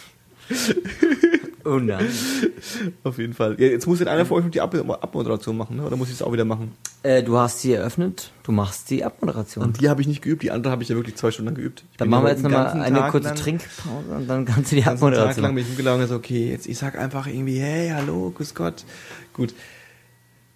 Oh 1.65 1.79
nein. 1.79 2.07
Auf 3.03 3.17
jeden 3.17 3.33
Fall. 3.33 3.55
Ja, 3.59 3.67
jetzt 3.67 3.87
muss 3.87 3.99
in 3.99 4.07
einer 4.07 4.25
von 4.25 4.37
euch 4.37 4.43
noch 4.45 4.51
die 4.51 4.61
Ab 4.61 4.75
Abmoderation 4.75 5.57
machen, 5.57 5.77
ne? 5.77 5.83
oder 5.83 5.95
muss 5.95 6.09
ich 6.09 6.13
es 6.15 6.21
auch 6.21 6.31
wieder 6.31 6.45
machen? 6.45 6.71
Äh, 7.03 7.23
du 7.23 7.37
hast 7.37 7.61
sie 7.61 7.73
eröffnet, 7.73 8.31
du 8.43 8.51
machst 8.51 8.89
die 8.91 9.03
Abmoderation. 9.03 9.63
Und 9.65 9.81
die 9.81 9.89
habe 9.89 9.99
ich 10.01 10.07
nicht 10.07 10.21
geübt, 10.21 10.43
die 10.43 10.51
andere 10.51 10.71
habe 10.71 10.83
ich 10.83 10.89
ja 10.89 10.95
wirklich 10.95 11.15
zwei 11.15 11.31
Stunden 11.31 11.47
lang 11.47 11.55
geübt. 11.55 11.83
Ich 11.91 11.97
dann 11.97 12.09
machen 12.09 12.23
wir 12.25 12.29
jetzt 12.31 12.43
nochmal 12.43 12.67
eine 12.67 12.99
Tag 12.99 13.11
kurze 13.11 13.29
lang- 13.29 13.35
Trinkpause 13.37 14.09
und 14.15 14.27
dann 14.27 14.45
kannst 14.45 14.71
du 14.71 14.75
die 14.75 14.81
ganzen 14.83 15.01
Tag 15.01 15.11
lang 15.13 15.19
Abmoderation. 15.23 15.55
bin 15.55 15.63
ich 15.63 15.69
rumgelaufen 15.69 16.01
und 16.03 16.07
so, 16.07 16.15
okay, 16.15 16.49
jetzt 16.51 16.67
ich 16.67 16.77
sag 16.77 16.97
einfach 16.97 17.25
irgendwie, 17.27 17.59
hey, 17.59 17.89
hallo, 17.89 18.31
grüß 18.35 18.53
Gott. 18.53 18.85
Gut. 19.33 19.53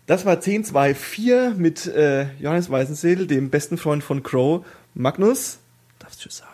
Das 0.05 0.25
war 0.25 0.39
10, 0.39 0.63
2, 0.63 0.95
4 0.95 1.53
mit 1.57 1.85
äh, 1.87 2.27
Johannes 2.39 2.69
Weißenseel, 2.69 3.27
dem 3.27 3.49
besten 3.49 3.77
Freund 3.77 4.03
von 4.03 4.23
Crow, 4.23 4.65
Magnus, 4.95 5.59
darfst 5.99 6.21
Tschüss 6.21 6.37
sagen, 6.37 6.49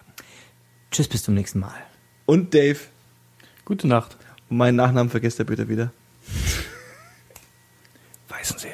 Tschüss, 0.91 1.07
bis 1.07 1.23
zum 1.23 1.33
nächsten 1.35 1.59
Mal. 1.59 1.75
und 2.25 2.53
Dave. 2.53 2.79
Gute 3.65 3.87
Nacht. 3.87 4.17
Und 4.49 4.57
meinen 4.57 4.75
Nachnamen 4.75 5.09
vergesst 5.09 5.39
er 5.39 5.45
bitte 5.45 5.67
wieder. 5.67 5.91
Weißen 8.29 8.59
Sie. 8.59 8.69